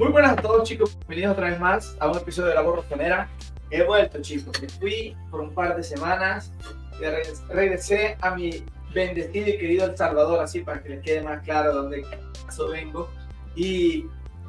Muy 0.00 0.08
buenas 0.08 0.32
a 0.32 0.36
todos 0.36 0.66
chicos, 0.66 0.96
bienvenidos 1.00 1.32
otra 1.34 1.50
vez 1.50 1.60
más 1.60 1.94
a 2.00 2.10
un 2.10 2.16
episodio 2.16 2.48
de 2.48 2.54
La 2.54 2.62
Voz 2.62 2.76
Rosonera. 2.76 3.28
He 3.70 3.82
vuelto 3.82 4.18
chicos, 4.22 4.58
me 4.62 4.66
fui 4.66 5.14
por 5.30 5.42
un 5.42 5.52
par 5.52 5.76
de 5.76 5.82
semanas 5.82 6.54
y 6.98 7.04
regresé 7.52 8.16
a 8.22 8.34
mi 8.34 8.64
bendecido 8.94 9.50
y 9.50 9.58
querido 9.58 9.84
El 9.84 9.98
Salvador, 9.98 10.40
así 10.40 10.60
para 10.60 10.82
que 10.82 10.88
les 10.88 11.02
quede 11.02 11.20
más 11.20 11.42
claro 11.42 11.74
dónde 11.74 12.02
caso 12.46 12.68
vengo. 12.68 13.10
Y 13.54 14.06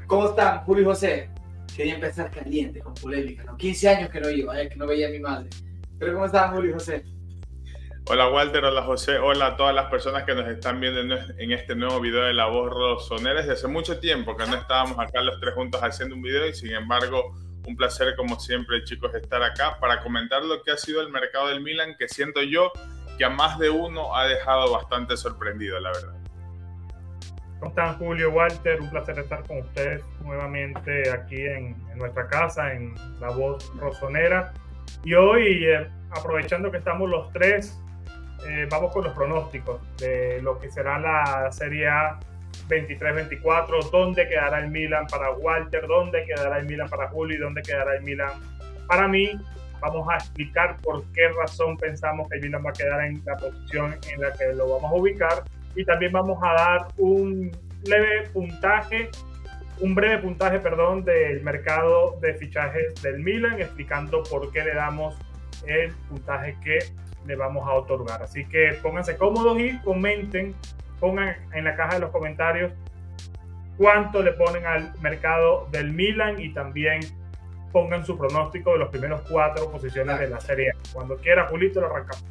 ¿cómo 0.08 0.30
están, 0.30 0.60
Julio 0.60 0.84
y 0.84 0.86
José? 0.86 1.30
Quería 1.76 1.96
empezar 1.96 2.32
caliente, 2.32 2.80
con 2.80 2.94
polémica, 2.94 3.44
¿no? 3.44 3.58
15 3.58 3.90
años 3.90 4.10
que 4.10 4.22
no 4.22 4.30
iba, 4.30 4.58
eh, 4.58 4.70
que 4.70 4.78
no 4.78 4.88
veía 4.88 5.10
a 5.10 5.12
mi 5.12 5.20
madre. 5.20 5.50
Pero 6.00 6.14
¿cómo 6.14 6.28
están, 6.28 6.54
Julio 6.54 6.70
y 6.70 6.74
José? 6.76 7.04
Hola 8.08 8.30
Walter, 8.30 8.66
hola 8.66 8.82
José, 8.82 9.20
hola 9.20 9.48
a 9.48 9.56
todas 9.56 9.76
las 9.76 9.90
personas 9.90 10.24
que 10.24 10.34
nos 10.34 10.48
están 10.48 10.82
viendo 10.82 11.16
en 11.38 11.52
este 11.52 11.76
nuevo 11.76 12.00
video 12.02 12.24
de 12.24 12.34
La 12.34 12.48
Voz 12.48 12.70
Rosonera. 12.72 13.40
Desde 13.42 13.54
hace 13.54 13.68
mucho 13.68 14.00
tiempo 14.00 14.36
que 14.36 14.46
no 14.48 14.55
estábamos 14.55 14.98
acá 15.00 15.22
los 15.22 15.40
tres 15.40 15.54
juntos 15.54 15.80
haciendo 15.82 16.16
un 16.16 16.22
video 16.22 16.48
y 16.48 16.54
sin 16.54 16.73
embargo 16.73 17.36
un 17.68 17.78
placer 17.78 18.16
como 18.18 18.40
siempre 18.40 18.84
chicos 18.84 19.14
estar 19.14 19.44
acá 19.44 19.78
para 19.80 20.02
comentar 20.02 20.44
lo 20.44 20.64
que 20.64 20.72
ha 20.72 20.78
sido 20.78 21.00
el 21.02 21.09
mercado 21.09 21.48
del 21.50 21.62
Milan 21.62 21.95
que 21.98 22.08
siento 22.08 22.42
yo 22.42 22.72
que 23.18 23.23
a 23.23 23.30
más 23.30 23.59
de 23.59 23.70
uno 23.70 24.16
ha 24.16 24.26
dejado 24.26 24.73
bastante 24.73 25.16
sorprendido, 25.16 25.80
la 25.80 25.92
verdad. 25.92 26.16
¿Cómo 27.59 27.70
están 27.70 27.98
Julio, 28.00 28.31
Walter? 28.31 28.81
Un 28.81 28.90
placer 28.90 29.20
estar 29.20 29.45
con 29.45 29.59
ustedes 29.59 30.04
nuevamente 30.22 31.12
aquí 31.12 31.45
en, 31.45 31.78
nuestra 31.95 32.28
casa, 32.28 32.73
en 32.73 32.95
La 33.20 33.30
Voz 33.30 33.72
Rosonera. 33.78 34.54
Y 35.04 35.14
hoy, 35.14 35.66
eh, 35.66 35.88
aprovechando 36.09 36.72
que 36.72 36.78
estamos 36.78 37.08
los 37.08 37.31
tres 37.31 37.80
eh, 38.48 38.68
vamos 38.70 38.91
con 38.91 39.04
los 39.04 39.13
pronósticos 39.13 39.80
de 39.98 40.41
lo 40.41 40.59
que 40.59 40.70
será 40.72 41.00
la 41.00 41.52
Serie 41.52 41.88
A 41.88 42.20
23-24, 42.67 43.90
dónde 43.91 44.27
quedará 44.27 44.59
el 44.59 44.70
Milan 44.70 45.05
para 45.08 45.31
Walter, 45.31 45.86
dónde 45.88 46.25
quedará 46.25 46.59
el 46.59 46.66
Milan 46.66 46.89
para 46.89 47.08
Julio 47.09 47.38
y 47.38 47.39
dónde 47.39 47.62
quedará 47.62 47.95
el 47.95 48.03
Milan 48.03 48.31
para 48.88 49.08
mí. 49.08 49.31
Vamos 49.80 50.08
a 50.09 50.16
explicar 50.16 50.78
por 50.81 51.03
qué 51.12 51.30
razón 51.30 51.78
pensamos 51.78 52.30
que 52.30 52.38
el 52.38 52.44
Milan 52.44 52.64
va 52.66 52.69
a 52.69 52.73
quedar 52.73 53.03
en 53.06 53.22
la 53.25 53.36
posición 53.36 53.95
en 54.12 54.22
la 54.22 54.31
que 54.34 54.53
lo 54.53 54.69
vamos 54.69 54.92
a 54.92 54.95
ubicar. 54.95 55.44
Y 55.75 55.86
también 55.86 56.12
vamos 56.12 56.38
a 56.44 56.53
dar 56.53 56.88
un 56.97 57.52
leve 57.84 58.30
puntaje, 58.34 59.09
un 59.80 59.95
breve 59.95 60.19
puntaje, 60.19 60.59
perdón, 60.59 61.03
del 61.03 61.42
mercado 61.44 62.19
de 62.22 62.34
fichajes 62.36 63.02
del 63.02 63.19
Milan, 63.19 63.59
explicando 63.59 64.23
por 64.23 64.52
qué 64.52 64.64
le 64.64 64.75
damos 64.75 65.17
el 65.66 65.94
puntaje 66.09 66.56
que 66.64 66.80
le 67.25 67.36
vamos 67.36 67.67
a 67.67 67.73
otorgar. 67.73 68.23
Así 68.23 68.45
que 68.45 68.77
pónganse 68.81 69.17
cómodos 69.17 69.59
y 69.59 69.77
comenten, 69.80 70.55
pongan 71.00 71.36
en 71.53 71.63
la 71.63 71.75
caja 71.75 71.95
de 71.95 72.00
los 72.02 72.11
comentarios 72.11 72.72
cuánto 73.78 74.22
le 74.22 74.33
ponen 74.33 74.66
al 74.66 74.94
mercado 75.02 75.67
del 75.72 75.91
Milan 75.91 76.39
y 76.39 76.53
también 76.53 77.00
pongan 77.72 78.05
su 78.05 78.17
pronóstico 78.17 78.73
de 78.73 78.80
los 78.80 78.89
primeros 78.89 79.22
cuatro 79.30 79.72
posiciones 79.72 80.19
de 80.19 80.30
la 80.30 80.39
serie. 80.39 80.72
Cuando 80.94 81.17
quiera, 81.17 81.47
Julito, 81.47 81.81
lo 81.81 81.88
arrancamos. 81.88 82.23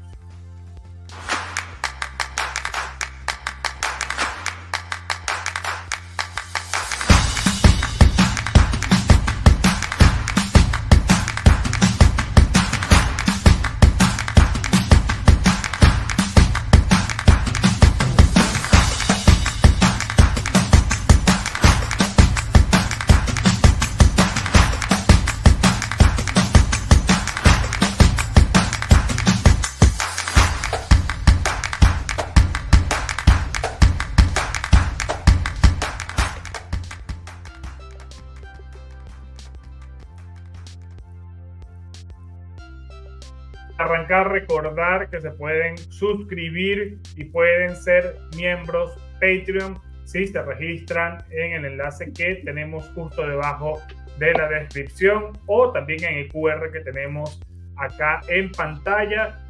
Arrancar, 43.92 44.30
recordar 44.30 45.10
que 45.10 45.20
se 45.20 45.30
pueden 45.32 45.76
suscribir 45.78 46.98
y 47.16 47.24
pueden 47.24 47.74
ser 47.76 48.16
miembros 48.36 48.92
Patreon 49.14 49.78
si 50.04 50.26
se 50.26 50.42
registran 50.42 51.24
en 51.30 51.52
el 51.52 51.64
enlace 51.64 52.12
que 52.12 52.36
tenemos 52.36 52.88
justo 52.94 53.26
debajo 53.26 53.80
de 54.18 54.32
la 54.32 54.48
descripción 54.48 55.38
o 55.46 55.70
también 55.72 56.04
en 56.04 56.18
el 56.18 56.28
QR 56.28 56.70
que 56.72 56.80
tenemos 56.80 57.40
acá 57.76 58.20
en 58.28 58.50
pantalla. 58.52 59.46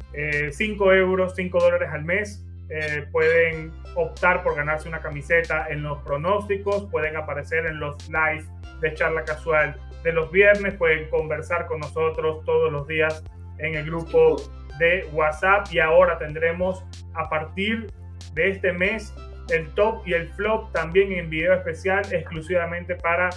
5 0.51 0.91
eh, 0.93 0.97
euros, 0.97 1.33
5 1.35 1.59
dólares 1.59 1.89
al 1.91 2.03
mes. 2.03 2.45
Eh, 2.69 3.05
pueden 3.11 3.71
optar 3.95 4.43
por 4.43 4.55
ganarse 4.55 4.87
una 4.87 5.01
camiseta 5.01 5.67
en 5.69 5.83
los 5.83 5.97
pronósticos, 6.03 6.89
pueden 6.89 7.17
aparecer 7.17 7.65
en 7.65 7.79
los 7.79 8.07
live 8.07 8.45
de 8.79 8.93
charla 8.93 9.25
casual 9.25 9.75
de 10.03 10.13
los 10.13 10.31
viernes, 10.31 10.75
pueden 10.75 11.09
conversar 11.09 11.67
con 11.67 11.81
nosotros 11.81 12.45
todos 12.45 12.71
los 12.71 12.87
días 12.87 13.23
en 13.61 13.75
el 13.75 13.85
grupo 13.85 14.37
de 14.79 15.07
WhatsApp 15.13 15.67
y 15.71 15.79
ahora 15.79 16.17
tendremos 16.17 16.83
a 17.13 17.29
partir 17.29 17.87
de 18.33 18.49
este 18.49 18.73
mes 18.73 19.13
el 19.49 19.67
top 19.73 20.01
y 20.05 20.13
el 20.13 20.29
flop 20.29 20.71
también 20.71 21.11
en 21.11 21.29
video 21.29 21.53
especial 21.53 22.01
exclusivamente 22.11 22.95
para 22.95 23.29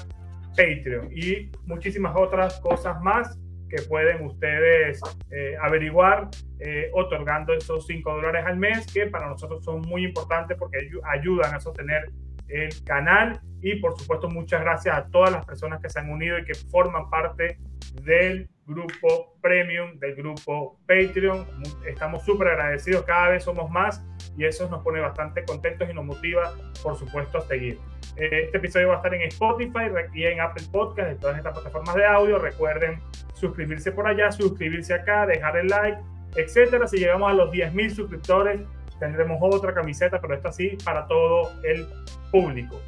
Patreon. 0.57 1.11
Y 1.13 1.51
muchísimas 1.67 2.15
otras 2.17 2.61
cosas 2.61 3.01
más 3.03 3.39
que 3.69 3.83
pueden 3.83 4.25
ustedes 4.25 5.01
eh, 5.31 5.57
averiguar 5.61 6.29
eh, 6.61 6.91
otorgando 6.93 7.53
esos 7.55 7.87
5 7.87 8.15
dólares 8.15 8.45
al 8.47 8.57
mes 8.57 8.87
que 8.93 9.07
para 9.07 9.29
nosotros 9.29 9.65
son 9.65 9.81
muy 9.83 10.05
importantes 10.05 10.57
porque 10.59 10.79
ayudan 11.05 11.55
a 11.55 11.61
sostener 11.61 12.11
el 12.49 12.71
canal. 12.85 13.41
Y 13.63 13.77
por 13.77 13.99
supuesto 13.99 14.29
muchas 14.29 14.61
gracias 14.61 14.97
a 14.97 15.07
todas 15.09 15.33
las 15.33 15.45
personas 15.45 15.81
que 15.81 15.89
se 15.89 15.99
han 15.99 16.11
unido 16.11 16.39
y 16.39 16.45
que 16.45 16.55
forman 16.55 17.11
parte 17.11 17.59
del 18.03 18.49
grupo 18.67 19.37
premium, 19.41 19.99
del 19.99 20.15
grupo 20.15 20.79
Patreon. 20.87 21.47
Estamos 21.87 22.25
súper 22.25 22.49
agradecidos, 22.49 23.05
cada 23.05 23.31
vez 23.31 23.45
somos 23.45 23.71
más 23.71 24.05
y 24.37 24.45
eso 24.45 24.69
nos 24.69 24.83
pone 24.83 25.01
bastante 25.01 25.45
contentos 25.45 25.89
y 25.91 25.95
nos 25.95 26.05
motiva, 26.05 26.55
por 26.83 26.97
supuesto, 26.97 27.39
a 27.39 27.43
seguir. 27.43 27.79
Eh, 28.17 28.45
este 28.45 28.59
episodio 28.59 28.89
va 28.89 28.95
a 28.95 28.97
estar 28.99 29.15
en 29.15 29.23
Spotify 29.23 29.91
y 30.15 30.25
en 30.25 30.41
Apple 30.41 30.65
Podcast, 30.71 31.11
en 31.11 31.19
todas 31.19 31.37
estas 31.37 31.53
plataformas 31.53 31.95
de 31.95 32.07
audio. 32.07 32.39
Recuerden 32.39 33.01
suscribirse 33.35 33.93
por 33.93 34.07
allá, 34.07 34.31
suscribirse 34.33 34.95
acá, 34.95 35.27
dejar 35.27 35.57
el 35.57 35.69
like, 35.69 35.99
etcétera. 36.37 36.87
Si 36.87 36.99
llegamos 36.99 37.31
a 37.31 37.35
los 37.35 37.51
10.000 37.51 37.91
suscriptores, 37.91 38.61
tendremos 38.99 39.39
otra 39.41 39.75
camiseta, 39.75 40.21
pero 40.21 40.35
esta 40.35 40.53
sí 40.53 40.79
para 40.85 41.07
todo 41.07 41.51
el 41.65 41.87
público 42.31 42.81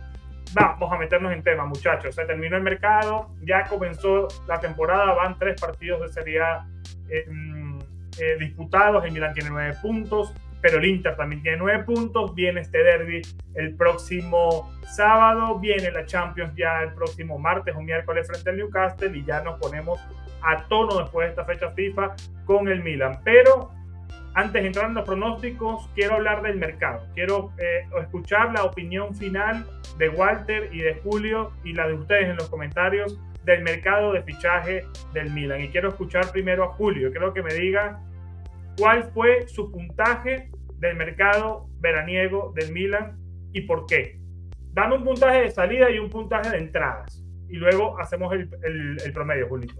vamos 0.54 0.92
a 0.92 0.96
meternos 0.96 1.32
en 1.32 1.42
tema, 1.42 1.64
muchachos. 1.66 2.14
Se 2.14 2.24
terminó 2.24 2.56
el 2.56 2.62
mercado, 2.62 3.30
ya 3.42 3.64
comenzó 3.64 4.28
la 4.46 4.60
temporada, 4.60 5.12
van 5.14 5.38
tres 5.38 5.60
partidos 5.60 6.00
de 6.00 6.08
Serie 6.08 6.40
A 6.40 6.66
em, 7.08 7.78
eh, 8.20 8.36
disputados. 8.38 9.04
El 9.04 9.12
Milan 9.12 9.34
tiene 9.34 9.50
nueve 9.50 9.76
puntos, 9.82 10.32
pero 10.60 10.78
el 10.78 10.84
Inter 10.84 11.16
también 11.16 11.42
tiene 11.42 11.58
nueve 11.58 11.84
puntos. 11.84 12.34
Viene 12.34 12.60
este 12.60 12.82
derby 12.82 13.22
el 13.54 13.74
próximo 13.76 14.72
sábado, 14.82 15.58
viene 15.58 15.90
la 15.90 16.06
Champions 16.06 16.54
ya 16.56 16.82
el 16.82 16.92
próximo 16.94 17.38
martes 17.38 17.74
o 17.76 17.80
miércoles 17.80 18.26
frente 18.26 18.50
al 18.50 18.56
Newcastle 18.56 19.16
y 19.16 19.24
ya 19.24 19.42
nos 19.42 19.58
ponemos 19.58 20.00
a 20.42 20.62
tono 20.68 21.00
después 21.00 21.26
de 21.26 21.30
esta 21.30 21.44
fecha 21.44 21.70
FIFA 21.72 22.14
con 22.44 22.68
el 22.68 22.82
Milan. 22.82 23.20
Pero 23.24 23.70
antes 24.36 24.60
de 24.60 24.66
entrar 24.66 24.90
en 24.90 24.94
los 24.94 25.06
pronósticos, 25.06 25.88
quiero 25.94 26.16
hablar 26.16 26.42
del 26.42 26.58
mercado. 26.58 27.06
Quiero 27.14 27.52
eh, 27.58 27.88
escuchar 28.02 28.52
la 28.52 28.64
opinión 28.64 29.14
final 29.16 29.66
de 29.96 30.10
Walter 30.10 30.68
y 30.74 30.82
de 30.82 30.96
Julio 30.96 31.52
y 31.64 31.72
la 31.72 31.88
de 31.88 31.94
ustedes 31.94 32.28
en 32.28 32.36
los 32.36 32.50
comentarios 32.50 33.18
del 33.44 33.62
mercado 33.62 34.12
de 34.12 34.22
fichaje 34.22 34.84
del 35.14 35.30
Milan. 35.30 35.62
Y 35.62 35.68
quiero 35.68 35.88
escuchar 35.88 36.30
primero 36.32 36.64
a 36.64 36.68
Julio. 36.74 37.10
Quiero 37.10 37.32
que 37.32 37.42
me 37.42 37.54
diga 37.54 37.98
cuál 38.76 39.04
fue 39.04 39.48
su 39.48 39.72
puntaje 39.72 40.50
del 40.80 40.96
mercado 40.96 41.70
veraniego 41.80 42.52
del 42.54 42.72
Milan 42.72 43.16
y 43.54 43.62
por 43.62 43.86
qué. 43.86 44.20
Dame 44.74 44.96
un 44.96 45.04
puntaje 45.04 45.44
de 45.44 45.50
salida 45.50 45.90
y 45.90 45.98
un 45.98 46.10
puntaje 46.10 46.50
de 46.50 46.58
entradas. 46.58 47.24
Y 47.48 47.56
luego 47.56 47.98
hacemos 47.98 48.34
el, 48.34 48.50
el 49.02 49.12
promedio, 49.14 49.48
Julio. 49.48 49.70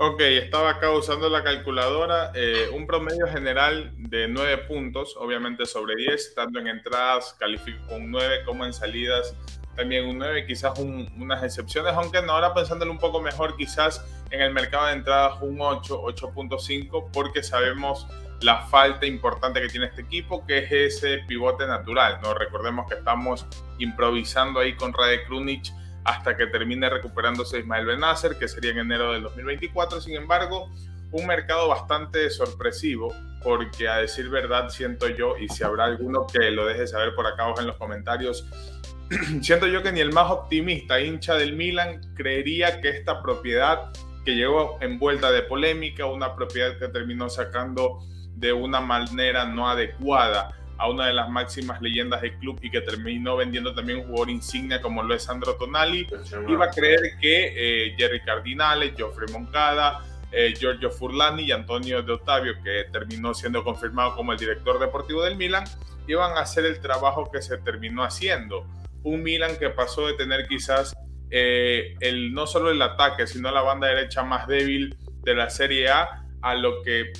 Ok, 0.00 0.20
estaba 0.20 0.70
acá 0.70 0.92
usando 0.92 1.28
la 1.28 1.42
calculadora. 1.42 2.30
Eh, 2.32 2.70
un 2.72 2.86
promedio 2.86 3.26
general 3.26 3.92
de 3.96 4.28
9 4.28 4.58
puntos, 4.68 5.16
obviamente 5.18 5.66
sobre 5.66 5.96
10, 5.96 6.36
tanto 6.36 6.60
en 6.60 6.68
entradas 6.68 7.34
califico 7.36 7.96
un 7.96 8.08
9 8.12 8.44
como 8.44 8.64
en 8.64 8.72
salidas 8.72 9.34
también 9.74 10.06
un 10.06 10.18
9, 10.18 10.46
quizás 10.46 10.78
unas 10.78 11.42
excepciones, 11.42 11.94
aunque 11.94 12.22
no, 12.22 12.34
ahora 12.34 12.54
pensándolo 12.54 12.92
un 12.92 12.98
poco 12.98 13.20
mejor, 13.20 13.56
quizás 13.56 14.04
en 14.30 14.40
el 14.40 14.52
mercado 14.52 14.86
de 14.86 14.92
entradas 14.92 15.42
un 15.42 15.60
8, 15.60 16.00
8.5, 16.00 17.10
porque 17.12 17.42
sabemos 17.42 18.06
la 18.40 18.66
falta 18.66 19.04
importante 19.04 19.60
que 19.60 19.66
tiene 19.66 19.86
este 19.86 20.02
equipo, 20.02 20.46
que 20.46 20.58
es 20.58 20.70
ese 20.70 21.24
pivote 21.26 21.66
natural. 21.66 22.20
¿no? 22.22 22.34
Recordemos 22.34 22.88
que 22.88 22.98
estamos 22.98 23.46
improvisando 23.78 24.60
ahí 24.60 24.76
con 24.76 24.92
Rade 24.92 25.24
Krunic 25.24 25.72
hasta 26.04 26.36
que 26.36 26.46
termine 26.46 26.88
recuperándose 26.88 27.58
Ismael 27.58 27.86
Benacer, 27.86 28.38
que 28.38 28.48
sería 28.48 28.70
en 28.70 28.78
enero 28.78 29.12
del 29.12 29.22
2024. 29.22 30.00
Sin 30.00 30.16
embargo, 30.16 30.70
un 31.12 31.26
mercado 31.26 31.68
bastante 31.68 32.30
sorpresivo, 32.30 33.14
porque 33.42 33.88
a 33.88 33.98
decir 33.98 34.28
verdad 34.28 34.68
siento 34.68 35.08
yo, 35.08 35.36
y 35.38 35.48
si 35.48 35.64
habrá 35.64 35.84
alguno 35.84 36.26
que 36.26 36.50
lo 36.50 36.66
deje 36.66 36.86
saber 36.86 37.14
por 37.14 37.26
acá 37.26 37.44
abajo 37.44 37.60
en 37.60 37.66
los 37.66 37.76
comentarios, 37.76 38.46
siento 39.40 39.66
yo 39.66 39.82
que 39.82 39.92
ni 39.92 40.00
el 40.00 40.12
más 40.12 40.30
optimista 40.30 41.00
hincha 41.00 41.34
del 41.34 41.56
Milan 41.56 42.00
creería 42.14 42.80
que 42.80 42.90
esta 42.90 43.22
propiedad 43.22 43.90
que 44.24 44.34
llegó 44.34 44.78
envuelta 44.80 45.30
de 45.30 45.42
polémica, 45.42 46.06
una 46.06 46.34
propiedad 46.34 46.78
que 46.78 46.88
terminó 46.88 47.30
sacando 47.30 48.00
de 48.34 48.52
una 48.52 48.80
manera 48.80 49.46
no 49.46 49.68
adecuada 49.68 50.54
a 50.78 50.88
una 50.88 51.08
de 51.08 51.12
las 51.12 51.28
máximas 51.28 51.82
leyendas 51.82 52.22
del 52.22 52.38
club 52.38 52.58
y 52.62 52.70
que 52.70 52.80
terminó 52.80 53.36
vendiendo 53.36 53.74
también 53.74 53.98
un 53.98 54.06
jugador 54.06 54.30
insignia 54.30 54.80
como 54.80 55.02
lo 55.02 55.14
es 55.14 55.24
Sandro 55.24 55.56
Tonali, 55.56 56.06
iba 56.48 56.66
a 56.66 56.70
creer 56.70 57.18
que 57.20 57.52
eh, 57.56 57.94
Jerry 57.98 58.20
Cardinale, 58.22 58.94
Geoffrey 58.96 59.30
Moncada, 59.32 60.04
eh, 60.30 60.54
Giorgio 60.56 60.90
Furlani 60.90 61.44
y 61.44 61.52
Antonio 61.52 62.02
de 62.02 62.12
Ottavio, 62.12 62.54
que 62.62 62.84
terminó 62.92 63.34
siendo 63.34 63.64
confirmado 63.64 64.14
como 64.14 64.32
el 64.32 64.38
director 64.38 64.78
deportivo 64.78 65.22
del 65.24 65.36
Milan, 65.36 65.64
iban 66.06 66.36
a 66.36 66.40
hacer 66.40 66.64
el 66.64 66.80
trabajo 66.80 67.30
que 67.30 67.42
se 67.42 67.58
terminó 67.58 68.04
haciendo. 68.04 68.66
Un 69.02 69.22
Milan 69.22 69.56
que 69.58 69.70
pasó 69.70 70.06
de 70.06 70.14
tener 70.14 70.46
quizás 70.46 70.94
eh, 71.30 71.96
el, 72.00 72.32
no 72.32 72.46
solo 72.46 72.70
el 72.70 72.80
ataque, 72.80 73.26
sino 73.26 73.50
la 73.50 73.62
banda 73.62 73.88
derecha 73.88 74.22
más 74.22 74.46
débil 74.46 74.96
de 75.22 75.34
la 75.34 75.50
Serie 75.50 75.88
A, 75.88 76.24
a 76.42 76.54
lo 76.54 76.82
que 76.82 77.12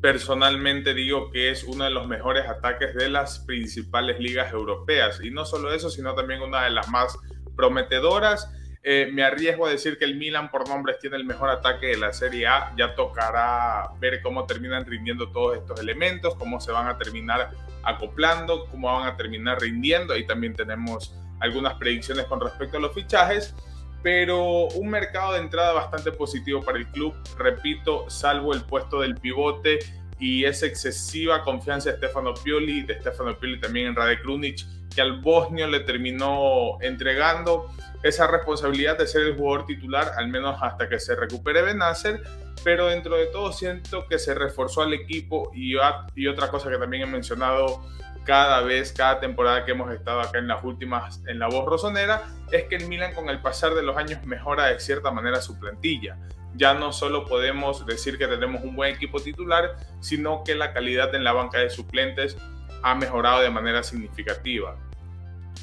personalmente 0.00 0.94
digo 0.94 1.30
que 1.30 1.50
es 1.50 1.64
uno 1.64 1.84
de 1.84 1.90
los 1.90 2.06
mejores 2.06 2.48
ataques 2.48 2.94
de 2.94 3.08
las 3.08 3.40
principales 3.40 4.18
ligas 4.18 4.52
europeas. 4.52 5.20
Y 5.22 5.30
no 5.30 5.44
solo 5.44 5.72
eso, 5.72 5.90
sino 5.90 6.14
también 6.14 6.40
una 6.40 6.64
de 6.64 6.70
las 6.70 6.88
más 6.88 7.16
prometedoras. 7.54 8.50
Eh, 8.82 9.10
me 9.12 9.22
arriesgo 9.22 9.66
a 9.66 9.70
decir 9.70 9.98
que 9.98 10.06
el 10.06 10.16
Milan 10.16 10.50
por 10.50 10.66
nombres 10.66 10.98
tiene 10.98 11.16
el 11.16 11.24
mejor 11.24 11.50
ataque 11.50 11.88
de 11.88 11.98
la 11.98 12.12
Serie 12.14 12.46
A. 12.46 12.72
Ya 12.76 12.94
tocará 12.94 13.90
ver 13.98 14.22
cómo 14.22 14.46
terminan 14.46 14.86
rindiendo 14.86 15.30
todos 15.30 15.58
estos 15.58 15.78
elementos, 15.80 16.34
cómo 16.36 16.60
se 16.60 16.72
van 16.72 16.88
a 16.88 16.96
terminar 16.96 17.50
acoplando, 17.82 18.66
cómo 18.70 18.90
van 18.90 19.06
a 19.06 19.16
terminar 19.16 19.60
rindiendo. 19.60 20.14
Ahí 20.14 20.26
también 20.26 20.54
tenemos 20.54 21.14
algunas 21.40 21.74
predicciones 21.74 22.24
con 22.24 22.40
respecto 22.40 22.78
a 22.78 22.80
los 22.80 22.94
fichajes 22.94 23.54
pero 24.02 24.68
un 24.68 24.88
mercado 24.88 25.34
de 25.34 25.40
entrada 25.40 25.72
bastante 25.72 26.12
positivo 26.12 26.62
para 26.62 26.78
el 26.78 26.86
club, 26.86 27.14
repito, 27.38 28.08
salvo 28.08 28.54
el 28.54 28.62
puesto 28.62 29.00
del 29.00 29.14
pivote 29.16 29.78
y 30.18 30.44
esa 30.44 30.66
excesiva 30.66 31.42
confianza 31.42 31.90
de 31.90 31.96
Stefano 31.96 32.34
Pioli, 32.34 32.82
de 32.82 33.00
Stefano 33.00 33.36
Pioli 33.38 33.60
también 33.60 33.88
en 33.88 33.96
Rade 33.96 34.20
Krunic, 34.20 34.66
que 34.94 35.00
al 35.00 35.20
bosnio 35.20 35.66
le 35.66 35.80
terminó 35.80 36.80
entregando 36.80 37.70
esa 38.02 38.26
responsabilidad 38.26 38.98
de 38.98 39.06
ser 39.06 39.22
el 39.22 39.36
jugador 39.36 39.66
titular, 39.66 40.12
al 40.16 40.28
menos 40.28 40.58
hasta 40.62 40.88
que 40.88 40.98
se 40.98 41.14
recupere 41.14 41.62
Benacer, 41.62 42.22
pero 42.64 42.86
dentro 42.86 43.16
de 43.16 43.26
todo 43.26 43.52
siento 43.52 44.06
que 44.06 44.18
se 44.18 44.34
reforzó 44.34 44.82
al 44.82 44.92
equipo 44.92 45.50
y, 45.54 45.74
y 46.14 46.26
otra 46.26 46.48
cosa 46.48 46.70
que 46.70 46.76
también 46.76 47.04
he 47.04 47.06
mencionado 47.06 47.82
cada 48.24 48.60
vez, 48.62 48.92
cada 48.92 49.20
temporada 49.20 49.64
que 49.64 49.72
hemos 49.72 49.92
estado 49.92 50.20
acá 50.20 50.38
en 50.38 50.48
las 50.48 50.62
últimas, 50.62 51.22
en 51.26 51.38
la 51.38 51.48
voz 51.48 51.64
rosonera, 51.66 52.22
es 52.52 52.64
que 52.64 52.76
el 52.76 52.86
Milan 52.86 53.14
con 53.14 53.28
el 53.28 53.40
pasar 53.40 53.74
de 53.74 53.82
los 53.82 53.96
años 53.96 54.24
mejora 54.24 54.66
de 54.66 54.80
cierta 54.80 55.10
manera 55.10 55.40
su 55.40 55.58
plantilla. 55.58 56.16
Ya 56.54 56.74
no 56.74 56.92
solo 56.92 57.26
podemos 57.26 57.86
decir 57.86 58.18
que 58.18 58.26
tenemos 58.26 58.62
un 58.62 58.74
buen 58.74 58.94
equipo 58.94 59.20
titular, 59.20 59.76
sino 60.00 60.42
que 60.44 60.54
la 60.54 60.72
calidad 60.72 61.14
en 61.14 61.24
la 61.24 61.32
banca 61.32 61.58
de 61.58 61.70
suplentes 61.70 62.36
ha 62.82 62.94
mejorado 62.94 63.40
de 63.40 63.50
manera 63.50 63.82
significativa. 63.82 64.76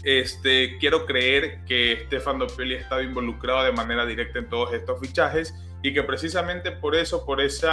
Este, 0.04 0.78
quiero 0.80 1.06
creer 1.06 1.64
que 1.66 2.04
Stefano 2.06 2.48
Pioli 2.48 2.76
ha 2.76 2.80
estado 2.80 3.02
involucrado 3.02 3.64
de 3.64 3.72
manera 3.72 4.06
directa 4.06 4.40
en 4.40 4.48
todos 4.48 4.74
estos 4.74 5.00
fichajes 5.00 5.54
y 5.84 5.94
que 5.94 6.04
precisamente 6.04 6.72
por 6.72 6.96
eso, 6.96 7.26
por 7.26 7.42
ese 7.42 7.68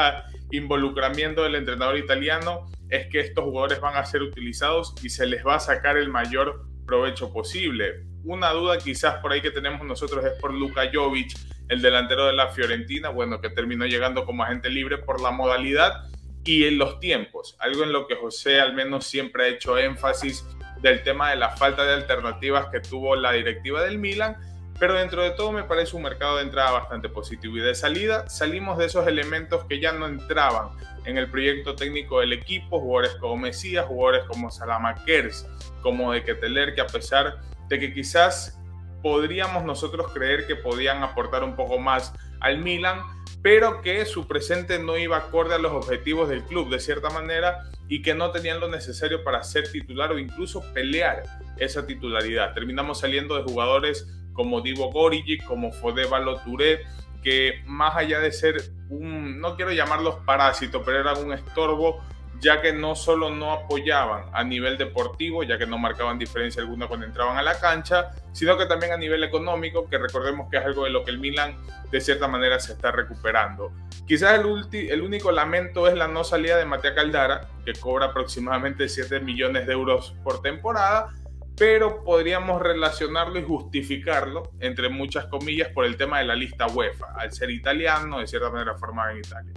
involucramiento 0.51 1.43
del 1.43 1.55
entrenador 1.55 1.97
italiano, 1.97 2.67
es 2.91 3.07
que 3.09 3.21
estos 3.21 3.45
jugadores 3.45 3.81
van 3.81 3.97
a 3.97 4.05
ser 4.05 4.23
utilizados 4.23 4.95
y 5.03 5.09
se 5.09 5.27
les 5.27 5.45
va 5.45 5.57
a 5.57 5.61
sacar 5.61 5.97
el 5.97 6.11
mayor 6.11 6.67
provecho 6.87 7.33
posible. 7.33 8.05
Una 8.25 8.51
duda 8.51 8.79
quizás 8.79 9.17
por 9.17 9.33
ahí 9.33 9.41
que 9.41 9.51
tenemos 9.51 9.87
nosotros 9.87 10.25
es 10.25 10.33
por 10.41 10.53
Luka 10.53 10.91
Jovic, 10.93 11.33
el 11.69 11.81
delantero 11.81 12.27
de 12.27 12.35
la 12.35 12.49
Fiorentina, 12.49 13.09
bueno, 13.09 13.41
que 13.41 13.51
terminó 13.51 13.87
llegando 13.87 14.25
como 14.25 14.45
agente 14.45 14.69
libre 14.69 14.99
por 14.99 15.21
la 15.21 15.31
modalidad 15.31 16.05
y 16.45 16.65
en 16.65 16.77
los 16.77 17.01
tiempos, 17.01 17.57
algo 17.59 17.85
en 17.85 17.93
lo 17.93 18.07
que 18.07 18.17
José 18.17 18.61
al 18.61 18.75
menos 18.75 19.07
siempre 19.07 19.45
ha 19.45 19.49
hecho 19.49 19.79
énfasis 19.79 20.45
del 20.83 21.03
tema 21.03 21.31
de 21.31 21.37
la 21.37 21.51
falta 21.57 21.85
de 21.85 21.95
alternativas 21.95 22.67
que 22.71 22.81
tuvo 22.81 23.17
la 23.17 23.33
directiva 23.33 23.83
del 23.83 23.99
Milan 23.99 24.37
pero 24.79 24.95
dentro 24.95 25.23
de 25.23 25.31
todo 25.31 25.53
me 25.53 25.65
parece 25.65 25.97
un 25.97 26.03
mercado 26.03 26.37
de 26.37 26.43
entrada 26.43 26.73
bastante 26.73 27.09
positivo 27.09 27.57
y 27.57 27.61
de 27.61 27.75
salida 27.75 28.29
salimos 28.29 28.79
de 28.79 28.87
esos 28.87 29.07
elementos 29.07 29.65
que 29.65 29.81
ya 29.81 29.93
no 29.93 30.07
entraban 30.07 30.71
en 31.05 31.19
el 31.19 31.31
proyecto 31.31 31.75
técnico 31.77 32.21
del 32.21 32.33
equipo, 32.33 32.81
jugadores 32.81 33.17
como 33.17 33.37
Mesías, 33.37 33.87
jugadores 33.87 34.25
como 34.25 34.51
Salamakers, 34.51 35.47
como 35.83 36.13
de 36.13 36.25
Keteler, 36.25 36.75
que 36.75 36.81
a 36.81 36.87
pesar 36.87 37.41
de 37.69 37.79
que 37.79 37.93
quizás 37.93 38.59
podríamos 39.03 39.65
nosotros 39.65 40.13
creer 40.13 40.47
que 40.47 40.57
podían 40.57 41.03
aportar 41.03 41.45
un 41.45 41.57
poco 41.57 41.79
más 41.79 42.15
al 42.41 42.59
Milan, 42.59 43.03
pero 43.43 43.83
que 43.83 44.07
su 44.07 44.27
presente 44.27 44.79
no 44.79 44.97
iba 44.97 45.19
acorde 45.19 45.55
a 45.55 45.59
los 45.59 45.73
objetivos 45.73 46.31
del 46.31 46.43
club 46.43 46.71
de 46.71 46.81
cierta 46.81 47.11
manera 47.11 47.65
y 47.89 48.01
que 48.01 48.15
no 48.15 48.31
tenían 48.31 48.61
lo 48.61 48.69
necesario 48.69 49.23
para 49.23 49.43
ser 49.43 49.71
titular 49.71 50.11
o 50.11 50.19
incluso 50.19 50.63
pelear 50.73 51.23
esa 51.59 51.87
titularidad. 51.87 52.55
Terminamos 52.55 53.01
saliendo 53.01 53.37
de 53.37 53.43
jugadores 53.43 54.09
como 54.35 54.61
Divo 54.61 54.93
Gorigi, 54.93 55.39
como 55.39 55.73
Fode 55.73 56.07
Touré, 56.45 56.83
que 57.23 57.63
más 57.65 57.97
allá 57.97 58.21
de 58.21 58.31
ser 58.31 58.57
un, 58.91 59.41
no 59.41 59.57
quiero 59.57 59.73
llamarlos 59.73 60.17
parásitos, 60.27 60.83
pero 60.85 61.01
eran 61.01 61.25
un 61.25 61.33
estorbo, 61.33 62.03
ya 62.41 62.61
que 62.61 62.73
no 62.73 62.95
solo 62.95 63.31
no 63.31 63.53
apoyaban 63.53 64.25
a 64.33 64.45
nivel 64.45 64.77
deportivo, 64.77 65.43
ya 65.43 65.57
que 65.57 65.67
no 65.67 65.79
marcaban 65.79 66.19
diferencia 66.19 66.61
alguna 66.61 66.87
cuando 66.87 67.07
entraban 67.07 67.39
a 67.39 67.43
la 67.43 67.59
cancha, 67.59 68.11
sino 68.33 68.59
que 68.59 68.67
también 68.67 68.93
a 68.93 68.99
nivel 68.99 69.25
económico, 69.25 69.89
que 69.89 69.97
recordemos 69.97 70.51
que 70.51 70.59
es 70.59 70.65
algo 70.65 70.85
de 70.85 70.91
lo 70.91 71.05
que 71.05 71.11
el 71.11 71.19
Milan 71.19 71.57
de 71.91 72.01
cierta 72.01 72.29
manera 72.29 72.61
se 72.61 72.73
está 72.73 72.91
recuperando. 72.91 73.73
Quizás 74.07 74.39
el, 74.39 74.69
el 74.91 75.01
único 75.01 75.33
lamento 75.33 75.89
es 75.89 75.95
la 75.95 76.09
no 76.09 76.25
salida 76.25 76.59
de 76.59 76.67
Matea 76.67 76.95
Caldara, 76.95 77.49
que 77.65 77.73
cobra 77.73 78.07
aproximadamente 78.07 78.89
7 78.89 79.21
millones 79.21 79.67
de 79.67 79.73
euros 79.73 80.15
por 80.23 80.43
temporada, 80.43 81.09
pero 81.57 82.03
podríamos 82.03 82.61
relacionarlo 82.61 83.39
y 83.39 83.45
justificarlo, 83.45 84.51
entre 84.61 84.89
muchas 84.89 85.27
comillas, 85.27 85.69
por 85.69 85.85
el 85.85 85.97
tema 85.97 86.19
de 86.19 86.25
la 86.25 86.35
lista 86.35 86.67
UEFA, 86.67 87.15
al 87.17 87.33
ser 87.33 87.51
italiano, 87.51 88.19
de 88.19 88.27
cierta 88.27 88.51
manera 88.51 88.77
formado 88.77 89.11
en 89.11 89.19
Italia. 89.19 89.53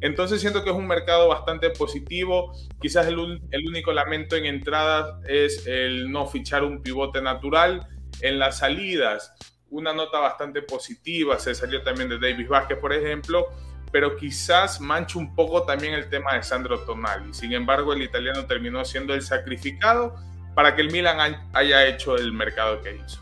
Entonces 0.00 0.40
siento 0.40 0.64
que 0.64 0.70
es 0.70 0.76
un 0.76 0.86
mercado 0.86 1.28
bastante 1.28 1.70
positivo. 1.70 2.54
Quizás 2.80 3.06
el, 3.06 3.18
único 3.18 3.92
lamento 3.92 4.36
en 4.36 4.46
entradas 4.46 5.14
es 5.28 5.66
el 5.66 6.10
no 6.10 6.26
fichar 6.26 6.64
un 6.64 6.82
pivote 6.82 7.20
natural. 7.20 7.86
En 8.22 8.38
las 8.38 8.58
salidas, 8.58 9.34
una 9.68 9.92
nota 9.92 10.18
bastante 10.18 10.62
positiva. 10.62 11.38
Se 11.38 11.54
salió 11.54 11.82
también 11.82 12.08
de 12.08 12.18
Davis 12.18 12.48
Vázquez, 12.48 12.78
por 12.78 12.92
ejemplo. 12.94 13.48
Pero 13.92 14.16
quizás 14.16 14.80
mancha 14.80 15.18
un 15.18 15.34
poco 15.34 15.64
también 15.64 15.94
el 15.94 16.08
tema 16.08 16.34
de 16.34 16.44
Sandro 16.44 16.80
Tonali. 16.84 17.34
Sin 17.34 17.52
embargo, 17.52 17.92
el 17.92 18.02
italiano 18.02 18.46
terminó 18.46 18.84
siendo 18.84 19.12
el 19.14 19.20
sacrificado 19.20 20.14
para 20.60 20.76
que 20.76 20.82
el 20.82 20.90
Milan 20.92 21.48
haya 21.54 21.86
hecho 21.86 22.16
el 22.16 22.34
mercado 22.34 22.82
que 22.82 22.94
hizo. 22.94 23.18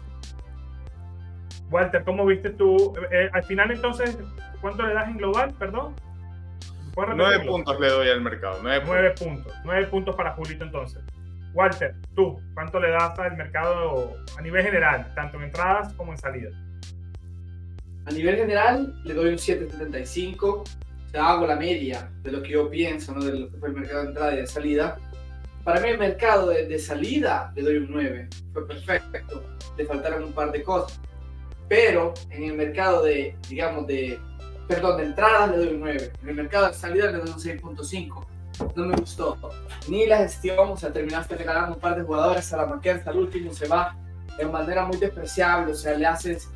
Walter, 1.70 2.02
¿cómo 2.02 2.26
viste 2.26 2.50
tú? 2.50 2.92
Eh, 3.12 3.30
al 3.32 3.44
final 3.44 3.70
entonces, 3.70 4.18
¿cuánto 4.60 4.84
le 4.84 4.92
das 4.92 5.06
en 5.06 5.18
global? 5.18 5.54
Perdón. 5.56 5.94
Nueve 7.14 7.46
puntos 7.46 7.78
le 7.78 7.90
doy 7.90 8.08
al 8.08 8.22
mercado. 8.22 8.58
Nueve, 8.60 9.14
puntos. 9.16 9.54
Nueve 9.64 9.86
puntos 9.86 10.16
para 10.16 10.32
Julito 10.32 10.64
entonces. 10.64 11.00
Walter, 11.54 11.94
tú, 12.16 12.42
¿cuánto 12.54 12.80
le 12.80 12.90
das 12.90 13.16
al 13.20 13.36
mercado 13.36 14.16
a 14.36 14.42
nivel 14.42 14.64
general, 14.64 15.14
tanto 15.14 15.36
en 15.36 15.44
entradas 15.44 15.94
como 15.94 16.10
en 16.10 16.18
salidas? 16.18 16.54
A 18.06 18.10
nivel 18.10 18.34
general 18.34 19.00
le 19.04 19.14
doy 19.14 19.28
un 19.28 19.36
7.75. 19.36 20.42
O 20.42 20.64
sea, 21.12 21.28
hago 21.28 21.46
la 21.46 21.54
media 21.54 22.10
de 22.20 22.32
lo 22.32 22.42
que 22.42 22.50
yo 22.50 22.68
pienso, 22.68 23.12
¿no? 23.12 23.22
De 23.22 23.38
lo 23.38 23.48
que 23.48 23.58
fue 23.58 23.68
el 23.68 23.76
mercado 23.76 24.02
de 24.02 24.08
entrada 24.08 24.34
y 24.34 24.36
de 24.38 24.46
salida. 24.48 24.98
Para 25.68 25.80
mí 25.80 25.90
el 25.90 25.98
mercado 25.98 26.48
de, 26.48 26.78
salida 26.78 27.52
le 27.54 27.60
doy 27.60 27.76
un 27.76 27.88
9. 27.90 28.28
Fue 28.54 28.66
perfecto. 28.66 29.44
Le 29.76 29.84
faltaron 29.84 30.24
un 30.24 30.32
par 30.32 30.50
de 30.50 30.62
cosas. 30.62 30.98
Pero 31.68 32.14
en 32.30 32.44
el 32.44 32.54
mercado 32.54 33.02
de, 33.02 33.36
digamos, 33.50 33.86
de, 33.86 34.18
perdón, 34.66 34.96
de 34.96 35.04
entrada 35.04 35.46
le 35.48 35.58
doy 35.58 35.68
un 35.74 35.80
9. 35.80 36.12
En 36.22 36.28
el 36.30 36.34
mercado 36.36 36.68
de 36.68 36.72
salida 36.72 37.10
le 37.10 37.18
doy 37.18 37.28
un 37.28 37.36
6.5. 37.36 38.26
No 38.76 38.86
me 38.86 38.96
gustó. 38.96 39.36
Ni 39.88 40.06
la 40.06 40.16
gestión, 40.16 40.70
o 40.70 40.76
sea, 40.78 40.90
terminaste 40.90 41.36
regalando 41.36 41.74
un 41.74 41.80
par 41.82 41.96
de 41.98 42.02
jugadores 42.02 42.50
a 42.50 42.56
la 42.56 42.64
marquera 42.64 42.96
hasta 42.96 43.10
el 43.10 43.18
último, 43.18 43.52
se 43.52 43.68
va 43.68 43.94
de 44.38 44.46
manera 44.46 44.86
muy 44.86 44.96
despreciable, 44.96 45.72
o 45.72 45.74
sea, 45.74 45.98
le 45.98 46.06
haces, 46.06 46.48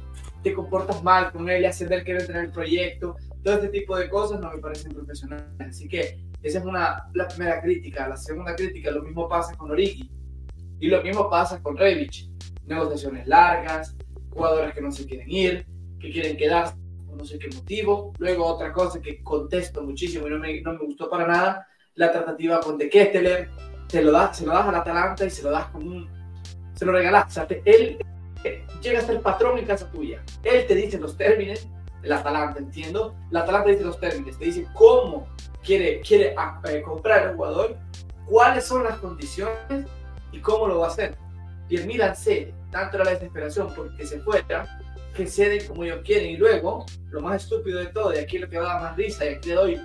te 0.43 0.55
comportas 0.55 1.03
mal 1.03 1.33
con 1.33 1.51
él, 1.51 1.61
le 1.61 1.69
haces 1.69 1.87
ver 1.87 2.03
que 2.03 2.15
tener 2.15 2.45
el 2.45 2.51
proyecto, 2.51 3.19
todo 3.45 3.57
este 3.57 3.69
tipo 3.69 3.95
de 3.95 4.09
cosas 4.09 4.41
no 4.41 4.51
me 4.51 4.57
parecen 4.57 4.95
profesionales. 4.95 5.45
Así 5.61 5.87
que 5.87 6.32
Esa 6.43 6.59
es 6.59 6.65
una, 6.65 7.09
la 7.15 7.29
primera 7.29 7.61
crítica. 7.61 8.09
La 8.09 8.17
segunda 8.17 8.55
crítica, 8.55 8.91
lo 8.91 9.03
mismo 9.03 9.29
pasa 9.29 9.55
con 9.55 9.71
Origi. 9.71 10.11
Y 10.81 10.89
lo 10.89 11.01
mismo 11.03 11.31
pasa 11.31 11.63
con 11.63 11.77
Rebic. 11.77 12.29
Negociaciones 12.67 13.27
largas, 13.29 13.95
jugadores 14.31 14.75
que 14.75 14.81
no 14.81 14.91
se 14.91 15.07
quieren 15.07 15.31
ir, 15.31 15.67
que 16.01 16.11
quieren 16.11 16.37
quedarse 16.37 16.75
por 17.07 17.17
no 17.17 17.25
sé 17.25 17.39
qué 17.39 17.49
motivo. 17.55 18.13
Luego 18.19 18.47
otra 18.47 18.73
cosa 18.73 19.01
que 19.01 19.23
contesto 19.23 19.83
muchísimo 19.83 20.27
y 20.27 20.31
no 20.31 20.39
me, 20.39 20.61
no 20.61 20.73
me 20.73 20.85
gustó 20.85 21.09
para 21.09 21.27
nada, 21.27 21.67
la 21.95 22.11
tratativa 22.11 22.61
con 22.61 22.79
De 22.79 22.89
Ketteler. 22.89 23.49
Te 23.89 24.03
lo 24.03 24.11
das, 24.11 24.39
se 24.39 24.47
lo 24.47 24.53
das 24.53 24.67
al 24.67 24.75
Atalanta 24.75 25.25
y 25.25 25.31
se 25.31 25.43
lo 25.43 25.51
das 25.51 25.67
con 25.67 25.87
un... 25.87 26.09
Se 26.75 26.85
lo 26.85 26.93
regalas. 26.93 27.27
O 27.27 27.31
sea, 27.31 27.47
él 27.65 27.99
llega 28.83 28.99
a 28.99 29.03
ser 29.03 29.21
patrón 29.21 29.59
en 29.59 29.67
casa 29.67 29.89
tuya. 29.91 30.25
Él 30.43 30.67
te 30.67 30.75
dice 30.75 30.99
los 30.99 31.17
términos, 31.17 31.69
el 32.03 32.13
Atalanta, 32.13 32.59
entiendo. 32.59 33.15
El 33.31 33.37
Atalanta 33.37 33.71
dice 33.71 33.85
los 33.85 34.01
términos, 34.01 34.37
te 34.37 34.47
dice 34.47 34.67
cómo 34.75 35.29
quiere, 35.65 36.01
quiere 36.01 36.35
ah, 36.37 36.61
eh, 36.69 36.83
comprar 36.83 37.29
el 37.29 37.37
jugador, 37.37 37.77
cuáles 38.27 38.65
son 38.65 38.85
las 38.85 38.99
condiciones 38.99 39.87
y 40.33 40.39
cómo 40.41 40.67
lo 40.67 40.81
va 40.81 40.87
a 40.87 40.91
hacer. 40.91 41.17
Y 41.69 41.77
el 41.77 41.87
Milan 41.87 42.15
cede, 42.17 42.55
tanto 42.71 42.97
era 42.97 43.05
la 43.05 43.11
desesperación 43.13 43.73
porque 43.75 44.07
se 44.07 44.21
fuera, 44.21 44.79
que 45.15 45.27
ceden 45.27 45.67
como 45.67 45.85
ellos 45.85 46.01
quieren. 46.05 46.31
Y 46.31 46.37
luego, 46.37 46.87
lo 47.11 47.21
más 47.21 47.43
estúpido 47.43 47.79
de 47.79 47.87
todo, 47.87 48.15
y 48.15 48.19
aquí 48.19 48.39
lo 48.39 48.49
que 48.49 48.59
va 48.59 48.71
a 48.71 48.75
dar 48.75 48.83
más 48.83 48.97
risa, 48.97 49.25
y 49.25 49.35
aquí 49.35 49.51
le 49.51 49.55
doy 49.55 49.81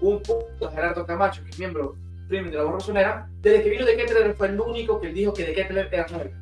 un 0.00 0.22
punto 0.22 0.68
a 0.68 0.70
Gerardo 0.70 1.06
Camacho, 1.06 1.42
que 1.42 1.50
es 1.50 1.58
miembro 1.58 1.96
premium 2.28 2.50
de 2.50 2.58
la 2.58 2.64
borrosonera, 2.64 3.28
desde 3.40 3.62
que 3.62 3.70
vino 3.70 3.84
de 3.84 3.96
Kettler 3.96 4.34
fue 4.34 4.48
el 4.48 4.60
único 4.60 5.00
que 5.00 5.08
dijo 5.08 5.32
que 5.32 5.46
de 5.46 5.54
Kettler 5.54 5.88
era 5.92 6.06
9. 6.10 6.34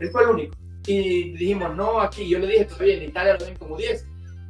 Él 0.00 0.10
fue 0.10 0.22
el 0.22 0.28
único. 0.30 0.56
Y 0.86 1.32
dijimos, 1.32 1.76
no, 1.76 2.00
aquí, 2.00 2.28
yo 2.28 2.38
le 2.38 2.46
dije, 2.46 2.64
todavía 2.64 2.96
en 2.96 3.02
Italia 3.04 3.36
lo 3.38 3.44
ven 3.44 3.56
como 3.56 3.76
10. 3.76 4.06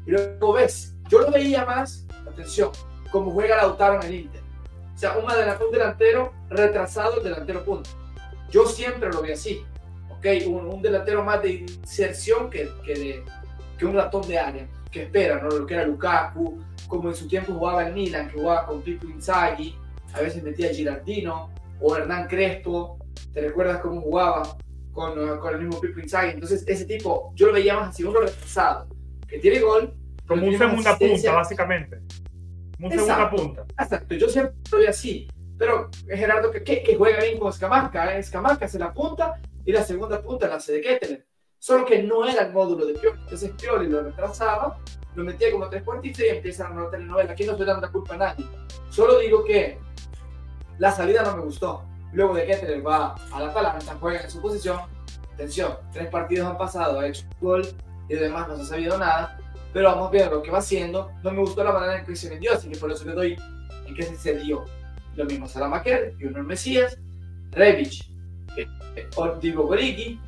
Y 0.07 0.11
luego 0.13 0.53
ves, 0.53 0.95
yo 1.09 1.21
lo 1.21 1.31
veía 1.31 1.65
más, 1.65 2.07
atención, 2.27 2.71
como 3.11 3.31
juega 3.33 3.57
Lautaro 3.57 4.01
en 4.01 4.09
el 4.09 4.15
Inter. 4.15 4.43
O 4.95 4.99
sea, 4.99 5.17
un, 5.17 5.25
un 5.25 5.73
delantero 5.73 6.33
retrasado, 6.49 7.21
delantero 7.21 7.65
punto. 7.65 7.91
Yo 8.51 8.67
siempre 8.67 9.11
lo 9.11 9.23
vi 9.23 9.33
así. 9.33 9.65
¿Ok? 10.11 10.27
Un, 10.47 10.67
un 10.67 10.83
delantero 10.83 11.25
más 11.25 11.43
de 11.43 11.53
inserción 11.53 12.51
que, 12.51 12.69
que, 12.85 12.95
de, 12.95 13.25
que 13.79 13.87
un 13.87 13.95
ratón 13.95 14.27
de 14.29 14.39
área. 14.39 14.69
Que 14.91 15.05
espera, 15.05 15.41
¿no? 15.41 15.49
Lo 15.49 15.67
que 15.67 15.75
era 15.75 15.85
Lukaku, 15.85 16.59
como 16.89 17.09
en 17.09 17.15
su 17.15 17.29
tiempo 17.29 17.55
jugaba 17.55 17.87
en 17.87 17.95
Milan, 17.95 18.29
que 18.29 18.39
jugaba 18.39 18.67
con 18.67 18.83
Pipo 18.83 19.07
Inzaghi, 19.07 19.77
a 20.13 20.21
veces 20.21 20.43
metía 20.43 20.69
Girardino 20.69 21.51
o 21.81 21.97
Hernán 21.97 22.27
Crespo. 22.27 22.99
¿Te 23.33 23.41
recuerdas 23.41 23.81
cómo 23.81 24.01
jugaba 24.01 24.57
con, 24.93 25.39
con 25.39 25.55
el 25.55 25.61
mismo 25.61 25.81
Pipo 25.81 26.01
Inzaghi? 26.01 26.33
Entonces, 26.33 26.65
ese 26.67 26.85
tipo, 26.85 27.33
yo 27.37 27.47
lo 27.47 27.53
veía 27.53 27.77
más 27.79 27.91
así, 27.91 28.03
uno 28.03 28.21
retrasado, 28.21 28.89
que 29.27 29.39
tiene 29.39 29.61
gol. 29.61 29.95
Como 30.27 30.47
un 30.47 30.59
segunda 30.59 30.99
punta, 30.99 31.33
básicamente 31.33 32.01
un 32.83 32.91
segunda 32.91 33.31
punta. 33.31 33.65
Exacto, 33.79 34.15
yo 34.15 34.29
siempre 34.29 34.55
vi 34.79 34.87
así. 34.87 35.29
Pero 35.59 35.91
Gerardo, 36.07 36.51
que, 36.51 36.63
que, 36.63 36.97
juega 36.97 37.23
bien 37.23 37.39
con 37.39 37.51
Escamaca, 37.51 38.15
¿eh? 38.15 38.21
Escamaca 38.21 38.65
hace 38.65 38.79
la 38.79 38.95
punta 38.95 39.41
y 39.65 39.73
la 39.73 39.85
segunda 39.85 40.23
punta 40.23 40.49
la 40.49 40.55
hace 40.57 40.73
de 40.73 40.81
Kettler. 40.81 41.27
Solo 41.59 41.85
que 41.85 42.03
no 42.03 42.27
era 42.27 42.47
el 42.47 42.53
módulo 42.53 42.87
de 42.87 42.95
Pioli. 42.95 43.21
Entonces 43.21 43.51
Pioli 43.61 43.87
lo 43.87 44.03
retrasaba, 44.03 44.79
lo 45.15 45.25
metía 45.25 45.53
como 45.53 45.69
tres 45.69 45.83
cuartitos 45.83 46.21
y 46.21 46.29
empieza 46.29 46.67
a 46.67 46.71
una 46.71 46.89
telenovela. 46.89 47.33
Aquí 47.33 47.45
no 47.45 47.53
estoy 47.53 47.67
dando 47.67 47.87
la 47.87 47.93
culpa 47.93 48.15
a 48.15 48.17
nadie. 48.17 48.47
Solo 48.89 49.19
digo 49.19 49.45
que 49.45 49.79
la 50.79 50.91
salida 50.91 51.23
no 51.23 51.37
me 51.37 51.43
gustó. 51.43 51.85
Luego 52.15 52.35
de 52.35 52.47
Kettler 52.47 52.85
va 52.85 53.15
a 53.31 53.41
la 53.41 53.51
Atalanta, 53.51 53.97
juega 54.01 54.23
en 54.23 54.31
su 54.31 54.41
posición. 54.41 54.81
Atención, 55.35 55.77
tres 55.93 56.09
partidos 56.09 56.49
han 56.49 56.57
pasado, 56.57 56.99
ha 56.99 57.07
hecho 57.07 57.27
un 57.41 57.47
gol 57.47 57.69
y 58.09 58.17
además 58.17 58.49
no 58.49 58.57
se 58.57 58.63
ha 58.63 58.65
sabido 58.65 58.97
nada 58.99 59.39
pero 59.73 59.91
vamos 59.91 60.11
viendo 60.11 60.37
lo 60.37 60.43
que 60.43 60.51
va 60.51 60.59
haciendo. 60.59 61.13
No 61.23 61.31
me 61.33 61.41
gustó 61.41 61.63
la 61.65 61.73
manera 61.73 61.99
en 61.99 62.05
que 62.05 62.17
se 62.17 62.29
vendió, 62.29 62.53
así 62.53 62.69
que 62.69 62.79
por 62.79 62.91
eso 62.91 63.05
le 63.05 63.13
doy 63.13 63.37
en 63.87 63.95
que 63.95 64.03
se 64.03 64.39
dio. 64.39 64.65
Lo 65.17 65.25
mismo 65.25 65.47
Salamaquer, 65.47 66.15
Junior 66.21 66.43
Mesías, 66.45 66.99
Rebic, 67.51 68.05
eh, 68.57 68.67
Diego 69.41 69.65
Goriki, 69.65 70.21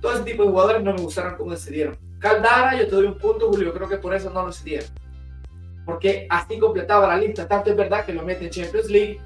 todo 0.00 0.14
ese 0.14 0.22
tipo 0.24 0.44
de 0.44 0.50
jugadores 0.50 0.82
no 0.82 0.94
me 0.94 1.02
gustaron 1.02 1.36
cómo 1.36 1.54
se 1.56 1.70
dieron. 1.70 1.98
Caldara, 2.18 2.76
yo 2.76 2.86
te 2.86 2.94
doy 2.94 3.06
un 3.06 3.18
punto, 3.18 3.48
Julio, 3.48 3.72
creo 3.72 3.88
que 3.88 3.96
por 3.96 4.14
eso 4.14 4.30
no 4.30 4.46
lo 4.46 4.52
dieron. 4.52 4.88
Porque 5.84 6.26
así 6.28 6.58
completaba 6.58 7.08
la 7.08 7.16
lista. 7.16 7.48
Tanto 7.48 7.70
es 7.70 7.76
verdad 7.76 8.04
que 8.04 8.12
lo 8.12 8.22
mete 8.22 8.44
en 8.44 8.50
Champions 8.50 8.90
League, 8.90 9.20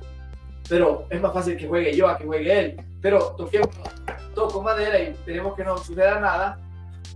pero 0.68 1.06
es 1.10 1.20
más 1.20 1.32
fácil 1.32 1.56
que 1.56 1.66
juegue 1.66 1.94
yo 1.94 2.08
a 2.08 2.16
que 2.16 2.24
juegue 2.24 2.58
él. 2.58 2.76
Pero 3.00 3.34
toquemos, 3.36 3.68
toco 4.34 4.62
madera 4.62 4.98
y 4.98 5.06
esperemos 5.08 5.54
que 5.54 5.64
no 5.64 5.76
suceda 5.78 6.20
nada 6.20 6.63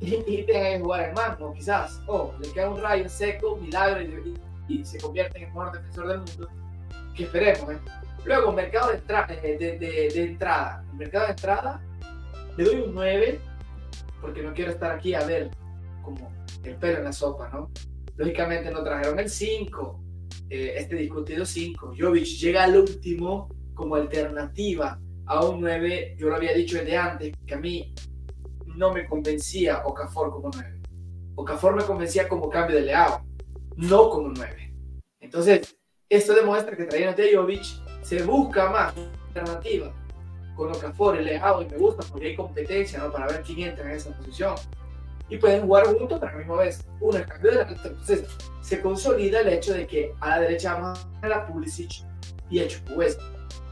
y, 0.00 0.14
y 0.14 0.46
que 0.46 0.78
jugar 0.80 1.08
el 1.08 1.14
magno, 1.14 1.52
quizás. 1.54 2.00
O 2.06 2.34
le 2.40 2.50
queda 2.52 2.70
un 2.70 2.80
rayo 2.80 3.08
seco, 3.08 3.56
milagro 3.56 4.02
y, 4.02 4.34
y, 4.68 4.84
se 4.84 4.98
convierte 5.00 5.38
en 5.38 5.44
el 5.44 5.50
mejor 5.50 5.72
defensor 5.72 6.08
del 6.08 6.18
mundo. 6.18 6.48
Que 7.14 7.24
esperemos, 7.24 7.70
¿eh? 7.70 7.78
Luego, 8.24 8.52
mercado 8.52 8.92
de, 8.92 8.98
eh, 8.98 9.56
de, 9.58 9.78
de, 9.78 10.08
de, 10.12 10.22
entrada. 10.22 10.84
El 10.92 10.98
mercado 10.98 11.24
de 11.26 11.30
entrada 11.30 11.80
le 12.56 12.64
doy 12.64 12.76
un 12.80 12.94
9 12.94 13.40
porque 14.20 14.42
no 14.42 14.52
quiero 14.52 14.72
estar 14.72 14.90
aquí 14.90 15.14
a 15.14 15.24
ver 15.24 15.50
como 16.02 16.30
el 16.64 16.74
pelo 16.76 16.98
en 16.98 17.04
la 17.04 17.12
sopa, 17.12 17.48
¿no? 17.50 17.70
Lógicamente 18.16 18.70
no 18.70 18.82
trajeron 18.82 19.18
el 19.20 19.30
5, 19.30 20.04
eh, 20.50 20.74
este 20.76 20.96
discutido 20.96 21.46
5. 21.46 21.94
Jovic 21.98 22.24
llega 22.24 22.64
al 22.64 22.76
último 22.76 23.48
como 23.74 23.94
alternativa 23.94 24.98
a 25.26 25.44
un 25.44 25.60
9. 25.60 26.16
Yo 26.18 26.28
lo 26.28 26.36
había 26.36 26.52
dicho 26.52 26.78
desde 26.78 26.96
antes, 26.96 27.32
que 27.46 27.54
a 27.54 27.58
mí 27.58 27.94
no 28.78 28.92
me 28.92 29.06
convencía 29.06 29.82
Okafor 29.84 30.30
como 30.30 30.50
9. 30.54 30.80
Okafor 31.34 31.74
me 31.74 31.84
convencía 31.84 32.28
como 32.28 32.48
cambio 32.48 32.76
de 32.76 32.82
Leao, 32.82 33.26
no 33.76 34.08
como 34.08 34.28
9. 34.28 34.74
Entonces, 35.20 35.76
esto 36.08 36.32
demuestra 36.32 36.76
que 36.76 36.84
trayendo 36.84 37.20
a 37.20 37.26
Jovic 37.34 37.64
se 38.02 38.22
busca 38.22 38.70
más 38.70 38.94
alternativa 39.26 39.92
con 40.54 40.70
Okafor 40.70 41.20
y 41.20 41.24
Leao 41.24 41.62
y 41.62 41.66
me 41.66 41.76
gusta 41.76 42.06
porque 42.08 42.28
hay 42.28 42.36
competencia 42.36 43.00
¿no? 43.00 43.12
para 43.12 43.26
ver 43.26 43.42
quién 43.42 43.68
entra 43.68 43.90
en 43.90 43.96
esa 43.96 44.16
posición. 44.16 44.54
Y 45.28 45.36
pueden 45.36 45.62
jugar 45.62 45.86
juntos, 45.86 46.18
pero 46.20 46.30
a 46.30 46.32
la 46.32 46.38
misma 46.38 46.56
vez 46.56 46.86
uno 47.00 47.18
es 47.18 47.26
cambio 47.26 47.50
de 47.50 47.56
la 47.56 47.62
Entonces, 47.62 48.24
se 48.62 48.80
consolida 48.80 49.40
el 49.40 49.48
hecho 49.48 49.74
de 49.74 49.86
que 49.86 50.14
a 50.20 50.30
la 50.30 50.40
derecha 50.40 50.74
vamos 50.74 51.06
a 51.20 51.28
la 51.28 51.46
Pulisic 51.46 52.04
y 52.48 52.60
el 52.60 52.68
Chukwueze. 52.68 53.18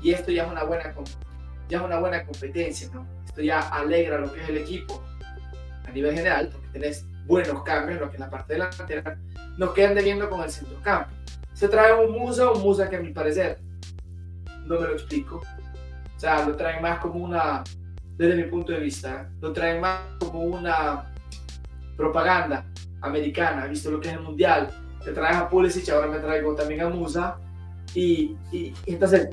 Y 0.02 0.10
esto 0.10 0.32
ya 0.32 0.44
es 0.44 0.50
una 0.50 0.64
buena, 0.64 0.94
ya 1.68 1.78
es 1.78 1.84
una 1.84 1.98
buena 1.98 2.26
competencia, 2.26 2.90
¿no? 2.92 3.15
Ya 3.44 3.60
alegra 3.68 4.18
lo 4.18 4.32
que 4.32 4.42
es 4.42 4.48
el 4.48 4.58
equipo 4.58 5.02
a 5.86 5.90
nivel 5.90 6.14
general, 6.14 6.48
porque 6.52 6.68
tenés 6.68 7.06
buenos 7.26 7.62
cambios, 7.62 8.00
lo 8.00 8.08
que 8.08 8.16
es 8.16 8.20
la 8.20 8.30
parte 8.30 8.54
delantera, 8.54 9.18
nos 9.58 9.72
quedan 9.72 9.94
debiendo 9.94 10.28
con 10.30 10.42
el 10.42 10.50
centrocampo. 10.50 11.10
Se 11.52 11.68
trae 11.68 11.92
un 11.94 12.12
Musa, 12.12 12.50
un 12.50 12.62
Musa 12.62 12.88
que 12.88 12.96
a 12.96 13.00
mi 13.00 13.12
parecer, 13.12 13.58
no 14.64 14.80
me 14.80 14.86
lo 14.86 14.92
explico, 14.92 15.36
o 16.16 16.20
sea, 16.20 16.46
lo 16.46 16.56
traen 16.56 16.82
más 16.82 16.98
como 16.98 17.24
una, 17.24 17.62
desde 18.16 18.36
mi 18.36 18.44
punto 18.44 18.72
de 18.72 18.80
vista, 18.80 19.28
lo 19.40 19.52
traen 19.52 19.80
más 19.80 20.00
como 20.18 20.40
una 20.40 21.12
propaganda 21.96 22.64
americana, 23.00 23.66
visto 23.66 23.90
lo 23.90 24.00
que 24.00 24.08
es 24.08 24.14
el 24.14 24.20
mundial. 24.20 24.68
Te 25.04 25.12
traes 25.12 25.36
a 25.36 25.48
Pulisic, 25.48 25.88
ahora 25.90 26.08
me 26.08 26.18
traigo 26.18 26.54
también 26.54 26.80
a 26.80 26.88
Musa, 26.88 27.38
y, 27.94 28.36
y, 28.50 28.74
y 28.84 28.94
entonces 28.94 29.28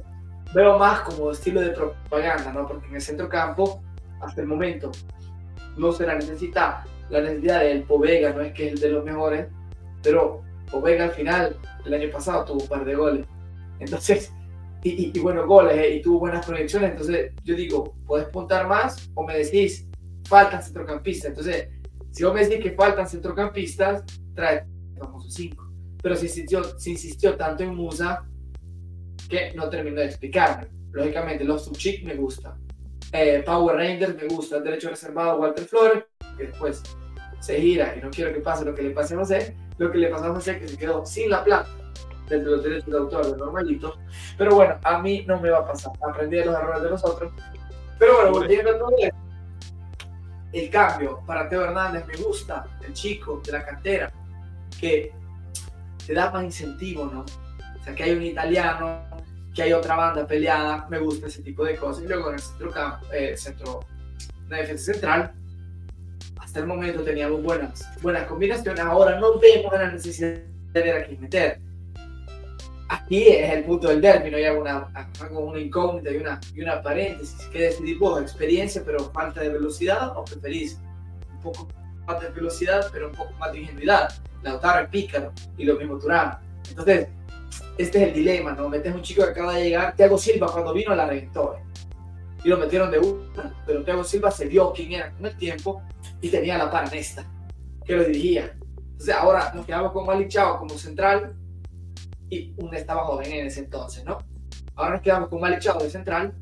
veo 0.54 0.78
más 0.78 1.02
como 1.02 1.32
estilo 1.32 1.62
de 1.62 1.70
propaganda, 1.70 2.54
¿no? 2.54 2.68
Porque 2.68 2.88
en 2.88 2.96
el 2.96 3.02
centro 3.02 3.28
campo 3.28 3.82
hasta 4.26 4.42
el 4.42 4.48
momento 4.48 4.92
no 5.78 5.92
se 5.92 6.06
la 6.06 6.16
necesita. 6.16 6.86
La 7.10 7.22
necesidad 7.22 7.62
del 7.62 7.84
Povega 7.84 8.34
no 8.34 8.42
es 8.42 8.54
que 8.54 8.68
es 8.68 8.74
el 8.74 8.80
de 8.80 8.90
los 8.90 9.04
mejores, 9.04 9.48
pero 10.02 10.42
Povega 10.72 11.06
al 11.06 11.12
final, 11.12 11.58
el 11.86 11.94
año 11.94 12.10
pasado, 12.12 12.46
tuvo 12.46 12.64
un 12.64 12.68
par 12.68 12.86
de 12.86 12.96
goles. 12.96 13.28
Entonces, 13.80 14.32
y, 14.84 15.12
y, 15.16 15.20
buenos 15.20 15.46
goles, 15.46 15.78
eh, 15.78 15.96
y 15.96 16.02
tuvo 16.02 16.20
buenas 16.20 16.46
proyecciones. 16.46 16.92
Entonces, 16.92 17.32
yo 17.44 17.56
digo, 17.56 17.96
¿puedes 18.06 18.28
puntar 18.30 18.68
más? 18.68 19.10
O 19.14 19.24
me 19.26 19.38
decís, 19.38 19.88
faltan 20.28 20.64
centrocampistas. 20.64 21.30
Entonces, 21.30 21.70
si 22.12 22.24
vos 22.24 22.34
me 22.34 22.46
decís 22.46 22.64
que 22.64 22.72
faltan 22.72 23.08
centrocampistas, 23.08 24.04
trae 24.36 24.66
famosos 24.98 25.34
cinco. 25.34 25.72
Pero 26.02 26.16
si 26.16 26.26
insistió, 26.26 26.64
si 26.80 26.92
insistió 26.92 27.36
tanto 27.36 27.64
en 27.64 27.76
Musa, 27.76 28.26
que 29.30 29.54
no 29.54 29.70
terminó 29.70 30.02
de 30.02 30.08
explicarme. 30.08 30.68
Lógicamente, 30.92 31.44
los 31.44 31.66
Subchic 31.66 32.04
me 32.04 32.16
gusta. 32.16 32.58
Eh, 33.14 33.44
Power 33.46 33.76
Rangers 33.76 34.16
me 34.16 34.28
gusta, 34.28 34.58
el 34.58 34.64
derecho 34.64 34.90
reservado 34.90 35.38
Walter 35.38 35.66
Flores, 35.66 36.04
que 36.36 36.48
después 36.48 36.82
se 37.40 37.62
gira 37.62 37.96
y 37.96 38.02
no 38.02 38.10
quiero 38.10 38.34
que 38.34 38.40
pase 38.40 38.66
lo 38.66 38.74
que 38.74 38.82
le 38.82 38.90
pase 38.90 39.14
a 39.14 39.18
José, 39.18 39.56
lo 39.78 39.92
que 39.92 40.00
le 40.00 40.08
pasó 40.08 40.26
a 40.26 40.34
José 40.34 40.60
que 40.60 40.68
se 40.68 40.78
quedó 40.78 41.06
sin 41.06 41.30
la 41.30 41.44
plata 41.44 41.70
de 42.28 42.42
los 42.42 42.64
derechos 42.64 42.90
de 42.90 42.98
autor 42.98 43.26
de 43.32 43.38
normalito, 43.38 43.98
pero 44.36 44.56
bueno, 44.56 44.80
a 44.84 44.98
mí 44.98 45.24
no 45.28 45.40
me 45.40 45.52
va 45.52 45.60
a 45.60 45.68
pasar, 45.68 45.92
aprendí 46.02 46.38
de 46.38 46.46
los 46.46 46.56
errores 46.56 46.82
de 46.82 46.90
los 46.90 47.06
otros, 47.06 47.32
pero 48.00 48.16
bueno, 48.16 48.32
volviendo 48.32 48.72
a 48.72 48.80
todo 48.80 48.90
esto, 48.98 49.18
el 50.54 50.70
cambio 50.72 51.22
para 51.28 51.48
Teo 51.50 51.64
Hernández 51.64 52.06
me 52.08 52.16
gusta, 52.16 52.66
el 52.84 52.94
chico 52.94 53.42
de 53.46 53.52
la 53.52 53.64
cantera, 53.64 54.12
que 54.80 55.12
te 56.08 56.14
da 56.14 56.32
más 56.32 56.44
incentivo, 56.44 57.06
¿no? 57.06 57.22
O 57.22 57.84
sea, 57.84 57.94
que 57.94 58.04
hay 58.04 58.12
un 58.12 58.24
italiano 58.24 59.13
que 59.54 59.64
hay 59.64 59.74
otra 59.74 59.96
banda 59.96 60.26
peleada, 60.26 60.88
me 60.90 61.00
gusta 61.00 61.28
ese 61.28 61.42
tipo 61.42 61.64
de 61.64 61.76
cosas. 61.76 62.04
Y 62.04 62.08
luego 62.08 62.30
en 62.30 62.36
el 62.36 62.42
centro, 62.42 62.72
eh, 63.14 63.38
centro 63.38 63.80
de 64.50 64.58
defensa 64.58 64.94
central, 64.94 65.34
hasta 66.40 66.60
el 66.60 66.68
momento 66.68 67.04
teníamos 67.04 67.42
buenas, 67.42 67.88
buenas 68.02 68.26
combinaciones, 68.26 68.80
ahora 68.82 69.20
no 69.20 69.40
vemos 69.40 69.72
la 69.74 69.92
necesidad 69.92 70.40
de 70.74 70.82
ver 70.82 70.98
a 70.98 71.06
quién 71.06 71.22
meter. 71.22 71.60
¿A 72.90 72.96
aquí 72.96 73.28
es 73.28 73.52
el 73.52 73.64
punto 73.64 73.88
del 73.90 74.02
término, 74.02 74.38
hay 74.38 74.46
una, 74.46 74.88
una 75.32 75.60
incógnita 75.60 76.12
y 76.12 76.18
una, 76.18 76.40
y 76.54 76.62
una 76.62 76.82
paréntesis. 76.82 77.48
¿Qué 77.52 77.60
decidir 77.60 77.98
vos? 77.98 78.22
¿Experiencia 78.22 78.84
pero 78.86 79.12
falta 79.12 79.42
de 79.42 79.50
velocidad 79.50 80.18
o 80.18 80.26
preferís 80.26 80.80
un 81.32 81.42
poco 81.42 81.68
más 82.06 82.22
de 82.22 82.30
velocidad 82.30 82.88
pero 82.92 83.10
un 83.10 83.16
poco 83.16 83.34
más 83.34 83.52
de 83.52 83.62
ingenuidad? 83.62 84.14
Lautaro 84.44 84.84
es 84.84 84.90
pícaro 84.90 85.32
y 85.58 85.66
lo 85.66 85.76
mismo 85.76 85.98
Turán. 85.98 86.38
Entonces, 86.70 87.08
este 87.78 88.02
es 88.02 88.08
el 88.10 88.14
dilema, 88.14 88.54
¿no? 88.54 88.70
Metes 88.70 88.94
un 88.94 89.02
chico 89.02 89.24
que 89.24 89.32
acaba 89.32 89.56
de 89.56 89.64
llegar, 89.66 89.96
Thiago 89.96 90.18
Silva 90.18 90.48
cuando 90.52 90.74
vino 90.74 90.96
la 90.96 91.06
reventó. 91.06 91.56
¿eh? 91.56 91.64
Y 92.44 92.50
lo 92.50 92.58
metieron 92.58 92.92
de 92.92 93.00
una, 93.00 93.64
pero 93.66 93.84
Thiago 93.84 94.04
Silva 94.04 94.32
se 94.32 94.48
vio 94.48 94.72
quién 94.74 94.94
era 94.94 95.12
con 95.12 95.26
el 95.26 95.38
tiempo 95.38 95.82
y 96.22 96.30
tenía 96.30 96.58
la 96.58 96.70
par 96.70 96.94
esta, 96.94 97.26
que 97.86 97.96
lo 97.96 98.04
dirigía. 98.04 98.56
Entonces 98.92 99.16
ahora 99.16 99.52
nos 99.54 99.66
quedamos 99.66 99.92
con 99.92 100.06
Malik 100.06 100.30
Chao 100.30 100.60
como 100.60 100.78
central 100.78 101.36
y 102.30 102.54
un 102.58 102.74
estaba 102.74 103.06
joven 103.06 103.32
en 103.32 103.48
ese 103.48 103.62
entonces, 103.62 104.04
¿no? 104.06 104.20
Ahora 104.76 104.94
nos 104.94 105.02
quedamos 105.02 105.30
con 105.30 105.42
Malik 105.42 105.60
Chao 105.60 105.80
de 105.82 105.90
central 105.90 106.34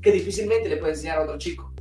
que 0.00 0.12
difícilmente 0.12 0.68
le 0.68 0.76
puede 0.76 0.92
enseñar 0.92 1.18
a 1.18 1.22
otro 1.22 1.38
chico. 1.38 1.72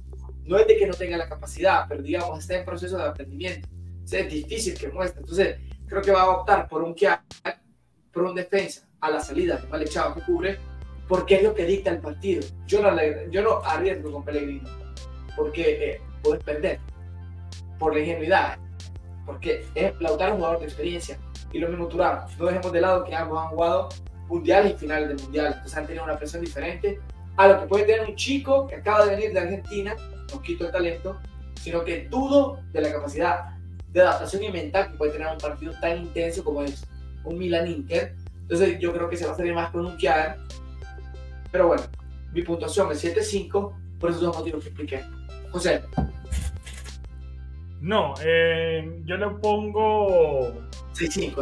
No 0.45 0.57
es 0.57 0.67
de 0.67 0.77
que 0.77 0.87
no 0.87 0.93
tenga 0.93 1.17
la 1.17 1.27
capacidad, 1.27 1.85
pero 1.87 2.01
digamos 2.01 2.39
está 2.39 2.57
en 2.57 2.65
proceso 2.65 2.97
de 2.97 3.03
aprendimiento. 3.03 3.67
es 4.09 4.29
difícil 4.29 4.77
que 4.77 4.89
muestre. 4.89 5.21
Entonces 5.21 5.57
creo 5.87 6.01
que 6.01 6.11
va 6.11 6.23
a 6.23 6.29
optar 6.29 6.67
por 6.67 6.83
un 6.83 6.93
que 6.95 7.07
por 8.13 8.23
un 8.23 8.35
defensa 8.35 8.87
a 9.01 9.09
la 9.09 9.19
salida 9.19 9.59
que 9.59 9.67
Malik 9.67 9.89
Chao 9.89 10.13
que 10.13 10.21
cubre 10.21 10.59
porque 11.07 11.35
es 11.35 11.43
lo 11.43 11.53
que 11.53 11.65
dicta 11.65 11.89
el 11.89 11.99
partido. 11.99 12.41
Yo 12.65 12.81
no, 12.81 13.61
arriesgo 13.65 14.11
con 14.11 14.23
Pellegrino 14.23 14.69
porque 15.35 15.91
eh, 15.91 16.01
puedes 16.21 16.43
perder 16.43 16.79
por 17.79 17.93
la 17.93 17.99
ingenuidad 17.99 18.57
porque 19.25 19.65
es 19.75 19.93
Lautaro 19.99 20.33
un 20.33 20.37
jugador 20.39 20.59
de 20.59 20.65
experiencia 20.65 21.17
y 21.51 21.59
lo 21.59 21.67
mismo 21.69 21.87
Turán. 21.87 22.25
No 22.37 22.45
dejemos 22.45 22.71
de 22.71 22.81
lado 22.81 23.03
que 23.03 23.15
ambos 23.15 23.41
han 23.41 23.49
jugado 23.49 23.89
mundiales 24.27 24.73
y 24.73 24.77
finales 24.77 25.09
de 25.09 25.23
mundial, 25.23 25.47
entonces 25.47 25.77
han 25.77 25.85
tenido 25.85 26.03
una 26.03 26.17
presión 26.17 26.41
diferente 26.41 26.99
a 27.37 27.47
lo 27.47 27.59
que 27.59 27.67
puede 27.67 27.85
tener 27.85 28.09
un 28.09 28.15
chico 28.15 28.67
que 28.67 28.75
acaba 28.75 29.05
de 29.05 29.15
venir 29.15 29.33
de 29.33 29.39
Argentina, 29.39 29.95
no 30.31 30.41
quito 30.41 30.65
el 30.65 30.71
talento, 30.71 31.19
sino 31.55 31.83
que 31.83 32.07
dudo 32.09 32.59
de 32.71 32.81
la 32.81 32.91
capacidad 32.91 33.57
de 33.89 34.01
adaptación 34.01 34.43
y 34.43 34.51
mental 34.51 34.91
que 34.91 34.97
puede 34.97 35.11
tener 35.11 35.27
un 35.27 35.37
partido 35.37 35.73
tan 35.79 35.97
intenso 35.97 36.43
como 36.43 36.63
es 36.63 36.85
un 37.25 37.37
Milan 37.37 37.67
Inter. 37.67 38.15
Entonces 38.41 38.79
yo 38.79 38.93
creo 38.93 39.09
que 39.09 39.17
se 39.17 39.25
va 39.25 39.33
a 39.33 39.35
salir 39.35 39.53
más 39.53 39.71
con 39.71 39.85
un 39.85 39.97
Kiar. 39.97 40.37
Pero 41.51 41.67
bueno, 41.67 41.83
mi 42.33 42.41
puntuación 42.41 42.91
es 42.91 43.03
7-5 43.03 43.73
por 43.99 44.09
esos 44.09 44.21
dos 44.21 44.37
motivos 44.37 44.63
que 44.63 44.69
expliqué. 44.69 45.03
José. 45.51 45.83
No, 47.79 48.13
eh, 48.23 49.01
yo 49.05 49.17
le 49.17 49.27
pongo. 49.41 50.53
6.5 50.93 51.35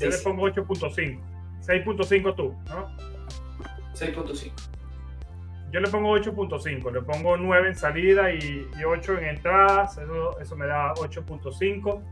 Yo, 0.00 0.08
le 0.08 0.18
pongo 0.18 0.48
8.5. 0.48 1.20
6.5 1.62 2.36
tú, 2.36 2.54
¿no? 2.68 2.96
6.5. 3.94 4.52
Yo 5.72 5.80
le 5.80 5.88
pongo 5.88 6.18
8.5. 6.18 6.92
Le 6.92 7.02
pongo 7.02 7.36
9 7.36 7.68
en 7.68 7.76
salida 7.76 8.32
y, 8.32 8.68
8 8.84 9.18
en 9.18 9.24
entradas. 9.24 9.98
Eso, 10.40 10.56
me 10.56 10.66
da 10.66 10.94
8.5. 10.94 12.02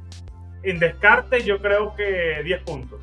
En 0.63 0.79
descarte, 0.79 1.43
yo 1.43 1.61
creo 1.61 1.95
que 1.95 2.43
10 2.45 2.63
puntos. 2.63 3.01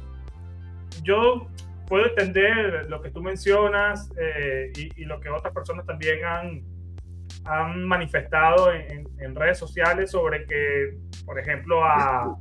Yo 1.04 1.48
puedo 1.88 2.08
entender 2.08 2.88
lo 2.90 3.02
que 3.02 3.12
tú 3.12 3.22
mencionas 3.22 4.10
eh, 4.18 4.72
y, 4.76 5.06
lo 5.06 5.20
que 5.20 5.30
otras 5.30 5.54
personas 5.54 5.86
también 5.86 6.26
han 6.26 7.86
manifestado 7.86 8.72
en, 8.74 9.06
redes 9.36 9.58
sociales 9.58 10.12
sobre 10.12 10.46
que, 10.46 10.98
por 11.26 11.40
ejemplo, 11.40 11.84
a, 11.84 12.36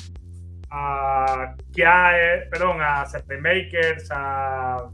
a 0.70 1.56
Kiae, 1.72 2.46
perdón, 2.50 2.78
a 2.80 3.04
CP 3.04 3.38
Makers, 3.38 4.08
a 4.10 4.88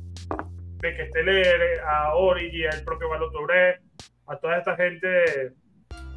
Teler, 0.80 1.80
a 1.86 2.14
Origi, 2.14 2.66
al 2.66 2.82
propio 2.82 3.08
Balotouré, 3.08 3.80
a 4.26 4.36
toda 4.36 4.58
esta 4.58 4.76
gente 4.76 5.52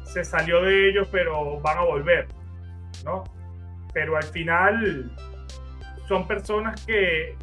se 0.04 0.24
salió 0.24 0.62
de 0.62 0.88
ellos, 0.88 1.08
pero 1.10 1.60
van 1.60 1.78
a 1.78 1.82
volver, 1.82 2.28
¿no? 3.04 3.24
Pero 3.94 4.16
al 4.16 4.24
final 4.24 5.10
son 6.08 6.26
personas 6.26 6.84
que 6.84 7.36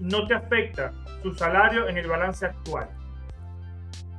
no 0.00 0.26
te 0.26 0.34
afecta 0.34 0.92
su 1.22 1.32
salario 1.34 1.88
en 1.88 1.96
el 1.96 2.08
balance 2.08 2.46
actual. 2.46 2.88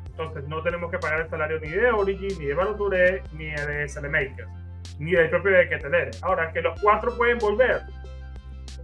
Entonces 0.05 0.47
no 0.47 0.61
tenemos 0.61 0.91
que 0.91 0.99
pagar 0.99 1.21
el 1.21 1.29
salario 1.29 1.59
ni 1.59 1.69
de 1.69 1.91
Origi, 1.91 2.27
ni 2.39 2.45
de 2.45 2.53
Baloturé, 2.53 3.23
ni 3.33 3.45
de 3.45 3.89
Selemakers, 3.89 4.47
ni 4.99 5.11
del 5.11 5.29
propio 5.29 5.51
de 5.51 5.67
Ketelere. 5.67 6.11
Ahora, 6.21 6.51
que 6.53 6.61
los 6.61 6.79
cuatro 6.79 7.15
pueden 7.17 7.39
volver, 7.39 7.81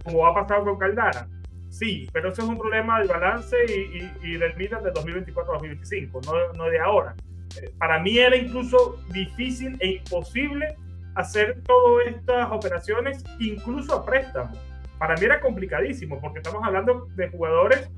como 0.04 0.26
ha 0.26 0.34
pasado 0.34 0.64
con 0.64 0.78
Caldara, 0.78 1.28
sí, 1.68 2.08
pero 2.12 2.30
eso 2.30 2.42
es 2.42 2.48
un 2.48 2.58
problema 2.58 2.98
del 2.98 3.08
balance 3.08 3.56
y, 3.68 4.10
y, 4.22 4.36
del 4.36 4.56
Milan 4.56 4.82
de 4.82 4.92
2024-2025, 4.92 6.26
no, 6.26 6.52
no 6.52 6.64
de 6.64 6.80
ahora. 6.80 7.14
Eh, 7.62 7.70
para 7.78 8.00
mí 8.00 8.18
era 8.18 8.36
incluso 8.36 9.00
difícil 9.12 9.76
e 9.80 9.92
imposible 9.92 10.76
hacer 11.14 11.62
todas 11.64 12.06
estas 12.08 12.50
operaciones, 12.50 13.24
incluso 13.38 13.94
a 13.94 14.04
préstamo. 14.04 14.52
Para 14.98 15.14
mí 15.14 15.24
era 15.24 15.40
complicadísimo, 15.40 16.20
porque 16.20 16.38
estamos 16.38 16.62
hablando 16.64 17.06
de 17.16 17.28
jugadores, 17.30 17.90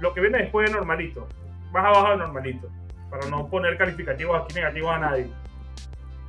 lo 0.00 0.14
que 0.14 0.20
viene 0.20 0.38
después 0.38 0.70
de 0.70 0.76
normalito 0.76 1.26
más 1.72 1.84
abajo 1.84 2.10
de 2.12 2.16
normalito, 2.18 2.68
para 3.10 3.28
no 3.28 3.48
poner 3.48 3.76
calificativos 3.76 4.42
aquí 4.42 4.54
negativos 4.54 4.90
a 4.90 4.98
nadie. 4.98 5.26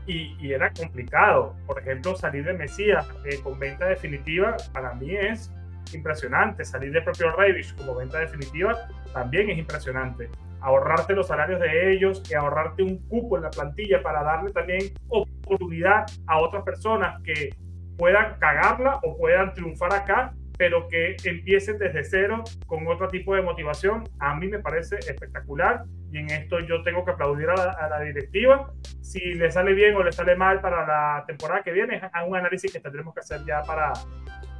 Y, 0.05 0.35
y 0.39 0.53
era 0.53 0.71
complicado. 0.73 1.55
Por 1.67 1.79
ejemplo, 1.79 2.15
salir 2.15 2.43
de 2.43 2.53
Mesías 2.53 3.07
eh, 3.25 3.39
con 3.43 3.59
venta 3.59 3.85
definitiva 3.85 4.57
para 4.73 4.93
mí 4.93 5.15
es 5.15 5.51
impresionante. 5.93 6.65
Salir 6.65 6.91
de 6.91 7.01
propio 7.01 7.31
Revis 7.35 7.73
como 7.73 7.95
venta 7.95 8.19
definitiva 8.19 8.75
también 9.13 9.49
es 9.49 9.59
impresionante. 9.59 10.29
Ahorrarte 10.61 11.13
los 11.13 11.27
salarios 11.27 11.59
de 11.59 11.93
ellos 11.93 12.23
y 12.29 12.33
ahorrarte 12.33 12.83
un 12.83 12.97
cupo 13.07 13.37
en 13.37 13.43
la 13.43 13.51
plantilla 13.51 14.01
para 14.01 14.23
darle 14.23 14.51
también 14.51 14.93
oportunidad 15.07 16.05
a 16.27 16.39
otras 16.39 16.63
personas 16.63 17.21
que 17.23 17.49
puedan 17.97 18.37
cagarla 18.39 18.99
o 19.03 19.17
puedan 19.17 19.53
triunfar 19.53 19.93
acá 19.93 20.33
pero 20.59 20.89
que 20.89 21.15
empiecen 21.23 21.79
desde 21.79 22.03
cero 22.03 22.43
con 22.67 22.85
otro 22.87 23.07
tipo 23.07 23.33
de 23.33 23.41
motivación, 23.41 24.03
a 24.19 24.35
mí 24.35 24.49
me 24.49 24.59
parece 24.59 24.97
espectacular 24.97 25.85
y 26.11 26.17
en 26.17 26.29
esto 26.31 26.59
yo 26.59 26.83
tengo 26.83 27.05
que 27.05 27.11
aplaudir 27.11 27.49
a 27.49 27.55
la, 27.55 28.01
directiva. 28.01 28.69
Si 28.99 29.19
le 29.35 29.49
sale 29.51 29.73
bien 29.73 29.95
o 29.95 30.03
le 30.03 30.11
sale 30.11 30.35
mal 30.35 30.59
para 30.59 30.85
la 30.85 31.23
temporada 31.25 31.63
que 31.63 31.71
viene, 31.71 31.95
es 31.95 32.03
un 32.27 32.35
análisis 32.35 32.73
que 32.73 32.81
tendremos 32.81 33.13
que 33.13 33.21
hacer 33.21 33.39
ya 33.45 33.61
para, 33.61 33.93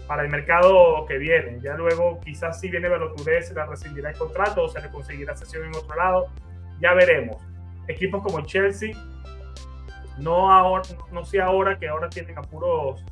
para 0.10 0.24
el 0.24 0.30
mercado 0.30 1.06
que 1.08 1.20
viene. 1.20 1.60
Ya 1.62 1.76
luego 1.76 2.20
quizás 2.20 2.60
si 2.60 2.68
viene 2.68 2.90
Veloturé 2.90 3.44
se 3.44 3.54
le 3.54 3.64
rescindirá 3.64 4.10
el 4.10 4.18
contrato 4.18 4.64
o 4.64 4.68
se 4.68 4.82
le 4.82 4.90
conseguirá 4.90 5.38
sesión 5.38 5.66
en 5.66 5.76
otro 5.76 5.96
lado, 5.96 6.26
ya 6.82 6.96
veremos. 6.96 7.38
Equipos 7.88 8.24
como 8.24 8.42
Chelsea, 8.42 8.92
no, 10.18 10.52
ahora, 10.52 10.82
no 11.12 11.24
sé 11.24 11.40
ahora 11.40 11.78
que 11.78 11.88
ahora 11.88 12.10
tienen 12.10 12.36
apuros 12.40 13.06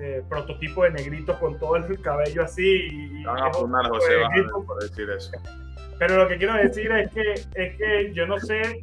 eh, 0.00 0.22
prototipo 0.30 0.84
de 0.84 0.92
negrito 0.92 1.38
con 1.38 1.58
todo 1.58 1.76
el 1.76 2.00
cabello 2.00 2.42
así. 2.42 3.22
Van 3.22 3.42
a 3.42 3.52
fumar 3.52 3.86
José 3.90 4.14
por 4.66 4.82
decir 4.82 5.10
eso. 5.10 5.32
Pero 5.98 6.16
lo 6.16 6.26
que 6.26 6.38
quiero 6.38 6.54
decir 6.54 6.90
es 6.90 7.10
que, 7.12 7.32
es 7.32 7.76
que 7.76 8.14
yo 8.14 8.26
no 8.26 8.38
sé, 8.38 8.82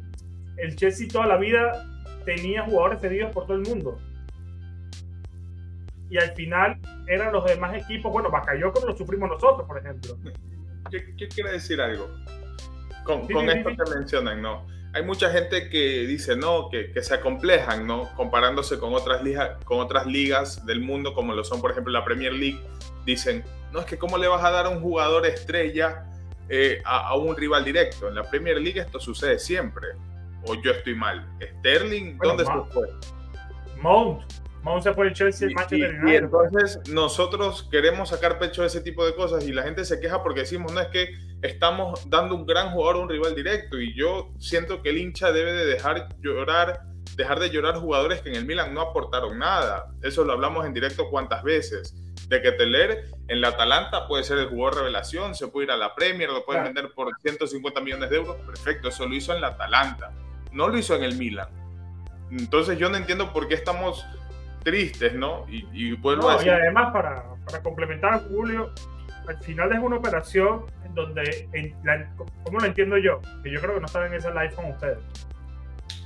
el 0.58 0.76
Chelsea 0.76 1.08
toda 1.08 1.26
la 1.26 1.36
vida 1.36 1.84
tenía 2.24 2.62
jugadores 2.62 3.00
cedidos 3.00 3.32
por 3.32 3.48
todo 3.48 3.56
el 3.56 3.68
mundo. 3.68 3.98
Y 6.10 6.18
al 6.18 6.34
final 6.34 6.78
eran 7.06 7.32
los 7.32 7.44
demás 7.44 7.74
equipos, 7.76 8.10
bueno, 8.10 8.30
como 8.30 8.86
lo 8.86 8.96
sufrimos 8.96 9.28
nosotros, 9.28 9.66
por 9.66 9.78
ejemplo. 9.78 10.16
¿Qué, 10.90 11.28
quiere 11.28 11.52
decir 11.52 11.80
algo? 11.80 12.08
Con, 13.04 13.26
con 13.28 13.48
esto 13.50 13.70
que 13.70 13.94
mencionan, 13.94 14.42
¿no? 14.42 14.66
hay 14.94 15.02
mucha 15.02 15.30
gente 15.30 15.68
que 15.68 16.06
dice, 16.06 16.34
no, 16.34 16.70
que, 16.70 16.90
que, 16.92 17.02
se 17.02 17.14
acomplejan, 17.14 17.86
¿no? 17.86 18.08
Comparándose 18.16 18.78
con 18.78 18.94
otras, 18.94 19.22
ligas, 19.22 19.62
con 19.64 19.80
otras 19.80 20.06
ligas 20.06 20.64
del 20.64 20.80
mundo, 20.80 21.14
como 21.14 21.34
lo 21.34 21.44
son, 21.44 21.60
por 21.60 21.70
ejemplo, 21.70 21.92
la 21.92 22.04
Premier 22.04 22.32
League. 22.32 22.58
Dicen, 23.04 23.44
no, 23.72 23.80
es 23.80 23.86
que 23.86 23.98
cómo 23.98 24.16
le 24.18 24.28
vas 24.28 24.42
a 24.42 24.50
dar 24.50 24.66
a 24.66 24.70
un 24.70 24.80
jugador 24.80 25.26
estrella 25.26 26.04
eh, 26.48 26.80
a, 26.84 27.14
un 27.16 27.36
rival 27.36 27.64
directo. 27.64 28.08
En 28.08 28.14
la 28.14 28.24
Premier 28.24 28.60
League 28.60 28.80
esto 28.80 28.98
sucede 28.98 29.38
siempre. 29.38 29.88
O 30.46 30.54
yo 30.54 30.70
estoy 30.70 30.94
mal. 30.94 31.28
Sterling, 31.58 32.16
¿dónde 32.18 32.44
se 32.44 32.52
fue? 32.72 32.88
Mount. 33.80 34.22
Se 34.82 34.92
fue 34.92 35.08
el 35.08 35.14
Chelsea, 35.14 35.48
el 35.48 35.54
Manchester 35.54 35.90
United. 35.90 36.12
Y 36.12 36.16
entonces 36.16 36.80
nosotros 36.88 37.66
queremos 37.70 38.10
sacar 38.10 38.38
pecho 38.38 38.62
de 38.62 38.68
ese 38.68 38.80
tipo 38.80 39.04
de 39.04 39.14
cosas 39.14 39.46
y 39.46 39.52
la 39.52 39.62
gente 39.62 39.84
se 39.84 39.98
queja 39.98 40.22
porque 40.22 40.40
decimos, 40.40 40.72
no, 40.72 40.80
es 40.80 40.88
que 40.88 41.14
estamos 41.42 42.08
dando 42.10 42.34
un 42.34 42.46
gran 42.46 42.72
jugador 42.72 42.96
a 42.96 42.98
un 43.00 43.08
rival 43.08 43.34
directo 43.34 43.80
y 43.80 43.94
yo 43.96 44.30
siento 44.38 44.82
que 44.82 44.90
el 44.90 44.98
hincha 44.98 45.32
debe 45.32 45.52
de 45.52 45.64
dejar 45.66 46.08
llorar, 46.20 46.82
dejar 47.16 47.40
de 47.40 47.50
llorar 47.50 47.76
jugadores 47.76 48.20
que 48.20 48.28
en 48.28 48.36
el 48.36 48.46
Milan 48.46 48.74
no 48.74 48.82
aportaron 48.82 49.38
nada. 49.38 49.92
Eso 50.02 50.24
lo 50.24 50.32
hablamos 50.32 50.66
en 50.66 50.74
directo 50.74 51.08
cuántas 51.10 51.42
veces. 51.42 51.94
De 52.28 52.42
que 52.42 52.52
Teler 52.52 53.06
en 53.28 53.40
la 53.40 53.48
Atalanta 53.48 54.06
puede 54.06 54.22
ser 54.22 54.38
el 54.38 54.48
jugador 54.48 54.80
revelación, 54.80 55.34
se 55.34 55.48
puede 55.48 55.66
ir 55.66 55.70
a 55.70 55.76
la 55.76 55.94
Premier, 55.94 56.28
lo 56.28 56.44
pueden 56.44 56.64
vender 56.64 56.90
por 56.94 57.10
150 57.22 57.80
millones 57.80 58.10
de 58.10 58.16
euros. 58.16 58.36
Perfecto, 58.44 58.88
eso 58.88 59.06
lo 59.06 59.14
hizo 59.14 59.34
en 59.34 59.40
la 59.40 59.48
Atalanta, 59.48 60.12
no 60.52 60.68
lo 60.68 60.76
hizo 60.76 60.94
en 60.94 61.04
el 61.04 61.16
Milan. 61.16 61.48
Entonces 62.30 62.78
yo 62.78 62.90
no 62.90 62.98
entiendo 62.98 63.32
por 63.32 63.48
qué 63.48 63.54
estamos 63.54 64.04
tristes, 64.68 65.14
¿no? 65.14 65.46
Y, 65.48 65.66
y 65.72 65.92
vuelvo 65.94 66.28
a 66.28 66.34
decir... 66.34 66.48
Y 66.48 66.50
además, 66.50 66.92
para, 66.92 67.24
para 67.44 67.62
complementar 67.62 68.14
a 68.14 68.18
Julio, 68.18 68.72
al 69.26 69.38
final 69.38 69.72
es 69.72 69.78
una 69.78 69.96
operación 69.96 70.64
en 70.84 70.94
donde, 70.94 71.48
en 71.52 71.74
¿cómo 72.44 72.58
lo 72.58 72.66
entiendo 72.66 72.96
yo? 72.98 73.20
Que 73.42 73.50
yo 73.50 73.60
creo 73.60 73.74
que 73.74 73.80
no 73.80 73.86
están 73.86 74.06
en 74.06 74.14
ese 74.14 74.30
live 74.30 74.52
con 74.54 74.66
ustedes. 74.66 74.98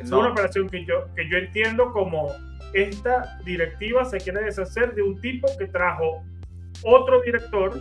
Es 0.01 0.11
una 0.11 0.29
operación 0.29 0.69
que 0.69 0.85
yo, 0.85 1.07
que 1.15 1.29
yo 1.29 1.39
entiendo 1.39 1.93
como 1.93 2.33
esta 2.73 3.39
directiva 3.45 4.05
se 4.05 4.19
quiere 4.19 4.43
deshacer 4.45 4.95
de 4.95 5.03
un 5.03 5.21
tipo 5.21 5.49
que 5.59 5.67
trajo 5.67 6.25
otro 6.85 7.21
director, 7.21 7.73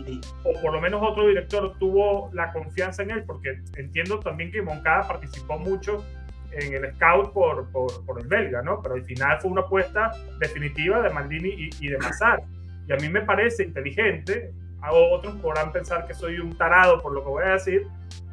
o 0.44 0.60
por 0.60 0.72
lo 0.72 0.80
menos 0.80 1.00
otro 1.02 1.26
director 1.26 1.76
tuvo 1.78 2.30
la 2.32 2.52
confianza 2.52 3.02
en 3.02 3.10
él, 3.10 3.24
porque 3.24 3.60
entiendo 3.76 4.20
también 4.20 4.52
que 4.52 4.62
Moncada 4.62 5.08
participó 5.08 5.58
mucho 5.58 6.04
en 6.52 6.74
el 6.74 6.94
scout 6.94 7.32
por, 7.32 7.70
por, 7.70 8.04
por 8.04 8.20
el 8.20 8.26
belga, 8.26 8.62
¿no? 8.62 8.80
Pero 8.82 8.94
al 8.96 9.04
final 9.04 9.40
fue 9.40 9.50
una 9.50 9.62
apuesta 9.62 10.12
definitiva 10.38 11.00
de 11.00 11.10
Maldini 11.10 11.48
y, 11.48 11.70
y 11.80 11.88
de 11.88 11.98
Mazar. 11.98 12.42
Y 12.86 12.92
a 12.92 12.96
mí 12.96 13.08
me 13.08 13.22
parece 13.22 13.64
inteligente, 13.64 14.52
a 14.80 14.92
otros 14.92 15.34
podrán 15.36 15.72
pensar 15.72 16.06
que 16.06 16.14
soy 16.14 16.38
un 16.38 16.56
tarado 16.56 17.00
por 17.00 17.12
lo 17.12 17.22
que 17.22 17.28
voy 17.28 17.44
a 17.44 17.50
decir, 17.50 17.86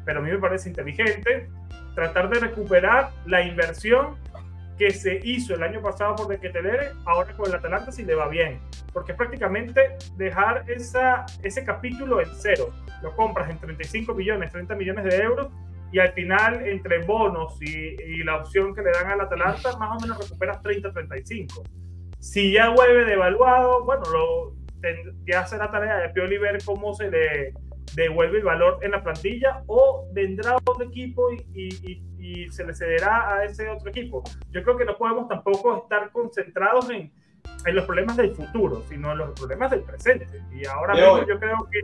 pero 0.04 0.20
a 0.20 0.22
mí 0.22 0.30
me 0.30 0.38
parece 0.38 0.68
inteligente 0.68 1.48
tratar 1.94 2.28
de 2.28 2.40
recuperar 2.40 3.10
la 3.26 3.42
inversión 3.42 4.16
que 4.78 4.90
se 4.90 5.20
hizo 5.24 5.54
el 5.54 5.62
año 5.62 5.82
pasado 5.82 6.16
por 6.16 6.28
De 6.28 6.38
Ketelere, 6.38 6.92
ahora 7.04 7.36
con 7.36 7.46
el 7.48 7.54
Atalanta 7.54 7.92
si 7.92 8.02
le 8.02 8.14
va 8.14 8.28
bien. 8.28 8.58
Porque 8.94 9.12
prácticamente 9.12 9.98
dejar 10.16 10.64
esa, 10.68 11.26
ese 11.42 11.64
capítulo 11.64 12.20
en 12.20 12.28
cero. 12.32 12.72
Lo 13.02 13.14
compras 13.14 13.50
en 13.50 13.58
35 13.58 14.14
millones, 14.14 14.50
30 14.50 14.74
millones 14.76 15.04
de 15.04 15.16
euros 15.18 15.48
y 15.92 15.98
al 15.98 16.12
final 16.12 16.66
entre 16.66 17.04
bonos 17.04 17.60
y, 17.60 17.96
y 18.00 18.22
la 18.22 18.36
opción 18.36 18.74
que 18.74 18.82
le 18.82 18.90
dan 18.90 19.10
al 19.10 19.20
Atalanta 19.20 19.76
más 19.76 19.96
o 19.96 20.00
menos 20.00 20.18
recuperas 20.18 20.62
30, 20.62 20.92
35. 20.92 21.62
Si 22.18 22.52
ya 22.52 22.68
vuelve 22.68 23.04
devaluado, 23.06 23.84
bueno, 23.84 24.02
lo, 24.12 24.54
ya 25.26 25.46
la 25.56 25.70
tarea 25.70 25.96
de 25.96 26.10
Pioli 26.10 26.38
ver 26.38 26.58
cómo 26.64 26.94
se 26.94 27.10
le 27.10 27.54
devuelve 27.94 28.38
el 28.38 28.44
valor 28.44 28.78
en 28.82 28.92
la 28.92 29.02
plantilla 29.02 29.62
o 29.66 30.08
vendrá 30.12 30.56
otro 30.56 30.84
equipo 30.84 31.30
y, 31.32 31.44
y, 31.54 32.02
y, 32.18 32.50
se 32.50 32.64
le 32.64 32.74
cederá 32.74 33.34
a 33.34 33.44
ese 33.44 33.68
otro 33.68 33.90
equipo. 33.90 34.22
Yo 34.50 34.62
creo 34.62 34.76
que 34.76 34.84
no 34.84 34.96
podemos 34.96 35.28
tampoco 35.28 35.82
estar 35.82 36.10
concentrados 36.12 36.88
en, 36.90 37.12
en 37.66 37.74
los 37.74 37.84
problemas 37.84 38.16
del 38.16 38.34
futuro, 38.34 38.84
sino 38.88 39.12
en 39.12 39.18
los 39.18 39.30
problemas 39.30 39.70
del 39.70 39.82
presente. 39.82 40.26
Y 40.52 40.66
ahora 40.66 40.94
mismo 40.94 41.26
yo 41.26 41.38
creo 41.38 41.68
que 41.70 41.80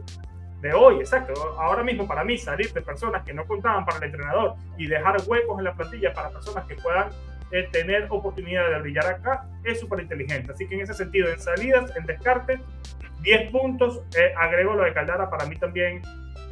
de 0.67 0.75
hoy, 0.75 0.97
exacto, 0.97 1.33
ahora 1.59 1.83
mismo 1.83 2.07
para 2.07 2.25
mí 2.25 2.37
salir 2.39 2.73
de 2.73 2.83
personas 2.83 3.25
que 3.25 3.33
no 3.33 3.47
contaban 3.47 3.85
para 3.85 3.99
el 3.99 4.05
entrenador 4.05 4.55
y 4.77 4.87
dejar 4.87 5.17
huecos 5.27 5.59
en 5.59 5.65
la 5.65 5.75
plantilla 5.75 6.13
para 6.13 6.31
personas 6.31 6.65
que 6.67 6.75
puedan 6.77 7.11
eh, 7.53 7.69
tener 7.71 8.07
oportunidad 8.11 8.69
de 8.71 8.81
brillar 8.81 9.07
acá 9.07 9.45
es 9.63 9.79
súper 9.79 10.01
inteligente. 10.01 10.53
Así 10.53 10.67
que 10.67 10.75
en 10.75 10.81
ese 10.81 10.95
sentido, 10.95 11.29
en 11.29 11.39
salidas, 11.39 11.95
en 11.97 12.05
descarte, 12.05 12.59
10 13.21 13.51
puntos. 13.51 14.03
Eh, 14.19 14.33
agrego 14.37 14.75
lo 14.75 14.85
de 14.85 14.93
Caldara, 14.93 15.31
para 15.31 15.47
mí 15.47 15.57
también. 15.57 16.03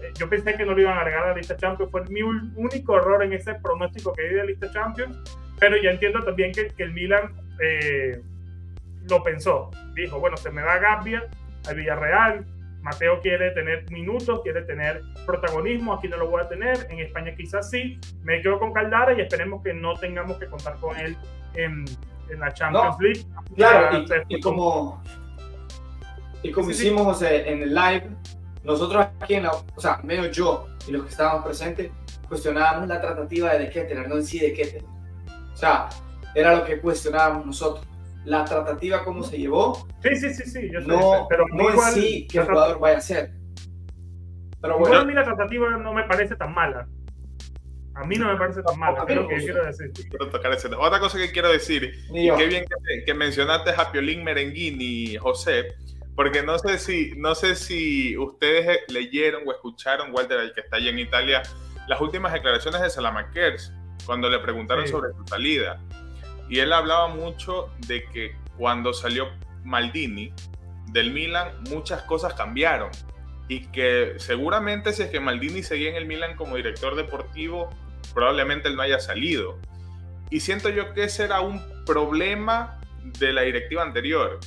Eh, 0.00 0.12
yo 0.18 0.28
pensé 0.28 0.54
que 0.54 0.64
no 0.64 0.72
lo 0.72 0.80
iban 0.80 0.96
a 0.96 1.00
agregar 1.00 1.24
a 1.24 1.28
la 1.28 1.36
lista 1.36 1.56
Champions. 1.56 1.90
Fue 1.90 2.04
mi 2.04 2.22
único 2.22 2.96
error 2.96 3.24
en 3.24 3.32
ese 3.32 3.54
pronóstico 3.56 4.12
que 4.12 4.22
di 4.22 4.34
de 4.34 4.46
lista 4.46 4.70
Champions. 4.70 5.18
Pero 5.58 5.76
ya 5.76 5.90
entiendo 5.90 6.22
también 6.22 6.52
que, 6.52 6.68
que 6.68 6.82
el 6.84 6.92
Milan 6.92 7.32
lo 9.08 9.22
pensó. 9.22 9.70
Dijo, 9.94 10.18
bueno, 10.20 10.36
se 10.36 10.50
me 10.50 10.62
va 10.62 10.74
a 10.74 10.78
Gambia, 10.78 11.24
al 11.68 11.76
Villarreal, 11.76 12.44
Mateo 12.84 13.18
quiere 13.20 13.50
tener 13.52 13.90
minutos, 13.90 14.42
quiere 14.42 14.60
tener 14.62 15.00
protagonismo, 15.24 15.94
aquí 15.94 16.06
no 16.06 16.18
lo 16.18 16.28
voy 16.28 16.42
a 16.42 16.48
tener, 16.48 16.86
en 16.90 16.98
España 16.98 17.34
quizás 17.34 17.70
sí, 17.70 17.98
me 18.22 18.42
quedo 18.42 18.58
con 18.58 18.74
Caldara 18.74 19.14
y 19.14 19.22
esperemos 19.22 19.62
que 19.62 19.72
no 19.72 19.94
tengamos 19.94 20.36
que 20.36 20.46
contar 20.46 20.76
con 20.76 20.94
él 20.98 21.16
en, 21.54 21.86
en 22.28 22.40
la 22.40 22.52
Champions 22.52 22.96
League. 23.00 23.24
Claro, 23.56 24.04
y, 24.28 24.38
como, 24.38 25.02
y 26.42 26.52
como 26.52 26.70
hicimos 26.70 27.22
en 27.22 27.62
el 27.62 27.74
live, 27.74 28.06
nosotros 28.62 29.06
aquí 29.18 29.34
en 29.34 29.44
la, 29.44 29.52
o 29.52 29.80
sea, 29.80 30.00
menos 30.04 30.30
yo 30.30 30.68
y 30.86 30.92
los 30.92 31.04
que 31.04 31.08
estábamos 31.08 31.46
presentes, 31.46 31.90
cuestionábamos 32.28 32.86
la 32.86 33.00
tratativa 33.00 33.54
de 33.54 33.70
De 33.70 34.08
no 34.08 34.16
en 34.16 34.24
sí 34.26 34.38
de 34.40 34.52
Kettler. 34.52 34.84
O 35.54 35.56
sea, 35.56 35.88
era 36.34 36.54
lo 36.54 36.66
que 36.66 36.80
cuestionábamos 36.80 37.46
nosotros 37.46 37.86
la 38.24 38.44
tratativa 38.44 39.04
cómo 39.04 39.22
se 39.22 39.38
llevó. 39.38 39.86
Sí, 40.02 40.16
sí, 40.16 40.34
sí, 40.34 40.50
sí. 40.50 40.70
Yo 40.72 40.80
no, 40.80 41.26
pero 41.28 41.46
no 41.52 41.70
sí 41.92 42.26
que 42.30 42.38
el 42.38 42.46
jugador 42.46 42.78
vaya 42.78 42.98
a 42.98 43.00
ser. 43.00 43.32
Pero 44.60 44.78
bueno. 44.78 44.98
a 44.98 45.04
mí 45.04 45.12
la 45.12 45.24
tratativa 45.24 45.76
no 45.76 45.92
me 45.92 46.04
parece 46.04 46.36
tan 46.36 46.54
mala. 46.54 46.88
A 47.96 48.04
mí 48.04 48.16
no 48.16 48.26
me 48.26 48.36
parece 48.36 48.62
tan 48.62 48.78
mala, 48.78 49.04
que 49.06 49.14
quiero 49.14 49.64
decir. 49.64 49.92
Otra 50.78 50.98
cosa 50.98 51.18
que 51.18 51.30
quiero 51.30 51.52
decir, 51.52 51.92
y 52.12 52.28
qué 52.34 52.46
bien 52.46 52.64
que, 53.06 53.14
mencionaste 53.14 53.70
a 53.70 53.92
Piolín 53.92 54.24
Merenguini, 54.24 55.16
José, 55.16 55.74
porque 56.16 56.42
no 56.42 56.58
sé 56.58 56.78
si, 56.78 57.12
no 57.16 57.36
sé 57.36 57.54
si 57.54 58.16
ustedes 58.16 58.80
leyeron 58.88 59.42
o 59.46 59.52
escucharon, 59.52 60.12
Walter, 60.12 60.40
el 60.40 60.52
que 60.54 60.62
está 60.62 60.78
allí 60.78 60.88
en 60.88 60.98
Italia, 60.98 61.42
las 61.86 62.00
últimas 62.00 62.32
declaraciones 62.32 62.80
de 62.80 62.90
Salamakers, 62.90 63.72
cuando 64.06 64.28
le 64.28 64.40
preguntaron 64.40 64.88
sobre 64.88 65.12
su 65.12 65.24
salida. 65.26 65.80
Y 66.48 66.60
él 66.60 66.72
hablaba 66.72 67.08
mucho 67.08 67.70
de 67.86 68.04
que 68.04 68.36
cuando 68.56 68.92
salió 68.92 69.28
Maldini 69.64 70.32
del 70.90 71.12
Milan, 71.12 71.48
muchas 71.70 72.02
cosas 72.02 72.34
cambiaron. 72.34 72.90
Y 73.48 73.66
que 73.66 74.14
seguramente 74.18 74.92
si 74.92 75.02
es 75.02 75.10
que 75.10 75.20
Maldini 75.20 75.62
seguía 75.62 75.90
en 75.90 75.96
el 75.96 76.06
Milan 76.06 76.36
como 76.36 76.56
director 76.56 76.94
deportivo, 76.96 77.70
probablemente 78.12 78.68
él 78.68 78.76
no 78.76 78.82
haya 78.82 79.00
salido. 79.00 79.58
Y 80.30 80.40
siento 80.40 80.68
yo 80.68 80.94
que 80.94 81.04
ese 81.04 81.24
era 81.24 81.40
un 81.40 81.62
problema 81.84 82.80
de 83.18 83.32
la 83.32 83.42
directiva 83.42 83.82
anterior. 83.82 84.40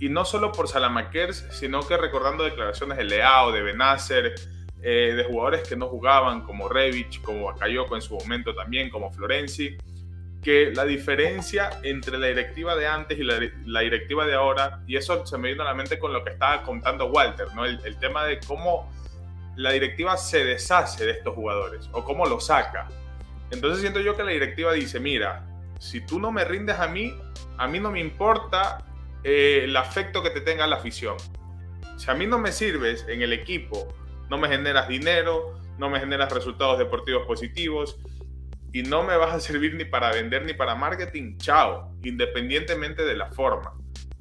Y 0.00 0.08
no 0.08 0.24
solo 0.24 0.52
por 0.52 0.68
Salamakers, 0.68 1.46
sino 1.50 1.80
que 1.86 1.96
recordando 1.96 2.44
declaraciones 2.44 2.98
de 2.98 3.04
Leao, 3.04 3.50
de 3.50 3.62
Benacer, 3.62 4.34
eh, 4.80 5.14
de 5.16 5.24
jugadores 5.24 5.68
que 5.68 5.76
no 5.76 5.88
jugaban, 5.88 6.42
como 6.42 6.68
Revich, 6.68 7.20
como 7.22 7.46
Bakayoko 7.46 7.96
en 7.96 8.02
su 8.02 8.14
momento 8.14 8.54
también, 8.54 8.90
como 8.90 9.10
Florenzi 9.12 9.76
que 10.42 10.72
la 10.72 10.84
diferencia 10.84 11.70
entre 11.82 12.18
la 12.18 12.28
directiva 12.28 12.76
de 12.76 12.86
antes 12.86 13.18
y 13.18 13.24
la, 13.24 13.80
directiva 13.80 14.24
de 14.24 14.34
ahora, 14.34 14.80
y 14.86 14.96
eso 14.96 15.26
se 15.26 15.36
me 15.36 15.48
vino 15.50 15.62
a 15.62 15.66
la 15.66 15.74
mente 15.74 15.98
con 15.98 16.12
lo 16.12 16.24
que 16.24 16.30
estaba 16.30 16.62
contando 16.62 17.06
Walter, 17.06 17.48
¿no? 17.54 17.64
El, 17.64 17.96
tema 17.98 18.24
de 18.24 18.38
cómo 18.40 18.90
la 19.56 19.72
directiva 19.72 20.16
se 20.16 20.44
deshace 20.44 21.04
de 21.04 21.12
estos 21.12 21.34
jugadores 21.34 21.88
o 21.92 22.04
cómo 22.04 22.24
lo 22.26 22.38
saca. 22.38 22.88
Entonces 23.50 23.80
siento 23.80 24.00
yo 24.00 24.16
que 24.16 24.22
la 24.22 24.30
directiva 24.30 24.72
dice, 24.72 25.00
mira, 25.00 25.44
si 25.80 26.00
tú 26.00 26.20
no 26.20 26.30
me 26.30 26.44
rindes 26.44 26.78
a 26.78 26.86
mí, 26.86 27.14
a 27.56 27.66
mí 27.66 27.80
no 27.80 27.90
me 27.90 27.98
importa 27.98 28.84
eh, 29.24 29.62
el 29.64 29.76
afecto 29.76 30.22
que 30.22 30.30
te 30.30 30.40
tenga 30.40 30.66
la 30.66 30.76
afición. 30.76 31.16
Si 31.96 32.08
a 32.10 32.14
mí 32.14 32.26
no 32.28 32.38
me 32.38 32.52
sirves 32.52 33.04
en 33.08 33.22
el 33.22 33.32
equipo, 33.32 33.88
no 34.30 34.38
me 34.38 34.48
generas 34.48 34.86
dinero, 34.86 35.58
no 35.78 35.90
me 35.90 35.98
generas 35.98 36.32
resultados 36.32 36.78
deportivos 36.78 37.26
positivos, 37.26 37.98
y 38.72 38.82
no 38.82 39.02
me 39.02 39.16
vas 39.16 39.34
a 39.34 39.40
servir 39.40 39.74
ni 39.74 39.84
para 39.84 40.12
vender 40.12 40.44
ni 40.44 40.52
para 40.52 40.74
marketing, 40.74 41.38
chao, 41.38 41.96
independientemente 42.02 43.04
de 43.04 43.16
la 43.16 43.30
forma. 43.32 43.72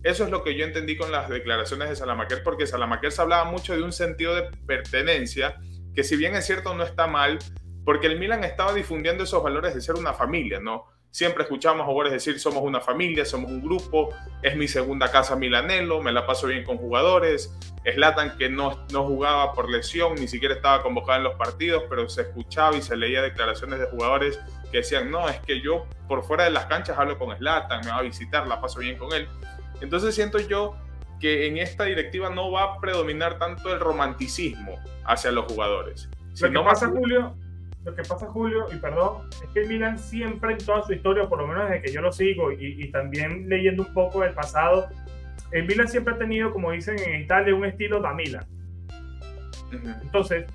Eso 0.04 0.24
es 0.24 0.30
lo 0.30 0.44
que 0.44 0.56
yo 0.56 0.64
entendí 0.64 0.96
con 0.96 1.12
las 1.12 1.30
declaraciones 1.30 1.90
de 1.90 1.96
Salamaquer, 1.96 2.44
porque 2.44 2.68
Salamaquer 2.68 3.12
se 3.12 3.22
hablaba 3.22 3.50
mucho 3.50 3.76
de 3.76 3.84
un 3.84 3.92
sentido 3.92 4.36
de 4.36 4.44
pertenencia, 4.66 5.56
que 5.94 6.04
si 6.04 6.16
bien 6.16 6.36
es 6.36 6.46
cierto 6.46 6.74
no 6.76 6.84
está 6.84 7.08
mal, 7.08 7.40
porque 7.84 8.08
el 8.08 8.20
Milan 8.20 8.44
estaba 8.44 8.74
difundiendo 8.74 9.24
esos 9.24 9.42
valores 9.42 9.74
de 9.74 9.82
ser 9.82 9.96
una 9.96 10.14
familia, 10.14 10.60
¿no? 10.60 10.86
Siempre 11.12 11.44
escuchamos 11.44 11.82
a 11.82 11.86
jugadores 11.86 12.14
decir 12.14 12.40
somos 12.40 12.62
una 12.62 12.80
familia, 12.80 13.26
somos 13.26 13.50
un 13.50 13.62
grupo, 13.62 14.10
es 14.44 14.56
mi 14.56 14.68
segunda 14.68 15.10
casa 15.10 15.36
Milanelo, 15.36 16.02
me 16.02 16.12
la 16.12 16.28
paso 16.28 16.48
bien 16.48 16.64
con 16.64 16.78
jugadores. 16.78 17.56
Slatan 17.84 18.38
que 18.38 18.50
no, 18.50 18.86
no 18.92 19.06
jugaba 19.06 19.54
por 19.54 19.70
lesión, 19.70 20.16
ni 20.16 20.28
siquiera 20.28 20.56
estaba 20.56 20.84
convocado 20.84 21.20
en 21.20 21.24
los 21.24 21.36
partidos, 21.36 21.84
pero 21.90 22.08
se 22.10 22.24
escuchaba 22.24 22.76
y 22.76 22.82
se 22.82 22.98
leía 22.98 23.22
declaraciones 23.22 23.80
de 23.80 23.86
jugadores 23.86 24.40
que 24.72 24.80
decían, 24.80 25.10
no, 25.10 25.28
es 25.30 25.40
que 25.40 25.62
yo 25.62 25.86
por 26.08 26.24
fuera 26.24 26.44
de 26.44 26.52
las 26.52 26.66
canchas 26.66 26.98
hablo 27.00 27.18
con 27.18 27.36
Slatan, 27.36 27.86
me 27.86 27.92
va 27.92 27.98
a 27.98 28.02
visitar, 28.02 28.46
la 28.46 28.60
paso 28.62 28.80
bien 28.80 28.98
con 28.98 29.14
él. 29.14 29.28
Entonces 29.82 30.14
siento 30.14 30.40
yo 30.40 30.76
que 31.20 31.48
en 31.48 31.58
esta 31.58 31.86
directiva 31.86 32.30
no 32.30 32.52
va 32.52 32.64
a 32.64 32.80
predominar 32.80 33.40
tanto 33.40 33.74
el 33.74 33.80
romanticismo 33.80 34.80
hacia 35.06 35.32
los 35.32 35.46
jugadores. 35.46 36.10
Lo 36.40 36.52
que 36.52 36.60
pasa, 36.60 36.88
Julio, 36.88 37.36
lo 37.88 37.96
que 37.96 38.04
pasa, 38.04 38.28
Julio, 38.28 38.66
y 38.70 38.76
perdón, 38.76 39.30
es 39.42 39.50
que 39.54 39.66
Milan 39.66 39.98
siempre 39.98 40.52
en 40.52 40.58
toda 40.58 40.84
su 40.84 40.92
historia, 40.92 41.30
por 41.30 41.40
lo 41.40 41.48
menos 41.48 41.70
desde 41.70 41.84
que 41.84 41.94
yo 41.94 42.02
lo 42.02 42.12
sigo 42.12 42.52
y, 42.52 42.92
también 42.92 43.48
leyendo 43.48 43.84
un 43.84 43.94
poco 43.94 44.24
del 44.24 44.34
pasado, 44.34 44.90
el 45.54 45.66
Milan 45.66 45.88
siempre 45.88 46.14
ha 46.14 46.18
tenido, 46.18 46.52
como 46.52 46.72
dicen 46.72 47.00
en 47.00 47.22
Italia, 47.22 47.56
un 47.56 47.64
estilo 47.64 48.02
da 48.02 48.14
Milan. 48.14 48.46
Entonces, 50.02 50.46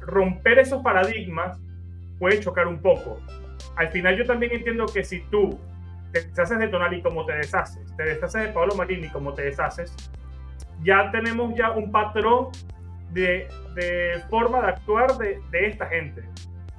romper 0.00 0.58
esos 0.58 0.82
paradigmas 0.82 1.56
puede 2.18 2.40
chocar 2.40 2.66
un 2.66 2.82
poco. 2.82 3.20
Al 3.76 3.88
final 3.92 4.16
yo 4.16 4.26
también 4.26 4.50
entiendo 4.50 4.86
que 4.86 5.04
si 5.04 5.20
tú 5.30 5.60
te 6.10 6.22
deshaces 6.22 6.58
de 6.58 6.66
Tonali 6.66 7.00
como 7.00 7.24
te 7.24 7.34
deshaces, 7.34 7.94
te 7.96 8.02
deshaces 8.02 8.42
de 8.42 8.48
Pablo 8.48 8.74
Marini 8.74 9.08
como 9.10 9.34
te 9.34 9.42
deshaces, 9.42 9.94
ya 10.82 11.12
tenemos 11.12 11.54
ya 11.54 11.70
un 11.70 11.92
patrón 11.92 12.48
de, 13.12 13.46
de 13.76 14.20
forma 14.28 14.62
de 14.62 14.66
actuar 14.66 15.16
de, 15.16 15.40
de 15.52 15.66
esta 15.68 15.86
gente. 15.86 16.24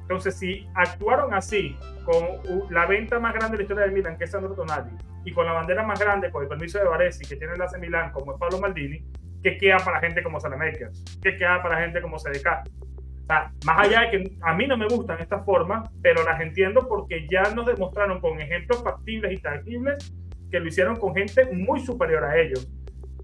Entonces, 0.03 0.37
si 0.37 0.67
actuaron 0.75 1.33
así, 1.33 1.77
con 2.05 2.67
la 2.69 2.85
venta 2.85 3.19
más 3.19 3.33
grande 3.33 3.53
de 3.53 3.57
la 3.57 3.63
historia 3.63 3.83
del 3.83 3.93
Milan, 3.93 4.17
que 4.17 4.25
es 4.25 4.31
Sandro 4.31 4.53
Tonali, 4.53 4.91
y 5.25 5.31
con 5.31 5.45
la 5.45 5.53
bandera 5.53 5.83
más 5.83 5.99
grande, 5.99 6.29
con 6.29 6.43
el 6.43 6.49
permiso 6.49 6.77
de 6.77 6.85
Varese, 6.85 7.23
que 7.23 7.37
tiene 7.37 7.53
el 7.53 7.61
AC 7.61 7.79
Milan, 7.79 8.11
como 8.11 8.33
es 8.33 8.39
Pablo 8.39 8.59
Maldini, 8.59 9.03
¿qué 9.41 9.57
queda 9.57 9.77
para 9.77 9.99
gente 9.99 10.21
como 10.21 10.39
Salamakers? 10.39 11.03
¿Qué 11.21 11.37
queda 11.37 11.61
para 11.63 11.79
gente 11.81 12.01
como 12.01 12.17
CDK? 12.17 12.67
O 13.23 13.25
sea, 13.25 13.53
más 13.65 13.79
allá 13.79 14.01
de 14.01 14.11
que 14.11 14.37
a 14.41 14.53
mí 14.53 14.67
no 14.67 14.75
me 14.75 14.87
gustan 14.87 15.19
estas 15.19 15.45
formas, 15.45 15.89
pero 16.01 16.23
las 16.23 16.41
entiendo 16.41 16.87
porque 16.87 17.25
ya 17.31 17.43
nos 17.55 17.65
demostraron 17.65 18.19
con 18.19 18.39
ejemplos 18.41 18.83
factibles 18.83 19.31
y 19.31 19.37
tangibles 19.37 20.13
que 20.51 20.59
lo 20.59 20.67
hicieron 20.67 20.97
con 20.97 21.15
gente 21.15 21.45
muy 21.53 21.79
superior 21.79 22.25
a 22.25 22.37
ellos. 22.37 22.69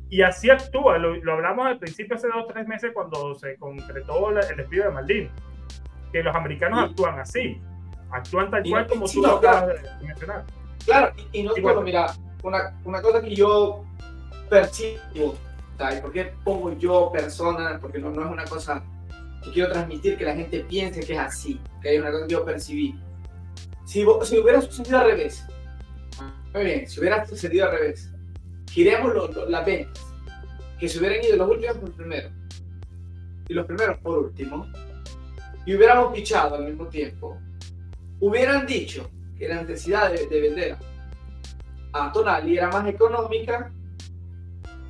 Y 0.09 0.21
así 0.23 0.49
actúa, 0.49 0.97
lo, 0.97 1.31
hablamos 1.31 1.67
al 1.67 1.77
principio 1.77 2.15
hace 2.15 2.27
dos 2.27 2.45
o 2.45 2.47
tres 2.47 2.67
meses 2.67 2.91
cuando 2.93 3.35
se 3.35 3.57
concretó 3.57 4.29
el 4.29 4.57
despido 4.57 4.85
de 4.85 4.91
Maldini, 4.91 5.29
que 6.11 6.23
los 6.23 6.35
americanos 6.35 6.89
actúan 6.89 7.19
así, 7.19 7.61
actúan 8.11 8.49
tal 8.49 8.63
cual 8.69 8.87
como 8.87 9.07
tú 9.07 9.21
lo 9.21 9.37
acabas 9.37 9.67
de 9.67 10.05
mencionar. 10.05 10.45
Claro, 10.85 11.13
y, 11.31 11.43
no 11.43 11.53
solo, 11.53 11.81
mira, 11.81 12.13
una, 12.43 12.75
una, 12.83 13.01
cosa 13.01 13.21
que 13.21 13.35
yo 13.35 13.83
percibo, 14.49 15.35
¿sabes? 15.77 16.01
¿Por 16.01 16.11
qué 16.11 16.33
pongo 16.43 16.73
yo 16.77 17.11
persona? 17.11 17.77
Porque 17.79 17.99
no, 17.99 18.09
no 18.09 18.25
es 18.25 18.31
una 18.31 18.45
cosa 18.45 18.83
que 19.43 19.51
quiero 19.51 19.71
transmitir 19.71 20.17
que 20.17 20.25
la 20.25 20.35
gente 20.35 20.61
piense 20.61 21.01
que 21.01 21.13
es 21.13 21.19
así, 21.19 21.59
que 21.81 21.89
hay 21.89 21.97
una 21.99 22.11
cosa 22.11 22.27
que 22.27 22.33
yo 22.33 22.45
percibí. 22.45 22.99
Si, 23.85 24.05
si 24.23 24.37
hubiera 24.37 24.61
sucedido 24.61 24.99
al 24.99 25.11
revés, 25.11 25.45
muy 26.53 26.63
bien, 26.63 26.87
si 26.87 26.99
hubiera 26.99 27.25
sucedido 27.25 27.65
al 27.65 27.71
revés, 27.77 28.11
giremos 28.71 29.13
las 29.47 29.65
ventas, 29.65 30.05
que 30.79 30.87
se 30.87 30.97
hubieran 30.99 31.23
ido 31.23 31.35
los 31.35 31.49
últimos 31.49 31.77
por 31.77 31.91
primero 31.91 32.29
y 33.47 33.53
los 33.53 33.65
primeros 33.65 33.97
por 33.99 34.17
último, 34.19 34.65
y 35.69 35.75
hubiéramos 35.75 36.11
pichado 36.11 36.55
al 36.55 36.65
mismo 36.65 36.87
tiempo, 36.87 37.37
hubieran 38.19 38.65
dicho 38.65 39.07
que 39.37 39.47
la 39.47 39.61
necesidad 39.61 40.11
de, 40.11 40.41
vender 40.41 40.75
a 41.93 42.11
Tonali 42.11 42.57
era 42.57 42.71
más 42.71 42.87
económica 42.87 43.71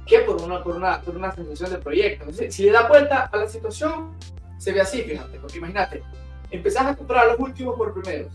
que 0.05 0.19
por 0.19 0.41
una, 0.41 0.63
por 0.63 0.77
una, 0.77 1.01
por 1.01 1.17
una 1.17 1.33
sensación 1.33 1.71
de 1.71 1.79
proyecto. 1.79 2.31
si 2.31 2.63
le 2.63 2.71
da 2.71 2.87
vuelta 2.87 3.25
a 3.25 3.35
la 3.35 3.49
situación, 3.49 4.15
se 4.57 4.71
ve 4.71 4.79
así, 4.79 5.01
fíjate, 5.01 5.37
porque 5.39 5.57
imagínate, 5.57 6.01
empezás 6.49 6.85
a 6.85 6.95
comprar 6.95 7.25
a 7.25 7.31
los 7.33 7.39
últimos 7.39 7.75
por 7.75 7.93
primeros 7.93 8.31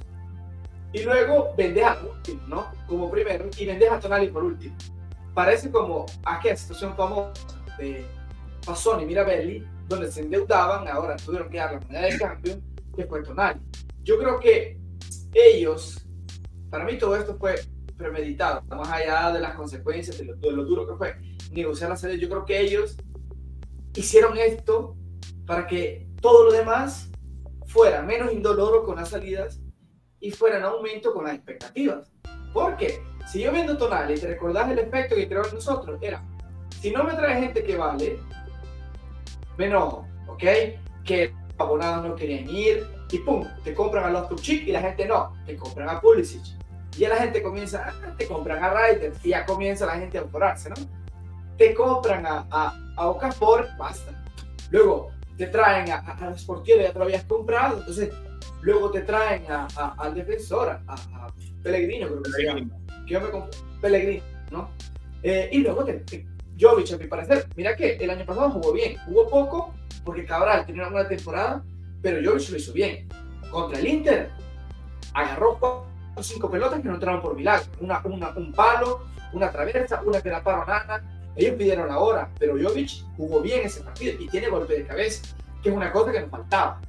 y 0.93 1.03
luego 1.03 1.55
vendes 1.57 1.83
a 1.83 1.97
último, 1.99 2.43
¿no? 2.47 2.67
Como 2.87 3.11
primero 3.11 3.47
y 3.57 3.65
vendes 3.65 3.91
a 3.91 3.99
Tonali 3.99 4.29
por 4.29 4.45
último. 4.45 4.77
Parece 5.33 5.71
como 5.71 6.05
aquella 6.27 6.59
situación 6.59 6.95
famosa 6.95 7.33
de 7.79 8.05
Pasoni 8.67 9.07
Mirabelli, 9.07 9.67
donde 9.89 10.11
se 10.11 10.21
endeudaban, 10.23 10.89
ahora 10.89 11.17
tuvieron 11.17 11.49
que 11.51 11.59
dar 11.59 11.73
la 11.73 11.81
moneda 11.81 12.03
de 12.03 12.19
cambio, 12.19 12.61
que 12.97 13.05
fue 13.05 13.23
Tonali. 13.23 13.61
Yo 14.03 14.19
creo 14.19 14.41
que 14.41 14.79
ellos, 15.33 16.07
para 16.71 16.85
mí 16.85 16.99
todo 16.99 17.17
esto 17.17 17.37
fue 17.39 17.57
premeditado, 17.97 18.63
más 18.69 18.91
allá 18.91 19.33
de 19.33 19.41
las 19.41 19.55
consecuencias, 19.55 20.19
de 20.19 20.25
lo, 20.25 20.65
duro 20.65 20.87
que 20.87 20.97
fue 20.97 21.17
negociar 21.53 21.91
la 21.91 21.97
serie, 21.97 22.19
yo 22.19 22.29
creo 22.29 22.45
que 22.45 22.61
ellos 22.61 22.97
hicieron 23.95 24.37
esto 24.37 24.97
para 25.47 25.67
que 25.67 26.09
todo 26.21 26.45
lo 26.45 26.53
demás 26.53 27.11
fuera 27.67 28.03
menos 28.03 28.33
indoloro 28.33 28.85
con 28.85 28.97
las 28.97 29.11
salidas 29.11 29.61
y 30.21 30.31
fuera 30.31 30.59
en 30.59 30.65
aumento 30.65 31.13
con 31.13 31.25
las 31.25 31.35
expectativas. 31.35 32.11
Porque 32.53 33.03
si 33.31 33.41
yo 33.43 33.53
viendo 33.53 33.77
Tonali, 33.77 34.19
te 34.19 34.29
recordás 34.29 34.71
el 34.71 34.79
efecto 34.79 35.15
que 35.17 35.29
creó 35.29 35.47
en 35.47 35.55
nosotros, 35.55 35.99
era, 36.01 36.25
si 36.81 36.91
no 36.91 37.05
me 37.05 37.15
trae 37.15 37.41
gente 37.41 37.63
que 37.63 37.77
vale, 37.77 38.19
me 39.57 39.67
enojo, 39.67 40.07
¿ok? 40.29 40.43
Que 41.05 41.35
abonados 41.59 42.07
no 42.07 42.15
querían 42.15 42.49
ir, 42.49 42.87
y 43.15 43.19
pum, 43.19 43.47
te 43.63 43.75
compran 43.75 44.05
a 44.07 44.11
los 44.11 44.29
Tuchik 44.29 44.67
y 44.67 44.73
la 44.73 44.81
gente 44.81 45.07
no, 45.07 45.33
te 45.47 45.57
compran 45.57 45.89
a 45.89 46.01
Pulisic. 46.01 46.43
Y 46.97 47.01
ya 47.01 47.11
la 47.11 47.17
gente 47.17 47.43
comienza, 47.43 47.85
ah, 47.87 48.15
te 48.17 48.27
compran 48.27 48.63
a 48.63 48.71
Ryder 48.71 49.13
y 49.23 49.31
ya 49.31 49.47
comienza 49.47 49.87
la 49.87 49.95
gente 49.95 50.19
a 50.19 50.23
enforarse, 50.23 50.71
¿no? 50.71 50.77
Te 51.57 51.75
compran 51.75 52.27
a, 52.27 52.47
a, 52.51 52.77
a 52.97 53.09
Okafor, 53.09 53.69
basta. 53.79 54.21
Luego 54.71 55.13
te 55.37 55.47
traen 55.47 55.91
a, 55.91 55.99
a, 55.99 56.31
los 56.31 56.45
porteros, 56.45 56.85
ya 56.85 56.93
te 56.93 56.99
lo 56.99 57.05
habías 57.05 57.25
comprado, 57.25 57.79
entonces 57.79 58.13
luego 58.63 58.91
te 58.91 59.03
traen 59.03 59.45
a, 59.49 59.67
al 59.99 60.15
defensor, 60.15 60.71
a, 60.71 60.83
a, 60.87 61.27
Pellegrino, 61.63 62.09
creo 62.09 62.23
que 62.23 62.31
se 62.31 62.43
llama. 62.43 62.77
Que 63.07 63.15
yo 63.15 63.21
me 63.21 63.29
Pellegrino, 63.81 64.25
¿no? 64.51 64.71
Eh, 65.23 65.49
y 65.53 65.59
luego 65.59 65.85
te, 65.85 65.95
te, 65.95 66.27
Jovic, 66.59 66.93
a 66.93 66.97
mi 66.97 67.07
parecer, 67.07 67.47
mira 67.57 67.77
que 67.77 67.97
el 67.97 68.11
año 68.11 68.25
pasado 68.25 68.51
jugó 68.51 68.73
bien, 68.73 68.97
jugó 69.07 69.29
poco, 69.29 69.75
porque 70.05 70.25
Cabral 70.25 70.65
tenía 70.67 70.83
una 70.83 70.93
buena 70.93 71.09
temporada, 71.09 71.65
pero 72.03 72.19
Jovic 72.19 72.51
lo 72.51 72.57
hizo 72.57 72.73
bien. 72.73 73.09
Contra 73.51 73.79
el 73.79 73.87
Inter, 73.87 74.31
agarró 75.15 75.59
cuatro 75.59 75.95
cinco 76.23 76.51
pelotas 76.51 76.81
que 76.81 76.89
no 76.89 76.95
entraron 76.95 77.21
por 77.21 77.35
milagro. 77.37 77.67
Una, 77.81 78.01
una, 78.05 78.31
un 78.37 78.53
palo, 78.53 79.07
una 79.33 79.51
traversa, 79.51 80.03
una 80.05 80.21
que 80.21 80.31
la 80.31 80.43
paró 80.43 80.65
Nana. 80.65 81.03
Ellos 81.37 81.57
pidieron 81.57 81.89
la 81.89 81.99
hora, 81.99 82.31
pero 82.39 82.55
Jovic 82.55 83.05
jugó 83.17 83.41
bien 83.41 83.63
ese 83.65 83.81
partido 83.81 84.15
y 84.21 84.29
tiene 84.29 84.49
golpe 84.49 84.75
de 84.75 84.87
cabeza, 84.87 85.35
que 85.63 85.71
es 85.71 85.75
una 85.75 85.91
cosa 85.91 86.13
que 86.13 86.21
nos 86.21 86.31
faltaba. 86.31 86.81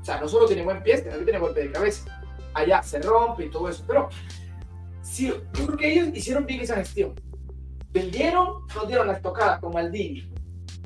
O 0.00 0.04
sea, 0.04 0.20
no 0.20 0.26
solo 0.26 0.46
tiene 0.46 0.64
buen 0.64 0.82
pie, 0.82 0.98
sino 0.98 1.16
tiene 1.18 1.38
golpe 1.38 1.60
de 1.60 1.70
cabeza. 1.70 2.20
Allá 2.54 2.82
se 2.82 3.00
rompe 3.00 3.44
y 3.44 3.50
todo 3.50 3.68
eso. 3.68 3.84
Pero 3.86 4.08
sí, 5.02 5.28
yo 5.28 5.66
creo 5.66 5.76
que 5.76 5.92
ellos 5.92 6.08
hicieron 6.12 6.44
bien 6.44 6.60
esa 6.60 6.74
gestión. 6.76 7.14
Vendieron, 7.92 8.66
nos 8.74 8.88
dieron 8.88 9.06
la 9.06 9.14
estocada 9.14 9.60
con 9.60 9.72
Maldini 9.72 10.32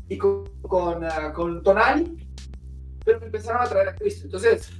y 0.09 0.19
con, 0.19 0.45
con, 0.63 1.05
uh, 1.05 1.33
con 1.33 1.63
Tonali 1.63 2.27
pero 3.07 3.25
empezaron 3.25 3.63
a 3.63 3.69
traer 3.69 3.89
a 3.89 3.95
Cristo. 3.95 4.25
Entonces, 4.25 4.73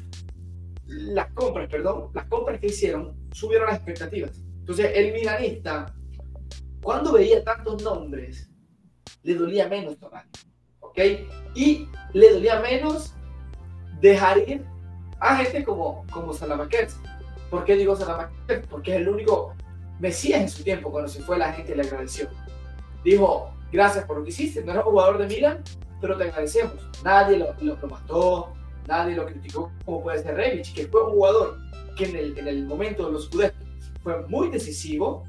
las 0.87 1.33
compras, 1.33 1.69
perdón, 1.71 2.11
las 2.13 2.27
compras 2.27 2.59
que 2.59 2.67
hicieron 2.67 3.17
subieron 3.33 3.69
las 3.69 3.77
expectativas. 3.77 4.33
Entonces, 4.59 4.91
el 4.95 5.13
milanista, 5.13 5.95
cuando 6.83 7.13
veía 7.13 7.45
tantos 7.45 7.83
nombres, 7.85 8.51
le 9.23 9.35
dolía 9.35 9.69
menos 9.69 9.97
tomar, 9.99 10.27
¿ok? 10.81 10.99
Y 11.55 11.89
le 12.13 12.33
dolía 12.33 12.61
menos 12.61 13.15
dejar 14.01 14.39
ir 14.39 14.65
a 15.21 15.37
gente 15.37 15.65
como, 15.65 16.05
como 16.11 16.35
Salamakers. 16.35 16.99
¿Por 17.49 17.65
qué 17.65 17.77
digo 17.77 17.95
Salamakers? 17.95 18.67
Porque 18.67 18.97
es 18.97 19.03
el 19.03 19.09
único 19.09 19.55
Mesías 19.99 20.41
en 20.41 20.49
su 20.49 20.63
tiempo, 20.63 20.91
cuando 20.91 21.09
se 21.09 21.23
fue 21.23 21.39
la 21.39 21.53
gente 21.53 21.75
le 21.75 21.83
agradeció. 21.83 22.29
Dijo, 23.05 23.55
gracias 23.73 24.05
por 24.05 24.19
lo 24.19 24.25
que 24.25 24.31
hiciste, 24.31 24.65
no 24.65 24.73
eres 24.73 24.85
jugador 24.85 25.19
de 25.19 25.27
Milan, 25.27 25.63
pero 26.01 26.17
te 26.17 26.25
agradecemos. 26.25 26.75
Nadie 27.03 27.39
lo, 27.39 27.55
lo, 27.61 27.89
mató, 27.89 28.53
nadie 28.87 29.15
lo 29.15 29.27
criticó 29.27 29.73
como 29.85 30.03
puede 30.03 30.23
ser 30.23 30.35
Rebic, 30.35 30.75
que 30.75 30.87
fue 30.87 31.05
un 31.05 31.13
jugador 31.13 31.59
que 31.97 32.05
en 32.05 32.17
el, 32.17 32.39
en 32.39 32.49
el 32.49 32.67
momento 32.67 33.07
de 33.07 33.13
los 33.13 33.27
Scudetto 33.27 33.65
fue 34.03 34.27
muy 34.29 34.51
decisivo, 34.51 35.25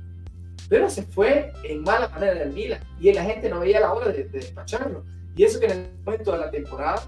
pero 0.69 0.89
se 0.89 1.03
fue 1.03 1.53
en 1.63 1.81
mala 1.83 2.09
manera 2.09 2.33
del 2.33 2.51
Milan 2.51 2.81
y 2.99 3.13
la 3.13 3.23
gente 3.23 3.49
no 3.49 3.61
veía 3.61 3.79
la 3.79 3.93
hora 3.93 4.09
de, 4.09 4.25
despacharlo. 4.25 5.03
Y 5.35 5.43
eso 5.43 5.59
que 5.59 5.67
en 5.67 5.71
el 5.71 5.89
momento 6.03 6.31
de 6.31 6.39
la 6.39 6.51
temporada 6.51 7.03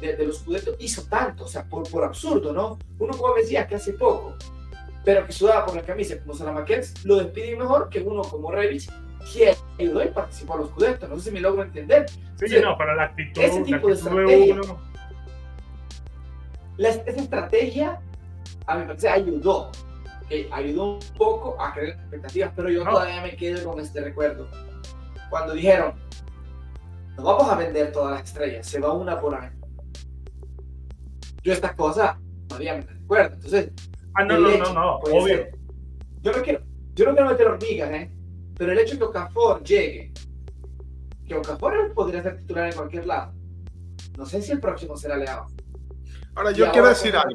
de, 0.00 0.26
los 0.26 0.38
Scudetto 0.38 0.74
hizo 0.78 1.02
tanto, 1.04 1.44
o 1.44 1.48
sea, 1.48 1.64
por, 1.64 1.88
por 1.88 2.04
absurdo, 2.04 2.52
¿no? 2.52 2.78
Uno 2.98 3.16
como 3.16 3.34
decía 3.34 3.66
que 3.66 3.76
hace 3.76 3.92
poco, 3.94 4.36
pero 5.04 5.26
que 5.26 5.32
sudaba 5.32 5.66
por 5.66 5.76
la 5.76 5.82
camisa 5.82 6.18
como 6.20 6.34
Salamakers, 6.34 7.04
lo 7.04 7.16
despide 7.16 7.56
mejor 7.56 7.88
que 7.88 8.00
uno 8.00 8.22
como 8.22 8.50
Rebic, 8.50 8.90
que 9.32 9.54
ayudó 9.78 10.04
y 10.04 10.08
participó 10.08 10.54
a 10.54 10.56
los 10.58 10.70
Scudetto. 10.70 11.08
No 11.08 11.16
sé 11.18 11.24
si 11.24 11.30
me 11.30 11.40
logro 11.40 11.62
entender. 11.62 12.06
Sí, 12.36 12.56
no, 12.62 12.76
para 12.76 12.94
la 12.94 13.04
actitud, 13.04 13.42
ese 13.42 13.62
tipo 13.62 13.88
de 13.88 13.94
estrategia. 13.94 14.60
esa 16.78 17.20
estrategia, 17.20 18.00
a 18.66 18.76
mi 18.76 18.86
parecer, 18.86 19.10
ayudó. 19.10 19.70
ayudó 20.52 20.94
un 20.94 21.00
poco 21.16 21.60
a 21.60 21.72
crear 21.72 21.98
expectativas, 21.98 22.52
pero 22.54 22.70
yo 22.70 22.84
todavía 22.84 23.22
me 23.22 23.36
quedo 23.36 23.70
con 23.70 23.80
este 23.80 24.00
recuerdo. 24.00 24.48
Cuando 25.28 25.54
dijeron, 25.54 25.94
no 27.16 27.22
vamos 27.24 27.50
a 27.50 27.56
vender 27.56 27.92
todas 27.92 28.12
las 28.12 28.24
estrellas, 28.24 28.66
se 28.66 28.80
va 28.80 28.92
una 28.92 29.20
por 29.20 29.34
año. 29.34 29.58
Yo 31.42 31.52
estas 31.52 31.74
cosas 31.74 32.16
todavía 32.48 32.74
me 32.74 32.82
recuerdo. 32.82 33.34
Entonces, 33.34 33.70
ah, 34.14 34.24
no, 34.24 34.38
no, 34.38 34.56
no, 34.56 34.72
no, 34.72 34.96
obvio. 34.98 35.46
yo 36.22 36.32
no 36.32 36.42
quiero, 36.42 36.62
yo 36.94 37.04
no 37.06 37.14
quiero 37.14 37.30
meter 37.30 37.46
hormigas, 37.46 37.90
¿eh? 37.90 38.10
Pero 38.56 38.72
el 38.72 38.78
hecho 38.78 38.92
de 38.94 38.98
que 38.98 39.04
Okafor 39.04 39.62
llegue, 39.62 40.12
que 41.26 41.34
Okafor 41.34 41.94
podría 41.94 42.22
ser 42.22 42.38
titular 42.38 42.66
en 42.66 42.74
cualquier 42.74 43.06
lado, 43.06 43.32
no 44.16 44.26
sé 44.26 44.42
si 44.42 44.52
el 44.52 44.60
próximo 44.60 44.96
será 44.96 45.16
Leao. 45.16 45.46
Ahora, 46.34 46.52
yo 46.52 46.70
quiero 46.70 46.88
decir 46.88 47.16
algo. 47.16 47.32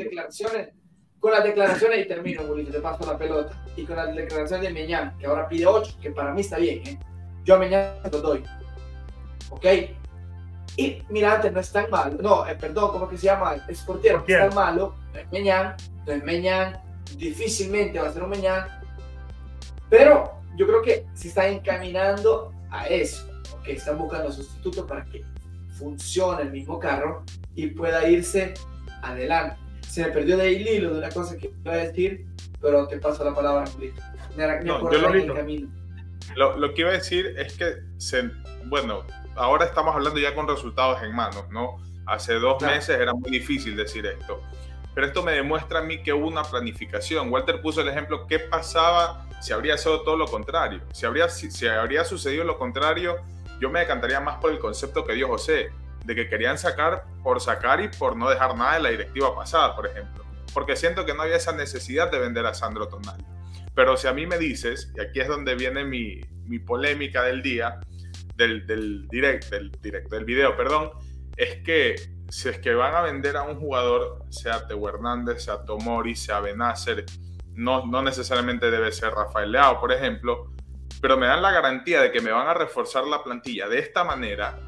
con 1.19 1.31
las 1.31 1.43
declaraciones, 1.43 2.05
y 2.05 2.07
termino, 2.07 2.43
Julito, 2.43 2.71
te 2.71 2.79
paso 2.79 3.05
la 3.11 3.17
pelota, 3.17 3.59
y 3.75 3.83
con 3.85 3.95
las 3.95 4.15
declaraciones 4.15 4.67
de 4.67 4.73
Meñán, 4.73 5.17
que 5.17 5.25
ahora 5.25 5.47
pide 5.47 5.65
8, 5.65 5.97
que 6.01 6.11
para 6.11 6.33
mí 6.33 6.41
está 6.41 6.57
bien, 6.57 6.87
¿eh? 6.87 6.99
yo 7.43 7.55
a 7.55 7.59
Meñán 7.59 7.95
lo 8.11 8.21
doy. 8.21 8.43
¿Ok? 9.49 9.65
Y 10.77 11.01
Mirante 11.09 11.49
no 11.51 11.59
es 11.59 11.71
tan 11.71 11.89
malo, 11.89 12.17
no, 12.21 12.45
eh, 12.45 12.55
perdón, 12.55 12.91
¿cómo 12.91 13.07
que 13.07 13.17
se 13.17 13.27
llama? 13.27 13.55
Es 13.67 13.81
portero, 13.81 14.19
no 14.19 14.25
es 14.27 14.49
tan 14.49 14.53
malo, 14.53 14.95
es 15.13 15.31
Meñán, 15.31 15.75
entonces 16.05 16.23
Meñán 16.23 16.79
difícilmente 17.17 17.99
va 17.99 18.07
a 18.09 18.11
ser 18.13 18.23
un 18.23 18.29
Meñán, 18.29 18.67
pero 19.89 20.31
yo 20.55 20.67
creo 20.67 20.81
que 20.81 21.05
se 21.13 21.29
está 21.29 21.47
encaminando 21.47 22.53
a 22.69 22.87
eso, 22.87 23.27
que 23.63 23.73
están 23.73 23.97
buscando 23.97 24.31
sustitutos 24.31 24.85
para 24.85 25.05
que 25.05 25.23
funcione 25.77 26.43
el 26.43 26.51
mismo 26.51 26.79
carro 26.79 27.23
y 27.55 27.67
pueda 27.67 28.07
irse 28.07 28.53
adelante. 29.01 29.57
se 29.87 30.03
me 30.03 30.11
perdió 30.11 30.35
de 30.35 30.43
ahí 30.43 30.55
el 30.55 30.67
hilo 30.67 30.93
de 30.93 30.97
una 30.99 31.09
cosa 31.09 31.37
que 31.37 31.51
iba 31.63 31.73
a 31.73 31.77
decir, 31.77 32.25
pero 32.59 32.87
te 32.87 32.97
paso 32.97 33.23
la 33.23 33.33
palabra, 33.33 33.65
Julito. 33.67 34.01
Me, 34.35 34.45
No, 34.63 34.91
yo 34.91 34.97
lo- 34.99 35.09
en 35.13 35.21
el 35.29 35.33
camino. 35.33 35.69
Lo, 36.35 36.57
lo 36.57 36.73
que 36.73 36.81
iba 36.81 36.89
a 36.89 36.93
decir 36.93 37.33
es 37.37 37.53
que, 37.55 37.75
se- 37.97 38.29
bueno, 38.65 39.03
ahora 39.35 39.65
estamos 39.65 39.95
hablando 39.95 40.19
ya 40.19 40.33
con 40.35 40.47
resultados 40.47 41.01
en 41.03 41.13
manos, 41.15 41.45
¿no? 41.51 41.77
Hace 42.07 42.33
dos 42.33 42.57
Claro. 42.57 42.75
meses 42.75 42.99
era 42.99 43.13
muy 43.13 43.29
difícil 43.31 43.77
decir 43.77 44.05
esto. 44.05 44.41
Pero 44.95 45.07
esto 45.07 45.23
me 45.23 45.33
demuestra 45.33 45.79
a 45.79 45.81
mí 45.81 46.01
que 46.01 46.13
hubo 46.13 46.27
una 46.27 46.43
planificación. 46.43 47.31
Walter 47.31 47.61
puso 47.61 47.81
el 47.81 47.89
ejemplo, 47.89 48.25
¿qué 48.27 48.39
pasaba 48.39 49.27
si 49.41 49.51
habría 49.51 49.77
sido 49.77 50.01
todo 50.03 50.15
lo 50.15 50.25
contrario? 50.25 50.81
Si 50.93 51.05
habría, 51.05 51.27
si, 51.27 51.51
si 51.51 51.67
habría 51.67 52.05
sucedido 52.05 52.45
lo 52.45 52.57
contrario, 52.57 53.17
yo 53.59 53.69
me 53.69 53.81
decantaría 53.81 54.21
más 54.21 54.37
por 54.37 54.51
el 54.51 54.59
concepto 54.59 55.03
que 55.03 55.13
dio 55.13 55.27
José, 55.27 55.69
de 56.05 56.15
que 56.15 56.29
querían 56.29 56.57
sacar 56.57 57.03
por 57.23 57.41
sacar 57.41 57.81
y 57.81 57.89
por 57.89 58.15
no 58.15 58.29
dejar 58.29 58.55
nada 58.55 58.75
de 58.75 58.83
la 58.83 58.89
directiva 58.89 59.35
pasada, 59.35 59.75
por 59.75 59.87
ejemplo. 59.87 60.23
Porque 60.53 60.77
siento 60.77 61.05
que 61.05 61.13
no 61.13 61.23
había 61.23 61.35
esa 61.35 61.51
necesidad 61.51 62.09
de 62.09 62.19
vender 62.19 62.45
a 62.45 62.53
Sandro 62.53 62.87
Tonali. 62.87 63.25
Pero 63.75 63.97
si 63.97 64.07
a 64.07 64.13
mí 64.13 64.25
me 64.25 64.37
dices, 64.37 64.93
y 64.95 65.01
aquí 65.01 65.19
es 65.19 65.27
donde 65.27 65.55
viene 65.55 65.83
mi, 65.83 66.21
mi 66.45 66.59
polémica 66.59 67.23
del 67.23 67.41
día, 67.41 67.81
del, 68.35 68.65
del 68.65 69.07
direct, 69.09 69.49
del 69.49 69.71
direct, 69.81 70.09
del 70.09 70.23
video, 70.23 70.55
perdón, 70.55 70.91
es 71.35 71.57
que 71.63 71.95
si 72.35 72.49
es 72.49 72.59
que 72.59 72.73
van 72.73 72.93
a 72.93 72.99
vender 72.99 73.37
a 73.37 73.43
un 73.43 73.57
jugador, 73.57 74.25
sea 74.29 74.67
Teo 74.67 74.89
Hernández, 74.89 75.45
sea 75.45 75.63
Tomori, 75.63 76.17
sea 76.17 76.41
Benacer, 76.41 77.05
no, 77.53 77.85
no 77.85 78.01
necesariamente 78.01 78.69
debe 78.69 78.91
ser 78.91 79.13
Rafael 79.13 79.53
Leao, 79.53 79.79
por 79.79 79.93
ejemplo, 79.93 80.51
pero 81.01 81.15
me 81.15 81.27
dan 81.27 81.41
la 81.41 81.51
garantía 81.51 82.01
de 82.01 82.11
que 82.11 82.19
me 82.19 82.31
van 82.31 82.45
a 82.49 82.53
reforzar 82.53 83.05
la 83.05 83.23
plantilla 83.23 83.69
de 83.69 83.79
esta 83.79 84.03
manera, 84.03 84.59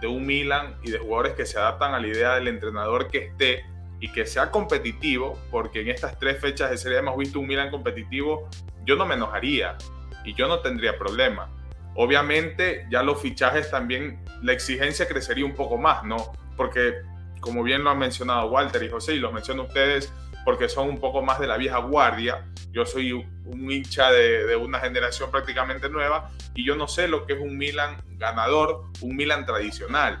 de 0.00 0.06
un 0.06 0.24
Milan 0.24 0.78
y 0.82 0.92
de 0.92 0.98
jugadores 0.98 1.34
que 1.34 1.44
se 1.44 1.58
adaptan 1.58 1.92
a 1.92 2.00
la 2.00 2.06
idea 2.06 2.36
del 2.36 2.48
entrenador 2.48 3.08
que 3.08 3.26
esté 3.26 3.66
y 4.00 4.10
que 4.10 4.24
sea 4.24 4.50
competitivo, 4.50 5.38
porque 5.50 5.82
en 5.82 5.90
estas 5.90 6.18
tres 6.18 6.40
fechas 6.40 6.70
de 6.70 6.78
serie 6.78 7.00
hemos 7.00 7.18
visto 7.18 7.38
un 7.38 7.48
Milan 7.48 7.70
competitivo, 7.70 8.48
yo 8.86 8.96
no 8.96 9.04
me 9.04 9.16
enojaría 9.16 9.76
y 10.24 10.32
yo 10.32 10.48
no 10.48 10.60
tendría 10.60 10.96
problema. 10.96 11.50
Obviamente 11.96 12.86
ya 12.90 13.02
los 13.02 13.20
fichajes 13.20 13.70
también, 13.70 14.24
la 14.40 14.54
exigencia 14.54 15.06
crecería 15.06 15.44
un 15.44 15.54
poco 15.54 15.76
más, 15.76 16.02
¿no? 16.02 16.32
Porque 16.56 17.09
como 17.40 17.62
bien 17.62 17.84
lo 17.84 17.90
han 17.90 17.98
mencionado 17.98 18.48
Walter 18.50 18.82
y 18.82 18.88
José, 18.88 19.14
y 19.14 19.18
lo 19.18 19.32
menciono 19.32 19.64
ustedes, 19.64 20.12
porque 20.44 20.68
son 20.68 20.88
un 20.88 20.98
poco 20.98 21.22
más 21.22 21.38
de 21.38 21.46
la 21.46 21.56
vieja 21.56 21.78
guardia. 21.78 22.46
Yo 22.72 22.86
soy 22.86 23.12
un 23.12 23.70
hincha 23.70 24.10
de, 24.10 24.46
de, 24.46 24.56
una 24.56 24.80
generación 24.80 25.30
prácticamente 25.30 25.88
nueva 25.88 26.30
y 26.54 26.64
yo 26.64 26.76
no 26.76 26.88
sé 26.88 27.08
lo 27.08 27.26
que 27.26 27.34
es 27.34 27.40
un 27.40 27.58
Milan 27.58 28.02
ganador, 28.16 28.84
un 29.00 29.16
Milan 29.16 29.44
tradicional. 29.44 30.18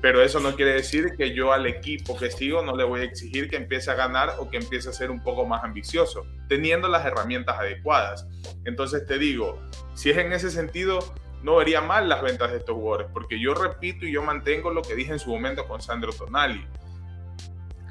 Pero 0.00 0.22
eso 0.22 0.38
no 0.38 0.54
quiere 0.54 0.74
decir 0.74 1.16
que 1.16 1.34
yo 1.34 1.52
al 1.52 1.66
equipo 1.66 2.16
que 2.16 2.30
sigo 2.30 2.62
no 2.62 2.76
le 2.76 2.84
voy 2.84 3.00
a 3.00 3.04
exigir 3.04 3.50
que 3.50 3.56
empiece 3.56 3.90
a 3.90 3.94
ganar 3.94 4.36
o 4.38 4.48
que 4.48 4.58
empiece 4.58 4.88
a 4.88 4.92
ser 4.92 5.10
un 5.10 5.22
poco 5.22 5.44
más 5.44 5.64
ambicioso, 5.64 6.24
teniendo 6.48 6.86
las 6.86 7.04
herramientas 7.04 7.58
adecuadas. 7.58 8.26
Entonces 8.64 9.06
te 9.06 9.18
digo, 9.18 9.60
si 9.94 10.10
es 10.10 10.18
en 10.18 10.32
ese 10.32 10.52
sentido, 10.52 11.00
no 11.42 11.56
vería 11.56 11.80
mal 11.80 12.08
las 12.08 12.22
ventas 12.22 12.50
de 12.50 12.58
estos 12.58 12.74
jugadores, 12.74 13.08
porque 13.12 13.40
yo 13.40 13.54
repito 13.54 14.06
y 14.06 14.12
yo 14.12 14.22
mantengo 14.22 14.70
lo 14.70 14.82
que 14.82 14.94
dije 14.94 15.12
en 15.12 15.18
su 15.18 15.30
momento 15.30 15.66
con 15.66 15.80
Sandro 15.80 16.12
Tonali. 16.12 16.66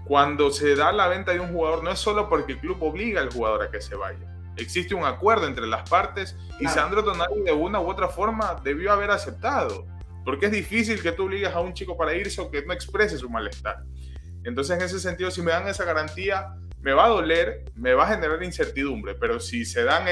Cuando 0.06 0.52
se 0.52 0.76
da 0.76 0.92
la 0.92 1.08
venta 1.08 1.34
de 1.34 1.40
un 1.40 1.52
jugador, 1.52 1.84
no 1.84 1.92
es 1.92 2.00
solo 2.00 2.30
porque 2.30 2.54
el 2.54 2.60
club 2.60 2.82
obliga 2.82 3.22
al 3.22 3.32
jugador 3.32 3.64
a 3.64 3.72
que 3.72 3.82
se 3.82 3.96
vaya. 3.96 4.34
Existe 4.56 4.96
un 4.96 5.06
acuerdo 5.06 5.48
entre 5.48 5.68
las 5.68 5.88
partes 5.90 6.36
y 6.56 6.60
Claro. 6.60 6.76
Sandro 6.76 7.04
Tonali 7.04 7.42
de 7.42 7.52
una 7.52 7.80
u 7.80 7.90
otra 7.90 8.08
forma 8.08 8.60
debió 8.64 8.92
haber 8.92 9.12
aceptado. 9.12 9.86
Porque 10.24 10.48
es 10.48 10.52
difícil 10.52 11.02
que 11.02 11.12
tú 11.12 11.26
obligues 11.26 11.54
a 11.54 11.60
un 11.62 11.74
chico 11.74 11.96
para 11.96 12.14
irse 12.14 12.42
o 12.42 12.50
que 12.50 12.66
no 12.66 12.74
exprese 12.74 13.18
su 13.18 13.30
malestar. 13.30 13.84
Entonces, 14.44 14.78
en 14.78 14.84
ese 14.84 15.00
sentido, 15.00 15.30
si 15.32 15.42
me 15.42 15.52
dan 15.52 15.68
esa 15.68 15.86
garantía, 15.86 16.56
me 16.82 16.94
va 16.94 17.06
a 17.06 17.10
doler, 17.10 17.66
me 17.76 17.94
va 17.94 18.06
a 18.06 18.16
generar 18.16 18.42
incertidumbre, 18.44 19.16
pero 19.16 19.40
si 19.40 19.66
se 19.66 19.84
dan 19.84 20.06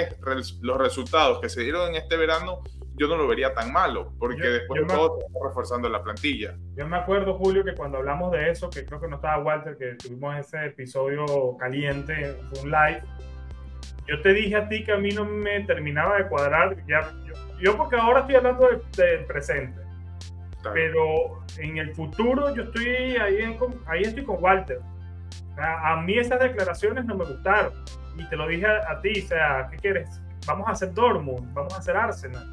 los 0.62 0.78
resultados 0.78 1.40
que 1.42 1.50
se 1.50 1.62
dieron 1.62 1.90
en 1.90 1.96
este 1.96 2.18
verano, 2.18 2.64
yo 2.98 3.08
no 3.08 3.18
lo 3.18 3.28
vería 3.28 3.54
tan 3.54 3.72
malo, 3.74 4.14
porque 4.20 4.38
Yo- 4.44 4.52
después 4.54 4.82
yo 4.82 4.88
de 4.88 4.94
todo 4.94 5.20
está 5.20 5.40
reforzando 5.48 5.90
la 5.90 6.02
plantilla. 6.04 6.56
Yo 6.76 6.88
me 6.88 6.98
acuerdo, 6.98 7.34
Julio, 7.38 7.64
que 7.64 7.74
cuando 7.76 7.98
hablamos 7.98 8.32
de 8.32 8.50
eso, 8.52 8.70
que 8.70 8.86
creo 8.86 9.00
que 9.02 9.08
no 9.08 9.18
estaba 9.18 9.44
Walter, 9.44 9.78
que 9.78 9.96
tuvimos 9.96 10.38
ese 10.38 10.66
episodio 10.68 11.26
caliente, 11.60 12.36
fue 12.50 12.64
un 12.64 12.72
live, 12.72 13.02
yo 14.08 14.22
te 14.22 14.34
dije 14.34 14.56
a 14.56 14.70
ti 14.70 14.84
que 14.84 14.92
a 14.92 14.98
mí 14.98 15.10
no 15.10 15.26
me 15.26 15.62
terminaba 15.62 16.18
de 16.18 16.28
cuadrar, 16.28 16.78
ya, 16.88 17.12
yo, 17.26 17.34
yo 17.60 17.78
porque 17.78 17.96
ahora 17.96 18.22
estoy 18.22 18.36
hablando 18.36 18.68
del, 18.68 18.82
del 18.96 19.26
presente, 19.26 19.82
Claro. 20.62 20.74
pero 20.74 21.44
en 21.58 21.78
el 21.78 21.94
futuro 21.96 22.54
yo 22.56 22.64
estoy 22.64 22.88
ahí, 23.18 23.42
en- 23.42 23.58
ahí 23.88 24.02
estoy 24.04 24.24
con 24.24 24.38
Walter. 24.44 24.80
A, 25.58 25.94
a 25.94 26.02
mí 26.02 26.18
esas 26.18 26.40
declaraciones 26.40 27.06
no 27.06 27.16
me 27.16 27.24
gustaron. 27.26 27.72
Y 28.18 28.28
te 28.30 28.36
lo 28.36 28.48
dije 28.48 28.66
a, 28.66 28.92
a 28.92 29.02
ti, 29.02 29.22
o 29.24 29.28
sea, 29.28 29.68
¿qué 29.72 29.78
quieres? 29.78 30.22
Vamos 30.48 30.68
a 30.68 30.72
hacer 30.72 30.94
Dortmund, 30.94 31.54
vamos 31.54 31.74
a 31.74 31.78
hacer 31.78 31.96
Arsenal. 31.98 32.46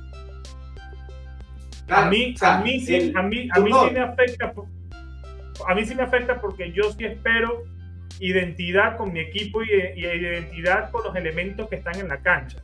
Claro, 1.93 2.07
a 2.07 2.11
mí, 2.11 2.33
o 2.35 2.39
sea, 2.39 2.59
a 2.59 2.63
mí 2.63 2.81
sí, 2.81 2.95
el- 2.95 3.17
a 3.17 3.23
mí, 3.23 3.49
a 3.53 3.61
mí 3.61 3.71
sí 3.89 3.95
me 3.95 4.01
afecta. 4.01 4.53
A 5.69 5.75
mí 5.75 5.85
sí 5.85 5.95
me 5.95 6.03
afecta 6.03 6.41
porque 6.41 6.73
yo 6.73 6.91
sí 6.93 7.05
espero 7.05 7.63
identidad 8.21 8.97
con 8.97 9.13
mi 9.13 9.21
equipo 9.21 9.63
y, 9.63 9.69
y 9.97 10.07
identidad 10.07 10.91
con 10.91 11.05
los 11.05 11.15
elementos 11.17 11.69
que 11.69 11.77
están 11.77 11.97
en 11.99 12.09
la 12.09 12.19
cancha. 12.19 12.59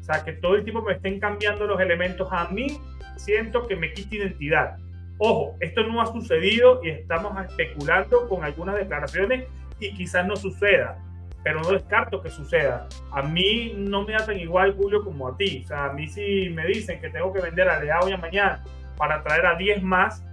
O 0.00 0.02
sea, 0.02 0.24
que 0.24 0.32
todo 0.32 0.56
el 0.56 0.64
tiempo 0.64 0.82
me 0.82 0.92
estén 0.94 1.18
cambiando 1.18 1.66
los 1.66 1.80
elementos. 1.80 2.28
A 2.30 2.48
mí 2.48 2.78
siento 3.16 3.66
que 3.66 3.76
me 3.76 3.92
quita 3.92 4.16
identidad. 4.16 4.76
Ojo, 5.18 5.56
esto 5.60 5.82
no 5.84 6.00
ha 6.02 6.06
sucedido 6.06 6.80
y 6.82 6.90
estamos 6.90 7.32
especulando 7.48 8.28
con 8.28 8.44
algunas 8.44 8.74
declaraciones 8.76 9.44
y 9.80 9.94
quizás 9.94 10.26
no 10.26 10.36
suceda, 10.36 10.98
pero 11.44 11.60
no 11.60 11.70
descarto 11.70 12.22
que 12.22 12.30
suceda. 12.30 12.88
A 13.12 13.22
mí 13.22 13.74
no 13.76 14.02
me 14.04 14.14
da 14.14 14.24
tan 14.24 14.38
igual, 14.40 14.74
Julio, 14.76 15.04
como 15.04 15.28
a 15.28 15.36
ti. 15.36 15.60
O 15.64 15.68
sea, 15.68 15.84
a 15.86 15.92
mí 15.92 16.06
si 16.08 16.48
me 16.48 16.66
dicen 16.66 17.00
que 17.00 17.10
tengo 17.10 17.32
que 17.32 17.42
vender 17.42 17.68
a 17.68 17.78
Leao 17.80 18.08
ya 18.08 18.16
mañana 18.16 18.64
para 18.96 19.22
traer 19.22 19.44
a 19.46 19.54
10 19.56 19.82
más, 19.82 20.24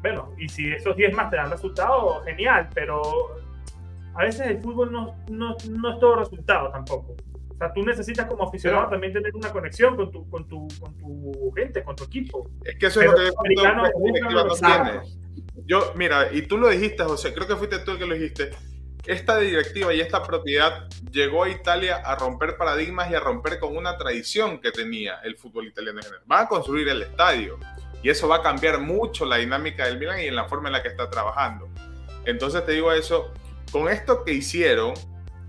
bueno, 0.00 0.32
y 0.38 0.48
si 0.48 0.72
esos 0.72 0.96
10 0.96 1.14
más 1.14 1.28
te 1.28 1.36
dan 1.36 1.50
resultado, 1.50 2.22
genial, 2.24 2.68
pero 2.72 3.02
a 4.14 4.22
veces 4.24 4.46
el 4.46 4.60
fútbol 4.60 4.90
no, 4.90 5.14
no, 5.28 5.56
no 5.70 5.92
es 5.92 6.00
todo 6.00 6.16
resultado 6.16 6.70
tampoco. 6.70 7.14
O 7.50 7.56
sea, 7.58 7.72
tú 7.72 7.82
necesitas 7.84 8.26
como 8.26 8.44
aficionado 8.44 8.84
Pero- 8.84 8.90
también 8.92 9.12
tener 9.12 9.34
una 9.34 9.50
conexión 9.50 9.94
con 9.96 10.10
tu, 10.10 10.30
con, 10.30 10.48
tu, 10.48 10.68
con 10.80 10.96
tu 10.96 11.52
gente, 11.54 11.82
con 11.82 11.96
tu 11.96 12.04
equipo. 12.04 12.48
Es 12.64 12.78
que 12.78 12.86
eso 12.86 13.00
Pero 13.00 13.12
es 13.12 13.34
lo 13.34 13.42
que 13.42 14.20
no 14.20 14.46
tiene. 14.48 15.00
Yo, 15.66 15.92
mira, 15.96 16.32
y 16.32 16.42
tú 16.42 16.56
lo 16.56 16.68
dijiste, 16.68 17.02
José, 17.02 17.34
creo 17.34 17.46
que 17.46 17.56
fuiste 17.56 17.80
tú 17.80 17.90
el 17.90 17.98
que 17.98 18.06
lo 18.06 18.14
dijiste. 18.14 18.50
Esta 19.06 19.38
directiva 19.38 19.94
y 19.94 20.00
esta 20.00 20.22
propiedad 20.22 20.88
llegó 21.10 21.44
a 21.44 21.48
Italia 21.48 21.96
a 22.04 22.14
romper 22.16 22.56
paradigmas 22.56 23.10
y 23.10 23.14
a 23.14 23.20
romper 23.20 23.58
con 23.58 23.76
una 23.76 23.96
tradición 23.96 24.60
que 24.60 24.70
tenía 24.70 25.20
el 25.24 25.36
fútbol 25.36 25.68
italiano 25.68 26.00
en 26.00 26.04
general. 26.04 26.24
Van 26.26 26.44
a 26.44 26.48
construir 26.48 26.88
el 26.88 27.02
estadio 27.02 27.58
y 28.02 28.10
eso 28.10 28.28
va 28.28 28.36
a 28.36 28.42
cambiar 28.42 28.80
mucho 28.80 29.24
la 29.24 29.36
dinámica 29.36 29.86
del 29.86 29.98
Milan 29.98 30.20
y 30.20 30.26
en 30.26 30.36
la 30.36 30.44
forma 30.44 30.68
en 30.68 30.74
la 30.74 30.82
que 30.82 30.88
está 30.88 31.08
trabajando. 31.08 31.68
Entonces 32.26 32.64
te 32.66 32.72
digo 32.72 32.92
eso, 32.92 33.32
con 33.72 33.88
esto 33.88 34.24
que 34.24 34.32
hicieron, 34.32 34.94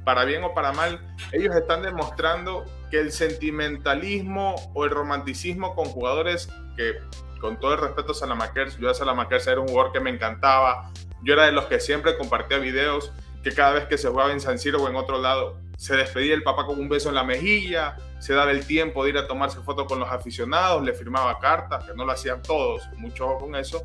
para 0.05 0.23
bien 0.25 0.43
o 0.43 0.53
para 0.53 0.71
mal, 0.71 0.99
ellos 1.31 1.55
están 1.55 1.81
demostrando 1.81 2.65
que 2.89 2.99
el 2.99 3.11
sentimentalismo 3.11 4.55
o 4.73 4.85
el 4.85 4.91
romanticismo 4.91 5.75
con 5.75 5.85
jugadores 5.85 6.49
que, 6.75 6.95
con 7.39 7.59
todo 7.59 7.73
el 7.73 7.79
respeto 7.79 8.13
a 8.13 8.15
Salamakers, 8.15 8.77
yo 8.77 8.89
a 8.89 8.93
Salamakers 8.93 9.47
era 9.47 9.59
un 9.59 9.67
jugador 9.67 9.91
que 9.91 9.99
me 9.99 10.09
encantaba, 10.09 10.91
yo 11.21 11.33
era 11.33 11.45
de 11.45 11.51
los 11.51 11.65
que 11.65 11.79
siempre 11.79 12.17
compartía 12.17 12.57
videos 12.57 13.11
que 13.43 13.51
cada 13.53 13.73
vez 13.73 13.85
que 13.85 13.97
se 13.97 14.07
jugaba 14.09 14.31
en 14.31 14.39
San 14.41 14.59
Siro 14.59 14.81
o 14.83 14.89
en 14.89 14.95
otro 14.95 15.21
lado, 15.21 15.59
se 15.77 15.95
despedía 15.95 16.33
el 16.33 16.43
papá 16.43 16.65
con 16.65 16.77
un 16.79 16.89
beso 16.89 17.09
en 17.09 17.15
la 17.15 17.23
mejilla, 17.23 17.95
se 18.19 18.33
daba 18.33 18.51
el 18.51 18.65
tiempo 18.65 19.03
de 19.03 19.11
ir 19.11 19.17
a 19.17 19.27
tomarse 19.27 19.61
fotos 19.61 19.85
con 19.87 19.99
los 19.99 20.09
aficionados, 20.11 20.83
le 20.83 20.93
firmaba 20.93 21.39
cartas, 21.39 21.85
que 21.85 21.93
no 21.95 22.03
lo 22.05 22.11
hacían 22.11 22.41
todos, 22.41 22.87
mucho 22.97 23.27
ojo 23.27 23.39
con 23.45 23.55
eso. 23.55 23.83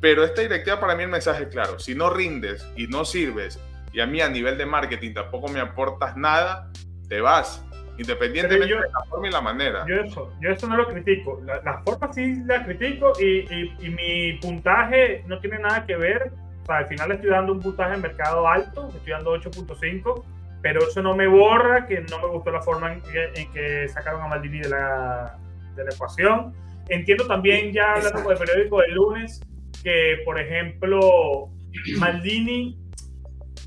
Pero 0.00 0.24
esta 0.24 0.42
directiva 0.42 0.78
para 0.78 0.94
mí 0.94 1.04
el 1.04 1.08
mensaje 1.08 1.44
es 1.44 1.48
claro, 1.48 1.78
si 1.78 1.94
no 1.94 2.10
rindes 2.10 2.66
y 2.76 2.86
no 2.86 3.04
sirves, 3.06 3.58
y 3.92 4.00
a 4.00 4.06
mí 4.06 4.20
a 4.20 4.28
nivel 4.28 4.58
de 4.58 4.66
marketing 4.66 5.14
tampoco 5.14 5.48
me 5.48 5.58
aportas 5.58 6.18
nada, 6.18 6.70
te 7.08 7.22
vas, 7.22 7.64
independientemente 7.96 8.68
yo- 8.68 8.76
de 8.82 8.88
la 8.90 9.04
forma 9.08 9.28
y 9.28 9.30
la 9.30 9.40
manera. 9.40 9.86
Yo 9.88 9.94
eso, 9.96 10.32
yo 10.42 10.50
eso 10.50 10.66
no 10.68 10.76
lo 10.76 10.86
critico. 10.86 11.40
La, 11.46 11.62
la 11.62 11.82
forma 11.82 12.12
sí 12.12 12.42
la 12.44 12.62
critico 12.62 13.12
y, 13.18 13.38
y- 13.50 13.74
y 13.80 13.88
mi 13.88 14.32
puntaje 14.34 15.24
no 15.26 15.40
tiene 15.40 15.58
nada 15.60 15.86
que 15.86 15.96
ver. 15.96 16.30
Sea, 16.66 16.78
al 16.78 16.86
final 16.86 17.08
le 17.08 17.14
estoy 17.16 17.30
dando 17.30 17.52
un 17.52 17.60
puntaje 17.60 17.94
en 17.94 18.02
mercado 18.02 18.46
alto, 18.46 18.88
estoy 18.88 19.12
dando 19.12 19.34
8.5, 19.36 20.24
pero 20.62 20.80
eso 20.80 21.02
no 21.02 21.14
me 21.14 21.26
borra 21.26 21.86
que 21.86 22.00
no 22.10 22.18
me 22.18 22.26
gustó 22.26 22.50
la 22.50 22.60
forma 22.60 22.92
en 22.92 23.00
que, 23.02 23.24
en 23.34 23.52
que 23.52 23.88
sacaron 23.88 24.22
a 24.22 24.28
Maldini 24.28 24.60
de 24.60 24.68
la, 24.68 25.38
de 25.76 25.84
la 25.84 25.90
ecuación. 25.90 26.54
Entiendo 26.88 27.26
también, 27.26 27.72
ya 27.72 27.94
hablando 27.94 28.22
con 28.22 28.32
el 28.32 28.38
periódico 28.38 28.80
del 28.80 28.94
lunes, 28.94 29.40
que 29.82 30.22
por 30.24 30.40
ejemplo 30.40 31.50
Maldini 31.98 32.78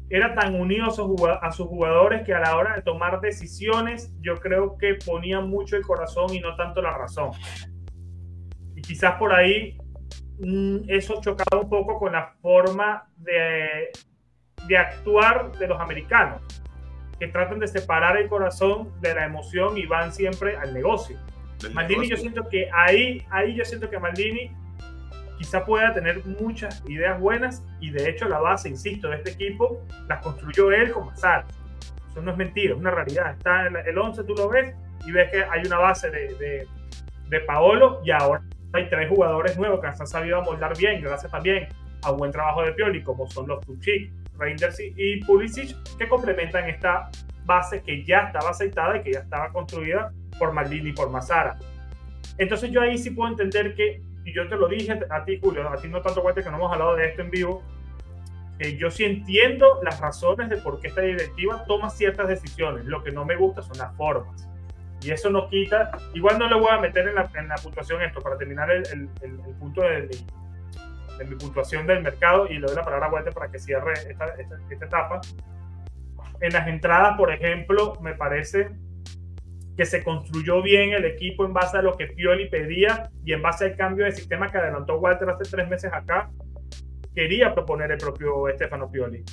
era 0.09 0.33
tan 0.33 0.59
unido 0.59 0.87
a 0.87 0.91
sus, 1.51 1.67
jugadores 1.67 2.23
que 2.25 2.33
a 2.33 2.39
la 2.39 2.57
hora 2.57 2.75
de 2.75 2.81
tomar 2.81 3.21
decisiones 3.21 4.11
yo 4.21 4.35
creo 4.35 4.77
que 4.77 4.95
ponía 5.05 5.39
mucho 5.39 5.77
el 5.77 5.83
corazón 5.83 6.33
y 6.33 6.39
no 6.39 6.55
tanto 6.55 6.81
la 6.81 6.97
razón. 6.97 7.31
Y 8.75 8.81
quizás 8.81 9.15
por 9.15 9.33
ahí 9.33 9.77
eso 10.87 11.19
chocaba 11.21 11.61
un 11.61 11.69
poco 11.69 11.99
con 11.99 12.13
la 12.13 12.33
forma 12.41 13.07
de 13.17 13.89
de 14.67 14.77
actuar 14.77 15.51
de 15.57 15.67
los 15.67 15.79
americanos, 15.79 16.41
que 17.19 17.27
tratan 17.27 17.59
de 17.59 17.67
separar 17.67 18.17
el 18.17 18.27
corazón 18.27 18.91
de 19.01 19.13
la 19.13 19.25
emoción 19.25 19.77
y 19.77 19.85
van 19.85 20.13
siempre 20.13 20.57
al 20.57 20.73
negocio. 20.73 21.17
Maldini, 21.73 22.09
yo 22.09 22.15
siento 22.15 22.47
que 22.47 22.69
ahí, 22.71 23.25
ahí 23.29 23.55
yo 23.55 23.65
siento 23.65 23.89
que 23.89 23.99
Maldini 23.99 24.51
quizá 25.37 25.65
pueda 25.65 25.93
tener 25.93 26.25
muchas 26.25 26.83
ideas 26.87 27.19
buenas 27.19 27.63
y 27.81 27.91
de 27.91 28.09
hecho 28.09 28.29
la 28.29 28.39
base, 28.39 28.69
insisto, 28.69 29.09
de 29.09 29.17
este 29.17 29.31
equipo 29.31 29.85
las 30.07 30.21
construyó 30.21 30.71
él 30.71 30.91
con 30.91 31.07
Mazar. 31.07 31.45
Eso 32.09 32.21
no 32.21 32.31
es 32.31 32.37
mentira, 32.37 32.73
es 32.73 32.79
una 32.79 32.91
realidad. 32.91 33.35
Está 33.37 33.67
el 33.67 33.97
11, 33.97 34.23
tú 34.23 34.33
lo 34.35 34.49
ves 34.49 34.73
y 35.05 35.11
ves 35.11 35.29
que 35.31 35.43
hay 35.43 35.65
una 35.65 35.77
base 35.77 36.09
de, 36.09 36.33
de, 36.35 36.67
de 37.27 37.39
Paolo 37.41 38.01
y 38.05 38.11
ahora 38.11 38.41
hay 38.73 38.89
tres 38.89 39.09
jugadores 39.09 39.57
nuevos 39.57 39.79
que 39.79 39.87
han 39.87 40.07
sabido 40.07 40.39
amoldar 40.39 40.77
bien, 40.77 41.01
gracias 41.01 41.31
también 41.31 41.67
a 42.03 42.11
buen 42.11 42.31
trabajo 42.31 42.61
de 42.63 42.71
Pioli, 42.73 43.03
como 43.03 43.27
son 43.29 43.47
los 43.47 43.59
Tuchik, 43.65 44.11
Reinders 44.37 44.79
y 44.79 45.23
Pulisic, 45.25 45.75
que 45.97 46.07
complementan 46.07 46.69
esta 46.69 47.09
base 47.45 47.81
que 47.81 48.05
ya 48.05 48.27
estaba 48.27 48.51
aceitada 48.51 48.97
y 48.97 49.03
que 49.03 49.13
ya 49.13 49.19
estaba 49.19 49.49
construida 49.49 50.13
por 50.37 50.53
Maldini 50.53 50.91
y 50.91 50.93
por 50.93 51.09
Mazara. 51.09 51.57
Entonces 52.37 52.71
yo 52.71 52.81
ahí 52.81 52.97
sí 52.97 53.11
puedo 53.11 53.29
entender 53.29 53.75
que, 53.75 54.01
y 54.23 54.33
yo 54.33 54.47
te 54.47 54.55
lo 54.55 54.67
dije 54.67 54.97
a 55.09 55.25
ti, 55.25 55.39
Julio, 55.41 55.67
a 55.67 55.75
ti 55.75 55.89
no 55.89 56.01
tanto 56.01 56.21
cuenta 56.21 56.41
que 56.41 56.49
no 56.49 56.57
hemos 56.57 56.71
hablado 56.71 56.95
de 56.95 57.07
esto 57.07 57.21
en 57.21 57.31
vivo, 57.31 57.63
que 58.57 58.77
yo 58.77 58.89
sí 58.91 59.03
entiendo 59.03 59.79
las 59.83 59.99
razones 59.99 60.49
de 60.49 60.57
por 60.57 60.79
qué 60.79 60.87
esta 60.87 61.01
directiva 61.01 61.65
toma 61.65 61.89
ciertas 61.89 62.27
decisiones. 62.27 62.85
Lo 62.85 63.03
que 63.03 63.11
no 63.11 63.25
me 63.25 63.35
gusta 63.35 63.61
son 63.61 63.77
las 63.77 63.95
formas. 63.95 64.48
Y 65.01 65.11
eso 65.11 65.29
no 65.29 65.47
quita, 65.47 65.91
igual 66.13 66.37
no 66.37 66.49
le 66.49 66.55
voy 66.55 66.69
a 66.71 66.79
meter 66.79 67.07
en 67.07 67.15
la, 67.15 67.29
en 67.33 67.47
la 67.47 67.55
puntuación 67.55 68.01
esto 68.01 68.19
para 68.21 68.37
terminar 68.37 68.69
el, 68.69 68.83
el, 68.91 69.09
el, 69.21 69.55
punto 69.55 69.81
de, 69.81 70.07
de, 70.07 71.25
mi 71.25 71.35
puntuación 71.35 71.87
del 71.87 72.03
mercado 72.03 72.47
y 72.47 72.59
le 72.59 72.67
doy 72.67 72.75
la 72.75 72.83
palabra 72.83 73.07
a 73.07 73.11
Walter 73.11 73.33
para 73.33 73.49
que 73.49 73.59
cierre 73.59 73.93
esta, 73.93 74.25
esta, 74.37 74.57
esta 74.69 74.85
etapa. 74.85 75.21
En 76.41 76.51
las 76.51 76.67
entradas, 76.67 77.15
por 77.17 77.31
ejemplo, 77.31 77.97
me 78.01 78.13
parece 78.13 78.71
que 79.77 79.85
se 79.85 80.03
construyó 80.03 80.61
bien 80.61 80.91
el 80.91 81.05
equipo 81.05 81.45
en 81.45 81.53
base 81.53 81.77
a 81.77 81.81
lo 81.81 81.95
que 81.95 82.07
Pioli 82.07 82.49
pedía 82.49 83.09
y 83.23 83.31
en 83.31 83.41
base 83.41 83.65
al 83.65 83.77
cambio 83.77 84.03
de 84.03 84.11
sistema 84.11 84.47
que 84.49 84.57
adelantó 84.57 84.99
Walter 84.99 85.29
hace 85.29 85.49
tres 85.49 85.69
meses 85.69 85.93
acá, 85.93 86.29
quería 87.15 87.53
proponer 87.53 87.91
el 87.91 87.97
propio 87.97 88.45
Stefano 88.53 88.91
Pioli 88.91 89.23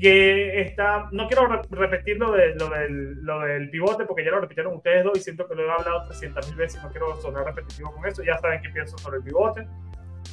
que 0.00 0.60
está, 0.60 1.08
no 1.10 1.26
quiero 1.26 1.48
repetir 1.70 2.18
lo, 2.18 2.32
de, 2.32 2.54
lo, 2.54 2.68
del, 2.68 3.24
lo, 3.24 3.40
del, 3.40 3.68
pivote 3.68 4.04
porque 4.04 4.24
ya 4.24 4.30
lo 4.30 4.40
repitieron 4.40 4.74
ustedes 4.76 5.02
dos 5.02 5.18
y 5.18 5.20
siento 5.20 5.48
que 5.48 5.56
lo 5.56 5.66
he 5.66 5.70
hablado 5.70 6.04
300 6.04 6.46
mil 6.48 6.56
veces, 6.56 6.82
no 6.82 6.90
quiero 6.90 7.20
sonar 7.20 7.44
repetitivo 7.44 7.92
con 7.92 8.06
eso, 8.06 8.22
ya 8.22 8.38
saben 8.38 8.62
qué 8.62 8.68
pienso 8.70 8.96
sobre 8.98 9.18
el 9.18 9.24
pivote, 9.24 9.66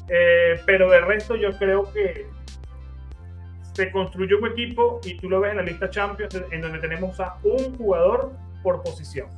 eh, 0.10 0.60
pero 0.66 0.90
de 0.92 1.02
resto 1.02 1.36
yo 1.36 1.52
creo 1.58 1.92
que 1.92 2.28
se 3.74 3.92
construyó 3.92 4.38
un 4.38 4.52
equipo 4.52 5.02
y 5.04 5.18
tú 5.18 5.30
lo 5.30 5.42
ves 5.42 5.52
en 5.52 5.58
la 5.58 5.64
lista 5.64 5.90
Champions 5.90 6.40
en 6.52 6.62
donde 6.62 6.80
tenemos 6.80 7.20
a 7.20 7.38
un 7.44 7.76
jugador 7.76 8.34
por 8.62 8.84
posición 8.84 9.30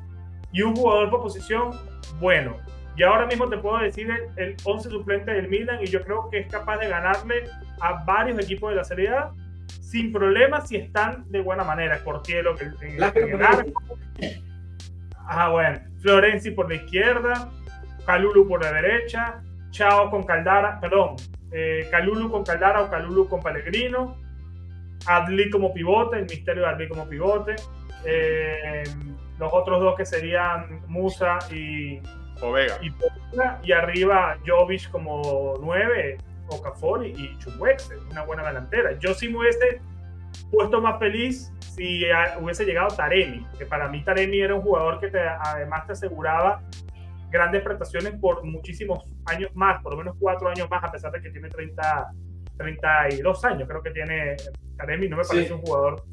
y 0.51 0.61
un 0.61 0.75
jugador 0.75 1.09
por 1.09 1.21
posición 1.21 1.71
bueno. 2.19 2.57
Y 2.97 3.03
ahora 3.03 3.27
mismo 3.27 3.47
te 3.47 3.57
puedo 3.57 3.77
decir 3.77 4.09
el, 4.09 4.27
el 4.37 4.57
11 4.63 4.89
suplente 4.89 5.31
del 5.31 5.47
Milan 5.47 5.79
y 5.81 5.85
yo 5.85 6.03
creo 6.03 6.29
que 6.29 6.39
es 6.39 6.47
capaz 6.47 6.77
de 6.79 6.89
ganarle 6.89 7.45
a 7.79 8.03
varios 8.03 8.39
equipos 8.39 8.71
de 8.71 8.75
la 8.75 8.83
Serie 8.83 9.09
A 9.09 9.31
sin 9.67 10.11
problemas 10.11 10.67
si 10.67 10.77
están 10.77 11.29
de 11.31 11.41
buena 11.41 11.63
manera. 11.63 11.99
Portielo 12.03 12.55
en, 12.59 12.75
en, 12.81 13.03
en 13.03 13.35
el 13.35 13.43
arco. 13.43 13.83
Ah, 15.27 15.49
bueno. 15.49 15.79
Florenzi 16.01 16.51
por 16.51 16.69
la 16.69 16.75
izquierda, 16.75 17.49
Calulu 18.05 18.47
por 18.47 18.63
la 18.63 18.71
derecha, 18.71 19.41
Chao 19.71 20.11
con 20.11 20.23
Caldara, 20.23 20.79
perdón, 20.79 21.15
eh, 21.51 21.87
Calulu 21.89 22.31
con 22.31 22.43
Caldara 22.43 22.83
o 22.83 22.89
Calulu 22.89 23.27
con 23.27 23.41
Pellegrino, 23.41 24.15
Adli 25.07 25.49
como 25.49 25.73
pivote, 25.73 26.19
el 26.19 26.25
misterio 26.25 26.63
de 26.63 26.69
Adli 26.69 26.87
como 26.87 27.09
pivote, 27.09 27.55
eh, 28.05 28.83
los 29.39 29.51
otros 29.51 29.81
dos 29.81 29.95
que 29.95 30.05
serían 30.05 30.81
Musa 30.87 31.39
y 31.51 31.99
Ovega. 32.41 32.77
Y, 32.81 32.93
y 33.63 33.71
arriba 33.71 34.37
Jovic 34.45 34.91
como 34.91 35.55
nueve, 35.59 36.19
Okafor 36.49 37.05
y 37.05 37.37
Chukwueze, 37.39 37.97
una 38.11 38.23
buena 38.23 38.45
delantera. 38.45 38.97
Yo 38.99 39.13
sí 39.13 39.29
me 39.29 39.39
hubiese 39.39 39.81
puesto 40.51 40.81
más 40.81 40.99
feliz 40.99 41.51
si 41.59 42.03
hubiese 42.39 42.65
llegado 42.65 42.87
Taremi, 42.95 43.45
que 43.57 43.65
para 43.65 43.87
mí 43.87 44.03
Taremi 44.03 44.39
era 44.39 44.55
un 44.55 44.61
jugador 44.61 44.99
que 44.99 45.09
te, 45.09 45.19
además 45.19 45.85
te 45.85 45.93
aseguraba 45.93 46.63
grandes 47.29 47.61
prestaciones 47.61 48.13
por 48.19 48.43
muchísimos 48.43 49.07
años 49.25 49.51
más, 49.53 49.81
por 49.83 49.93
lo 49.93 49.99
menos 49.99 50.15
cuatro 50.19 50.49
años 50.49 50.69
más, 50.69 50.83
a 50.83 50.91
pesar 50.91 51.11
de 51.11 51.21
que 51.21 51.29
tiene 51.29 51.49
30, 51.49 52.07
32 52.57 53.45
años, 53.45 53.67
creo 53.67 53.83
que 53.83 53.91
tiene 53.91 54.35
Taremi, 54.77 55.07
no 55.07 55.17
me 55.17 55.23
parece 55.23 55.47
sí. 55.47 55.53
un 55.53 55.61
jugador 55.61 56.03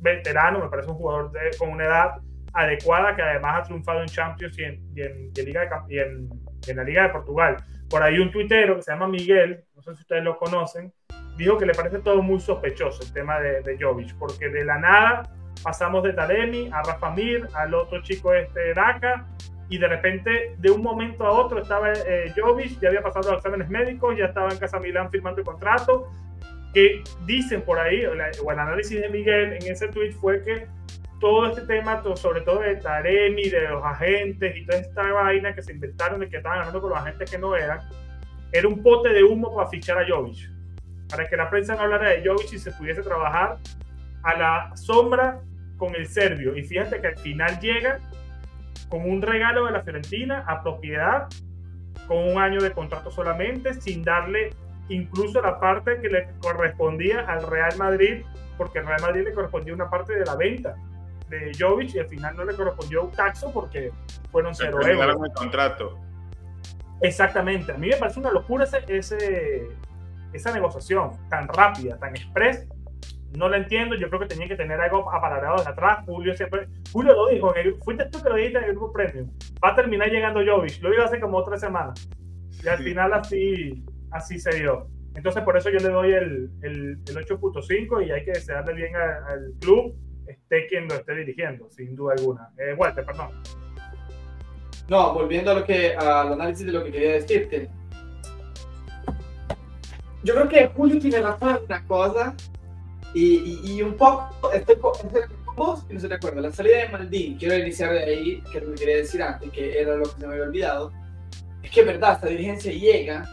veterano, 0.00 0.60
me 0.60 0.68
parece 0.68 0.90
un 0.90 0.96
jugador 0.96 1.32
de, 1.32 1.56
con 1.58 1.70
una 1.70 1.84
edad 1.84 2.10
adecuada 2.52 3.14
que 3.14 3.22
además 3.22 3.60
ha 3.60 3.62
triunfado 3.62 4.00
en 4.00 4.06
Champions 4.06 4.58
y 4.58 4.64
en, 4.64 4.82
y 4.94 5.02
en, 5.02 5.30
y 5.34 5.40
en 5.40 5.46
Liga 5.46 5.60
de, 5.60 5.94
y 5.94 6.70
en, 6.70 6.76
la 6.76 6.84
Liga 6.84 7.02
de 7.04 7.08
Portugal. 7.10 7.56
Por 7.88 8.02
ahí 8.02 8.18
un 8.18 8.30
tuitero 8.30 8.76
que 8.76 8.82
se 8.82 8.92
llama 8.92 9.08
Miguel, 9.08 9.64
sé 9.90 9.96
si 9.96 10.02
ustedes 10.02 10.24
lo 10.24 10.38
conocen, 10.38 10.92
dijo 11.36 11.56
que 11.58 11.66
le 11.66 11.74
parece 11.74 11.98
todo 12.00 12.22
muy 12.22 12.40
sospechoso 12.40 13.02
el 13.02 13.12
tema 13.12 13.38
de, 13.40 13.62
de 13.62 13.78
Jovic, 13.80 14.14
porque 14.18 14.48
de 14.48 14.64
la 14.64 14.78
nada 14.78 15.30
pasamos 15.62 16.02
de 16.02 16.12
Taremi 16.12 16.70
a 16.72 16.82
Rafa 16.82 17.10
Mir, 17.10 17.48
al 17.54 17.74
otro 17.74 18.02
chico 18.02 18.32
este 18.32 18.74
Daka, 18.74 19.26
y 19.70 19.78
de 19.78 19.86
repente, 19.86 20.54
de 20.58 20.70
un 20.70 20.82
momento 20.82 21.24
a 21.26 21.30
otro, 21.30 21.60
estaba 21.60 21.92
eh, 21.92 22.32
Jovic, 22.36 22.80
ya 22.80 22.88
había 22.88 23.02
pasado 23.02 23.30
los 23.30 23.38
exámenes 23.38 23.68
médicos, 23.68 24.16
ya 24.16 24.26
estaba 24.26 24.50
en 24.50 24.58
Casa 24.58 24.80
Milán 24.80 25.10
firmando 25.10 25.40
el 25.40 25.46
contrato, 25.46 26.10
que 26.72 27.02
dicen 27.26 27.62
por 27.62 27.78
ahí, 27.78 28.04
o, 28.06 28.14
la, 28.14 28.30
o 28.42 28.52
el 28.52 28.58
análisis 28.58 29.00
de 29.00 29.08
Miguel 29.08 29.58
en 29.60 29.72
ese 29.72 29.88
tweet 29.88 30.12
fue 30.12 30.42
que 30.42 30.66
todo 31.20 31.48
este 31.48 31.62
tema, 31.62 32.02
sobre 32.14 32.40
todo 32.42 32.60
de 32.60 32.76
Taremi, 32.76 33.48
de 33.48 33.68
los 33.68 33.84
agentes 33.84 34.56
y 34.56 34.64
toda 34.64 34.78
esta 34.78 35.12
vaina 35.12 35.54
que 35.54 35.62
se 35.62 35.72
inventaron 35.72 36.20
de 36.20 36.28
que 36.28 36.36
estaban 36.36 36.60
ganando 36.60 36.80
con 36.80 36.90
los 36.90 36.98
agentes 36.98 37.30
que 37.30 37.38
no 37.38 37.56
eran, 37.56 37.80
era 38.52 38.68
un 38.68 38.82
pote 38.82 39.10
de 39.10 39.22
humo 39.22 39.54
para 39.54 39.68
fichar 39.68 39.98
a 39.98 40.06
Jovic. 40.08 40.50
Para 41.08 41.26
que 41.28 41.36
la 41.36 41.48
prensa 41.48 41.74
no 41.74 41.82
hablara 41.82 42.10
de 42.10 42.26
Jovic 42.26 42.52
y 42.52 42.58
se 42.58 42.72
pudiese 42.72 43.02
trabajar 43.02 43.58
a 44.22 44.36
la 44.36 44.76
sombra 44.76 45.40
con 45.76 45.94
el 45.94 46.06
serbio. 46.06 46.56
Y 46.56 46.64
fíjate 46.64 47.00
que 47.00 47.08
al 47.08 47.18
final 47.18 47.58
llega 47.60 47.98
con 48.88 49.08
un 49.08 49.22
regalo 49.22 49.66
de 49.66 49.72
la 49.72 49.82
Fiorentina 49.82 50.44
a 50.46 50.62
propiedad, 50.62 51.28
con 52.06 52.18
un 52.18 52.38
año 52.38 52.60
de 52.60 52.72
contrato 52.72 53.10
solamente, 53.10 53.74
sin 53.74 54.02
darle 54.02 54.50
incluso 54.88 55.40
la 55.42 55.60
parte 55.60 56.00
que 56.00 56.08
le 56.08 56.28
correspondía 56.40 57.20
al 57.20 57.46
Real 57.46 57.76
Madrid, 57.76 58.24
porque 58.56 58.78
al 58.78 58.86
Real 58.86 59.02
Madrid 59.02 59.24
le 59.24 59.32
correspondía 59.32 59.74
una 59.74 59.90
parte 59.90 60.14
de 60.14 60.24
la 60.24 60.34
venta 60.36 60.74
de 61.28 61.52
Jovic 61.58 61.94
y 61.94 61.98
al 61.98 62.08
final 62.08 62.36
no 62.36 62.44
le 62.44 62.54
correspondió 62.54 63.04
un 63.04 63.12
taxo 63.12 63.52
porque 63.52 63.92
fueron 64.30 64.54
cero 64.54 64.78
euros. 64.82 65.16
el 65.26 65.32
contrato. 65.32 65.98
Exactamente. 67.00 67.72
A 67.72 67.78
mí 67.78 67.88
me 67.88 67.96
parece 67.96 68.20
una 68.20 68.30
locura 68.30 68.64
ese, 68.64 68.78
ese, 68.88 69.68
esa 70.32 70.52
negociación 70.52 71.12
tan 71.28 71.48
rápida, 71.48 71.98
tan 71.98 72.16
express. 72.16 72.66
No 73.36 73.48
la 73.48 73.58
entiendo. 73.58 73.94
Yo 73.94 74.08
creo 74.08 74.20
que 74.20 74.26
tenía 74.26 74.48
que 74.48 74.56
tener 74.56 74.80
algo 74.80 75.10
apalabrado 75.12 75.62
de 75.62 75.68
atrás. 75.68 76.04
Julio 76.06 76.34
siempre. 76.34 76.68
Julio 76.92 77.14
lo 77.14 77.28
dijo. 77.28 77.54
En 77.54 77.66
el, 77.66 77.74
fuiste 77.82 78.06
tú 78.06 78.22
que 78.22 78.28
lo 78.28 78.36
dijiste 78.36 78.58
en 78.58 78.64
el 78.64 78.70
grupo 78.72 78.92
premium. 78.92 79.30
Va 79.64 79.70
a 79.70 79.74
terminar 79.74 80.10
llegando 80.10 80.40
Jovic. 80.44 80.80
Lo 80.82 80.92
iba 80.92 81.04
hace 81.04 81.20
como 81.20 81.42
tres 81.44 81.60
semanas. 81.60 82.08
Y 82.62 82.68
al 82.68 82.78
sí. 82.78 82.84
final 82.84 83.12
así, 83.12 83.84
así 84.10 84.38
se 84.38 84.56
dio. 84.56 84.88
Entonces, 85.14 85.42
por 85.42 85.56
eso 85.56 85.68
yo 85.70 85.78
le 85.78 85.88
doy 85.88 86.12
el, 86.12 86.50
el, 86.62 86.98
el 87.06 87.16
8.5 87.26 88.06
y 88.06 88.10
hay 88.10 88.24
que 88.24 88.32
desearle 88.32 88.72
bien 88.72 88.94
al, 88.94 89.24
al 89.24 89.52
club 89.60 89.94
esté 90.28 90.66
quien 90.66 90.88
lo 90.88 90.94
esté 90.94 91.14
dirigiendo, 91.14 91.68
sin 91.70 91.94
duda 91.94 92.14
alguna. 92.16 92.50
Eh, 92.58 92.74
Walter, 92.74 93.04
perdón. 93.04 93.30
No, 94.88 95.12
volviendo 95.12 95.50
a 95.50 95.54
lo 95.54 95.64
que, 95.64 95.94
al 95.94 96.32
análisis 96.32 96.66
de 96.66 96.72
lo 96.72 96.82
que 96.82 96.90
quería 96.90 97.12
decirte. 97.12 97.68
Yo 100.24 100.34
creo 100.34 100.48
que 100.48 100.66
Julio 100.68 100.98
tiene 100.98 101.20
razón 101.20 101.56
en 101.56 101.64
una 101.64 101.86
cosa 101.86 102.34
y, 103.14 103.60
y, 103.64 103.76
y 103.76 103.82
un 103.82 103.94
poco, 103.94 104.50
estoy 104.52 104.76
estoy 104.76 105.22
con 105.44 105.56
vos 105.56 105.84
y 105.88 105.92
no 105.92 105.96
estoy 105.96 106.08
de 106.08 106.16
acuerdo. 106.16 106.40
La 106.40 106.52
salida 106.52 106.78
de 106.78 106.88
Maldini, 106.88 107.36
quiero 107.36 107.58
iniciar 107.58 107.92
de 107.92 108.04
ahí, 108.04 108.42
que 108.50 108.60
lo 108.60 108.72
que 108.72 108.80
quería 108.80 108.96
decir 108.96 109.22
antes, 109.22 109.50
que 109.50 109.78
era 109.78 109.96
lo 109.96 110.04
que 110.04 110.10
se 110.10 110.26
me 110.26 110.32
había 110.32 110.44
olvidado, 110.44 110.92
es 111.62 111.70
que 111.70 111.80
es 111.80 111.86
verdad, 111.86 112.14
esta 112.14 112.28
dirigencia 112.28 112.72
llega 112.72 113.28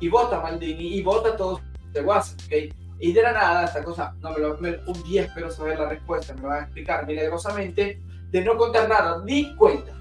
y 0.00 0.08
vota 0.08 0.36
a 0.38 0.42
Maldini 0.42 0.96
y 0.96 1.02
vota 1.02 1.30
a 1.30 1.36
todos 1.36 1.60
de 1.92 2.02
WhatsApp, 2.02 2.40
¿ok? 2.46 2.74
Y 3.00 3.12
de 3.12 3.22
la 3.22 3.32
nada, 3.32 3.64
esta 3.64 3.82
cosa, 3.82 4.14
no 4.20 4.32
me 4.32 4.38
lo, 4.38 4.58
me, 4.58 4.78
un 4.86 5.02
día 5.04 5.22
espero 5.22 5.50
saber 5.50 5.78
la 5.78 5.88
respuesta, 5.88 6.34
me 6.34 6.42
lo 6.42 6.48
van 6.48 6.60
a 6.60 6.62
explicar 6.64 7.06
milagrosamente, 7.06 8.00
de 8.30 8.40
no 8.44 8.56
contar 8.56 8.88
nada, 8.88 9.22
ni 9.24 9.54
cuenta. 9.56 9.92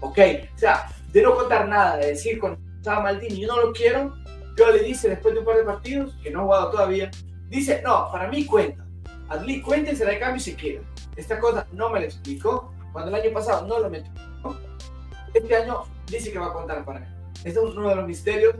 ¿Ok? 0.00 0.18
O 0.54 0.58
sea, 0.58 0.88
de 1.12 1.22
no 1.22 1.34
contar 1.34 1.68
nada, 1.68 1.96
de 1.96 2.08
decir 2.08 2.38
con 2.38 2.58
Maldini, 2.84 3.40
yo 3.40 3.48
no 3.48 3.60
lo 3.60 3.72
quiero, 3.72 4.14
yo 4.56 4.70
le 4.70 4.82
dice 4.82 5.08
después 5.08 5.34
de 5.34 5.40
un 5.40 5.46
par 5.46 5.56
de 5.56 5.64
partidos, 5.64 6.14
que 6.22 6.30
no 6.30 6.40
ha 6.40 6.44
jugado 6.44 6.70
todavía, 6.70 7.10
dice, 7.48 7.82
no, 7.84 8.10
para 8.12 8.28
mí 8.28 8.46
cuenta. 8.46 8.86
Adli 9.28 9.60
cuenta 9.60 9.90
y 9.90 9.96
se 9.96 10.04
da 10.04 10.18
cambio 10.18 10.40
se 10.40 10.56
queda. 10.56 10.82
Esta 11.16 11.40
cosa 11.40 11.66
no 11.72 11.90
me 11.90 12.00
la 12.00 12.06
explicó. 12.06 12.72
Cuando 12.92 13.14
el 13.14 13.22
año 13.22 13.32
pasado 13.32 13.66
no 13.66 13.78
lo 13.78 13.90
metió, 13.90 14.10
este 15.34 15.54
año 15.54 15.82
dice 16.06 16.32
que 16.32 16.38
va 16.38 16.46
a 16.46 16.52
contar 16.52 16.84
para 16.84 17.00
él. 17.00 17.14
Este 17.44 17.50
es 17.50 17.56
uno 17.58 17.88
de 17.90 17.96
los 17.96 18.06
misterios 18.06 18.54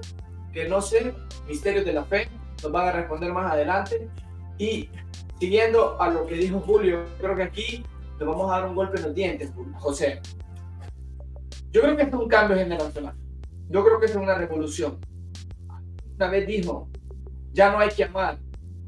que 0.53 0.69
no 0.69 0.81
sé, 0.81 1.15
misterios 1.47 1.85
de 1.85 1.93
la 1.93 2.05
fe, 2.05 2.29
nos 2.63 2.73
van 2.73 2.89
a 2.89 2.93
responder 2.93 3.33
más 3.33 3.53
adelante. 3.53 4.09
Y 4.59 4.89
siguiendo 5.39 6.01
a 6.01 6.09
lo 6.09 6.27
que 6.27 6.35
dijo 6.35 6.61
Julio, 6.61 7.05
creo 7.21 7.37
que 7.37 7.43
aquí 7.43 7.85
le 8.19 8.25
vamos 8.25 8.51
a 8.51 8.61
dar 8.61 8.69
un 8.69 8.75
golpe 8.75 8.97
en 8.97 9.05
los 9.05 9.15
dientes, 9.15 9.53
José. 9.75 10.21
Yo 11.77 11.83
creo 11.83 11.95
que 11.95 12.05
es 12.05 12.15
un 12.15 12.27
cambio 12.27 12.57
generacional. 12.57 13.15
Yo 13.69 13.85
creo 13.85 14.01
que 14.01 14.07
es 14.07 14.17
una 14.17 14.35
revolución. 14.35 14.99
Una 16.15 16.29
vez 16.31 16.47
dijo, 16.47 16.89
ya 17.53 17.71
no 17.71 17.79
hay 17.81 17.91
que 17.91 18.05
amar 18.05 18.39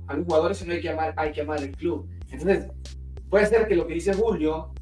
a 0.07 0.15
los 0.15 0.25
jugadores, 0.25 0.57
sino 0.57 0.73
hay 0.73 0.81
que 0.81 0.89
amar, 0.89 1.13
hay 1.15 1.31
que 1.31 1.43
amar 1.43 1.63
el 1.63 1.77
club. 1.77 2.09
Entonces, 2.31 2.67
puede 3.29 3.45
ser 3.45 3.69
que 3.69 3.77
lo 3.77 3.87
que 3.87 3.93
dice 3.93 4.15
Julio 4.15 4.73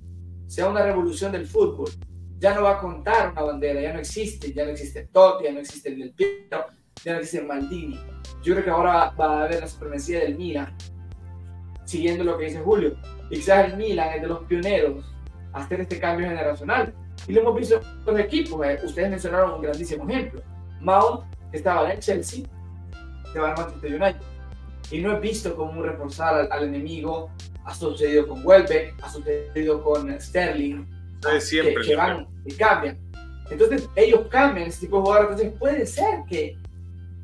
sea 0.46 0.68
una 0.68 0.84
revolución 0.84 1.32
del 1.32 1.48
fútbol. 1.48 1.90
Ya 2.38 2.54
no 2.54 2.62
va 2.62 2.74
a 2.74 2.78
contar 2.78 3.32
una 3.32 3.42
bandera, 3.42 3.80
ya 3.80 3.92
no 3.92 3.98
existe, 3.98 4.52
ya 4.52 4.64
no 4.64 4.70
existe 4.70 5.08
Totti, 5.08 5.46
ya 5.46 5.52
no 5.52 5.58
existe 5.58 5.88
el 5.88 5.98
del 5.98 6.12
Piero, 6.12 6.64
ya 7.04 7.14
no 7.14 7.18
existe 7.18 7.38
el 7.40 7.48
Maldini. 7.48 7.98
Yo 8.40 8.52
creo 8.52 8.64
que 8.66 8.70
ahora 8.70 9.10
va 9.18 9.40
a 9.40 9.44
haber 9.46 9.62
la 9.62 9.66
supremacía 9.66 10.20
del 10.20 10.38
Milan, 10.38 10.72
siguiendo 11.84 12.22
lo 12.22 12.38
que 12.38 12.44
dice 12.44 12.60
Julio. 12.60 12.96
Y 13.30 13.38
quizás 13.38 13.72
el 13.72 13.76
Milan 13.76 14.10
es 14.14 14.22
de 14.22 14.28
los 14.28 14.44
pioneros 14.44 15.04
a 15.52 15.64
hacer 15.64 15.80
este 15.80 15.98
cambio 15.98 16.28
generacional. 16.28 16.94
Y 17.28 17.32
lo 17.32 17.40
hemos 17.40 17.56
visto 17.56 17.80
en 17.80 18.04
los 18.06 18.20
equipos. 18.20 18.66
Eh, 18.66 18.78
ustedes 18.84 19.10
mencionaron 19.10 19.54
un 19.54 19.62
grandísimo 19.62 20.08
ejemplo. 20.08 20.42
Mount, 20.80 21.24
que 21.50 21.58
estaba 21.58 21.92
en 21.92 22.00
Chelsea, 22.00 22.44
se 23.32 23.38
va 23.38 23.50
al 23.50 23.56
Manchester 23.56 23.90
United. 23.90 24.20
Y 24.90 25.00
no 25.00 25.16
he 25.16 25.20
visto 25.20 25.54
como 25.56 25.72
un 25.72 25.84
reforzar 25.84 26.48
al, 26.50 26.64
enemigo. 26.64 27.30
Ha 27.64 27.74
sucedido 27.74 28.28
con 28.28 28.46
Welbeck, 28.46 28.94
ha 29.02 29.10
sucedido 29.10 29.82
con 29.82 30.20
Sterling. 30.20 30.86
siempre, 31.40 31.74
que, 31.84 31.96
van 31.96 32.28
y 32.44 32.52
cambian. 32.54 32.96
Entonces, 33.50 33.88
ellos 33.96 34.26
cambian 34.30 34.68
ese 34.68 34.80
tipo 34.80 34.98
de 34.98 35.02
jugadores. 35.02 35.30
Entonces, 35.32 35.58
puede 35.58 35.86
ser 35.86 36.20
que 36.28 36.56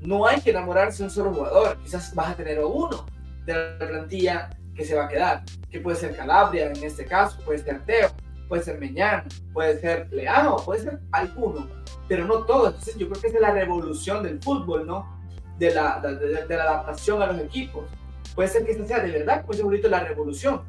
no 0.01 0.27
hay 0.27 0.41
que 0.41 0.51
enamorarse 0.51 0.99
de 0.99 1.05
un 1.05 1.11
solo 1.11 1.33
jugador. 1.33 1.79
Quizás 1.83 2.13
vas 2.15 2.31
a 2.31 2.35
tener 2.35 2.59
uno 2.65 3.07
de 3.47 3.55
la 3.55 3.79
plantilla 3.79 4.51
que 4.75 4.85
se 4.85 4.95
va 4.95 5.05
a 5.05 5.09
quedar. 5.09 5.43
Que 5.71 5.81
puede 5.81 5.97
ser 5.97 6.17
Calabria 6.17 6.73
en 6.73 6.83
este 6.83 7.05
caso, 7.05 7.39
puede 7.45 7.61
ser 7.61 7.81
Teo, 7.85 8.11
puede 8.53 8.65
ser 8.65 8.79
Meñán, 8.79 9.25
puede 9.55 9.81
ser 9.81 10.13
Leao, 10.13 10.63
puede 10.63 10.83
ser 10.83 11.01
alguno, 11.13 11.67
pero 12.07 12.27
no 12.27 12.45
todo. 12.45 12.67
Entonces 12.67 12.99
yo 12.99 13.09
creo 13.09 13.23
que 13.23 13.29
es 13.29 13.41
la 13.41 13.55
revolución 13.55 14.23
del 14.23 14.43
fútbol, 14.43 14.87
¿no? 14.87 15.19
De 15.59 15.73
la, 15.73 15.99
de, 16.01 16.45
la 16.55 16.63
adaptación 16.65 17.23
a 17.23 17.29
los 17.29 17.41
equipos. 17.41 17.87
Puede 18.35 18.51
ser 18.51 18.67
que 18.67 18.73
esta 18.73 18.85
sea 18.85 18.99
de 18.99 19.11
verdad, 19.11 19.41
como 19.41 19.53
dice 19.53 19.65
bonito, 19.65 19.89
la 19.89 20.01
revolución. 20.01 20.61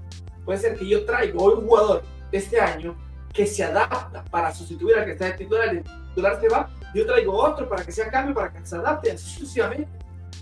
Puede 0.46 0.60
ser 0.60 0.78
que 0.78 0.88
yo 0.88 1.04
traigo 1.04 1.44
hoy 1.44 1.56
un 1.56 1.68
jugador 1.68 2.04
este 2.32 2.58
año 2.58 2.96
que 3.34 3.46
se 3.46 3.66
adapta 3.66 4.24
para 4.32 4.56
sustituir 4.56 4.96
al 4.96 5.04
que 5.04 5.12
está 5.12 5.26
de 5.26 5.34
titular, 5.34 5.68
el 5.68 5.84
titular 5.84 6.40
se 6.40 6.48
va, 6.48 6.70
yo 6.96 7.06
traigo 7.06 7.34
otro 7.34 7.68
para 7.68 7.84
que 7.84 7.92
sea 7.92 8.10
cambio, 8.10 8.34
para 8.34 8.54
que 8.54 8.66
se 8.66 8.78
adapte, 8.78 9.12
así 9.12 9.40
sucesivamente. 9.40 9.90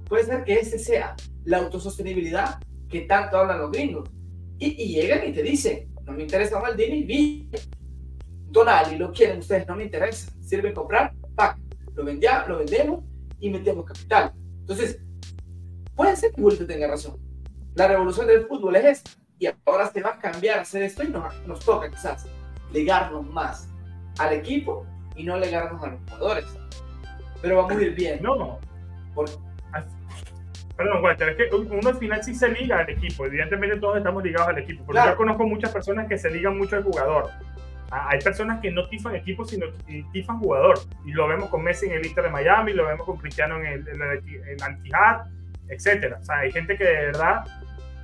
Puede 0.08 0.26
ser 0.26 0.44
que 0.44 0.60
ese 0.60 0.78
sea 0.78 1.16
la 1.46 1.58
autosostenibilidad 1.58 2.60
que 2.88 3.02
tanto 3.02 3.36
hablan 3.36 3.62
los 3.62 3.72
gringos. 3.72 4.08
Y 4.60 4.94
llegan 4.94 5.28
y 5.28 5.34
te 5.34 5.42
dicen, 5.42 5.91
no 6.06 6.14
me 6.14 6.24
interesa 6.24 6.60
Maldini, 6.60 7.04
vi. 7.04 7.50
Tonali, 8.52 8.98
lo 8.98 9.12
quieren 9.12 9.40
ustedes, 9.40 9.68
no 9.68 9.76
me 9.76 9.84
interesa. 9.84 10.32
Sirve 10.42 10.74
comprar, 10.74 11.14
pack. 11.36 11.58
Lo, 11.96 12.04
vendía, 12.04 12.46
lo 12.48 12.58
vendemos 12.60 13.04
y 13.40 13.50
metemos 13.50 13.86
capital. 13.86 14.34
Entonces, 14.60 15.00
puede 15.96 16.16
ser 16.16 16.32
que 16.34 16.42
Julio 16.42 16.66
tenga 16.66 16.88
razón. 16.88 17.18
La 17.76 17.88
revolución 17.88 18.28
del 18.28 18.46
fútbol 18.46 18.76
es 18.76 18.86
esta. 18.86 19.12
Y 19.40 19.48
ahora 19.66 19.90
se 19.92 20.02
va 20.02 20.12
a 20.12 20.20
cambiar 20.20 20.60
a 20.60 20.62
hacer 20.62 20.84
esto 20.84 21.04
y 21.04 21.08
nos, 21.08 21.34
nos 21.48 21.60
toca 21.62 21.90
quizás 21.90 22.28
legarnos 22.72 23.28
más 23.28 23.68
al 24.20 24.34
equipo 24.34 24.86
y 25.16 25.24
no 25.24 25.38
legarnos 25.38 25.82
a 25.84 25.88
los 25.88 26.00
jugadores. 26.02 26.46
Pero 27.42 27.58
vamos 27.58 27.72
a 27.72 27.82
ir 27.82 27.96
bien. 27.96 28.22
No, 28.22 28.36
no. 28.36 28.60
Perdón, 30.82 31.04
Walter, 31.04 31.30
es 31.30 31.36
que 31.36 31.56
uno 31.56 31.90
al 31.90 31.98
final 31.98 32.24
sí 32.24 32.34
se 32.34 32.50
liga 32.50 32.80
al 32.80 32.90
equipo. 32.90 33.26
Evidentemente 33.26 33.78
todos 33.78 33.98
estamos 33.98 34.24
ligados 34.24 34.50
al 34.50 34.58
equipo. 34.58 34.84
Porque 34.84 35.02
yo 35.06 35.16
conozco 35.16 35.46
muchas 35.46 35.72
personas 35.72 36.08
que 36.08 36.18
se 36.18 36.32
ligan 36.32 36.58
mucho 36.58 36.76
al 36.76 36.84
jugador. 36.84 37.30
Hay 37.92 38.20
personas 38.20 38.60
que 38.62 38.72
no 38.72 38.88
tifan 38.90 39.16
equipo, 39.16 39.46
sino 39.46 39.68
tifan 40.12 40.40
jugador. 40.40 40.80
Y 41.06 41.12
lo 41.12 41.28
vemos 41.28 41.50
con 41.50 41.64
Messi 41.64 41.86
en 41.86 41.94
el 41.94 42.06
Inter 42.06 42.24
de 42.24 42.30
Miami, 42.32 42.74
lo 42.74 42.88
vemos 42.88 43.06
con 43.06 43.18
Cristiano 43.18 43.58
en 43.58 43.66
el, 43.66 43.88
en 43.88 44.02
el, 44.02 44.64
Antijad, 44.64 45.28
etc. 45.68 46.16
O 46.20 46.24
sea, 46.24 46.38
hay 46.40 46.52
gente 46.52 46.76
que 46.76 46.84
de 46.84 47.06
verdad 47.08 47.46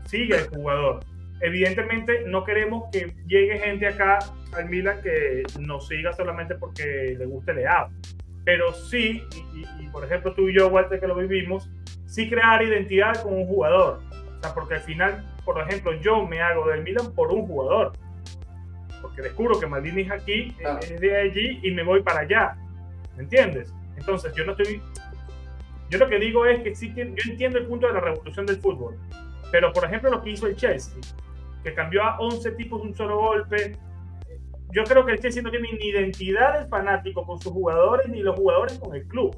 sigue 0.05 0.35
al 0.35 0.47
jugador. 0.49 0.99
Evidentemente 1.39 2.25
no 2.27 2.43
queremos 2.43 2.89
que 2.91 3.13
llegue 3.25 3.57
gente 3.59 3.87
acá 3.87 4.19
al 4.53 4.69
Milan 4.69 5.01
que 5.01 5.43
nos 5.59 5.87
siga 5.87 6.13
solamente 6.13 6.55
porque 6.55 7.15
le 7.17 7.25
guste 7.25 7.53
Leao. 7.53 7.89
Pero 8.43 8.73
sí, 8.73 9.23
y, 9.79 9.87
por 9.87 10.05
ejemplo 10.05 10.33
tú 10.33 10.47
y 10.47 10.53
yo, 10.53 10.67
Walter, 10.67 10.99
que 10.99 11.07
lo 11.07 11.15
vivimos, 11.15 11.69
sí 12.07 12.29
crear 12.29 12.63
identidad 12.63 13.21
con 13.21 13.33
un 13.33 13.45
jugador. 13.45 14.01
O 14.37 14.41
sea, 14.41 14.53
porque 14.53 14.75
al 14.75 14.81
final, 14.81 15.25
por 15.45 15.61
ejemplo, 15.61 15.93
yo 15.93 16.25
me 16.25 16.41
hago 16.41 16.67
del 16.67 16.81
Milan 16.81 17.13
por 17.13 17.31
un 17.31 17.45
jugador. 17.45 17.93
Porque 19.01 19.21
descubro 19.21 19.59
que 19.59 19.67
Maldini 19.67 20.01
es 20.01 20.11
aquí, 20.11 20.55
es 20.81 20.99
de 20.99 21.15
allí 21.15 21.59
y 21.61 21.71
me 21.71 21.83
voy 21.83 22.01
para 22.01 22.21
allá. 22.21 22.55
¿Me 23.15 23.23
entiendes? 23.23 23.73
Entonces, 23.95 24.33
yo 24.33 24.45
no 24.45 24.53
estoy. 24.53 24.81
Yo 25.89 25.99
lo 25.99 26.09
que 26.09 26.19
digo 26.19 26.45
es 26.45 26.61
que 26.63 26.75
sí, 26.75 26.93
yo 26.95 27.03
entiendo 27.03 27.59
el 27.59 27.65
punto 27.65 27.87
de 27.87 27.93
la 27.93 27.99
revolución 27.99 28.45
del 28.45 28.57
fútbol. 28.57 28.97
Pero, 29.51 29.71
por 29.71 29.85
ejemplo, 29.85 30.09
lo 30.09 30.21
que 30.21 30.31
hizo 30.31 30.47
el 30.47 30.55
Chelsea, 30.55 30.99
que 31.63 31.73
cambió 31.73 32.03
a 32.03 32.19
11 32.19 32.51
tipos 32.51 32.81
de 32.81 32.87
un 32.89 32.95
solo 32.95 33.17
golpe. 33.17 33.77
Yo 34.71 34.83
creo 34.83 35.05
que 35.05 35.13
el 35.13 35.19
Chelsea 35.19 35.41
no 35.41 35.49
tiene 35.49 35.71
ni 35.71 35.87
identidad 35.87 36.59
del 36.59 36.67
fanático 36.67 37.25
con 37.25 37.39
sus 37.39 37.53
jugadores, 37.53 38.09
ni 38.09 38.21
los 38.21 38.35
jugadores 38.35 38.77
con 38.77 38.93
el 38.93 39.07
club 39.07 39.37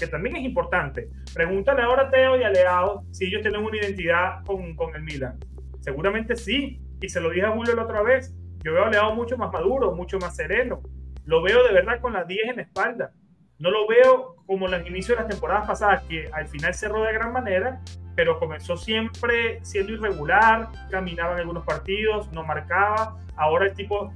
que 0.00 0.06
también 0.06 0.36
es 0.36 0.42
importante. 0.42 1.10
Pregúntale 1.34 1.82
ahora 1.82 2.04
a 2.04 2.10
Teo 2.10 2.36
y 2.38 2.42
a 2.42 2.48
Leao 2.48 3.04
si 3.12 3.26
ellos 3.26 3.42
tienen 3.42 3.62
una 3.62 3.76
identidad 3.76 4.42
con, 4.46 4.74
con 4.74 4.96
el 4.96 5.02
Milan. 5.02 5.38
Seguramente 5.80 6.34
sí. 6.36 6.80
Y 7.02 7.08
se 7.08 7.20
lo 7.20 7.30
dije 7.30 7.46
a 7.46 7.52
Julio 7.52 7.74
la 7.74 7.84
otra 7.84 8.02
vez. 8.02 8.34
Yo 8.64 8.72
veo 8.72 8.84
a 8.84 8.90
Leao 8.90 9.14
mucho 9.14 9.36
más 9.36 9.52
maduro, 9.52 9.94
mucho 9.94 10.18
más 10.18 10.34
sereno. 10.34 10.82
Lo 11.24 11.42
veo 11.42 11.62
de 11.64 11.72
verdad 11.72 12.00
con 12.00 12.14
las 12.14 12.26
10 12.26 12.48
en 12.48 12.56
la 12.56 12.62
espalda. 12.62 13.12
No 13.58 13.70
lo 13.70 13.86
veo 13.86 14.36
como 14.46 14.66
en 14.66 14.72
los 14.72 14.86
inicios 14.88 15.16
de 15.18 15.24
las 15.24 15.30
temporadas 15.30 15.66
pasadas, 15.66 16.02
que 16.04 16.30
al 16.32 16.48
final 16.48 16.74
cerró 16.74 17.04
de 17.04 17.12
gran 17.12 17.32
manera, 17.32 17.80
pero 18.16 18.38
comenzó 18.38 18.76
siempre 18.76 19.60
siendo 19.62 19.92
irregular, 19.92 20.68
caminaba 20.90 21.34
en 21.34 21.40
algunos 21.40 21.64
partidos, 21.64 22.32
no 22.32 22.42
marcaba. 22.42 23.18
Ahora 23.36 23.66
el 23.66 23.74
tipo 23.74 24.12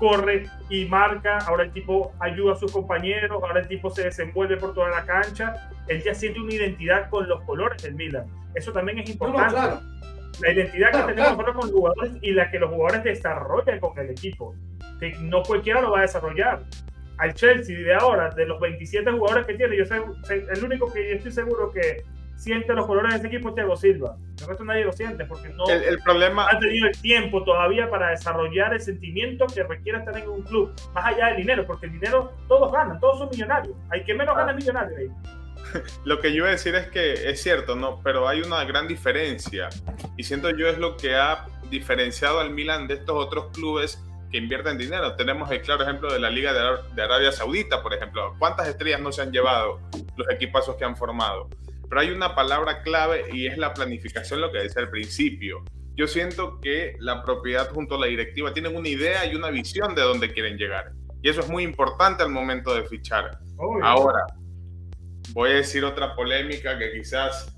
corre 0.00 0.46
y 0.70 0.86
marca, 0.86 1.38
ahora 1.46 1.64
el 1.64 1.72
tipo 1.72 2.12
ayuda 2.18 2.54
a 2.54 2.56
sus 2.56 2.72
compañeros, 2.72 3.40
ahora 3.42 3.60
el 3.60 3.68
tipo 3.68 3.90
se 3.90 4.04
desenvuelve 4.04 4.56
por 4.56 4.74
toda 4.74 4.88
la 4.88 5.04
cancha, 5.04 5.70
él 5.86 6.02
ya 6.02 6.14
siente 6.14 6.40
una 6.40 6.54
identidad 6.54 7.10
con 7.10 7.28
los 7.28 7.42
colores 7.42 7.82
del 7.82 7.94
Milan. 7.94 8.24
Eso 8.54 8.72
también 8.72 8.98
es 8.98 9.10
importante. 9.10 9.84
La 10.40 10.52
identidad 10.52 10.90
que 10.90 11.12
tenemos 11.12 11.32
nosotros 11.32 11.56
con 11.56 11.66
los 11.66 11.72
jugadores 11.72 12.12
y 12.22 12.32
la 12.32 12.50
que 12.50 12.58
los 12.58 12.70
jugadores 12.70 13.04
desarrollan 13.04 13.78
con 13.78 13.98
el 13.98 14.10
equipo, 14.10 14.54
que 14.98 15.12
no 15.20 15.42
cualquiera 15.42 15.82
lo 15.82 15.90
va 15.90 15.98
a 15.98 16.02
desarrollar. 16.02 16.62
Al 17.18 17.34
Chelsea 17.34 17.78
de 17.78 17.94
ahora, 17.94 18.30
de 18.30 18.46
los 18.46 18.58
27 18.58 19.10
jugadores 19.10 19.46
que 19.46 19.54
tiene, 19.54 19.76
yo 19.76 19.84
soy 19.84 20.00
el 20.30 20.64
único 20.64 20.90
que 20.90 21.10
yo 21.10 21.16
estoy 21.16 21.32
seguro 21.32 21.70
que 21.70 22.02
siente 22.40 22.72
los 22.72 22.86
colores 22.86 23.12
de 23.12 23.18
ese 23.18 23.26
equipo 23.26 23.52
Thiago 23.52 23.76
Silva. 23.76 24.16
El 24.40 24.46
resto 24.46 24.64
nadie 24.64 24.84
lo 24.84 24.92
siente 24.92 25.26
porque 25.26 25.50
no 25.50 25.66
el, 25.68 25.98
problema... 25.98 26.46
ha 26.50 26.58
tenido 26.58 26.86
el 26.86 26.98
tiempo 27.00 27.44
todavía 27.44 27.90
para 27.90 28.10
desarrollar 28.10 28.72
el 28.72 28.80
sentimiento 28.80 29.46
que 29.46 29.62
requiere 29.62 29.98
estar 29.98 30.16
en 30.16 30.28
un 30.28 30.42
club, 30.42 30.72
más 30.94 31.04
allá 31.04 31.26
del 31.26 31.36
dinero, 31.36 31.66
porque 31.66 31.86
el 31.86 31.92
dinero 31.92 32.32
todos 32.48 32.72
ganan, 32.72 32.98
todos 32.98 33.18
son 33.18 33.28
millonarios. 33.30 33.76
Hay 33.90 34.04
que 34.04 34.14
menos 34.14 34.34
gana 34.34 34.54
millonarios 34.54 34.98
ahí. 34.98 35.08
Lo 36.04 36.20
que 36.20 36.30
yo 36.30 36.38
iba 36.38 36.48
a 36.48 36.52
decir 36.52 36.74
es 36.74 36.86
que 36.88 37.12
es 37.28 37.42
cierto, 37.42 37.76
¿no? 37.76 38.00
Pero 38.02 38.26
hay 38.26 38.40
una 38.40 38.64
gran 38.64 38.88
diferencia 38.88 39.68
y 40.16 40.22
siento 40.22 40.50
yo 40.50 40.66
es 40.66 40.78
lo 40.78 40.96
que 40.96 41.14
ha 41.14 41.46
diferenciado 41.68 42.40
al 42.40 42.50
Milan 42.50 42.88
de 42.88 42.94
estos 42.94 43.14
otros 43.14 43.52
clubes 43.52 44.02
que 44.30 44.38
invierten 44.38 44.78
dinero. 44.78 45.14
Tenemos 45.16 45.50
el 45.50 45.60
claro 45.60 45.82
ejemplo 45.82 46.10
de 46.12 46.18
la 46.18 46.30
Liga 46.30 46.52
de 46.94 47.02
Arabia 47.02 47.32
Saudita, 47.32 47.82
por 47.82 47.92
ejemplo. 47.92 48.34
¿Cuántas 48.38 48.68
estrellas 48.68 49.00
no 49.00 49.12
se 49.12 49.22
han 49.22 49.30
llevado 49.30 49.80
los 50.16 50.30
equipazos 50.30 50.76
que 50.76 50.84
han 50.84 50.96
formado? 50.96 51.48
Pero 51.90 52.00
hay 52.00 52.10
una 52.10 52.34
palabra 52.34 52.82
clave 52.82 53.26
y 53.32 53.46
es 53.46 53.58
la 53.58 53.74
planificación, 53.74 54.40
lo 54.40 54.50
que 54.50 54.58
decía 54.58 54.80
al 54.80 54.90
principio. 54.90 55.64
Yo 55.96 56.06
siento 56.06 56.60
que 56.60 56.94
la 57.00 57.22
propiedad 57.22 57.68
junto 57.70 57.96
a 57.96 57.98
la 57.98 58.06
directiva 58.06 58.54
tienen 58.54 58.74
una 58.74 58.88
idea 58.88 59.26
y 59.26 59.34
una 59.34 59.50
visión 59.50 59.94
de 59.94 60.02
dónde 60.02 60.32
quieren 60.32 60.56
llegar. 60.56 60.92
Y 61.20 61.28
eso 61.28 61.40
es 61.40 61.48
muy 61.48 61.64
importante 61.64 62.22
al 62.22 62.30
momento 62.30 62.74
de 62.74 62.84
fichar. 62.84 63.38
Ahora, 63.82 64.24
voy 65.32 65.50
a 65.50 65.54
decir 65.54 65.84
otra 65.84 66.14
polémica 66.14 66.78
que 66.78 66.92
quizás 66.92 67.54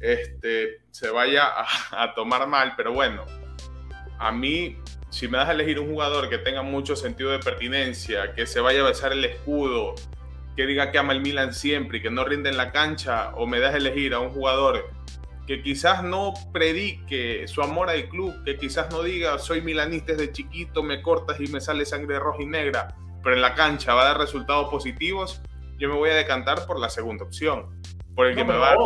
este, 0.00 0.82
se 0.90 1.08
vaya 1.08 1.44
a, 1.46 2.02
a 2.02 2.14
tomar 2.14 2.46
mal, 2.48 2.74
pero 2.76 2.92
bueno, 2.92 3.24
a 4.18 4.32
mí 4.32 4.76
si 5.16 5.28
me 5.28 5.38
das 5.38 5.48
a 5.48 5.52
elegir 5.52 5.78
un 5.80 5.90
jugador 5.90 6.28
que 6.28 6.38
tenga 6.38 6.62
mucho 6.62 6.94
sentido 6.94 7.30
de 7.30 7.38
pertinencia, 7.38 8.34
que 8.34 8.46
se 8.46 8.60
vaya 8.60 8.80
a 8.80 8.84
besar 8.84 9.12
el 9.12 9.24
escudo, 9.24 9.94
que 10.56 10.66
diga 10.66 10.90
que 10.90 10.98
ama 10.98 11.12
el 11.12 11.20
Milan 11.20 11.52
siempre 11.52 11.98
y 11.98 12.02
que 12.02 12.10
no 12.10 12.24
rinde 12.24 12.50
en 12.50 12.56
la 12.56 12.72
cancha, 12.72 13.32
o 13.34 13.46
me 13.46 13.60
das 13.60 13.74
elegir 13.74 14.14
a 14.14 14.20
un 14.20 14.30
jugador 14.30 14.90
que 15.46 15.62
quizás 15.62 16.02
no 16.02 16.34
predique 16.52 17.46
su 17.46 17.62
amor 17.62 17.88
al 17.88 18.08
club, 18.08 18.34
que 18.44 18.56
quizás 18.56 18.90
no 18.90 19.02
diga 19.02 19.38
soy 19.38 19.60
milanista 19.60 20.12
desde 20.12 20.32
chiquito, 20.32 20.82
me 20.82 21.02
cortas 21.02 21.38
y 21.40 21.46
me 21.46 21.60
sale 21.60 21.86
sangre 21.86 22.18
roja 22.18 22.42
y 22.42 22.46
negra, 22.46 22.96
pero 23.22 23.36
en 23.36 23.42
la 23.42 23.54
cancha 23.54 23.94
va 23.94 24.02
a 24.02 24.06
dar 24.06 24.18
resultados 24.18 24.68
positivos, 24.68 25.40
yo 25.78 25.88
me 25.88 25.94
voy 25.94 26.10
a 26.10 26.14
decantar 26.14 26.66
por 26.66 26.80
la 26.80 26.90
segunda 26.90 27.24
opción, 27.24 27.80
por 28.14 28.26
el 28.26 28.34
que 28.34 28.44
me 28.44 28.56
va 28.56 28.72
a 28.72 28.76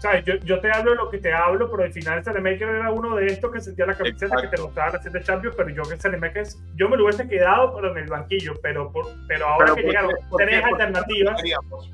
¿sabes? 0.00 0.24
Yo, 0.24 0.34
yo, 0.36 0.60
te 0.60 0.70
hablo 0.72 0.92
de 0.92 0.96
lo 0.96 1.10
que 1.10 1.18
te 1.18 1.32
hablo, 1.32 1.70
pero 1.70 1.84
al 1.84 1.92
final 1.92 2.24
Salemaker 2.24 2.68
era 2.68 2.90
uno 2.90 3.16
de 3.16 3.26
estos 3.26 3.52
que 3.52 3.60
sentía 3.60 3.84
la 3.84 3.94
camiseta 3.94 4.34
que 4.40 4.48
te 4.48 4.60
gustaba 4.60 4.92
la 4.92 4.98
de 4.98 5.22
Champions, 5.22 5.54
pero 5.56 5.68
yo 5.68 5.82
que 5.82 5.96
Salemaker, 5.96 6.46
yo 6.74 6.88
me 6.88 6.96
lo 6.96 7.04
hubiese 7.04 7.28
quedado 7.28 7.74
pero 7.74 7.92
en 7.92 7.98
el 7.98 8.08
banquillo, 8.08 8.54
pero, 8.62 8.90
por, 8.90 9.06
pero 9.28 9.46
ahora 9.46 9.74
que 9.74 9.82
llegaron 9.82 10.12
tres 10.38 10.64
alternativas. 10.64 11.42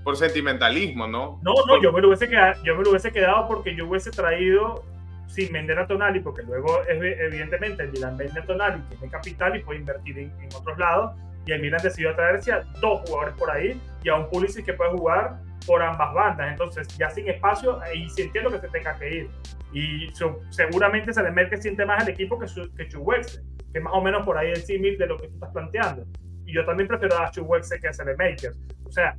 Por 0.05 0.17
sentimentalismo, 0.17 1.09
¿no? 1.09 1.41
No, 1.43 1.55
no, 1.67 1.83
yo 1.83 1.93
me 1.93 2.01
lo 2.01 2.09
hubiese 2.09 2.29
quedado, 2.29 2.63
yo 2.63 2.77
me 2.77 2.85
lo 2.85 2.91
hubiese 2.91 3.11
quedado 3.11 3.49
porque 3.49 3.75
yo 3.75 3.89
hubiese 3.89 4.13
traído 4.13 4.85
sin 5.27 5.53
vender 5.53 5.77
a 5.81 5.87
Tonali, 5.89 6.21
porque 6.21 6.45
luego 6.45 6.83
evidentemente 6.89 7.83
el 7.83 7.91
Milan 7.91 8.17
vende 8.17 8.39
a 8.39 8.47
Tonali, 8.47 8.81
tiene 8.89 9.11
capital 9.11 9.57
y 9.57 9.63
puede 9.63 9.81
invertir 9.81 10.17
en, 10.19 10.33
en 10.41 10.49
otros 10.55 10.79
lados, 10.79 11.17
y 11.45 11.53
el 11.53 11.61
Milan 11.61 11.81
decidió 11.83 12.15
traerse 12.15 12.53
a 12.53 12.61
dos 12.81 13.01
jugadores 13.01 13.35
por 13.35 13.51
ahí 13.51 13.81
y 14.05 14.09
a 14.09 14.15
un 14.15 14.31
Pulisic 14.31 14.65
que 14.65 14.73
puede 14.75 14.93
jugar 14.93 15.46
por 15.67 15.83
ambas 15.83 16.15
bandas. 16.15 16.51
Entonces, 16.51 16.89
ya 16.97 17.11
sin 17.11 17.29
espacio, 17.29 17.79
y 17.95 18.09
sí 18.11 18.23
entiendo 18.23 18.51
que 18.51 18.61
se 18.61 18.69
tenga 18.69 18.99
que 18.99 19.17
ir. 19.17 19.31
Y 19.73 20.09
seguramente 20.51 21.13
se 21.13 21.23
que 21.51 21.57
siente 21.59 21.85
más 21.85 22.03
al 22.03 22.09
equipo 22.09 22.39
que, 22.39 22.47
que 22.77 22.89
Chuwexe, 22.89 23.43
que 23.73 23.79
es 23.79 23.85
más 23.85 23.93
o 23.95 24.01
menos 24.01 24.25
por 24.25 24.39
ahí 24.39 24.51
el 24.51 24.63
símil 24.63 24.97
de 24.97 25.07
lo 25.07 25.19
que 25.19 25.29
tú 25.29 25.35
estás 25.35 25.51
planteando. 25.51 26.07
Y 26.47 26.55
yo 26.55 26.65
también 26.65 26.89
prefiero 26.89 27.19
a 27.19 27.31
Chuwexe 27.31 27.81
que 27.81 27.89
a 27.89 28.05
Makers. 28.17 28.59
O 28.85 28.93
sea, 28.93 29.17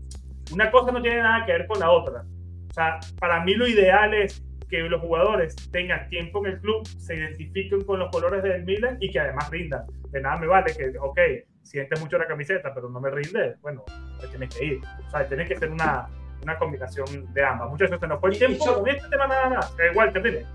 una 0.51 0.71
cosa 0.71 0.91
no 0.91 1.01
tiene 1.01 1.21
nada 1.21 1.45
que 1.45 1.51
ver 1.51 1.67
con 1.67 1.79
la 1.79 1.91
otra. 1.91 2.23
O 2.69 2.73
sea, 2.73 2.99
para 3.19 3.43
mí 3.43 3.53
lo 3.53 3.67
ideal 3.67 4.13
es 4.13 4.43
que 4.69 4.81
los 4.81 5.01
jugadores 5.01 5.55
tengan 5.71 6.07
tiempo 6.09 6.45
en 6.45 6.53
el 6.53 6.59
club, 6.59 6.85
se 6.87 7.15
identifiquen 7.15 7.83
con 7.83 7.99
los 7.99 8.09
colores 8.09 8.43
del 8.43 8.63
Milan 8.63 8.97
y 8.99 9.11
que 9.11 9.19
además 9.19 9.49
rindan. 9.49 9.85
De 10.09 10.21
nada 10.21 10.37
me 10.37 10.47
vale 10.47 10.73
que, 10.75 10.93
ok, 10.99 11.19
sientes 11.63 11.99
mucho 11.99 12.17
la 12.17 12.27
camiseta, 12.27 12.73
pero 12.73 12.89
no 12.89 12.99
me 12.99 13.09
rinde, 13.09 13.55
bueno, 13.61 13.83
tienes 14.29 14.55
que 14.55 14.65
ir. 14.65 14.81
O 15.05 15.09
sea, 15.09 15.27
tiene 15.27 15.45
que 15.45 15.55
ser 15.55 15.71
una, 15.71 16.09
una 16.43 16.57
combinación 16.57 17.33
de 17.33 17.45
ambas. 17.45 17.69
Muchas 17.69 17.89
veces 17.89 18.09
no 18.09 18.19
fue 18.19 18.31
el 18.31 18.37
tiempo, 18.37 18.65
con 18.65 18.87
este 18.87 19.07
tema 19.09 19.27
nada 19.27 19.49
más. 19.49 19.73
igual, 19.91 20.13
te 20.13 20.19
pide. 20.19 20.45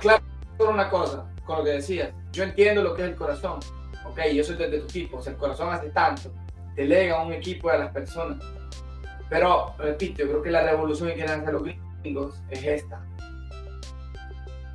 Claro, 0.00 0.22
una 0.58 0.88
cosa, 0.88 1.26
con 1.44 1.58
lo 1.58 1.64
que 1.64 1.70
decías. 1.70 2.10
Yo 2.32 2.44
entiendo 2.44 2.82
lo 2.82 2.94
que 2.94 3.02
es 3.02 3.08
el 3.08 3.16
corazón. 3.16 3.60
Ok, 4.04 4.20
yo 4.32 4.44
soy 4.44 4.56
de, 4.56 4.68
tu 4.68 4.84
equipo. 4.84 5.18
O 5.18 5.22
sea, 5.22 5.32
el 5.32 5.38
corazón 5.38 5.72
hace 5.72 5.90
tanto. 5.90 6.32
Delega 6.74 7.22
un 7.22 7.32
equipo 7.32 7.70
a 7.70 7.78
las 7.78 7.92
personas. 7.92 8.38
Pero, 9.28 9.74
repito, 9.78 10.22
yo 10.22 10.28
creo 10.28 10.42
que 10.42 10.50
la 10.50 10.62
revolución 10.62 11.08
que 11.08 11.16
quieren 11.16 11.40
hacer 11.40 11.52
los 11.52 11.62
gringos 11.64 12.40
es 12.50 12.64
esta. 12.64 13.04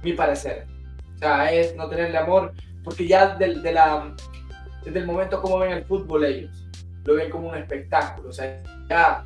Mi 0.03 0.13
parecer. 0.13 0.67
O 1.15 1.17
sea, 1.17 1.51
es 1.51 1.75
no 1.75 1.87
tenerle 1.89 2.17
amor. 2.17 2.53
Porque 2.83 3.07
ya 3.07 3.35
de 3.35 3.71
la, 3.71 4.13
desde 4.83 4.99
el 4.99 5.05
momento 5.05 5.41
como 5.41 5.59
ven 5.59 5.71
el 5.71 5.85
fútbol 5.85 6.25
ellos, 6.25 6.67
lo 7.03 7.15
ven 7.15 7.29
como 7.29 7.49
un 7.49 7.55
espectáculo. 7.55 8.29
O 8.29 8.33
sea, 8.33 8.61
ya 8.89 9.23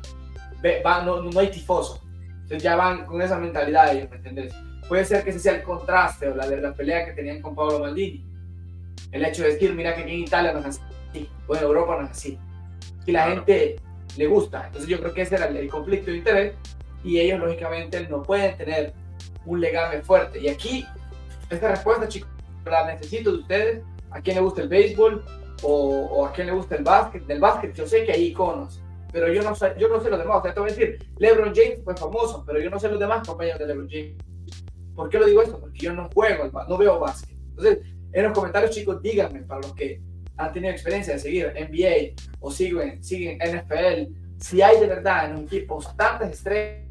no, 1.04 1.22
no, 1.22 1.40
hay 1.40 1.50
tifoso. 1.50 2.02
Entonces 2.42 2.62
ya 2.62 2.76
van 2.76 3.06
con 3.06 3.20
esa 3.20 3.38
mentalidad 3.38 3.94
ellos, 3.94 4.10
¿me 4.10 4.16
entendés? 4.16 4.54
Puede 4.88 5.04
ser 5.04 5.24
que 5.24 5.30
ese 5.30 5.40
sea 5.40 5.56
el 5.56 5.62
contraste 5.62 6.28
o 6.28 6.34
la 6.34 6.46
la 6.46 6.72
pelea 6.72 7.04
que 7.04 7.12
tenían 7.12 7.42
con 7.42 7.54
Pablo 7.54 7.80
Maldini. 7.80 8.24
El 9.10 9.24
hecho 9.24 9.42
de 9.42 9.52
decir, 9.52 9.74
mira 9.74 9.94
que 9.94 10.02
aquí 10.02 10.12
en 10.12 10.20
Italia 10.20 10.52
no 10.52 10.60
es 10.60 10.66
así, 10.66 11.28
o 11.46 11.56
en 11.56 11.62
Europa 11.62 11.96
no 11.98 12.04
es 12.04 12.10
así. 12.10 12.38
Y 13.04 13.12
la 13.12 13.30
gente 13.30 13.76
le 14.16 14.26
gusta. 14.26 14.66
Entonces 14.66 14.88
yo 14.88 15.00
creo 15.00 15.12
que 15.12 15.22
ese 15.22 15.36
era 15.36 15.46
el, 15.46 15.68
conflicto 15.68 16.10
de 16.10 16.18
interés 16.18 16.54
y 17.04 17.18
ellos 17.18 17.40
lógicamente 17.40 18.06
no 18.08 18.22
pueden 18.22 18.56
tener 18.56 18.92
un 19.44 19.60
legame 19.60 20.02
fuerte. 20.02 20.40
Y 20.40 20.48
aquí, 20.48 20.86
esta 21.50 21.68
respuesta, 21.68 22.08
chicos, 22.08 22.30
la 22.64 22.86
necesito 22.86 23.32
de 23.32 23.38
ustedes. 23.38 23.82
¿A 24.10 24.20
quién 24.20 24.36
le 24.36 24.42
gusta 24.42 24.62
el 24.62 24.68
béisbol? 24.68 25.24
O, 25.62 26.08
o, 26.12 26.26
a 26.26 26.32
quién 26.32 26.46
le 26.46 26.52
gusta 26.52 26.76
el 26.76 26.84
básquet? 26.84 27.26
Del 27.26 27.40
básquet, 27.40 27.74
yo 27.74 27.86
sé 27.86 28.04
que 28.04 28.12
hay 28.12 28.26
iconos 28.26 28.80
pero 29.16 29.32
yo 29.32 29.42
no 29.42 29.54
sé, 29.54 29.72
yo 29.78 29.88
no 29.88 29.98
sé 29.98 30.10
los 30.10 30.18
demás. 30.18 30.40
O 30.40 30.42
sea, 30.42 30.52
te 30.52 30.60
voy 30.60 30.68
a 30.68 30.74
decir, 30.74 30.98
LeBron 31.16 31.54
James 31.54 31.80
fue 31.82 31.96
famoso, 31.96 32.44
pero 32.46 32.60
yo 32.60 32.68
no 32.68 32.78
sé 32.78 32.90
los 32.90 33.00
demás 33.00 33.26
compañeros 33.26 33.58
de 33.58 33.66
LeBron 33.66 33.88
James. 33.88 34.14
¿Por 34.94 35.08
qué 35.08 35.18
lo 35.18 35.24
digo 35.24 35.40
esto? 35.40 35.58
Porque 35.58 35.78
yo 35.78 35.94
no 35.94 36.10
juego, 36.10 36.50
no 36.68 36.76
veo 36.76 36.98
básquet. 36.98 37.34
Entonces, 37.48 37.78
en 38.12 38.24
los 38.24 38.34
comentarios, 38.34 38.72
chicos, 38.72 39.00
díganme, 39.00 39.40
para 39.40 39.62
los 39.62 39.74
que 39.74 40.02
han 40.36 40.52
tenido 40.52 40.70
experiencia 40.70 41.14
de 41.14 41.18
seguir 41.18 41.46
NBA 41.46 42.14
o 42.40 42.50
siguen, 42.50 43.02
siguen 43.02 43.38
NFL, 43.38 44.12
si 44.36 44.60
hay 44.60 44.80
de 44.80 44.86
verdad 44.86 45.30
en 45.30 45.36
un 45.36 45.44
equipo 45.44 45.82
tantas 45.96 46.32
estrellas 46.32 46.84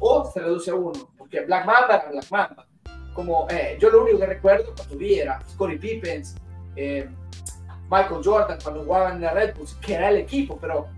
o 0.00 0.24
se 0.24 0.40
reduce 0.40 0.72
a 0.72 0.74
uno. 0.74 1.08
Porque 1.16 1.42
Black 1.42 1.66
Mamba 1.66 1.98
era 2.02 2.10
Black 2.10 2.30
Mamba. 2.32 2.66
Como 3.14 3.46
eh, 3.48 3.78
yo 3.78 3.90
lo 3.90 4.02
único 4.02 4.18
que 4.18 4.26
recuerdo 4.26 4.74
cuando 4.74 4.96
vi 4.96 5.20
era 5.20 5.40
Scottie 5.50 5.78
Pippens, 5.78 6.34
eh, 6.74 7.08
Michael 7.88 8.22
Jordan 8.24 8.58
cuando 8.60 8.82
jugaban 8.82 9.14
en 9.14 9.22
la 9.22 9.34
Red 9.34 9.54
Bulls, 9.54 9.74
que 9.74 9.94
era 9.94 10.10
el 10.10 10.16
equipo, 10.16 10.58
pero 10.60 10.88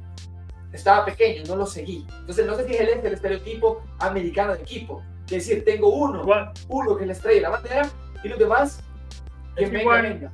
estaba 0.73 1.05
pequeño, 1.05 1.43
no 1.47 1.57
lo 1.57 1.67
seguí. 1.67 2.07
Entonces, 2.21 2.47
no 2.47 2.55
sé 2.57 2.67
si 2.67 2.75
es 2.75 2.81
el, 2.81 2.89
el 3.07 3.13
estereotipo 3.15 3.83
americano 3.99 4.55
de 4.55 4.63
equipo. 4.63 5.03
Es 5.27 5.47
decir, 5.47 5.65
tengo 5.65 5.89
uno, 5.89 6.25
uno 6.69 6.97
que 6.97 7.07
le 7.07 7.13
estrella 7.13 7.43
la 7.43 7.51
bandera 7.51 7.89
y 8.23 8.29
los 8.29 8.39
demás, 8.39 8.83
que 9.57 9.65
venga, 9.65 9.81
igual, 9.81 10.03
venga. 10.03 10.33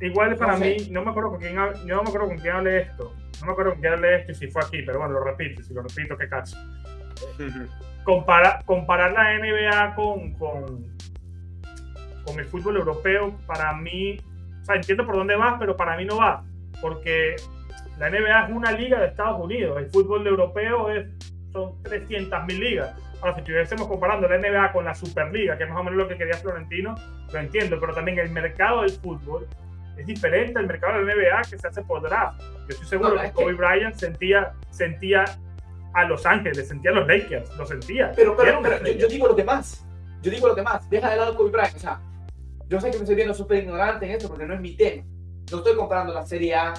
Igual 0.00 0.36
para 0.36 0.56
mí, 0.56 0.76
no 0.90 1.04
me 1.04 1.10
acuerdo 1.10 1.30
con 1.30 1.40
quién, 1.40 1.56
no 1.56 2.02
me 2.02 2.08
acuerdo 2.08 2.28
con 2.28 2.38
quién 2.38 2.54
hablé 2.54 2.82
esto. 2.82 3.12
No 3.40 3.46
me 3.46 3.52
acuerdo 3.52 3.72
con 3.72 3.80
quién 3.80 3.92
hablé 3.94 4.16
esto 4.16 4.32
y 4.32 4.34
si 4.34 4.46
fue 4.48 4.62
aquí, 4.64 4.82
pero 4.82 5.00
bueno, 5.00 5.14
lo 5.14 5.24
repito, 5.24 5.62
si 5.62 5.74
lo 5.74 5.82
repito, 5.82 6.16
qué 6.16 6.28
caso. 6.28 6.56
Compara, 8.04 8.62
comparar 8.64 9.12
la 9.12 9.38
NBA 9.38 9.94
con, 9.94 10.32
con, 10.34 10.96
con 12.24 12.38
el 12.38 12.46
fútbol 12.46 12.76
europeo, 12.76 13.36
para 13.46 13.72
mí, 13.74 14.18
o 14.62 14.64
sea, 14.64 14.76
entiendo 14.76 15.04
por 15.04 15.16
dónde 15.16 15.36
vas, 15.36 15.56
pero 15.58 15.76
para 15.76 15.96
mí 15.96 16.04
no 16.04 16.16
va. 16.16 16.44
Porque 16.80 17.36
la 17.98 18.10
NBA 18.10 18.46
es 18.46 18.50
una 18.52 18.72
liga 18.72 19.00
de 19.00 19.06
Estados 19.08 19.40
Unidos, 19.40 19.76
el 19.78 19.90
fútbol 19.90 20.26
europeo 20.26 20.90
es, 20.90 21.06
son 21.52 21.82
300.000 21.82 22.46
ligas. 22.58 22.94
Ahora, 23.20 23.34
si 23.34 23.40
estuviésemos 23.40 23.88
comparando 23.88 24.28
la 24.28 24.38
NBA 24.38 24.72
con 24.72 24.84
la 24.84 24.94
Superliga, 24.94 25.58
que 25.58 25.64
es 25.64 25.68
más 25.68 25.80
o 25.80 25.84
menos 25.84 25.98
lo 25.98 26.08
que 26.08 26.16
quería 26.16 26.34
Florentino, 26.34 26.94
lo 27.32 27.38
entiendo, 27.38 27.80
pero 27.80 27.92
también 27.92 28.18
el 28.20 28.30
mercado 28.30 28.82
del 28.82 28.90
fútbol 28.90 29.48
es 29.96 30.06
diferente 30.06 30.58
al 30.60 30.68
mercado 30.68 30.98
de 30.98 31.04
la 31.04 31.14
NBA 31.14 31.42
que 31.50 31.58
se 31.58 31.66
hace 31.66 31.82
por 31.82 32.00
draft. 32.02 32.40
Yo 32.40 32.68
estoy 32.68 32.86
seguro 32.86 33.20
que 33.20 33.32
Kobe 33.32 33.54
Bryant 33.54 33.96
sentía, 33.96 34.52
sentía 34.70 35.24
a 35.94 36.04
Los 36.04 36.24
Ángeles, 36.24 36.68
sentía 36.68 36.92
a 36.92 36.94
los 36.94 37.08
Lakers, 37.08 37.56
lo 37.56 37.66
sentía. 37.66 38.12
Pero, 38.14 38.36
pero, 38.36 38.62
yo, 38.92 39.08
digo 39.08 39.26
lo 39.26 39.34
que 39.34 39.42
más, 39.42 39.84
yo 40.22 40.30
digo 40.30 40.46
lo 40.46 40.54
que 40.54 40.62
más, 40.62 40.88
deja 40.88 41.10
de 41.10 41.16
lado 41.16 41.34
Kobe 41.34 41.50
Bryant, 41.50 41.74
o 41.74 41.80
sea, 41.80 42.00
yo 42.68 42.80
sé 42.80 42.90
que 42.90 42.98
me 42.98 43.02
estoy 43.02 43.16
viendo 43.16 43.34
súper 43.34 43.64
ignorante 43.64 44.06
en 44.06 44.12
esto 44.12 44.28
porque 44.28 44.46
no 44.46 44.54
es 44.54 44.60
mi 44.60 44.76
tema. 44.76 45.02
No 45.50 45.58
estoy 45.58 45.74
comparando 45.74 46.12
la 46.12 46.26
Serie 46.26 46.54
A 46.54 46.74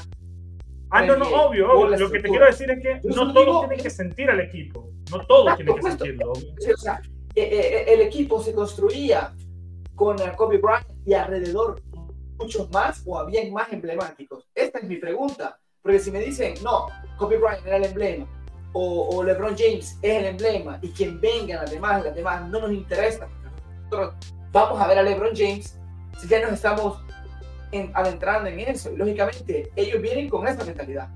Ah, 0.92 1.06
no, 1.06 1.16
no, 1.18 1.26
obvio, 1.26 1.72
obvio. 1.72 1.98
Lo 1.98 2.12
que 2.12 2.20
te 2.20 2.30
quiero 2.30 2.46
decir 2.46 2.70
es 2.72 2.82
que 2.82 3.08
no 3.10 3.34
todos 3.34 3.68
tienen 3.68 3.84
que 3.84 3.90
sentir 3.90 4.30
al 4.30 4.40
equipo. 4.40 4.92
No 5.12 5.26
todos 5.26 5.56
tienen 5.56 5.76
que 5.76 5.82
sentirlo. 5.84 6.32
o 6.32 6.78
sea, 6.78 7.02
eh, 7.36 7.44
eh, 7.44 7.94
el 7.94 8.02
equipo 8.02 8.42
se 8.42 8.54
construía 8.54 9.34
con 9.96 10.18
Kobe 10.36 10.58
Bryant 10.58 10.88
y 11.06 11.14
alrededor 11.14 11.82
muchos 12.38 12.72
más 12.72 13.04
o 13.06 13.20
habían 13.20 13.52
más 13.52 13.72
emblemáticos. 13.72 14.48
Esta 14.56 14.80
es 14.80 14.86
mi 14.86 14.96
pregunta. 14.96 15.60
Porque 15.82 16.00
si 16.00 16.12
me 16.12 16.20
dicen, 16.20 16.56
no, 16.64 16.88
Kobe 17.18 17.38
Bryant 17.38 17.66
era 17.66 17.78
el 17.78 17.86
emblema, 17.86 18.28
o, 18.74 19.24
LeBron 19.24 19.56
James 19.58 19.98
es 20.02 20.18
el 20.18 20.26
emblema, 20.26 20.78
y 20.82 20.90
quien 20.90 21.20
venga, 21.20 21.62
las 21.62 21.72
demás, 21.72 22.04
las 22.04 22.16
demás 22.16 22.48
no 22.50 22.60
nos 22.62 22.72
interesa. 22.72 23.28
Nosotros 23.86 24.14
vamos 24.52 24.80
a 24.80 24.88
ver 24.88 25.00
a 25.00 25.04
LeBron 25.04 25.36
James 25.36 25.80
si 26.20 26.28
ya 26.28 26.42
nos 26.42 26.54
estamos 26.54 27.02
adentrando 27.94 28.50
en 28.50 28.60
eso. 28.60 28.92
lógicamente, 28.96 29.72
ellos 29.76 30.02
vienen 30.02 30.30
con 30.30 30.48
esa 30.48 30.64
mentalidad. 30.64 31.10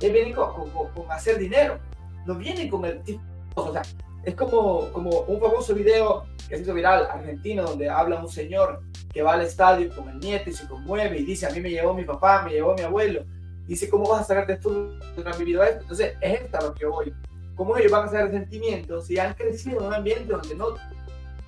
Ellos 0.00 0.12
vienen 0.12 0.32
con, 0.32 0.70
con, 0.70 1.10
hacer 1.10 1.38
dinero. 1.38 1.78
No 2.26 2.34
vienen 2.34 2.68
con 2.68 2.84
el 2.84 3.02
tipo. 3.02 3.22
O 3.54 3.72
sea, 3.72 3.82
es 4.24 4.34
como, 4.34 4.88
como 4.92 5.10
un 5.20 5.40
famoso 5.40 5.74
video 5.74 6.24
que 6.48 6.56
se 6.56 6.62
hizo 6.62 6.74
viral 6.74 7.06
argentino 7.10 7.64
donde 7.64 7.88
habla 7.88 8.20
un 8.20 8.28
señor 8.28 8.82
que 9.12 9.22
va 9.22 9.34
al 9.34 9.42
estadio 9.42 9.94
con 9.94 10.08
el 10.08 10.18
nieto 10.18 10.50
y 10.50 10.52
se 10.52 10.66
conmueve 10.68 11.18
y 11.18 11.24
dice: 11.24 11.46
A 11.46 11.50
mí 11.50 11.60
me 11.60 11.70
llevó 11.70 11.94
mi 11.94 12.04
papá, 12.04 12.42
me 12.42 12.52
llevó 12.52 12.74
mi 12.74 12.82
abuelo. 12.82 13.24
Dice: 13.66 13.88
¿Cómo 13.88 14.08
vas 14.08 14.22
a 14.22 14.24
sacar 14.24 14.46
de 14.46 14.54
esto 14.54 14.92
de 15.16 15.24
no 15.24 15.36
vivido 15.36 15.62
esto? 15.62 15.82
Entonces, 15.82 16.14
es 16.20 16.40
esta 16.42 16.60
lo 16.60 16.74
que 16.74 16.86
voy. 16.86 17.12
¿Cómo 17.56 17.76
ellos 17.76 17.92
van 17.92 18.02
a 18.02 18.06
hacer 18.06 18.30
sentimientos 18.30 19.06
si 19.06 19.18
han 19.18 19.34
crecido 19.34 19.80
en 19.80 19.86
un 19.86 19.94
ambiente 19.94 20.32
donde 20.32 20.54
no 20.54 20.74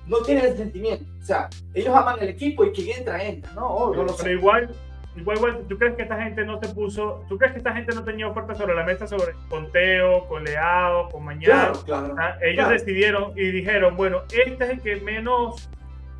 no 0.07 0.17
tienen 0.19 0.45
el 0.45 0.57
sentimiento. 0.57 1.05
O 1.21 1.25
sea, 1.25 1.49
ellos 1.73 1.95
aman 1.95 2.17
el 2.21 2.29
equipo 2.29 2.65
y 2.65 2.71
quien 2.71 2.99
entra, 2.99 3.23
entra, 3.23 3.51
¿no? 3.53 3.91
pero 4.17 4.31
igual, 4.31 4.69
igual, 5.15 5.37
igual, 5.37 5.65
¿tú 5.67 5.77
crees 5.77 5.95
que 5.95 6.03
esta 6.03 6.21
gente 6.21 6.45
no 6.45 6.59
se 6.61 6.73
puso, 6.73 7.23
tú 7.27 7.37
crees 7.37 7.53
que 7.53 7.59
esta 7.59 7.73
gente 7.73 7.95
no 7.95 8.03
tenía 8.03 8.27
ofertas 8.27 8.57
sobre 8.57 8.75
la 8.75 8.83
mesa 8.83 9.07
sobre 9.07 9.33
Conteo, 9.49 10.27
con 10.27 10.43
Leao, 10.43 11.09
con 11.09 11.23
Mañana? 11.23 11.71
Claro, 11.85 12.15
ah, 12.19 12.37
ellos 12.41 12.69
decidieron 12.69 13.33
y 13.35 13.51
dijeron, 13.51 13.95
bueno, 13.95 14.21
este 14.31 14.63
es 14.63 14.69
el 14.69 14.81
que 14.81 14.95
menos 14.97 15.69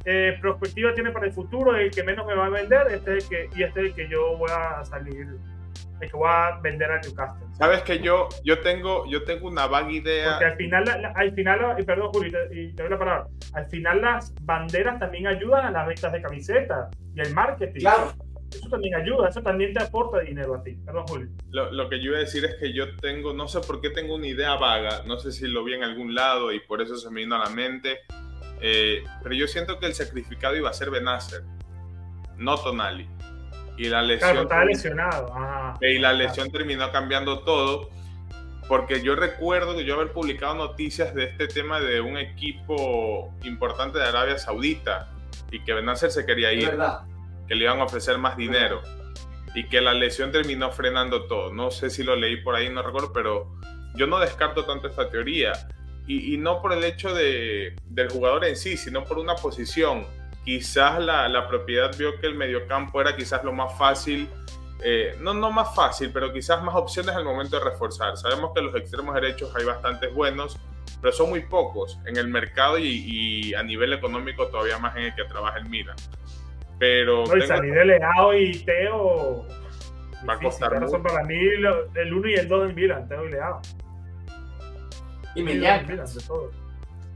eh, 0.06 0.38
perspectiva 0.42 0.94
tiene 0.94 1.12
para 1.12 1.28
el 1.28 1.34
futuro, 1.34 1.76
el 1.76 1.92
que 1.92 2.04
menos 2.04 2.26
me 2.26 2.36
va 2.36 2.48
a 2.48 2.50
vender, 2.50 2.88
este 2.92 3.18
es 3.18 3.24
el 3.24 3.30
que, 3.30 3.50
y 3.60 3.64
este 3.64 3.82
es 3.82 3.86
el 3.88 3.94
que 3.96 4.08
yo 4.08 4.38
voy 4.38 4.50
a 4.52 4.84
salir 4.86 5.38
el 6.02 6.10
que 6.10 6.18
voy 6.18 6.30
a 6.30 6.60
vender 6.62 6.92
a 6.92 7.00
Newcastle. 7.00 7.48
Sabes 7.54 7.84
que 7.84 8.00
yo, 8.00 8.28
yo, 8.44 8.60
tengo, 8.60 9.06
yo 9.10 9.24
tengo 9.24 9.48
una 9.48 9.68
vaga 9.68 9.92
idea. 9.92 10.32
Porque 10.32 10.46
al 10.46 10.58
final, 10.58 11.14
al 11.16 11.34
final 11.34 11.76
y 11.80 11.84
perdón, 11.84 12.10
Juli, 12.14 12.34
y 12.52 12.74
te 12.74 12.84
doy 12.84 12.92
la 12.92 13.00
palabra. 13.00 13.28
Al 13.54 13.66
final, 13.68 14.02
las 14.02 14.34
banderas 14.42 15.00
también 15.00 15.28
ayudan 15.28 15.66
a 15.66 15.72
las 15.72 15.88
ventas 15.88 16.12
de 16.12 16.22
camisetas 16.22 16.90
y 17.16 17.22
el 17.22 17.34
marketing. 17.34 17.80
Claro. 17.80 18.14
Eso 18.52 18.70
también 18.70 18.96
ayuda, 18.96 19.30
eso 19.30 19.42
también 19.42 19.74
te 19.74 19.84
aporta 19.84 20.20
dinero 20.20 20.56
a 20.56 20.64
ti. 20.64 20.78
Perdón, 20.86 21.06
Julio. 21.08 21.30
Lo, 21.50 21.72
lo, 21.72 21.90
que 21.90 22.00
yo 22.00 22.12
iba 22.12 22.18
a 22.18 22.22
decir 22.22 22.46
es 22.46 22.56
que 22.56 22.74
yo 22.74 22.96
tengo, 22.98 23.34
no 23.34 23.48
sé 23.48 23.60
por 23.62 23.82
qué 23.82 23.90
tengo 23.90 24.16
una 24.16 24.28
idea 24.28 24.56
vaga, 24.56 25.04
no 25.06 25.18
sé 25.18 25.32
si 25.32 25.48
lo 25.48 25.64
vi 25.64 25.74
en 25.74 25.84
algún 25.84 26.16
lado 26.16 26.54
y 26.54 26.60
por 26.62 26.82
eso 26.82 26.96
se 26.96 27.10
me 27.10 27.22
vino 27.22 27.36
a 27.36 27.40
la 27.40 27.50
mente, 27.50 28.00
eh, 28.62 29.04
pero 29.22 29.36
yo 29.36 29.48
siento 29.48 29.80
que 29.80 29.88
el 29.88 29.94
sacrificado 29.94 30.56
iba 30.56 30.70
a 30.70 30.74
ser 30.74 30.90
Benacer, 30.90 31.44
no 32.38 32.58
Tonali. 32.58 33.10
Y 33.78 33.90
la 33.90 34.02
lesión. 34.02 34.32
Claro, 34.32 34.44
estaba 34.44 34.66
lesionado. 34.66 35.34
y 35.82 35.98
la 36.00 36.14
lesión 36.14 36.52
terminó 36.52 36.92
cambiando 36.92 37.40
todo. 37.40 37.90
Porque 38.68 39.04
yo 39.04 39.16
recuerdo 39.16 39.76
que 39.76 39.86
yo 39.86 39.94
haber 39.94 40.12
publicado 40.12 40.56
noticias 40.56 41.14
de 41.14 41.26
este 41.26 41.48
tema 41.48 41.80
de 41.80 42.02
un 42.02 42.18
equipo 42.18 43.32
importante 43.44 44.00
de 44.00 44.06
Arabia 44.06 44.40
Saudita 44.40 45.12
y 45.52 45.64
que 45.64 45.74
Benacer 45.74 46.10
se 46.10 46.26
quería 46.26 46.52
ir. 46.52 46.76
Que 47.48 47.54
le 47.54 47.66
iban 47.66 47.80
a 47.80 47.84
ofrecer 47.84 48.18
más 48.18 48.38
dinero. 48.38 48.82
Y 49.54 49.68
que 49.68 49.82
la 49.82 49.94
lesión 49.94 50.32
terminó 50.32 50.72
frenando 50.72 51.28
todo. 51.28 51.54
No 51.54 51.70
sé 51.70 51.90
si 51.90 52.04
lo 52.04 52.16
leí 52.16 52.38
por 52.38 52.56
ahí, 52.56 52.70
no 52.70 52.82
recuerdo, 52.82 53.14
pero 53.14 53.56
yo 53.96 54.08
no 54.08 54.20
descarto 54.20 54.66
tanto 54.66 54.88
esta 54.88 55.10
teoría. 55.10 55.54
Y, 56.08 56.38
no 56.38 56.62
por 56.62 56.72
el 56.72 56.84
hecho 56.84 57.16
de, 57.16 57.76
del 57.86 58.10
jugador 58.10 58.46
en 58.46 58.56
sí, 58.56 58.78
sino 58.78 59.06
por 59.06 59.18
una 59.18 59.36
posición 59.36 60.06
quizás 60.46 61.00
la, 61.00 61.28
la, 61.28 61.48
propiedad 61.48 61.96
vio 61.98 62.20
que 62.20 62.28
el 62.28 62.36
mediocampo 62.36 63.02
era 63.02 63.16
quizás 63.16 63.44
lo 63.44 63.52
más 63.52 63.78
fácil, 63.78 64.30
eh, 64.84 65.16
no, 65.20 65.34
no 65.34 65.52
más 65.52 65.74
fácil, 65.76 66.12
pero 66.14 66.32
quizás 66.32 66.64
más 66.64 66.76
opciones 66.76 67.16
al 67.16 67.26
momento 67.26 67.58
de 67.58 67.66
reforzar. 67.66 68.16
Sabemos 68.18 68.52
que 68.54 68.62
los 68.62 68.76
extremos 68.76 69.16
derechos 69.16 69.54
hay 69.56 69.66
bastantes 69.66 70.14
buenos, 70.14 70.60
pero 71.02 71.12
son 71.12 71.30
muy 71.30 71.42
pocos 71.42 72.00
en 72.06 72.18
el 72.18 72.28
mercado 72.28 72.78
y, 72.78 73.54
a 73.56 73.64
nivel 73.64 73.94
económico 73.94 74.48
todavía 74.48 74.78
más 74.78 74.96
en 74.96 75.04
el 75.04 75.16
que 75.16 75.24
trabaja 75.26 75.58
el 75.58 75.66
Milan. 75.66 75.96
Pero 76.78 77.26
no, 77.26 77.38
y 77.38 77.42
salir 77.48 77.74
de 77.74 77.86
Leao 77.86 78.34
y 78.36 78.60
Teo 78.64 79.48
va 80.28 80.34
a 80.34 80.40
costar 80.40 80.80
mucho. 80.80 81.02
para 81.02 81.24
mí 81.24 81.36
el 81.36 82.14
1 82.14 82.28
y 82.28 82.34
el 82.34 82.48
2 82.48 82.68
del 82.68 82.76
Milan, 82.76 83.08
Teo 83.08 83.26
y 83.26 83.32
Leao. 83.32 83.62
Y 85.36 85.44
mañana. 85.44 86.06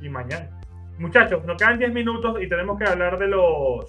Y 0.02 0.10
mañana. 0.10 0.59
Muchachos, 1.00 1.46
nos 1.46 1.56
quedan 1.56 1.80
10 1.80 1.94
minutos 1.94 2.42
y 2.42 2.50
tenemos 2.50 2.78
que 2.78 2.84
hablar 2.84 3.18
de 3.18 3.28
los 3.28 3.86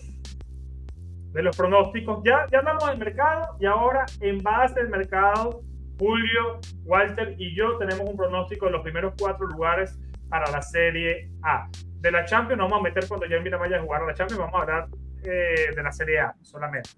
de 1.32 1.42
los 1.42 1.56
pronósticos. 1.56 2.22
Ya, 2.24 2.46
ya 2.52 2.60
andamos 2.60 2.84
en 2.84 2.90
el 2.90 2.98
mercado 2.98 3.56
y 3.58 3.66
ahora 3.66 4.06
en 4.20 4.40
base 4.40 4.78
al 4.78 4.88
mercado, 4.88 5.60
Julio, 5.98 6.60
Walter 6.84 7.34
y 7.36 7.54
yo 7.56 7.76
tenemos 7.78 8.08
un 8.08 8.16
pronóstico 8.16 8.66
de 8.66 8.72
los 8.72 8.82
primeros 8.82 9.14
cuatro 9.18 9.48
lugares 9.48 9.98
para 10.28 10.48
la 10.52 10.62
Serie 10.62 11.28
A. 11.42 11.68
De 11.96 12.12
la 12.12 12.24
Champions 12.24 12.58
nos 12.58 12.70
vamos 12.70 12.86
a 12.86 12.88
meter 12.88 13.08
cuando 13.08 13.26
Mira 13.42 13.58
vaya 13.58 13.78
a 13.78 13.82
jugar 13.82 14.02
a 14.02 14.06
la 14.06 14.14
Champions, 14.14 14.38
vamos 14.38 14.54
a 14.54 14.62
hablar 14.62 14.88
eh, 15.24 15.74
de 15.74 15.82
la 15.82 15.90
Serie 15.90 16.20
A 16.20 16.34
solamente. 16.42 16.90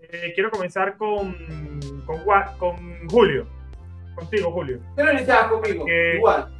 Eh, 0.00 0.32
quiero 0.34 0.50
comenzar 0.50 0.96
con, 0.96 1.36
con, 2.06 2.24
con 2.58 3.08
Julio. 3.08 3.46
Contigo, 4.14 4.50
Julio. 4.50 4.80
¿Qué 4.96 5.02
no 5.02 5.50
conmigo? 5.50 5.86
Igual. 5.88 6.58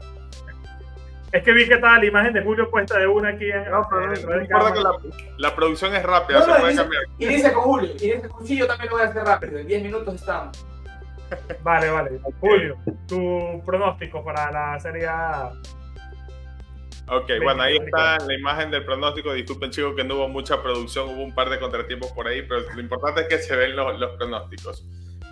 Es 1.33 1.43
que 1.43 1.53
vi 1.53 1.66
que 1.66 1.74
estaba 1.74 1.99
la 1.99 2.05
imagen 2.05 2.35
de 2.35 2.43
Julio 2.43 2.70
puesta 2.70 2.99
de 2.99 3.07
una 3.07 3.30
aquí. 3.30 3.51
En, 3.51 3.70
no, 3.70 3.87
pero 3.89 4.07
no, 4.07 4.43
importa 4.43 4.72
que 4.74 4.80
la, 4.80 4.93
la, 5.39 5.57
producción 5.57 5.95
es 5.95 6.03
rápida, 6.03 6.41
no, 6.41 6.45
se 6.45 6.61
puede 6.61 6.76
cambiar. 6.76 7.03
Y 7.18 7.26
dice 7.26 7.53
con 7.53 7.62
Julio, 7.62 7.91
y 7.99 8.12
dice 8.12 8.28
con 8.28 8.47
sí, 8.47 8.59
yo 8.59 8.66
también 8.66 8.91
lo 8.91 8.97
voy 8.97 9.07
a 9.07 9.09
hacer 9.09 9.24
rápido, 9.24 9.59
en 9.59 9.66
10 9.66 9.83
minutos 9.83 10.14
estamos. 10.14 10.66
Vale, 11.62 11.91
vale. 11.91 12.20
Julio, 12.41 12.76
tu 13.09 13.62
pronóstico 13.64 14.22
para 14.22 14.51
la 14.53 14.78
Serie 14.78 15.07
A. 15.07 15.53
Ok, 17.09 17.30
bueno, 17.43 17.62
ahí 17.62 17.78
está 17.78 18.18
la 18.18 18.35
imagen 18.35 18.70
del 18.70 18.85
pronóstico. 18.85 19.33
Disculpen, 19.33 19.70
chicos, 19.70 19.95
que 19.97 20.05
no 20.05 20.16
hubo 20.16 20.28
mucha 20.28 20.62
producción, 20.62 21.09
hubo 21.09 21.22
un 21.22 21.35
par 21.35 21.49
de 21.51 21.59
contratiempos 21.59 22.12
por 22.12 22.28
ahí, 22.28 22.43
pero 22.43 22.61
lo 22.74 22.80
importante 22.80 23.22
es 23.22 23.28
que 23.28 23.39
se 23.39 23.57
ven 23.57 23.74
los, 23.74 23.99
los 23.99 24.16
pronósticos. 24.16 24.85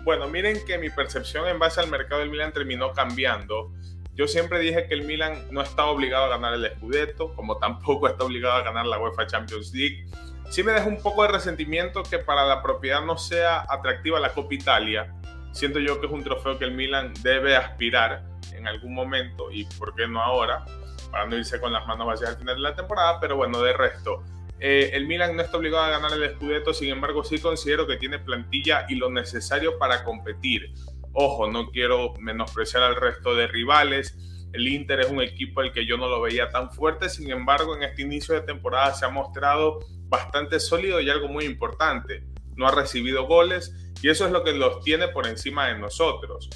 Bueno, 0.03 0.27
miren 0.27 0.65
que 0.65 0.77
mi 0.77 0.89
percepción 0.89 1.47
en 1.47 1.59
base 1.59 1.79
al 1.79 1.89
mercado 1.89 2.21
del 2.21 2.29
Milan 2.29 2.51
terminó 2.51 2.91
cambiando. 2.91 3.71
Yo 4.13 4.27
siempre 4.27 4.59
dije 4.59 4.87
que 4.87 4.93
el 4.93 5.03
Milan 5.03 5.47
no 5.51 5.61
está 5.61 5.85
obligado 5.85 6.25
a 6.25 6.29
ganar 6.29 6.53
el 6.53 6.69
Scudetto, 6.75 7.33
como 7.33 7.57
tampoco 7.57 8.07
está 8.07 8.25
obligado 8.25 8.55
a 8.55 8.61
ganar 8.61 8.85
la 8.85 8.99
UEFA 8.99 9.25
Champions 9.25 9.73
League. 9.73 10.05
Sí 10.49 10.63
me 10.63 10.73
deja 10.73 10.87
un 10.87 11.01
poco 11.01 11.23
de 11.23 11.29
resentimiento 11.29 12.03
que 12.03 12.19
para 12.19 12.45
la 12.45 12.61
propiedad 12.61 13.01
no 13.01 13.17
sea 13.17 13.65
atractiva 13.69 14.19
la 14.19 14.33
Copa 14.33 14.53
Italia. 14.53 15.15
Siento 15.53 15.79
yo 15.79 15.99
que 16.01 16.07
es 16.07 16.11
un 16.11 16.23
trofeo 16.23 16.59
que 16.59 16.65
el 16.65 16.73
Milan 16.73 17.13
debe 17.21 17.55
aspirar 17.55 18.23
en 18.53 18.67
algún 18.67 18.93
momento 18.93 19.49
y 19.49 19.63
por 19.79 19.95
qué 19.95 20.07
no 20.07 20.21
ahora, 20.21 20.65
para 21.09 21.25
no 21.25 21.37
irse 21.37 21.59
con 21.61 21.71
las 21.71 21.87
manos 21.87 22.05
vacías 22.05 22.31
al 22.31 22.37
final 22.37 22.55
de 22.55 22.61
la 22.61 22.75
temporada, 22.75 23.19
pero 23.19 23.37
bueno, 23.37 23.61
de 23.61 23.73
resto. 23.73 24.23
Eh, 24.59 24.91
el 24.93 25.07
Milan 25.07 25.35
no 25.35 25.41
está 25.41 25.57
obligado 25.57 25.85
a 25.85 25.89
ganar 25.89 26.11
el 26.13 26.35
Scudetto, 26.35 26.73
sin 26.73 26.89
embargo 26.89 27.23
sí 27.23 27.39
considero 27.39 27.87
que 27.87 27.95
tiene 27.95 28.19
plantilla 28.19 28.85
y 28.89 28.95
lo 28.95 29.09
necesario 29.09 29.79
para 29.79 30.03
competir. 30.03 30.73
Ojo, 31.13 31.49
no 31.49 31.69
quiero 31.69 32.13
menospreciar 32.19 32.83
al 32.83 32.95
resto 32.95 33.35
de 33.35 33.47
rivales. 33.47 34.17
El 34.53 34.67
Inter 34.67 35.01
es 35.01 35.09
un 35.09 35.21
equipo 35.21 35.61
al 35.61 35.71
que 35.71 35.85
yo 35.85 35.97
no 35.97 36.07
lo 36.07 36.21
veía 36.21 36.49
tan 36.49 36.71
fuerte, 36.71 37.09
sin 37.09 37.31
embargo, 37.31 37.75
en 37.75 37.83
este 37.83 38.01
inicio 38.01 38.35
de 38.35 38.41
temporada 38.41 38.93
se 38.93 39.05
ha 39.05 39.09
mostrado 39.09 39.79
bastante 40.07 40.59
sólido 40.59 40.99
y 40.99 41.09
algo 41.09 41.27
muy 41.27 41.45
importante. 41.45 42.23
No 42.55 42.67
ha 42.67 42.71
recibido 42.71 43.27
goles 43.27 43.73
y 44.01 44.09
eso 44.09 44.25
es 44.25 44.31
lo 44.31 44.43
que 44.43 44.51
los 44.51 44.83
tiene 44.83 45.07
por 45.07 45.27
encima 45.27 45.67
de 45.67 45.79
nosotros. 45.79 46.49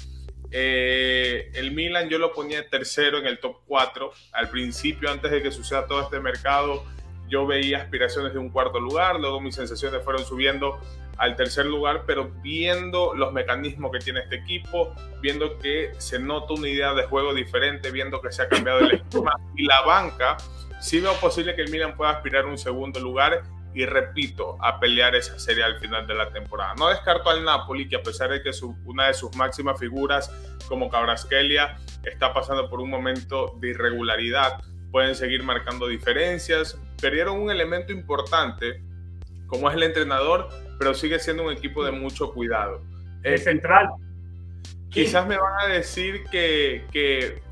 Eh, 0.50 1.50
el 1.54 1.72
Milan 1.72 2.08
yo 2.08 2.18
lo 2.18 2.32
ponía 2.32 2.68
tercero 2.68 3.18
en 3.18 3.26
el 3.26 3.38
top 3.40 3.58
4. 3.66 4.12
Al 4.32 4.50
principio, 4.50 5.10
antes 5.10 5.30
de 5.30 5.42
que 5.42 5.50
suceda 5.50 5.86
todo 5.86 6.02
este 6.02 6.20
mercado, 6.20 6.84
yo 7.28 7.46
veía 7.46 7.78
aspiraciones 7.78 8.32
de 8.32 8.38
un 8.38 8.50
cuarto 8.50 8.80
lugar, 8.80 9.20
luego 9.20 9.40
mis 9.40 9.54
sensaciones 9.54 10.02
fueron 10.02 10.24
subiendo 10.24 10.78
al 11.18 11.34
tercer 11.36 11.66
lugar, 11.66 12.04
pero 12.06 12.30
viendo 12.42 13.14
los 13.14 13.32
mecanismos 13.32 13.90
que 13.90 13.98
tiene 13.98 14.20
este 14.20 14.36
equipo, 14.36 14.94
viendo 15.20 15.58
que 15.58 15.92
se 15.98 16.18
nota 16.18 16.54
una 16.54 16.68
idea 16.68 16.94
de 16.94 17.04
juego 17.04 17.32
diferente, 17.32 17.90
viendo 17.90 18.20
que 18.20 18.30
se 18.32 18.42
ha 18.42 18.48
cambiado 18.48 18.80
el 18.80 18.92
esquema 18.92 19.32
y 19.56 19.64
la 19.64 19.80
banca, 19.82 20.36
sí 20.80 21.00
veo 21.00 21.14
posible 21.14 21.54
que 21.54 21.62
el 21.62 21.70
Milan 21.70 21.96
pueda 21.96 22.10
aspirar 22.10 22.44
a 22.44 22.48
un 22.48 22.58
segundo 22.58 23.00
lugar 23.00 23.42
y 23.76 23.84
repito, 23.84 24.56
a 24.62 24.80
pelear 24.80 25.14
esa 25.14 25.38
serie 25.38 25.62
al 25.62 25.78
final 25.78 26.06
de 26.06 26.14
la 26.14 26.30
temporada. 26.30 26.74
No 26.78 26.88
descarto 26.88 27.28
al 27.28 27.44
Napoli, 27.44 27.86
que 27.86 27.96
a 27.96 28.02
pesar 28.02 28.30
de 28.30 28.42
que 28.42 28.50
una 28.86 29.08
de 29.08 29.14
sus 29.14 29.36
máximas 29.36 29.78
figuras 29.78 30.32
como 30.66 30.88
Cabrasquelia 30.88 31.76
está 32.02 32.32
pasando 32.32 32.70
por 32.70 32.80
un 32.80 32.88
momento 32.88 33.54
de 33.60 33.68
irregularidad, 33.68 34.62
pueden 34.90 35.14
seguir 35.14 35.42
marcando 35.42 35.88
diferencias. 35.88 36.78
Perdieron 37.00 37.40
un 37.40 37.50
elemento 37.50 37.92
importante, 37.92 38.82
como 39.46 39.68
es 39.68 39.76
el 39.76 39.82
entrenador, 39.82 40.48
pero 40.78 40.94
sigue 40.94 41.18
siendo 41.18 41.44
un 41.44 41.52
equipo 41.52 41.84
de 41.84 41.92
mucho 41.92 42.32
cuidado. 42.32 42.82
Es 43.22 43.44
central. 43.44 43.88
Quizás 44.90 45.26
me 45.26 45.36
van 45.36 45.60
a 45.60 45.66
decir 45.72 46.24
que, 46.30 46.86
que 46.90 47.42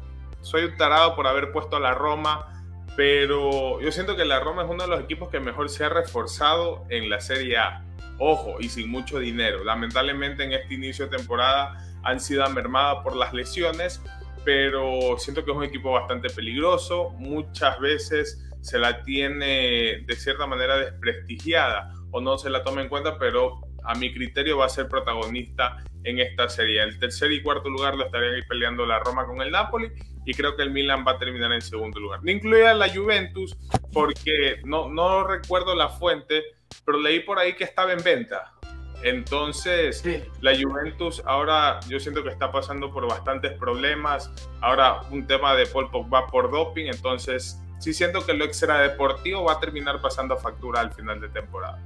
soy 0.40 0.64
un 0.64 0.76
tarado 0.76 1.14
por 1.14 1.26
haber 1.26 1.52
puesto 1.52 1.76
a 1.76 1.80
la 1.80 1.92
Roma, 1.92 2.54
pero 2.96 3.80
yo 3.80 3.90
siento 3.90 4.16
que 4.16 4.24
la 4.24 4.40
Roma 4.40 4.64
es 4.64 4.70
uno 4.70 4.84
de 4.84 4.88
los 4.88 5.00
equipos 5.00 5.28
que 5.28 5.40
mejor 5.40 5.68
se 5.68 5.84
ha 5.84 5.88
reforzado 5.88 6.84
en 6.90 7.10
la 7.10 7.20
Serie 7.20 7.58
A. 7.58 7.84
Ojo, 8.18 8.60
y 8.60 8.68
sin 8.68 8.88
mucho 8.88 9.18
dinero. 9.18 9.64
Lamentablemente 9.64 10.44
en 10.44 10.52
este 10.52 10.74
inicio 10.74 11.08
de 11.08 11.16
temporada 11.16 11.76
han 12.04 12.20
sido 12.20 12.48
mermadas 12.50 13.02
por 13.02 13.16
las 13.16 13.32
lesiones, 13.32 14.00
pero 14.44 15.18
siento 15.18 15.44
que 15.44 15.50
es 15.50 15.56
un 15.56 15.64
equipo 15.64 15.92
bastante 15.92 16.30
peligroso. 16.30 17.10
Muchas 17.18 17.80
veces 17.80 18.44
se 18.64 18.78
la 18.78 19.04
tiene 19.04 20.04
de 20.06 20.16
cierta 20.16 20.46
manera 20.46 20.78
desprestigiada 20.78 21.92
o 22.12 22.20
no 22.22 22.38
se 22.38 22.48
la 22.48 22.64
toma 22.64 22.80
en 22.80 22.88
cuenta, 22.88 23.18
pero 23.18 23.60
a 23.84 23.94
mi 23.94 24.10
criterio 24.14 24.56
va 24.56 24.64
a 24.64 24.70
ser 24.70 24.88
protagonista 24.88 25.84
en 26.02 26.18
esta 26.18 26.48
serie. 26.48 26.82
El 26.82 26.98
tercer 26.98 27.30
y 27.32 27.42
cuarto 27.42 27.68
lugar 27.68 27.94
lo 27.94 28.06
estarían 28.06 28.40
peleando 28.48 28.86
la 28.86 29.00
Roma 29.00 29.26
con 29.26 29.42
el 29.42 29.50
Napoli 29.50 29.90
y 30.24 30.32
creo 30.32 30.56
que 30.56 30.62
el 30.62 30.70
Milan 30.70 31.04
va 31.06 31.12
a 31.12 31.18
terminar 31.18 31.52
en 31.52 31.60
segundo 31.60 32.00
lugar. 32.00 32.20
No 32.24 32.30
incluía 32.30 32.72
la 32.72 32.88
Juventus 32.88 33.54
porque 33.92 34.62
no, 34.64 34.88
no 34.88 35.26
recuerdo 35.26 35.74
la 35.74 35.90
fuente, 35.90 36.42
pero 36.86 36.98
leí 36.98 37.20
por 37.20 37.38
ahí 37.38 37.52
que 37.52 37.64
estaba 37.64 37.92
en 37.92 38.02
venta. 38.02 38.54
Entonces, 39.02 40.02
la 40.40 40.52
Juventus 40.58 41.22
ahora 41.26 41.80
yo 41.86 42.00
siento 42.00 42.22
que 42.22 42.30
está 42.30 42.50
pasando 42.50 42.90
por 42.90 43.06
bastantes 43.06 43.52
problemas. 43.58 44.32
Ahora 44.62 45.02
un 45.10 45.26
tema 45.26 45.54
de 45.54 45.66
Paul 45.66 45.90
Pogba 45.90 46.26
por 46.28 46.50
doping, 46.50 46.86
entonces 46.86 47.60
sí 47.84 47.92
siento 47.92 48.24
que 48.24 48.32
lo 48.32 48.46
extradeportivo 48.46 49.44
va 49.44 49.52
a 49.52 49.60
terminar 49.60 50.00
pasando 50.00 50.38
factura 50.38 50.80
al 50.80 50.94
final 50.94 51.20
de 51.20 51.28
temporada. 51.28 51.78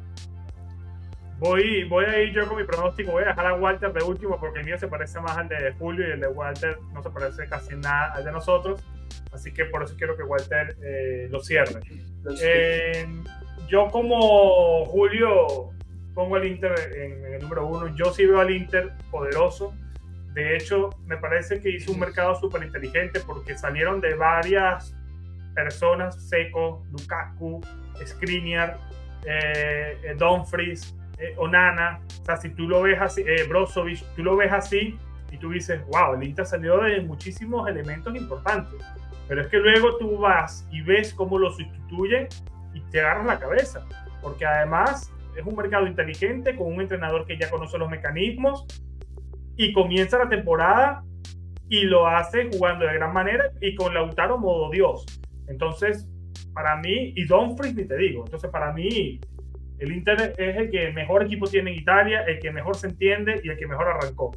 Voy, 1.40 1.82
voy 1.88 2.05
a 2.05 2.22
ir 2.22 2.32
yo 2.32 2.46
con 2.46 2.57
mi 2.57 2.62
pronóstico. 2.62 3.11
Voy 3.11 3.24
a 3.24 3.28
dejar 3.28 3.46
a 3.49 3.55
Walter 3.55 3.92
de 3.92 4.05
último 4.05 4.38
porque 4.38 4.61
el 4.61 4.66
mío 4.66 4.78
se 4.78 4.86
parece 4.86 5.20
más 5.20 5.36
al 5.36 5.49
de 5.49 5.72
Julio 5.72 6.07
y 6.07 6.12
el 6.12 6.20
de 6.20 6.28
Walter 6.28 6.78
no 6.94 7.03
se 7.03 7.11
parece 7.11 7.49
casi 7.49 7.74
nada 7.74 8.12
al 8.12 8.24
de 8.24 8.30
nosotros. 8.30 8.80
Así 9.32 9.53
que 9.53 9.64
por 9.64 9.82
eso 9.82 9.96
quiero 9.99 10.16
que 10.16 10.22
Walter 10.22 10.76
eh, 10.80 11.26
lo 11.30 11.40
cierre. 11.40 11.80
Eh, 12.40 13.05
yo 13.66 13.88
como 13.88 14.84
Julio 14.86 15.70
pongo 16.14 16.36
al 16.36 16.46
Inter 16.46 16.74
en, 16.94 17.24
en, 17.24 17.34
el 17.34 17.42
número 17.42 17.66
uno. 17.66 17.88
Yo 17.96 18.12
sí 18.12 18.24
veo 18.24 18.38
al 18.38 18.53
Inter 18.53 18.92
poderoso. 19.11 19.74
De 20.32 20.57
hecho, 20.57 20.90
me 21.07 21.16
parece 21.16 21.61
que 21.61 21.70
hizo 21.70 21.90
un 21.90 21.99
mercado 21.99 22.36
súper 22.36 22.62
inteligente 22.62 23.18
porque 23.18 23.59
salieron 23.59 24.01
de 24.01 24.14
varias 24.14 24.94
personas, 25.59 26.28
Seco, 26.28 26.84
Lukaku, 26.92 27.61
Skriniar, 28.06 28.78
eh, 29.24 30.14
Dumfries, 30.16 30.96
eh, 31.18 31.34
Onana, 31.36 32.00
o 32.20 32.24
sea, 32.24 32.36
si 32.36 32.50
tú 32.50 32.68
lo 32.68 32.82
ves 32.82 33.00
así, 33.00 33.22
eh, 33.26 33.44
Brozovic, 33.48 34.04
tú 34.14 34.22
lo 34.22 34.36
ves 34.36 34.52
así 34.52 34.96
y 35.32 35.36
tú 35.36 35.50
dices, 35.50 35.84
wow, 35.88 36.14
el 36.14 36.22
Inter 36.22 36.46
salió 36.46 36.78
de 36.78 37.00
muchísimos 37.00 37.68
elementos 37.68 38.14
importantes. 38.14 38.80
Pero 39.26 39.42
es 39.42 39.48
que 39.48 39.59
luego 39.59 39.96
tú 39.98 40.18
vas 40.18 40.66
y 40.70 40.80
ves 40.80 41.12
cómo 41.12 41.38
lo 41.38 41.50
sustituyen 41.50 42.28
y 42.72 42.80
te 42.92 43.00
agarras 43.00 43.26
la 43.26 43.38
cabeza. 43.38 43.84
Porque 44.22 44.46
además 44.46 45.12
es 45.36 45.44
un 45.44 45.56
mercado 45.56 45.86
inteligente 45.86 46.56
con 46.56 46.72
un 46.72 46.80
entrenador 46.80 47.26
que 47.26 47.36
ya 47.36 47.50
conoce 47.50 47.78
los 47.78 47.90
mecanismos 47.90 48.64
y 49.56 49.72
comienza 49.72 50.18
la 50.18 50.28
temporada 50.28 51.02
y 51.68 51.82
lo 51.82 52.06
hace 52.06 52.48
jugando 52.50 52.86
de 52.86 52.94
gran 52.94 53.12
manera 53.12 53.50
y 53.61 53.74
con 53.74 53.92
Lautaro 53.92 54.38
modo 54.38 54.70
Dios. 54.70 55.04
Entonces, 55.49 56.09
para 56.53 56.76
mí, 56.76 57.12
y 57.16 57.24
Dumfries 57.24 57.74
ni 57.74 57.84
te 57.84 57.96
digo, 57.96 58.24
entonces 58.24 58.51
para 58.51 58.72
mí 58.72 59.20
el 59.78 59.92
Inter 59.92 60.34
es 60.36 60.57
el 60.57 60.70
que 60.70 60.90
mejor 60.92 61.24
equipo 61.24 61.46
tiene 61.46 61.70
en 61.70 61.78
Italia, 61.78 62.22
el 62.22 62.40
que 62.40 62.51
mejor 62.51 62.76
se 62.76 62.88
entiende 62.88 63.40
y 63.44 63.49
el 63.49 63.57
que 63.57 63.66
mejor 63.66 63.88
arrancó. 63.88 64.32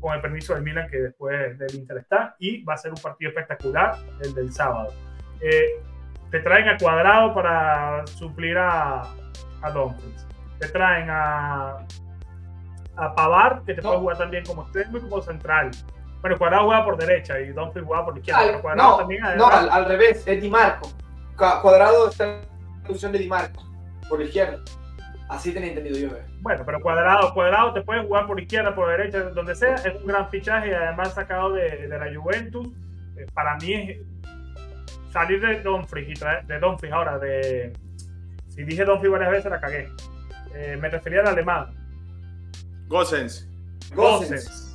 Con 0.00 0.14
el 0.14 0.20
permiso 0.20 0.54
del 0.54 0.62
Milan, 0.62 0.88
que 0.90 0.96
después 0.96 1.58
del 1.58 1.74
Inter 1.74 1.98
está, 1.98 2.34
y 2.38 2.64
va 2.64 2.74
a 2.74 2.76
ser 2.76 2.90
un 2.90 3.00
partido 3.00 3.30
espectacular 3.30 3.96
el 4.24 4.34
del 4.34 4.50
sábado. 4.50 4.92
Eh, 5.42 5.80
te 6.30 6.40
traen 6.40 6.68
a 6.68 6.78
Cuadrado 6.78 7.34
para 7.34 8.06
suplir 8.06 8.56
a, 8.56 9.02
a 9.62 9.70
Dumfries. 9.70 10.26
Te 10.58 10.68
traen 10.68 11.08
a, 11.10 11.86
a 12.96 13.14
Pavar, 13.14 13.62
que 13.66 13.74
te 13.74 13.82
puede 13.82 13.98
jugar 13.98 14.18
también 14.18 14.44
como 14.44 14.62
extremo 14.62 14.98
y 14.98 15.00
como 15.02 15.22
central. 15.22 15.70
Bueno, 16.20 16.36
Cuadrado 16.38 16.66
juega 16.66 16.84
por 16.84 16.96
derecha 16.98 17.40
y 17.40 17.48
Dumfries 17.48 17.86
juega 17.86 18.04
por 18.04 18.18
izquierda. 18.18 18.40
Al, 18.40 18.76
no, 18.76 18.96
también, 18.98 19.22
no 19.36 19.46
al, 19.46 19.84
revés, 19.86 20.22
es 20.26 20.42
Di 20.42 20.50
Marco. 20.50 20.90
Cuadrado 21.36 22.10
está 22.10 22.24
en 22.24 22.40
la 22.82 22.86
posición 22.86 23.12
de 23.12 23.18
Di 23.18 23.28
Marco, 23.28 23.62
por 24.08 24.20
izquierda. 24.20 24.58
Así 25.30 25.52
tenía 25.52 25.68
entendido 25.68 25.96
yo. 25.96 26.16
Eh. 26.16 26.26
Bueno, 26.40 26.64
pero 26.66 26.80
cuadrado, 26.80 27.32
cuadrado 27.32 27.72
te 27.72 27.82
puede 27.82 28.02
jugar 28.02 28.26
por 28.26 28.40
izquierda, 28.40 28.74
por 28.74 28.88
derecha, 28.88 29.20
donde 29.30 29.54
sea. 29.54 29.76
Es 29.76 29.94
un 29.94 30.06
gran 30.06 30.28
fichaje 30.28 30.70
y 30.70 30.72
además 30.72 31.14
sacado 31.14 31.52
de, 31.52 31.86
de 31.86 31.98
la 31.98 32.12
Juventus. 32.12 32.66
Eh, 33.16 33.26
para 33.32 33.56
mí 33.56 33.72
es 33.72 33.98
salir 35.12 35.40
de 35.40 35.62
Dumfries 35.62 36.08
y 36.08 36.14
traer 36.14 36.46
de 36.46 36.58
Dumfries 36.58 36.92
ahora 36.92 37.18
de 37.18 37.72
si 38.48 38.64
dije 38.64 38.84
Dumfries 38.84 39.12
varias 39.12 39.30
veces 39.30 39.50
la 39.50 39.60
cagué. 39.60 39.88
Eh, 40.54 40.76
me 40.80 40.88
refería 40.88 41.20
al 41.20 41.28
alemán. 41.28 41.72
Gossens. 42.88 43.48
Gossens. 43.94 44.69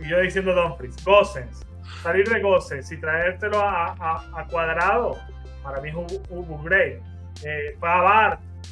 Y 0.00 0.08
yo 0.08 0.20
diciendo 0.20 0.54
Dumfries. 0.54 1.04
Gossens. 1.04 1.66
Salir 2.02 2.28
de 2.28 2.40
Gossens 2.40 2.90
y 2.92 2.96
traértelo 2.98 3.60
a, 3.60 4.46
cuadrado, 4.50 5.18
para 5.62 5.80
mí 5.80 5.90
es 5.90 5.94
un, 5.94 6.06
un 6.30 6.50
upgrade. 6.50 7.02
Eh, 7.44 7.76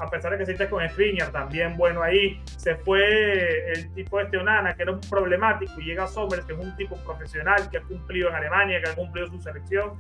a 0.01 0.09
pesar 0.09 0.33
de 0.33 0.39
que 0.39 0.57
se 0.57 0.69
con 0.69 0.87
Skriniar, 0.89 1.33
también 1.33 1.77
bueno 1.77 2.03
ahí. 2.03 2.41
Se 2.57 2.77
fue 2.77 3.73
el 3.73 3.93
tipo 3.95 4.21
este 4.21 4.37
Onana, 4.37 4.75
que 4.75 4.83
era 4.83 4.93
un 4.93 5.01
problemático, 5.01 5.81
y 5.81 5.85
llega 5.85 6.07
Sommer, 6.07 6.43
que 6.43 6.53
es 6.53 6.59
un 6.59 6.75
tipo 6.77 6.97
profesional, 7.05 7.69
que 7.71 7.79
ha 7.79 7.83
cumplido 7.83 8.29
en 8.29 8.37
Alemania, 8.37 8.81
que 8.83 8.91
ha 8.91 8.95
cumplido 8.95 9.27
su 9.27 9.41
selección. 9.41 9.99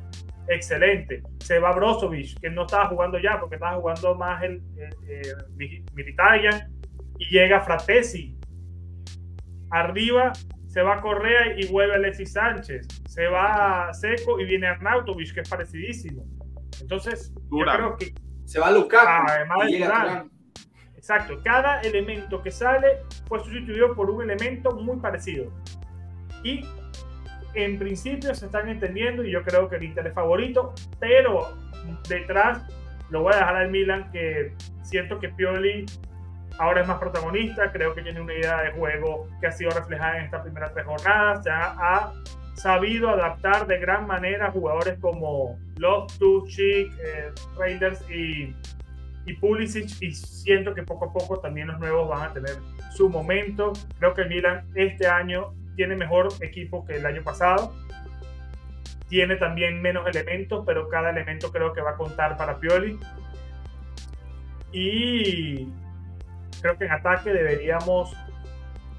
Excelente. 0.48 1.22
Se 1.40 1.58
va 1.58 1.72
Brozovic, 1.72 2.38
que 2.40 2.50
no 2.50 2.62
estaba 2.62 2.86
jugando 2.86 3.18
ya, 3.18 3.38
porque 3.40 3.56
estaba 3.56 3.76
jugando 3.76 4.14
más 4.14 4.42
el, 4.42 4.62
Militaria. 5.94 6.70
Y 7.18 7.30
llega 7.30 7.60
Fratesi. 7.60 8.36
Arriba 9.70 10.32
se 10.68 10.82
va 10.82 11.00
Correa 11.00 11.58
y 11.58 11.66
vuelve 11.66 11.94
Alexis 11.94 12.32
Sánchez. 12.32 12.86
Se 13.08 13.26
va 13.26 13.92
Seco 13.92 14.38
y 14.38 14.44
viene 14.44 14.66
Arnautovic, 14.66 15.34
que 15.34 15.40
es 15.40 15.48
parecidísimo. 15.48 16.24
Entonces, 16.80 17.32
yo 17.50 17.64
creo 17.64 17.96
que 17.96 18.14
se 18.44 18.60
va 18.60 18.68
a 18.68 18.70
Lukaku. 18.70 20.30
Exacto. 20.94 21.40
Cada 21.42 21.80
elemento 21.80 22.42
que 22.42 22.50
sale 22.50 22.98
fue 23.26 23.40
sustituido 23.40 23.94
por 23.94 24.10
un 24.10 24.30
elemento 24.30 24.72
muy 24.72 24.98
parecido. 24.98 25.50
Y 26.44 26.64
en 27.54 27.78
principio 27.78 28.34
se 28.34 28.46
están 28.46 28.68
entendiendo 28.68 29.24
y 29.24 29.30
yo 29.30 29.42
creo 29.42 29.68
que 29.68 29.76
el 29.76 29.84
Inter 29.84 30.06
es 30.06 30.14
favorito, 30.14 30.74
pero 31.00 31.56
detrás 32.08 32.62
lo 33.08 33.22
voy 33.22 33.32
a 33.32 33.38
dejar 33.38 33.56
al 33.56 33.70
Milan 33.70 34.10
que 34.12 34.54
siento 34.82 35.18
que 35.18 35.30
Pioli 35.30 35.86
ahora 36.58 36.82
es 36.82 36.88
más 36.88 36.98
protagonista, 36.98 37.70
creo 37.72 37.94
que 37.94 38.02
tiene 38.02 38.20
una 38.20 38.34
idea 38.34 38.62
de 38.62 38.72
juego 38.72 39.28
que 39.40 39.46
ha 39.46 39.52
sido 39.52 39.70
reflejada 39.70 40.18
en 40.18 40.24
estas 40.24 40.42
primeras 40.42 40.72
tres 40.74 40.86
jornadas, 40.86 41.44
ya 41.44 41.74
ha 41.78 42.12
sabido 42.54 43.10
adaptar 43.10 43.66
de 43.66 43.78
gran 43.78 44.06
manera 44.06 44.50
jugadores 44.50 44.98
como 45.00 45.56
Loftus-Cheek, 45.76 46.92
eh, 47.00 47.32
Raiders 47.56 48.04
y, 48.10 48.54
y 49.26 49.32
Pulisic 49.34 50.02
y 50.02 50.12
siento 50.12 50.74
que 50.74 50.82
poco 50.82 51.06
a 51.06 51.12
poco 51.12 51.38
también 51.38 51.68
los 51.68 51.78
nuevos 51.78 52.08
van 52.08 52.30
a 52.30 52.32
tener 52.32 52.56
su 52.92 53.08
momento. 53.08 53.72
Creo 53.98 54.14
que 54.14 54.22
el 54.22 54.28
Milan 54.28 54.66
este 54.74 55.06
año 55.06 55.54
tiene 55.76 55.94
mejor 55.94 56.28
equipo 56.40 56.84
que 56.84 56.96
el 56.96 57.06
año 57.06 57.22
pasado. 57.22 57.72
Tiene 59.08 59.36
también 59.36 59.80
menos 59.80 60.06
elementos, 60.08 60.64
pero 60.66 60.88
cada 60.88 61.10
elemento 61.10 61.52
creo 61.52 61.72
que 61.72 61.80
va 61.80 61.90
a 61.90 61.96
contar 61.96 62.36
para 62.36 62.58
Pioli. 62.58 62.98
Y 64.72 65.68
creo 66.60 66.76
que 66.76 66.84
en 66.84 66.92
ataque 66.92 67.32
deberíamos 67.32 68.14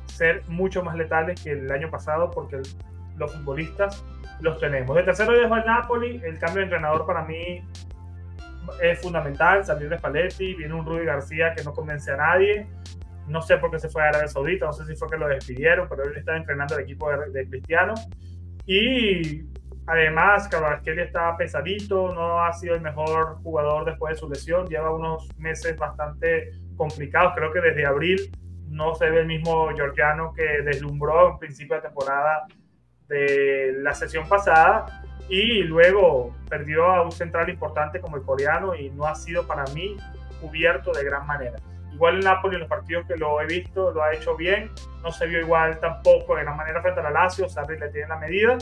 ser 0.06 0.44
mucho 0.48 0.84
más 0.84 0.96
letales 0.96 1.42
que 1.42 1.52
el 1.52 1.72
año 1.72 1.90
pasado 1.90 2.30
porque 2.32 2.62
los 3.18 3.34
futbolistas 3.34 4.04
los 4.42 4.60
tenemos. 4.60 4.96
De 4.96 5.04
tercero 5.04 5.32
dejo 5.34 5.54
al 5.54 5.66
Napoli, 5.66 6.22
el 6.24 6.40
cambio 6.40 6.58
de 6.58 6.64
entrenador 6.64 7.06
para 7.06 7.24
mí 7.24 7.64
es 8.82 9.02
fundamental, 9.02 9.66
salir 9.66 9.90
de 9.90 9.98
Spalletti, 9.98 10.54
viene 10.56 10.74
un 10.74 10.86
Rudy 10.86 11.06
García 11.06 11.54
que 11.56 11.64
no 11.64 11.74
convence 11.74 12.12
a 12.12 12.18
nadie, 12.18 12.68
no 13.28 13.42
sé 13.42 13.58
por 13.58 13.72
qué 13.72 13.80
se 13.80 13.90
fue 13.90 14.04
a 14.04 14.10
Arabia 14.10 14.28
Saudita, 14.28 14.66
no 14.66 14.74
sé 14.74 14.86
si 14.86 14.96
fue 14.96 15.10
que 15.10 15.18
lo 15.18 15.28
despidieron, 15.28 15.88
pero 15.88 16.04
él 16.04 16.16
está 16.16 16.36
entrenando 16.36 16.76
el 16.76 16.84
equipo 16.84 17.10
de, 17.10 17.48
Cristiano. 17.48 17.94
Y 18.66 19.46
además, 19.86 20.50
Kelly 20.84 21.02
está 21.02 21.36
pesadito, 21.38 22.14
no 22.14 22.44
ha 22.44 22.54
sido 22.54 22.76
el 22.76 22.82
mejor 22.82 23.38
jugador 23.44 23.86
después 23.86 24.16
de 24.16 24.20
su 24.20 24.30
lesión, 24.30 24.68
lleva 24.68 24.94
unos 24.94 25.28
meses 25.38 25.78
bastante 25.78 26.52
complicados, 26.80 27.34
creo 27.36 27.52
que 27.52 27.60
desde 27.60 27.86
abril 27.86 28.32
no 28.70 28.96
se 28.96 29.10
ve 29.10 29.20
el 29.20 29.28
mismo 29.28 29.68
georgiano 29.76 30.34
que 30.34 30.62
deslumbró 30.64 31.32
en 31.32 31.38
principio 31.38 31.76
de 31.76 31.82
temporada 31.82 32.48
de 33.10 33.76
la 33.80 33.94
sesión 33.94 34.28
pasada 34.30 35.04
y 35.28 35.64
luego 35.64 36.34
perdió 36.50 36.86
a 36.86 37.04
un 37.04 37.12
central 37.12 37.50
importante 37.50 38.00
como 38.00 38.16
el 38.16 38.24
coreano 38.24 38.76
y 38.76 38.90
no 38.92 39.06
ha 39.06 39.16
sido 39.16 39.46
para 39.46 39.66
mí 39.76 39.98
cubierto 40.40 40.94
de 40.94 41.04
gran 41.04 41.28
manera. 41.28 41.58
Igual 41.92 42.20
el 42.20 42.24
Napoli 42.24 42.56
en 42.56 42.62
los 42.62 42.70
partidos 42.70 43.06
que 43.06 43.18
lo 43.18 43.42
he 43.42 43.46
visto 43.46 43.92
lo 43.92 44.02
ha 44.02 44.14
hecho 44.14 44.38
bien, 44.38 44.72
no 45.04 45.12
se 45.12 45.28
vio 45.28 45.42
igual 45.42 45.80
tampoco 45.80 46.36
de 46.36 46.44
gran 46.44 46.56
manera 46.56 46.82
frente 46.82 47.02
a 47.02 47.04
la 47.04 47.12
Lazio, 47.12 47.50
Sarri 47.50 47.78
le 47.78 47.90
tiene 47.90 48.08
la 48.08 48.18
medida 48.18 48.58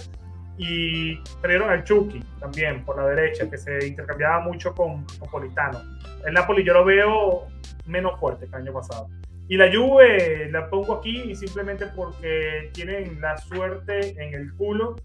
y 0.58 1.16
perdieron 1.42 1.70
al 1.70 1.84
Chucky 1.84 2.20
también 2.40 2.84
por 2.84 2.98
la 2.98 3.08
derecha 3.08 3.50
que 3.50 3.58
se 3.58 3.88
intercambiaba 3.88 4.40
mucho 4.40 4.74
con, 4.74 5.06
con 5.20 5.30
Politano. 5.30 5.82
El 6.26 6.34
Napoli 6.34 6.64
yo 6.64 6.74
lo 6.74 6.84
veo 6.84 7.48
menos 7.86 8.20
fuerte 8.20 8.46
que 8.46 8.56
el 8.56 8.64
año 8.64 8.74
pasado. 8.74 9.08
Y 9.50 9.56
la 9.56 9.72
Juve 9.74 10.50
la 10.52 10.70
pongo 10.70 10.96
aquí 10.96 11.34
simplemente 11.36 11.88
porque 11.88 12.70
tienen 12.74 13.22
la 13.22 13.38
suerte 13.38 14.22
en 14.22 14.34
el 14.34 14.54
culo. 14.56 14.98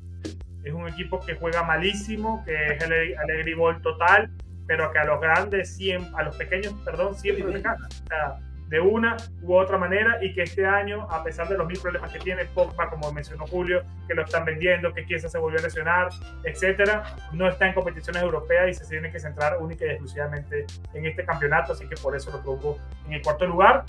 Es 0.64 0.72
un 0.72 0.88
equipo 0.88 1.20
que 1.20 1.34
juega 1.34 1.62
malísimo, 1.62 2.42
que 2.44 2.74
es 2.74 2.82
el 2.82 3.16
alegribol 3.18 3.80
total, 3.82 4.30
pero 4.66 4.90
que 4.90 4.98
a 4.98 5.04
los 5.04 5.20
grandes, 5.20 5.76
siempre, 5.76 6.10
a 6.16 6.24
los 6.24 6.36
pequeños, 6.36 6.72
perdón, 6.84 7.14
siempre 7.14 7.52
les 7.52 7.62
gana. 7.62 7.86
O 7.86 8.06
sea, 8.08 8.38
de 8.72 8.80
una 8.80 9.18
u 9.42 9.54
otra 9.54 9.76
manera 9.76 10.16
y 10.24 10.32
que 10.32 10.44
este 10.44 10.64
año, 10.66 11.06
a 11.10 11.22
pesar 11.22 11.46
de 11.46 11.58
los 11.58 11.66
mil 11.66 11.78
problemas 11.78 12.10
que 12.10 12.18
tiene 12.18 12.46
Pogba, 12.46 12.88
como 12.88 13.12
mencionó 13.12 13.46
Julio, 13.46 13.82
que 14.08 14.14
lo 14.14 14.24
están 14.24 14.46
vendiendo, 14.46 14.94
que 14.94 15.04
Chiesa 15.04 15.28
se 15.28 15.38
volvió 15.38 15.58
a 15.58 15.62
lesionar, 15.62 16.08
etcétera, 16.42 17.02
no 17.32 17.46
está 17.48 17.68
en 17.68 17.74
competiciones 17.74 18.22
europeas 18.22 18.70
y 18.70 18.72
se 18.72 18.88
tiene 18.88 19.12
que 19.12 19.20
centrar 19.20 19.58
única 19.60 19.84
y 19.84 19.90
exclusivamente 19.90 20.64
en 20.94 21.04
este 21.04 21.22
campeonato, 21.26 21.74
así 21.74 21.86
que 21.86 21.96
por 21.96 22.16
eso 22.16 22.30
lo 22.30 22.42
pongo 22.42 22.78
en 23.06 23.12
el 23.12 23.22
cuarto 23.22 23.46
lugar 23.46 23.84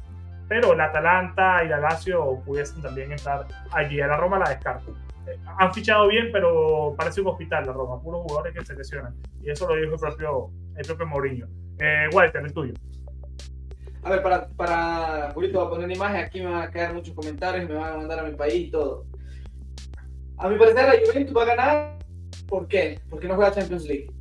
pero 0.50 0.76
la 0.76 0.86
Atalanta 0.86 1.64
y 1.64 1.70
la 1.70 1.80
Lazio 1.80 2.42
pudiesen 2.46 2.82
también 2.82 3.14
estar 3.14 3.48
allí. 3.72 4.02
A 4.02 4.08
la 4.08 4.18
Roma 4.18 4.38
la 4.38 4.50
descarto. 4.50 4.94
Eh, 5.26 5.40
han 5.58 5.74
fichado 5.74 6.08
bien, 6.10 6.30
pero 6.34 6.94
parece 6.98 7.22
un 7.22 7.28
hospital 7.28 7.66
la 7.66 7.72
Roma, 7.72 8.02
puros 8.02 8.22
jugadores 8.24 8.54
que 8.54 8.66
se 8.66 8.76
lesionan. 8.76 9.16
Y 9.42 9.50
eso 9.50 9.66
lo 9.66 9.76
dijo 9.82 9.94
el 9.94 10.00
propio, 10.00 10.50
el 10.76 10.86
propio 10.86 11.08
Mourinho. 11.08 11.48
Eh, 11.80 12.10
Walter, 12.14 12.44
el 12.44 12.54
tuyo. 12.54 12.74
A 14.04 14.10
ver, 14.10 14.22
para, 14.22 14.48
para 14.50 15.32
Julito, 15.34 15.60
voy 15.60 15.68
a 15.68 15.70
poner 15.70 15.86
una 15.86 15.96
imagen, 15.96 16.26
aquí 16.26 16.42
me 16.42 16.48
van 16.48 16.64
a 16.64 16.72
quedar 16.72 16.94
muchos 16.94 17.16
comentarios, 17.16 17.70
me 17.70 17.76
van 17.76 17.94
a 17.94 17.98
mandar 17.98 18.20
a 18.20 18.24
mi 18.24 18.36
país 18.36 18.68
y 18.68 18.72
todo. 18.72 19.06
A 20.38 20.50
mi 20.50 20.58
parecer, 20.58 20.86
la 20.86 21.06
Juventus 21.06 21.36
va 21.36 21.44
a 21.44 21.46
ganar. 21.46 22.00
¿Por 22.48 22.68
qué? 22.68 23.00
Porque 23.10 23.28
no 23.28 23.36
juega 23.36 23.54
Champions 23.54 23.86
League. 23.86 24.12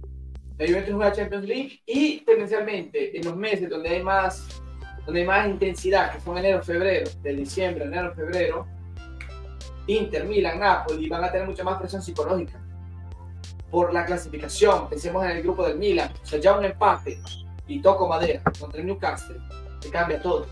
La 0.58 0.66
Juventus 0.66 0.94
juega 0.94 1.12
Champions 1.12 1.44
League 1.44 1.82
y 1.86 2.20
tendencialmente 2.20 3.16
en 3.16 3.24
los 3.24 3.36
meses 3.36 3.68
donde 3.68 3.88
hay 3.88 4.02
más 4.02 4.62
donde 5.04 5.20
hay 5.22 5.26
más 5.26 5.48
intensidad, 5.48 6.12
que 6.12 6.20
son 6.20 6.38
enero, 6.38 6.62
febrero, 6.62 7.10
de 7.22 7.34
diciembre, 7.34 7.84
enero, 7.84 8.14
febrero, 8.14 8.66
Inter, 9.86 10.24
Milan, 10.24 10.60
Napoli 10.60 11.08
van 11.08 11.24
a 11.24 11.32
tener 11.32 11.46
mucha 11.46 11.64
más 11.64 11.78
presión 11.78 12.00
psicológica 12.00 12.60
por 13.70 13.92
la 13.92 14.04
clasificación. 14.04 14.88
Pensemos 14.88 15.24
en 15.24 15.32
el 15.32 15.42
grupo 15.42 15.66
del 15.66 15.78
Milan, 15.78 16.12
o 16.32 16.36
ya 16.36 16.56
un 16.56 16.64
empate 16.64 17.18
y 17.66 17.80
toco 17.80 18.06
madera 18.06 18.42
contra 18.58 18.80
el 18.80 18.86
Newcastle, 18.86 19.40
te 19.82 19.90
cambia 19.90 20.20
todo. 20.22 20.46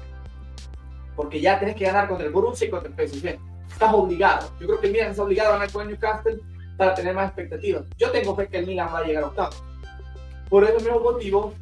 porque 1.17 1.41
ya 1.41 1.59
tenés 1.59 1.77
que 1.77 1.85
ganar 1.85 2.09
contra 2.09 2.27
el 2.27 2.33
Borussia 2.33 2.67
y 2.67 2.71
contra 2.71 2.91
el 2.91 3.09
PSG. 3.09 3.39
Estás 3.71 3.93
obligado. 3.93 4.51
Yo 4.59 4.67
creo 4.67 4.81
que 4.81 4.87
el 4.87 4.93
Milan 4.93 5.11
está 5.11 5.23
obligado 5.23 5.51
a 5.51 5.53
ganar 5.55 5.71
con 5.71 5.83
el 5.83 5.89
Newcastle 5.89 6.41
para 6.79 6.95
tener 6.95 7.15
más 7.15 7.27
expectativas. 7.27 7.85
Yo 7.99 8.11
tengo 8.11 8.35
fe 8.35 8.49
que 8.49 8.59
el 8.59 8.67
Milan 8.67 8.89
va 8.93 9.01
a 9.01 9.05
llegar 9.05 9.25
a 9.25 9.27
octavo. 9.27 9.51
Por 10.49 10.65
ese 10.65 10.83
mismo 10.83 11.01
motivo, 11.01 11.53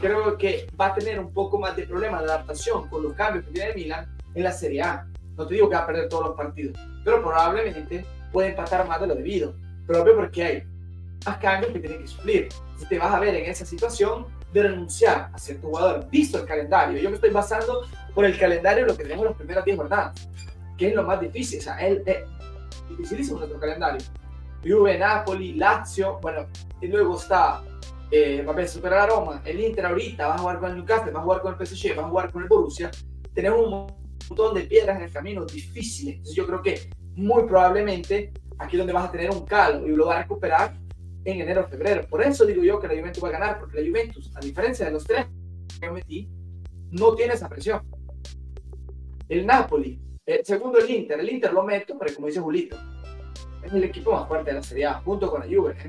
creo 0.00 0.38
que 0.38 0.68
va 0.80 0.86
a 0.86 0.94
tener 0.94 1.18
un 1.18 1.32
poco 1.32 1.58
más 1.58 1.74
de 1.74 1.84
problema 1.84 2.20
de 2.20 2.26
adaptación 2.26 2.88
con 2.88 3.02
los 3.02 3.12
cambios 3.14 3.44
que 3.46 3.52
tiene 3.52 3.70
el 3.70 3.76
Milan 3.76 4.16
en 4.34 4.44
la 4.44 4.52
Serie 4.52 4.82
A. 4.82 5.06
No 5.36 5.46
te 5.46 5.54
digo 5.54 5.68
que 5.68 5.74
va 5.74 5.82
a 5.82 5.86
perder 5.86 6.08
todos 6.08 6.26
los 6.26 6.36
partidos, 6.36 6.78
pero 7.04 7.20
probablemente 7.22 8.04
puede 8.32 8.50
empatar 8.50 8.86
más 8.86 9.00
de 9.00 9.08
lo 9.08 9.14
debido. 9.16 9.54
Propio 9.86 10.14
porque 10.14 10.44
hay 10.44 10.62
más 11.26 11.38
cambios 11.38 11.72
que 11.72 11.80
tienen 11.80 12.02
que 12.02 12.08
suplir. 12.08 12.48
Si 12.78 12.86
te 12.86 12.98
vas 12.98 13.12
a 13.12 13.18
ver 13.18 13.34
en 13.34 13.50
esa 13.50 13.66
situación 13.66 14.26
de 14.62 14.68
renunciar 14.68 15.30
a 15.32 15.38
cierto 15.38 15.68
jugador, 15.68 16.08
visto 16.10 16.38
el 16.38 16.46
calendario, 16.46 16.98
yo 17.00 17.10
me 17.10 17.16
estoy 17.16 17.30
basando 17.30 17.82
por 18.14 18.24
el 18.24 18.38
calendario 18.38 18.86
lo 18.86 18.96
que 18.96 19.04
tenemos 19.04 19.26
las 19.26 19.36
primeras 19.36 19.64
10 19.64 19.76
jornadas, 19.76 20.28
que 20.76 20.88
es 20.88 20.94
lo 20.94 21.02
más 21.02 21.20
difícil. 21.20 21.58
O 21.58 21.62
sea, 21.62 21.78
es, 21.86 22.00
es 22.06 22.18
dificilísimo 22.88 23.38
nuestro 23.38 23.60
calendario. 23.60 24.00
Juve, 24.64 24.98
Napoli, 24.98 25.54
Lazio, 25.54 26.18
bueno, 26.20 26.46
y 26.80 26.88
luego 26.88 27.16
está 27.16 27.62
eh, 28.10 28.42
va 28.42 28.54
a 28.54 28.68
superar 28.68 29.00
a 29.00 29.06
Roma, 29.06 29.42
el 29.44 29.60
Inter 29.60 29.86
ahorita 29.86 30.28
va 30.28 30.34
a 30.36 30.38
jugar 30.38 30.60
con 30.60 30.70
el 30.70 30.76
Newcastle, 30.76 31.10
va 31.10 31.20
a 31.20 31.22
jugar 31.24 31.40
con 31.42 31.56
el 31.58 31.66
PSG, 31.66 31.98
va 31.98 32.04
a 32.04 32.08
jugar 32.08 32.30
con 32.30 32.42
el 32.42 32.48
Borussia. 32.48 32.90
Tenemos 33.34 33.66
un 33.66 33.70
montón 34.28 34.54
de 34.54 34.62
piedras 34.62 34.96
en 34.96 35.04
el 35.04 35.12
camino 35.12 35.44
difíciles. 35.44 36.16
Entonces 36.16 36.36
yo 36.36 36.46
creo 36.46 36.62
que 36.62 36.90
muy 37.16 37.44
probablemente 37.44 38.32
aquí 38.58 38.76
es 38.76 38.78
donde 38.78 38.92
vas 38.92 39.08
a 39.08 39.10
tener 39.10 39.30
un 39.30 39.44
caldo 39.44 39.86
y 39.86 39.90
lo 39.90 40.06
vas 40.06 40.18
a 40.18 40.22
recuperar 40.22 40.74
en 41.26 41.40
enero 41.40 41.62
o 41.62 41.68
febrero. 41.68 42.06
Por 42.08 42.22
eso 42.22 42.46
digo 42.46 42.62
yo 42.62 42.78
que 42.78 42.86
la 42.86 42.94
Juventus 42.94 43.22
va 43.22 43.28
a 43.28 43.32
ganar, 43.32 43.58
porque 43.58 43.80
la 43.80 43.88
Juventus, 43.88 44.30
a 44.34 44.40
diferencia 44.40 44.86
de 44.86 44.92
los 44.92 45.04
tres 45.04 45.26
que 45.80 45.90
metí, 45.90 46.28
no 46.92 47.14
tiene 47.14 47.34
esa 47.34 47.48
presión. 47.48 47.82
El 49.28 49.44
Napoli, 49.44 50.00
eh, 50.24 50.40
segundo 50.44 50.78
el 50.78 50.88
Inter, 50.88 51.18
el 51.18 51.28
Inter 51.28 51.52
lo 51.52 51.64
meto, 51.64 51.98
pero 51.98 52.14
como 52.14 52.28
dice 52.28 52.40
Julito, 52.40 52.76
es 53.62 53.72
el 53.72 53.82
equipo 53.82 54.12
más 54.12 54.28
fuerte 54.28 54.50
de 54.50 54.56
la 54.56 54.62
Serie 54.62 54.86
A, 54.86 54.94
junto 55.00 55.28
con 55.28 55.40
la 55.40 55.46
Juve. 55.46 55.72
¿eh? 55.72 55.88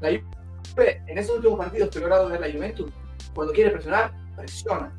La 0.00 0.08
Juve, 0.08 1.02
en 1.06 1.18
esos 1.18 1.36
últimos 1.36 1.58
partidos 1.58 1.90
que 1.90 1.98
he 1.98 2.00
logrado 2.00 2.30
ver 2.30 2.40
la 2.40 2.50
Juventus, 2.50 2.90
cuando 3.34 3.52
quiere 3.52 3.70
presionar, 3.70 4.12
presiona. 4.34 4.90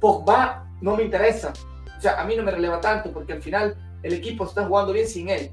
Pogba 0.00 0.70
no 0.82 0.96
me 0.96 1.04
interesa. 1.04 1.52
O 1.96 2.00
sea, 2.00 2.20
a 2.20 2.26
mí 2.26 2.36
no 2.36 2.42
me 2.42 2.50
releva 2.50 2.78
tanto 2.78 3.10
porque 3.10 3.32
al 3.32 3.42
final 3.42 3.74
el 4.02 4.12
equipo 4.12 4.44
está 4.44 4.66
jugando 4.66 4.92
bien 4.92 5.08
sin 5.08 5.30
él. 5.30 5.50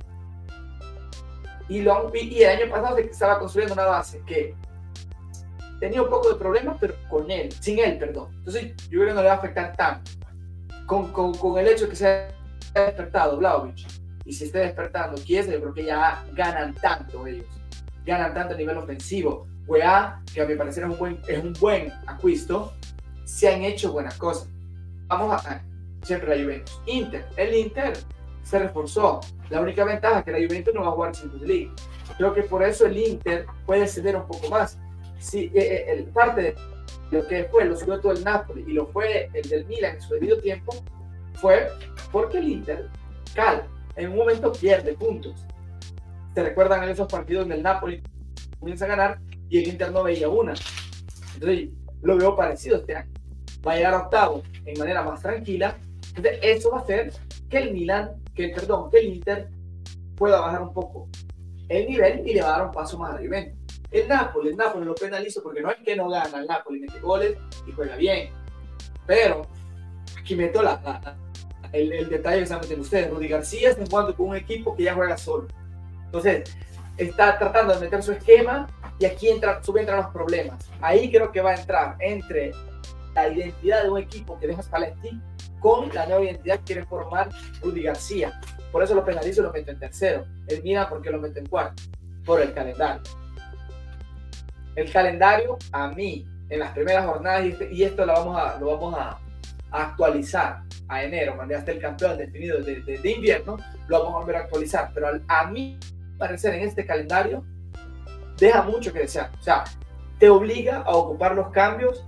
Y, 1.72 1.80
lo, 1.80 2.12
y 2.14 2.44
el 2.44 2.62
año 2.62 2.70
pasado 2.70 2.98
se 2.98 3.04
estaba 3.04 3.40
construyendo 3.40 3.76
una 3.76 3.86
base 3.86 4.22
que 4.28 4.54
tenía 5.80 6.02
un 6.02 6.10
poco 6.10 6.28
de 6.28 6.36
problemas, 6.36 6.76
pero 6.82 6.96
con 7.10 7.32
él, 7.32 7.50
sin 7.62 7.80
él, 7.80 7.98
perdón. 7.98 8.28
Entonces, 8.40 8.76
yo 8.90 9.00
creo 9.00 9.06
que 9.06 9.14
no 9.14 9.22
le 9.22 9.28
va 9.28 9.36
a 9.36 9.38
afectar 9.38 9.74
tanto. 9.78 10.12
Con, 10.86 11.14
con, 11.14 11.34
con 11.34 11.58
el 11.58 11.70
hecho 11.70 11.86
de 11.86 11.92
que 11.92 11.96
se 11.96 12.08
haya 12.08 12.86
despertado 12.88 13.38
Vlaovic 13.38 13.88
y 14.26 14.34
se 14.34 14.48
esté 14.48 14.60
despertando 14.60 15.16
Chiesa, 15.22 15.54
yo 15.54 15.62
creo 15.62 15.74
que 15.74 15.86
ya 15.86 16.26
ganan 16.34 16.74
tanto 16.74 17.26
ellos. 17.26 17.46
Ganan 18.06 18.34
tanto 18.34 18.54
a 18.54 18.58
nivel 18.58 18.76
ofensivo. 18.76 19.48
Weá, 19.66 20.22
que 20.34 20.42
a 20.42 20.46
mi 20.46 20.56
parecer 20.56 20.84
es 20.84 20.90
un 20.90 20.98
buen, 20.98 21.22
es 21.26 21.42
un 21.42 21.54
buen 21.54 21.90
acuisto, 22.06 22.74
se 23.24 23.48
han 23.48 23.62
hecho 23.62 23.94
buenas 23.94 24.16
cosas. 24.16 24.50
Vamos 25.08 25.46
a, 25.46 25.64
siempre 26.04 26.36
la 26.36 26.44
Juventus. 26.44 26.82
Inter, 26.86 27.26
el 27.38 27.56
Inter 27.56 27.94
se 28.44 28.60
reforzó. 28.60 29.22
La 29.52 29.60
única 29.60 29.84
ventaja 29.84 30.20
es 30.20 30.26
que 30.26 30.32
la 30.32 30.38
Juventus 30.38 30.74
no 30.74 30.82
va 30.82 30.88
a 30.88 30.92
jugar 30.92 31.12
Champions 31.12 31.46
League. 31.46 31.72
Creo 32.18 32.34
que 32.34 32.44
por 32.44 32.64
eso 32.64 32.86
el 32.86 32.98
Inter 32.98 33.46
puede 33.66 33.86
ceder 33.86 34.16
un 34.16 34.26
poco 34.26 34.50
más. 34.50 34.80
Si 35.20 35.46
eh, 35.46 35.52
eh, 35.56 35.86
el 35.90 36.06
parte 36.06 36.42
de 36.42 36.56
lo 37.12 37.28
que 37.28 37.44
fue, 37.44 37.66
lo 37.66 37.76
subió 37.76 38.00
todo 38.00 38.14
el 38.14 38.24
Napoli 38.24 38.64
y 38.66 38.74
lo 38.74 38.88
fue 38.88 39.30
el 39.34 39.50
del 39.50 39.66
Milan 39.66 39.96
en 39.96 40.02
su 40.02 40.14
debido 40.14 40.38
tiempo, 40.40 40.74
fue 41.34 41.68
porque 42.14 42.38
el 42.38 42.50
Inter, 42.50 42.90
cal, 43.36 43.68
en 43.98 44.12
un 44.12 44.18
momento 44.18 44.54
pierde 44.54 44.94
puntos. 44.94 45.46
¿Se 46.34 46.44
recuerdan 46.44 46.84
en 46.84 46.90
esos 46.90 47.08
partidos 47.08 47.48
del 47.50 47.62
Napoli? 47.62 48.02
Comienza 48.58 48.86
a 48.86 48.88
ganar 48.88 49.20
y 49.50 49.60
el 49.60 49.68
Inter 49.68 49.92
no 49.92 50.04
veía 50.04 50.30
una. 50.30 50.54
Entonces, 51.34 51.70
lo 52.02 52.18
veo 52.18 52.36
parecido 52.38 52.78
este 52.78 52.96
año. 52.96 53.12
Va 53.68 53.74
a 53.74 53.76
llegar 53.76 53.94
a 53.94 54.00
octavo 54.04 54.44
en 54.66 54.80
manera 54.80 55.04
más 55.04 55.22
tranquila. 55.22 55.78
Entonces, 56.16 56.40
eso 56.42 56.72
va 56.72 56.80
a 56.80 56.82
hacer 56.82 57.12
que 57.50 57.58
el 57.58 57.74
Milan, 57.74 58.21
que 58.34 58.50
perdón, 58.50 58.90
que 58.90 59.00
el 59.00 59.14
Inter 59.14 59.50
pueda 60.16 60.40
bajar 60.40 60.62
un 60.62 60.74
poco 60.74 61.10
el 61.70 61.88
nivel 61.88 62.28
y 62.28 62.34
le 62.34 62.42
va 62.42 62.50
a 62.50 62.58
dar 62.58 62.66
un 62.68 62.72
paso 62.72 62.98
más 62.98 63.12
a 63.12 63.16
la 63.16 63.26
Juventus. 63.26 63.58
El 63.92 64.08
Napoli, 64.08 64.50
el 64.50 64.58
Napoli 64.58 64.86
lo 64.86 64.96
penalizo 64.96 65.42
porque 65.44 65.62
no 65.62 65.72
es 65.72 65.78
que 65.84 65.96
no 65.96 66.10
gana 66.10 66.40
el 66.40 66.48
Napoli, 66.48 66.80
mete 66.80 67.00
goles 67.00 67.38
y 67.68 67.72
juega 67.72 67.96
bien. 67.96 68.30
Pero 69.06 69.48
aquí 70.20 70.36
meto 70.36 70.62
la, 70.62 71.18
el, 71.74 71.92
el, 71.92 72.10
detalle 72.10 72.38
que 72.38 72.44
están 72.44 72.60
metiendo 72.60 72.84
ustedes. 72.84 73.10
Rudy 73.10 73.28
García 73.28 73.70
está 73.70 73.86
jugando 73.86 74.16
con 74.16 74.30
un 74.30 74.36
equipo 74.36 74.76
que 74.76 74.84
ya 74.84 74.94
juega 74.94 75.18
solo. 75.18 75.48
Entonces, 76.06 76.56
está 76.98 77.38
tratando 77.38 77.74
de 77.74 77.80
meter 77.80 78.04
su 78.04 78.12
esquema 78.12 78.68
y 79.00 79.06
aquí 79.06 79.30
entra, 79.30 79.62
entran 79.76 79.98
los 79.98 80.12
problemas. 80.12 80.70
Ahí 80.82 81.12
creo 81.12 81.32
que 81.32 81.42
va 81.42 81.52
a 81.52 81.56
entrar 81.56 81.96
entre 82.00 82.52
la 83.14 83.28
identidad 83.28 83.84
de 83.84 83.90
un 83.90 83.98
equipo 83.98 84.40
que 84.40 84.48
deja 84.48 84.62
Spalletti 84.62 85.20
con 85.62 85.94
la 85.94 86.06
nueva 86.08 86.26
identidad 86.26 86.58
que 86.58 86.64
quiere 86.64 86.86
formar 86.86 87.30
Rudy 87.62 87.84
García. 87.84 88.42
Por 88.72 88.84
eso 88.84 88.96
lo 88.96 89.06
penalizo 89.06 89.42
y 89.42 89.44
lo 89.46 89.54
meto 89.54 89.72
en 89.72 89.80
tercero. 89.80 90.26
El 90.48 90.62
Milan, 90.64 90.88
porque 90.90 91.10
lo 91.10 91.20
meto 91.20 91.40
en 91.40 91.46
cuarto? 91.46 91.84
Por 92.26 92.42
el 92.42 92.54
calendario. 92.54 93.02
El 94.76 94.92
calendario, 94.92 95.58
a 95.72 95.90
mí, 95.90 96.28
en 96.50 96.60
las 96.60 96.72
primeras 96.72 97.06
jornadas, 97.06 97.46
y, 97.46 97.50
este, 97.50 97.86
esto 97.86 98.06
lo 98.06 98.14
vamos 98.14 98.42
a, 98.42 98.60
lo 98.60 98.78
vamos 98.78 98.96
a, 98.98 99.18
actualizar 99.74 100.64
a 100.90 101.02
enero, 101.02 101.38
cuando 101.38 101.54
ya 101.54 101.60
esté 101.60 101.72
el 101.72 101.80
campeón 101.80 102.18
definido 102.18 102.60
de, 102.62 102.82
de, 102.82 103.12
invierno, 103.12 103.56
lo 103.88 104.00
vamos 104.00 104.16
a 104.16 104.20
volver 104.20 104.36
a 104.36 104.40
actualizar. 104.40 104.92
Pero 104.94 105.08
a, 105.28 105.46
mí, 105.46 105.80
parecer, 106.18 106.56
en 106.56 106.68
este 106.68 106.86
calendario, 106.86 107.46
deja 108.38 108.64
mucho 108.64 108.92
que 108.92 109.00
desear. 109.00 109.32
O 109.40 109.44
sea, 109.44 109.64
te 110.20 110.30
obliga 110.30 110.80
a 110.80 110.92
ocupar 110.92 111.36
los 111.36 111.50
cambios 111.52 112.06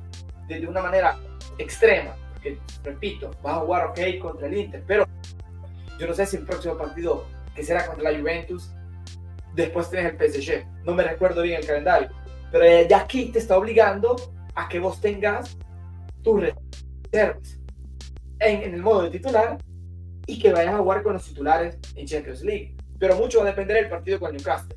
de, 0.47 0.67
una 0.67 0.81
manera 0.81 1.17
extrema. 1.57 2.15
Porque, 2.43 2.59
repito, 2.83 3.31
vas 3.41 3.57
a 3.57 3.59
jugar 3.61 3.85
ok 3.87 3.99
contra 4.19 4.47
el 4.47 4.57
Inter, 4.57 4.83
pero 4.85 5.05
yo 5.97 6.07
no 6.07 6.13
sé 6.13 6.25
si 6.25 6.35
el 6.35 6.43
próximo 6.43 6.77
partido, 6.77 7.25
que 7.55 7.63
será 7.63 7.85
contra 7.85 8.11
la 8.11 8.19
Juventus, 8.19 8.73
después 9.55 9.89
tienes 9.89 10.13
el 10.13 10.17
PSG. 10.17 10.65
No 10.83 10.93
me 10.93 11.03
recuerdo 11.03 11.41
bien 11.41 11.61
el 11.61 11.65
calendario. 11.65 12.09
Pero 12.51 12.87
ya 12.89 12.99
aquí 12.99 13.31
te 13.31 13.39
está 13.39 13.57
obligando 13.57 14.15
a 14.55 14.67
que 14.67 14.79
vos 14.79 14.99
tengas 14.99 15.57
tus 16.21 16.41
reservas 16.41 17.59
en, 18.39 18.73
el 18.73 18.81
modo 18.81 19.03
de 19.03 19.11
titular 19.11 19.57
y 20.27 20.37
que 20.37 20.51
vayas 20.51 20.75
a 20.75 20.79
jugar 20.79 21.01
con 21.01 21.13
los 21.13 21.25
titulares 21.25 21.77
en 21.95 22.05
Champions 22.05 22.43
League. 22.43 22.75
Pero 22.99 23.15
mucho 23.15 23.39
va 23.39 23.45
a 23.45 23.49
depender 23.51 23.77
del 23.77 23.89
partido 23.89 24.19
con 24.19 24.33
Newcastle. 24.33 24.75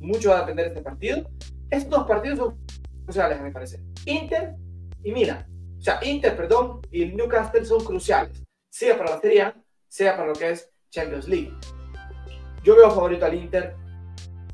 Mucho 0.00 0.30
va 0.30 0.38
a 0.38 0.40
depender 0.40 0.66
de 0.66 0.70
este 0.70 0.82
partido. 0.82 1.30
Estos 1.70 1.90
dos 1.90 2.08
partidos 2.08 2.38
son 2.38 2.58
cruciales, 3.04 3.38
a 3.38 3.42
mi 3.42 3.52
parecer. 3.52 3.80
Inter 4.06 4.56
y 5.04 5.12
Milan. 5.12 5.49
O 5.80 5.82
sea, 5.82 5.98
Inter, 6.02 6.36
perdón, 6.36 6.82
y 6.90 7.06
Newcastle 7.06 7.64
son 7.64 7.82
cruciales. 7.82 8.44
Sea 8.68 8.98
para 8.98 9.12
la 9.12 9.20
Serie 9.20 9.54
sea 9.88 10.14
para 10.14 10.28
lo 10.28 10.34
que 10.34 10.50
es 10.50 10.70
Champions 10.90 11.26
League. 11.26 11.52
Yo 12.62 12.76
veo 12.76 12.90
favorito 12.90 13.24
al 13.24 13.34
Inter 13.34 13.74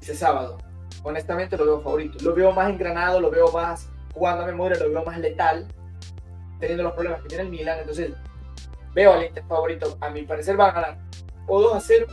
ese 0.01 0.15
sábado. 0.15 0.57
Honestamente 1.03 1.57
lo 1.57 1.67
veo 1.67 1.81
favorito. 1.81 2.23
Lo 2.23 2.33
veo 2.33 2.53
más 2.53 2.71
engranado, 2.71 3.21
lo 3.21 3.31
veo 3.31 3.51
más 3.51 3.89
jugando 4.15 4.45
a 4.45 4.47
memoria, 4.47 4.79
lo 4.79 4.89
veo 4.89 5.05
más 5.05 5.19
letal, 5.19 5.67
teniendo 6.61 6.85
los 6.85 6.93
problemas 6.93 7.21
que 7.23 7.29
tiene 7.29 7.43
el 7.43 7.51
Milan. 7.51 7.81
Entonces, 7.81 8.13
veo 8.95 9.13
al 9.13 9.25
Inter 9.25 9.45
favorito. 9.49 9.99
A 10.01 10.11
mi 10.11 10.23
parecer 10.23 10.59
va 10.59 10.69
a 10.69 10.73
ganar 10.73 10.99
o 11.49 11.61
2 11.61 11.75
a 11.75 11.81
0 11.81 12.07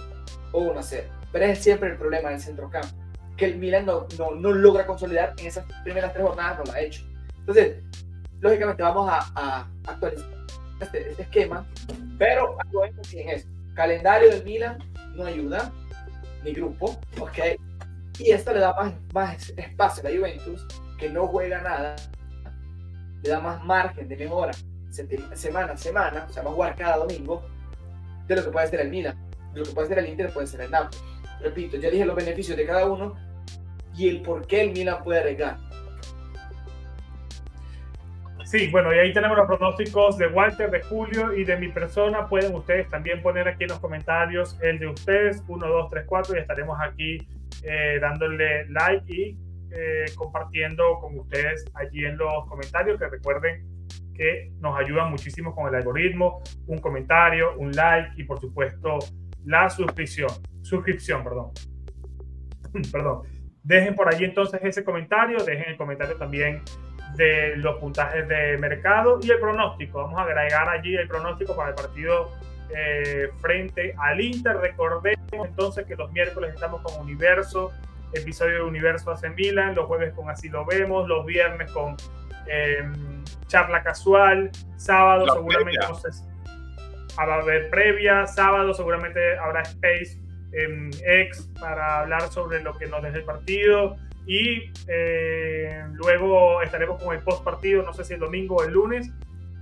o 0.53 0.59
1 0.59 0.79
a 0.79 0.83
0. 0.83 1.07
Pero 1.31 1.45
es 1.45 1.59
siempre 1.59 1.89
el 1.91 1.97
problema 1.97 2.29
del 2.31 2.39
centrocampo. 2.39 2.89
Que 3.37 3.45
el 3.45 3.57
Milan 3.57 3.85
no, 3.85 4.07
no, 4.17 4.31
no 4.31 4.51
logra 4.51 4.87
consolidar 4.87 5.35
en 5.37 5.45
esas 5.45 5.65
primeras 5.83 6.13
tres 6.13 6.25
jornadas, 6.25 6.57
no 6.57 6.65
lo 6.65 6.71
ha 6.71 6.81
hecho. 6.81 7.03
Entonces, 7.37 7.77
lógicamente 8.43 8.83
vamos 8.83 9.09
a, 9.09 9.65
actualizar 9.87 10.29
este, 10.81 11.11
este, 11.11 11.23
esquema, 11.23 11.65
pero 12.19 12.57
algo 12.59 12.85
énfasis 12.85 13.21
en 13.21 13.29
esto. 13.29 13.51
Calendario 13.73 14.29
del 14.29 14.43
Milan 14.43 14.77
no 15.15 15.25
ayuda, 15.25 15.71
ni 16.43 16.51
grupo, 16.51 16.99
¿ok? 17.19 17.39
Y 18.19 18.31
esto 18.31 18.53
le 18.53 18.59
da 18.59 18.73
más, 18.75 18.93
más 19.13 19.53
espacio 19.55 20.05
a 20.05 20.11
la 20.11 20.17
Juventus, 20.17 20.67
que 20.99 21.09
no 21.09 21.25
juega 21.27 21.61
nada, 21.61 21.95
le 23.23 23.29
da 23.29 23.39
más 23.39 23.63
margen 23.63 24.07
de 24.07 24.17
mejora 24.17 24.51
semana 25.33 25.73
a 25.73 25.77
semana, 25.77 26.27
o 26.29 26.33
sea, 26.33 26.43
va 26.43 26.51
a 26.51 26.53
jugar 26.53 26.75
cada 26.75 26.97
domingo, 26.97 27.41
de 28.27 28.35
lo 28.35 28.43
que 28.43 28.51
puede 28.51 28.65
hacer 28.67 28.81
el 28.81 28.89
Milan, 28.89 29.17
de 29.53 29.59
lo 29.59 29.65
que 29.65 29.71
puede 29.71 29.85
hacer 29.87 29.99
el 29.99 30.07
Inter, 30.07 30.31
puede 30.31 30.47
ser 30.47 30.61
el 30.61 30.71
Napoli. 30.71 30.97
Repito, 31.41 31.77
ya 31.77 31.89
dije 31.89 32.05
los 32.05 32.15
beneficios 32.15 32.55
de 32.57 32.65
cada 32.65 32.85
uno 32.85 33.15
y 33.95 34.09
el 34.09 34.21
por 34.21 34.45
qué 34.45 34.61
el 34.61 34.71
Milan 34.71 35.03
puede 35.03 35.21
arriesgar. 35.21 35.57
Sí, 38.53 38.67
bueno, 38.67 38.93
y 38.93 38.99
ahí 38.99 39.11
tenemos 39.11 39.35
los 39.35 39.47
pronósticos 39.47 40.15
de 40.19 40.27
Walter, 40.27 40.69
de 40.69 40.83
Julio 40.83 41.33
y 41.33 41.43
de 41.43 41.57
mi 41.57 41.69
persona. 41.69 42.29
Pueden 42.29 42.53
ustedes 42.53 42.87
también 42.87 43.19
poner 43.23 43.47
aquí 43.47 43.63
en 43.63 43.71
los 43.71 43.79
comentarios 43.79 44.59
el 44.61 44.77
de 44.77 44.89
ustedes, 44.89 45.43
1, 45.47 45.67
2, 45.67 45.89
3, 45.89 46.05
4, 46.05 46.35
y 46.35 46.39
estaremos 46.39 46.77
aquí 46.79 47.17
eh, 47.63 47.97
dándole 47.99 48.69
like 48.69 49.11
y 49.11 49.35
eh, 49.71 50.05
compartiendo 50.13 50.99
con 51.01 51.17
ustedes 51.17 51.65
allí 51.73 52.05
en 52.05 52.15
los 52.15 52.47
comentarios. 52.47 52.99
Que 52.99 53.07
recuerden 53.07 53.65
que 54.13 54.51
nos 54.59 54.77
ayudan 54.77 55.09
muchísimo 55.09 55.55
con 55.55 55.67
el 55.69 55.73
algoritmo, 55.73 56.43
un 56.67 56.77
comentario, 56.77 57.57
un 57.57 57.71
like 57.71 58.11
y 58.17 58.23
por 58.23 58.39
supuesto 58.39 58.99
la 59.45 59.67
suscripción, 59.67 60.29
suscripción, 60.61 61.23
perdón. 61.23 61.53
perdón. 62.91 63.23
Dejen 63.63 63.95
por 63.95 64.13
allí 64.13 64.25
entonces 64.25 64.59
ese 64.63 64.83
comentario, 64.83 65.43
dejen 65.43 65.69
el 65.69 65.77
comentario 65.77 66.17
también 66.17 66.61
de 67.15 67.55
los 67.57 67.77
puntajes 67.77 68.27
de 68.27 68.57
mercado 68.57 69.19
y 69.21 69.29
el 69.29 69.39
pronóstico. 69.39 70.03
Vamos 70.03 70.19
a 70.19 70.23
agregar 70.23 70.69
allí 70.69 70.95
el 70.95 71.07
pronóstico 71.07 71.55
para 71.55 71.69
el 71.69 71.75
partido 71.75 72.31
eh, 72.75 73.29
frente 73.39 73.95
al 73.97 74.19
Inter. 74.19 74.57
Recordemos 74.57 75.47
entonces 75.47 75.85
que 75.85 75.95
los 75.95 76.11
miércoles 76.11 76.53
estamos 76.53 76.81
con 76.81 76.99
Universo, 77.01 77.71
episodio 78.13 78.55
de 78.55 78.63
Universo 78.63 79.11
hace 79.11 79.29
Milan, 79.29 79.75
los 79.75 79.85
jueves 79.85 80.13
con 80.13 80.29
Así 80.29 80.49
lo 80.49 80.65
vemos, 80.65 81.07
los 81.07 81.25
viernes 81.25 81.71
con 81.71 81.95
em, 82.47 83.23
charla 83.47 83.83
casual, 83.83 84.51
sábado 84.77 85.25
seguramente 85.33 85.85
va 87.19 87.35
a 87.35 87.41
haber 87.41 87.69
previa, 87.69 88.25
sábado 88.25 88.73
seguramente 88.73 89.37
habrá 89.37 89.61
space 89.61 90.17
en 90.51 90.89
X 91.05 91.49
para 91.59 91.99
hablar 91.99 92.23
sobre 92.29 92.61
lo 92.61 92.73
que 92.77 92.87
nos 92.87 93.01
deja 93.03 93.17
el 93.17 93.23
partido 93.23 93.97
y 94.25 94.71
eh, 94.87 95.83
luego 95.93 96.61
estaremos 96.61 97.01
con 97.01 97.15
el 97.15 97.21
post 97.21 97.43
partido, 97.43 97.83
no 97.83 97.93
sé 97.93 98.03
si 98.03 98.13
el 98.13 98.19
domingo 98.19 98.57
o 98.57 98.63
el 98.63 98.73
lunes, 98.73 99.11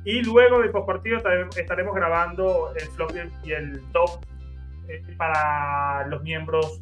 y 0.03 0.21
luego 0.23 0.59
del 0.59 0.71
post 0.71 0.87
partido 0.87 1.17
estaremos 1.55 1.95
grabando 1.95 2.73
el 2.75 2.87
flop 2.89 3.11
y 3.43 3.51
el 3.51 3.81
top 3.91 4.23
eh, 4.87 5.03
para 5.17 6.07
los 6.07 6.21
miembros 6.23 6.81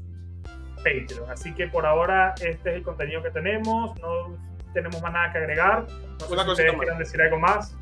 Patreon. 0.77 1.30
Así 1.30 1.53
que 1.53 1.67
por 1.67 1.86
ahora 1.86 2.34
este 2.41 2.69
es 2.71 2.75
el 2.77 2.84
contenido 2.84 3.21
que 3.21 3.32
tenemos, 3.32 3.99
no 3.99 4.38
tenemos 4.73 5.01
más 5.01 5.11
nada 5.11 5.32
que 5.32 5.38
agregar. 5.39 5.86
No 6.19 6.27
sé 6.27 6.36
si 6.36 6.51
ustedes 6.51 6.73
quieran 6.73 6.97
decir 6.97 7.21
algo 7.21 7.39
más. 7.39 7.75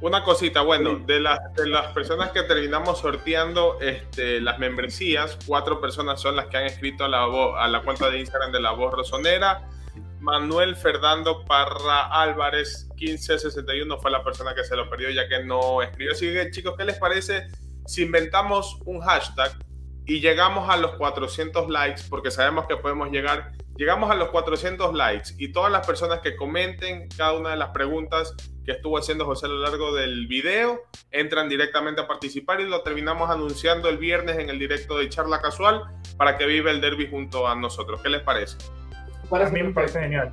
Una 0.00 0.22
cosita, 0.22 0.62
bueno, 0.62 0.98
de, 0.98 1.20
las 1.20 1.38
de 1.54 1.66
las 1.68 1.92
personas 1.92 2.30
que 2.30 2.42
terminamos 2.42 2.98
sorteando 2.98 3.78
este, 3.80 4.40
las 4.40 4.58
membresías, 4.58 5.38
cuatro 5.46 5.80
personas 5.80 6.20
son 6.20 6.36
las 6.36 6.46
que 6.46 6.56
han 6.56 6.66
escrito 6.66 7.04
a 7.04 7.08
la, 7.08 7.24
a 7.24 7.68
la 7.68 7.80
cuenta 7.82 8.10
de 8.10 8.18
Instagram 8.18 8.52
de 8.52 8.60
La 8.60 8.72
Voz 8.72 8.92
Rosonera. 8.92 9.68
Manuel 10.20 10.74
Fernando 10.74 11.44
Parra 11.44 12.06
Álvarez 12.06 12.88
1561 12.96 13.98
fue 13.98 14.10
la 14.10 14.24
persona 14.24 14.54
que 14.54 14.64
se 14.64 14.74
lo 14.74 14.88
perdió 14.88 15.10
ya 15.10 15.28
que 15.28 15.44
no 15.44 15.82
escribió. 15.82 16.12
Así 16.12 16.32
que 16.32 16.50
chicos, 16.50 16.74
¿qué 16.76 16.84
les 16.84 16.98
parece 16.98 17.46
si 17.86 18.02
inventamos 18.02 18.78
un 18.86 19.00
hashtag 19.00 19.52
y 20.06 20.20
llegamos 20.20 20.68
a 20.68 20.76
los 20.76 20.92
400 20.96 21.68
likes? 21.68 22.02
Porque 22.08 22.30
sabemos 22.30 22.66
que 22.66 22.76
podemos 22.76 23.10
llegar. 23.10 23.52
Llegamos 23.76 24.10
a 24.10 24.14
los 24.14 24.28
400 24.30 24.94
likes 24.94 25.30
y 25.38 25.52
todas 25.52 25.70
las 25.70 25.86
personas 25.86 26.20
que 26.20 26.36
comenten 26.36 27.08
cada 27.16 27.34
una 27.34 27.50
de 27.50 27.56
las 27.56 27.70
preguntas 27.70 28.34
que 28.64 28.72
estuvo 28.72 28.98
haciendo 28.98 29.24
José 29.24 29.46
a 29.46 29.50
lo 29.50 29.58
largo 29.58 29.94
del 29.94 30.26
video, 30.26 30.82
entran 31.10 31.48
directamente 31.48 32.00
a 32.00 32.06
participar 32.06 32.60
y 32.60 32.68
lo 32.68 32.82
terminamos 32.82 33.30
anunciando 33.30 33.88
el 33.88 33.98
viernes 33.98 34.38
en 34.38 34.50
el 34.50 34.58
directo 34.58 34.98
de 34.98 35.08
charla 35.08 35.40
casual 35.40 35.82
para 36.16 36.38
que 36.38 36.46
viva 36.46 36.70
el 36.70 36.80
derby 36.80 37.08
junto 37.08 37.46
a 37.46 37.54
nosotros. 37.54 38.00
¿Qué 38.02 38.08
les 38.08 38.22
parece? 38.22 38.56
a 39.30 39.50
mí 39.50 39.62
me 39.62 39.72
parece 39.72 40.00
genial. 40.00 40.32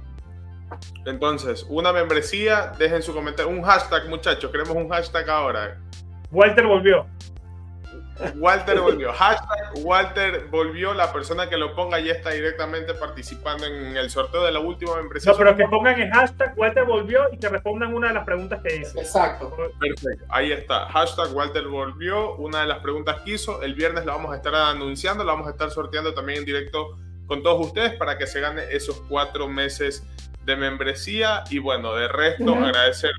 Entonces, 1.06 1.66
una 1.70 1.92
membresía, 1.92 2.74
dejen 2.78 3.02
su 3.02 3.14
comentario, 3.14 3.52
un 3.52 3.64
hashtag 3.64 4.08
muchachos, 4.08 4.52
queremos 4.52 4.76
un 4.76 4.90
hashtag 4.90 5.30
ahora. 5.30 5.78
Walter 6.32 6.66
volvió. 6.66 7.08
Walter 8.36 8.80
volvió. 8.80 9.14
Hashtag 9.14 9.72
Walter 9.84 10.48
volvió. 10.50 10.94
La 10.94 11.12
persona 11.12 11.50
que 11.50 11.58
lo 11.58 11.76
ponga 11.76 12.00
ya 12.00 12.14
está 12.14 12.32
directamente 12.32 12.94
participando 12.94 13.66
en 13.66 13.98
el 13.98 14.10
sorteo 14.10 14.44
de 14.44 14.52
la 14.52 14.60
última 14.60 14.96
membresía. 14.96 15.32
No, 15.32 15.38
pero 15.38 15.56
que 15.56 15.68
pongan 15.68 16.00
el 16.00 16.12
hashtag 16.12 16.54
Walter 16.58 16.86
volvió 16.86 17.22
y 17.32 17.38
que 17.38 17.50
respondan 17.50 17.94
una 17.94 18.10
de 18.10 18.14
las 18.14 18.26
preguntas 18.26 18.62
que 18.64 18.78
hice. 18.78 19.00
Exacto. 19.00 19.56
Perfecto. 19.80 20.26
Ahí 20.30 20.52
está. 20.52 20.88
Hashtag 20.88 21.34
Walter 21.34 21.68
volvió. 21.68 22.36
Una 22.36 22.62
de 22.62 22.68
las 22.68 22.80
preguntas 22.80 23.22
que 23.22 23.32
hizo. 23.32 23.62
El 23.62 23.74
viernes 23.76 24.06
la 24.06 24.14
vamos 24.14 24.34
a 24.34 24.38
estar 24.38 24.56
anunciando. 24.56 25.24
La 25.24 25.34
vamos 25.34 25.48
a 25.48 25.52
estar 25.52 25.72
sorteando 25.72 26.14
también 26.14 26.40
en 26.40 26.46
directo 26.46 26.98
con 27.28 27.44
todos 27.44 27.66
ustedes 27.68 27.94
para 27.94 28.18
que 28.18 28.28
se 28.28 28.42
gane 28.42 28.64
esos 28.72 29.02
cuatro 29.08 29.48
meses 29.48 30.06
de 30.44 30.56
membresía. 30.56 31.44
Y 31.50 31.60
bueno, 31.60 31.94
de 31.96 32.08
resto, 32.08 32.54
agradecer 32.56 33.12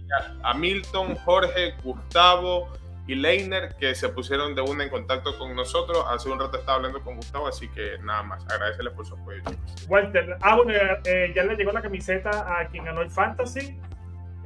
a 0.42 0.54
Milton, 0.54 1.16
Jorge, 1.16 1.74
Gustavo 1.82 2.68
y 3.06 3.14
Leiner 3.16 3.74
que 3.76 3.94
se 3.94 4.08
pusieron 4.08 4.54
de 4.54 4.62
una 4.62 4.84
en 4.84 4.90
contacto 4.90 5.36
con 5.38 5.54
nosotros. 5.56 6.04
Hace 6.08 6.28
un 6.28 6.38
rato 6.38 6.58
estaba 6.58 6.76
hablando 6.76 7.00
con 7.02 7.16
Gustavo, 7.16 7.48
así 7.48 7.68
que 7.68 7.98
nada 8.02 8.22
más, 8.22 8.44
agradecerles 8.46 8.94
por 8.94 9.06
su 9.06 9.14
apoyo. 9.14 9.42
Walter, 9.88 10.36
ah, 10.40 10.56
bueno, 10.56 10.72
eh, 11.04 11.32
ya 11.34 11.42
le 11.44 11.56
llegó 11.56 11.72
la 11.72 11.82
camiseta 11.82 12.60
a 12.60 12.68
quien 12.68 12.84
ganó 12.84 13.02
el 13.02 13.10
Fantasy, 13.10 13.80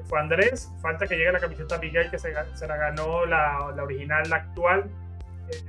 fue 0.07 0.21
Andrés. 0.21 0.73
Falta 0.81 1.07
que 1.07 1.17
llegue 1.17 1.33
la 1.33 1.41
camiseta 1.41 1.77
a 1.77 1.79
Miguel, 1.79 2.11
que 2.11 2.19
se, 2.19 2.33
la 2.33 2.77
ganó 2.77 3.27
la, 3.27 3.73
la 3.75 3.83
original, 3.83 4.23
la 4.29 4.37
actual. 4.37 4.91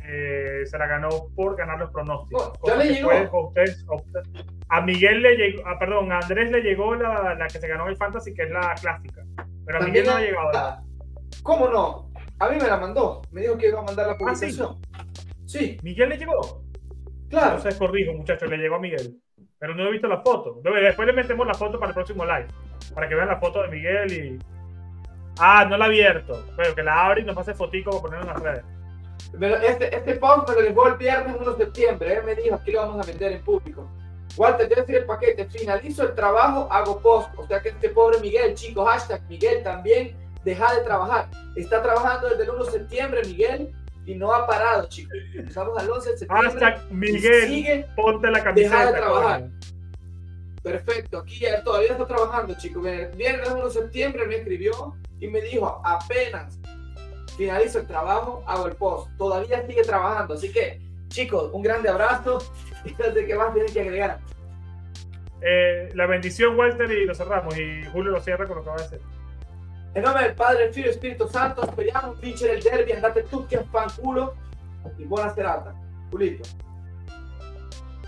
Eh, 0.05 0.63
se 0.65 0.77
la 0.77 0.87
ganó 0.87 1.09
por 1.35 1.55
ganar 1.55 1.77
los 1.79 1.91
pronósticos. 1.91 2.53
ya 2.65 2.75
le 2.75 2.93
llegó. 2.93 3.53
a 4.69 4.81
Miguel 4.81 5.21
le 5.21 5.35
llegó, 5.35 5.67
ah, 5.67 5.77
perdón, 5.77 6.11
a 6.11 6.19
Andrés 6.19 6.51
le 6.51 6.61
llegó 6.61 6.95
la, 6.95 7.35
la, 7.35 7.47
que 7.47 7.59
se 7.59 7.67
ganó 7.67 7.87
el 7.87 7.95
Fantasy, 7.95 8.33
que 8.33 8.43
es 8.43 8.49
la 8.49 8.73
clásica. 8.75 9.23
Pero 9.65 9.79
a 9.79 9.81
Miguel 9.81 10.05
no 10.05 10.13
ha 10.13 10.21
llegado. 10.21 10.87
¿Cómo 11.43 11.69
no? 11.69 12.06
A 12.39 12.49
mí 12.49 12.57
me 12.57 12.67
la 12.67 12.77
mandó. 12.77 13.21
Me 13.31 13.41
dijo 13.41 13.57
que 13.57 13.69
iba 13.69 13.79
a 13.79 13.83
mandar 13.83 14.07
la 14.07 14.13
ah, 14.13 14.17
publicación. 14.17 14.77
sí? 15.45 15.77
¿Miguel 15.81 16.09
le 16.09 16.17
llegó? 16.17 16.63
Claro. 17.29 17.59
Se 17.59 17.77
corrijo, 17.77 18.13
muchachos, 18.13 18.49
le 18.49 18.57
llegó 18.57 18.75
a 18.75 18.79
Miguel. 18.79 19.19
Pero 19.59 19.73
no 19.73 19.87
he 19.87 19.91
visto 19.91 20.07
la 20.07 20.21
foto. 20.21 20.61
Después 20.63 21.07
le 21.07 21.13
metemos 21.13 21.47
la 21.47 21.55
foto 21.55 21.79
para 21.79 21.89
el 21.89 21.95
próximo 21.95 22.23
live. 22.25 22.47
Para 22.93 23.09
que 23.09 23.15
vean 23.15 23.27
la 23.27 23.39
foto 23.39 23.63
de 23.63 23.69
Miguel 23.69 24.13
y. 24.13 24.39
Ah, 25.39 25.65
no 25.65 25.77
la 25.77 25.85
he 25.85 25.87
abierto. 25.87 26.45
Pero 26.55 26.75
que 26.75 26.83
la 26.83 27.05
abre 27.05 27.21
y 27.21 27.25
nos 27.25 27.35
pase 27.35 27.55
fotico 27.55 27.89
para 27.89 28.01
ponerlo 28.01 28.27
en 28.27 28.33
las 28.33 28.43
redes. 28.43 28.65
Pero 29.39 29.55
este, 29.57 29.95
este 29.95 30.15
post 30.15 30.47
me 30.47 30.55
lo 30.55 30.61
dejó 30.61 30.87
el 30.87 30.97
viernes 30.97 31.35
1 31.39 31.51
de 31.53 31.65
septiembre. 31.65 32.13
Él 32.13 32.23
me 32.23 32.35
dijo, 32.35 32.55
aquí 32.55 32.71
lo 32.71 32.81
vamos 32.81 33.03
a 33.03 33.09
vender 33.09 33.31
en 33.31 33.43
público. 33.43 33.89
Walter, 34.37 34.69
debe 34.69 34.85
ser 34.85 34.95
el 34.97 35.05
paquete. 35.05 35.45
Finalizo 35.45 36.03
el 36.03 36.13
trabajo, 36.13 36.67
hago 36.71 37.01
post. 37.01 37.29
O 37.35 37.47
sea 37.47 37.61
que 37.61 37.69
este 37.69 37.89
pobre 37.89 38.19
Miguel, 38.19 38.53
chico, 38.53 38.85
hashtag 38.85 39.23
Miguel 39.27 39.63
también 39.63 40.15
deja 40.47 40.75
de 40.75 40.81
trabajar. 40.81 41.29
Está 41.55 41.83
trabajando 41.83 42.29
desde 42.29 42.43
el 42.43 42.49
1 42.51 42.65
de 42.65 42.71
septiembre, 42.71 43.21
Miguel, 43.25 43.75
y 44.05 44.15
no 44.15 44.33
ha 44.33 44.47
parado, 44.47 44.87
chicos. 44.87 45.13
Estamos 45.35 45.77
al 45.77 45.89
11 45.89 46.11
de 46.11 46.17
septiembre. 46.17 46.47
Hasta 46.47 46.85
Miguel, 46.89 47.47
sigue, 47.47 47.85
ponte 47.95 48.31
la 48.31 48.41
camiseta. 48.41 48.77
Deja 48.77 48.91
de 48.91 48.97
trabajar. 48.97 49.49
Perfecto, 50.63 51.17
aquí 51.19 51.39
ya 51.39 51.61
todavía 51.63 51.91
está 51.91 52.07
trabajando, 52.07 52.55
chicos. 52.57 52.81
Viernes 53.15 53.49
1 53.49 53.65
de 53.65 53.71
septiembre 53.71 54.25
me 54.25 54.37
escribió 54.37 54.95
y 55.19 55.27
me 55.27 55.41
dijo, 55.41 55.81
apenas 55.83 56.57
finalizo 57.37 57.79
el 57.79 57.87
trabajo, 57.87 58.43
hago 58.47 58.67
el 58.67 58.75
post. 58.75 59.09
Todavía 59.17 59.67
sigue 59.67 59.83
trabajando, 59.83 60.35
así 60.35 60.51
que, 60.51 60.79
chicos, 61.09 61.49
un 61.53 61.61
grande 61.61 61.89
abrazo. 61.89 62.39
Y 62.85 62.91
no 62.91 63.11
sé 63.11 63.25
qué 63.25 63.35
más 63.35 63.53
tienen 63.53 63.73
que 63.73 63.81
agregar. 63.81 64.19
Eh, 65.41 65.89
la 65.93 66.05
bendición, 66.05 66.57
Walter, 66.57 66.89
y 66.89 67.05
lo 67.05 67.13
cerramos. 67.13 67.57
Y 67.57 67.83
Julio 67.91 68.11
lo 68.11 68.21
cierra 68.21 68.47
con 68.47 68.57
lo 68.57 68.63
que 68.63 68.69
va 68.69 68.75
a 68.75 68.81
decir. 68.81 69.01
En 69.97 70.03
nombre 70.03 70.25
del 70.25 70.35
Padre, 70.35 70.65
del 70.65 70.73
Figlio 70.75 70.91
y 70.91 70.93
Espíritu 70.93 71.27
Santo, 71.27 71.65
speriamo 71.65 72.13
vincere 72.13 72.57
il 72.57 72.61
derby, 72.61 72.91
andate 72.91 73.23
tutti 73.23 73.55
a 73.55 73.63
fanculo 73.63 74.35
y 74.95 75.05
buena 75.05 75.33
serata. 75.33 75.73
Julito. 76.11 76.47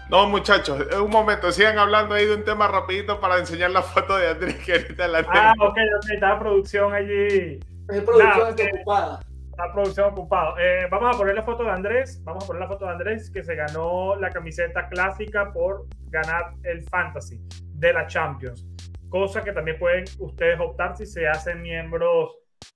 No, 0.08 0.30
muchachos, 0.30 0.86
un 0.96 1.10
momento, 1.10 1.52
sigan 1.52 1.80
hablando 1.80 2.14
ahí 2.14 2.28
de 2.28 2.36
un 2.36 2.44
tema 2.44 2.68
rapidito 2.68 3.20
para 3.20 3.40
enseñar 3.40 3.72
la 3.72 3.82
foto 3.82 4.18
de 4.18 4.30
Andrés 4.30 4.58
que 4.64 4.74
ahorita 4.74 5.08
la 5.08 5.26
Ah, 5.30 5.54
ok, 5.58 5.78
ok, 5.98 6.10
está 6.14 6.30
la 6.30 6.40
producción 6.40 6.94
allí. 6.94 7.60
Es 7.90 8.04
producción 8.04 8.50
está 8.50 8.64
ocupada. 8.76 9.20
La 9.58 9.74
producción 9.74 10.12
ocupada. 10.12 10.54
Eh, 10.60 10.88
vamos 10.92 11.16
a 11.16 11.18
poner 11.18 11.34
la 11.34 11.44
foto 11.44 11.64
de 11.64 11.72
Andrés, 11.72 12.24
vamos 12.24 12.44
a 12.44 12.48
poner 12.48 12.62
la 12.62 12.68
foto 12.68 12.86
de 12.86 12.92
Andrés 12.92 13.32
que 13.32 13.44
se 13.44 13.56
ganó 13.56 14.16
la 14.16 14.30
camiseta 14.30 14.88
clásica 14.90 15.52
por 15.52 15.88
ganar 16.12 16.54
el 16.62 16.84
Fantasy 16.84 17.42
de 17.74 17.94
la 17.94 18.06
Champions 18.06 18.64
cosa 19.10 19.44
que 19.44 19.52
también 19.52 19.78
pueden 19.78 20.06
ustedes 20.20 20.60
optar 20.60 20.96
si 20.96 21.06
se 21.06 21.28
hacen 21.28 21.62
miembros 21.62 22.32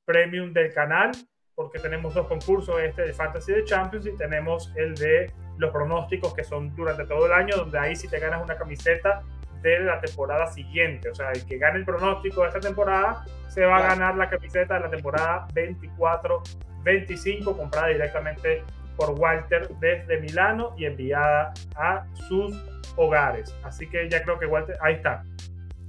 premium 0.06 0.54
del 0.54 0.74
canal, 0.74 1.12
porque 1.56 1.80
tenemos 1.80 2.14
dos 2.14 2.28
concursos, 2.28 2.80
este 2.82 3.04
de 3.04 3.14
Fantasy 3.14 3.54
de 3.54 3.64
Champions 3.64 4.08
y 4.08 4.18
tenemos 4.18 4.72
el 4.76 4.96
de 4.96 5.32
los 5.58 5.72
pronósticos 5.72 6.34
que 6.34 6.44
son 6.44 6.76
durante 6.76 7.06
todo 7.06 7.28
el 7.28 7.32
año, 7.32 7.56
donde 7.56 7.78
ahí 7.78 7.96
si 7.96 8.08
te 8.08 8.20
ganas 8.20 8.44
una 8.44 8.58
camiseta 8.58 9.22
de 9.62 9.80
la 9.80 10.02
temporada 10.02 10.48
siguiente, 10.48 11.10
o 11.10 11.16
sea, 11.16 11.32
el 11.32 11.46
que 11.46 11.58
gane 11.58 11.80
el 11.80 11.86
pronóstico 11.86 12.42
de 12.42 12.48
esta 12.48 12.60
temporada 12.60 13.24
se 13.48 13.66
va 13.66 13.78
a 13.78 13.82
ganar 13.82 14.18
la 14.18 14.30
camiseta 14.30 14.74
de 14.74 14.80
la 14.82 14.90
temporada 14.90 15.48
24-25 15.54 17.56
comprada 17.56 17.88
directamente 17.88 18.64
por 18.98 19.12
Walter 19.12 19.70
desde 19.80 20.20
Milano 20.20 20.76
y 20.78 20.86
enviada 20.86 21.54
a 21.76 22.06
sus 22.28 22.54
hogares. 22.98 23.56
Así 23.64 23.88
que 23.88 24.10
ya 24.10 24.22
creo 24.24 24.38
que 24.38 24.48
Walter, 24.48 24.78
ahí 24.82 24.96
está 24.96 25.24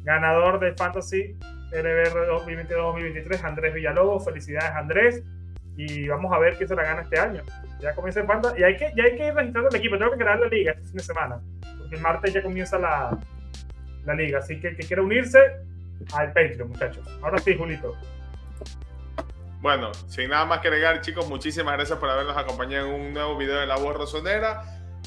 ganador 0.05 0.60
de 0.60 0.74
Fantasy 0.74 1.36
LBR 1.72 2.28
2022-2023, 2.28 3.44
Andrés 3.44 3.74
Villalobos. 3.74 4.24
Felicidades, 4.24 4.70
Andrés. 4.70 5.22
Y 5.76 6.06
vamos 6.06 6.32
a 6.32 6.39
ver 6.39 6.56
quién 6.56 6.68
se 6.68 6.76
la 6.76 6.85
gana 6.85 7.02
este 7.02 7.18
año. 7.18 7.43
Ya 7.81 7.94
comienza 7.94 8.20
el 8.20 8.26
Fantasy. 8.26 8.60
Y 8.60 8.64
hay 8.64 8.76
que, 8.76 8.93
ya 8.97 9.05
hay 9.05 9.16
que 9.16 9.26
ir 9.26 9.35
registrando 9.35 9.68
el 9.70 9.76
equipo. 9.76 9.98
Tengo 9.98 10.12
que 10.12 10.18
crear 10.18 10.39
la 10.39 10.47
liga 10.47 10.72
este 10.72 10.85
fin 10.85 10.97
de 10.97 11.02
semana. 11.02 11.40
Porque 11.78 11.97
el 11.97 12.02
martes 12.02 12.32
ya 12.32 12.43
comienza 12.43 12.78
la, 12.78 13.18
la 14.05 14.14
liga. 14.14 14.39
Así 14.39 14.60
que 14.60 14.68
el 14.68 14.76
que 14.76 14.86
quiera 14.86 15.02
unirse, 15.02 15.39
al 16.12 16.32
Patreon, 16.32 16.68
muchachos. 16.68 17.06
Ahora 17.22 17.39
sí, 17.39 17.56
Julito. 17.56 17.97
Bueno, 19.60 19.94
sin 20.09 20.28
nada 20.28 20.44
más 20.44 20.60
que 20.60 20.68
agregar, 20.68 21.01
chicos, 21.01 21.26
muchísimas 21.26 21.74
gracias 21.74 21.98
por 21.98 22.10
habernos 22.10 22.36
acompañado 22.36 22.89
en 22.89 23.01
un 23.01 23.14
nuevo 23.14 23.39
video 23.39 23.59
de 23.59 23.66
La 23.66 23.76
Voz 23.76 23.97
Rosonera. 23.97 24.62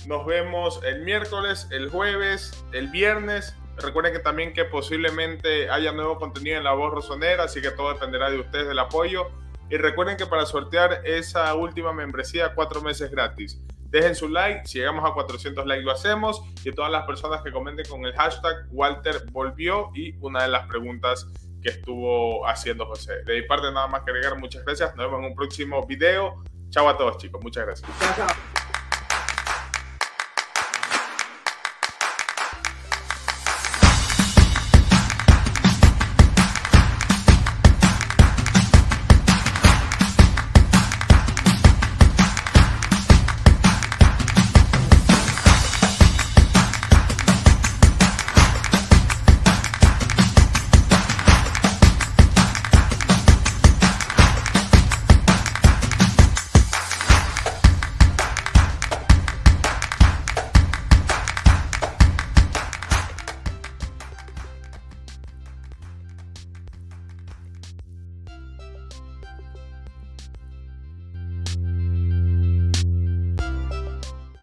Nos 0.08 0.26
vemos 0.26 0.82
el 0.84 1.04
miércoles, 1.04 1.68
el 1.72 1.90
jueves, 1.90 2.66
el 2.74 2.88
viernes. 2.88 3.56
Recuerden 3.78 4.14
que 4.14 4.20
también 4.20 4.54
que 4.54 4.66
posiblemente 4.66 5.70
haya 5.70 5.92
nuevo 5.92 6.18
contenido 6.18 6.58
en 6.58 6.64
La 6.64 6.74
Voz 6.74 6.94
Rosonera, 6.94 7.44
así 7.44 7.62
que 7.62 7.72
todo 7.72 7.94
dependerá 7.94 8.30
de 8.30 8.40
ustedes, 8.40 8.68
del 8.68 8.80
apoyo. 8.80 9.28
Y 9.70 9.78
recuerden 9.78 10.18
que 10.18 10.26
para 10.26 10.46
sortear 10.46 11.02
esa 11.06 11.54
última 11.54 11.94
membresía, 11.94 12.54
cuatro 12.56 12.82
meses 12.82 13.12
gratis. 13.12 13.60
Dejen 13.90 14.16
su 14.16 14.28
like, 14.28 14.68
si 14.68 14.80
llegamos 14.80 15.10
a 15.10 15.14
400 15.14 15.66
likes 15.66 15.84
lo 15.84 15.92
hacemos. 15.92 16.42
Y 16.64 16.72
todas 16.72 16.92
las 16.92 17.06
personas 17.06 17.42
que 17.42 17.52
comenten 17.52 17.86
con 17.88 18.06
el 18.06 18.14
hashtag 18.14 18.68
Walter 18.72 19.24
volvió 19.32 19.92
y 19.94 20.16
una 20.20 20.44
de 20.44 20.50
las 20.50 20.68
preguntas 20.68 21.28
que 21.62 21.70
estuvo 21.70 22.48
haciendo 22.48 22.86
José. 22.86 23.24
De 23.26 23.42
mi 23.42 23.48
parte 23.48 23.72
nada 23.72 23.88
más 23.88 24.04
que 24.04 24.12
agregar, 24.12 24.38
muchas 24.38 24.64
gracias. 24.64 24.96
Nos 24.96 25.06
vemos 25.06 25.20
en 25.20 25.26
un 25.26 25.36
próximo 25.36 25.86
video. 25.86 26.44
Chao 26.70 26.88
a 26.90 26.98
todos 26.98 27.18
chicos, 27.18 27.42
muchas 27.42 27.66
gracias. 27.66 27.90
Chao, 28.00 28.28
chao. 28.28 28.77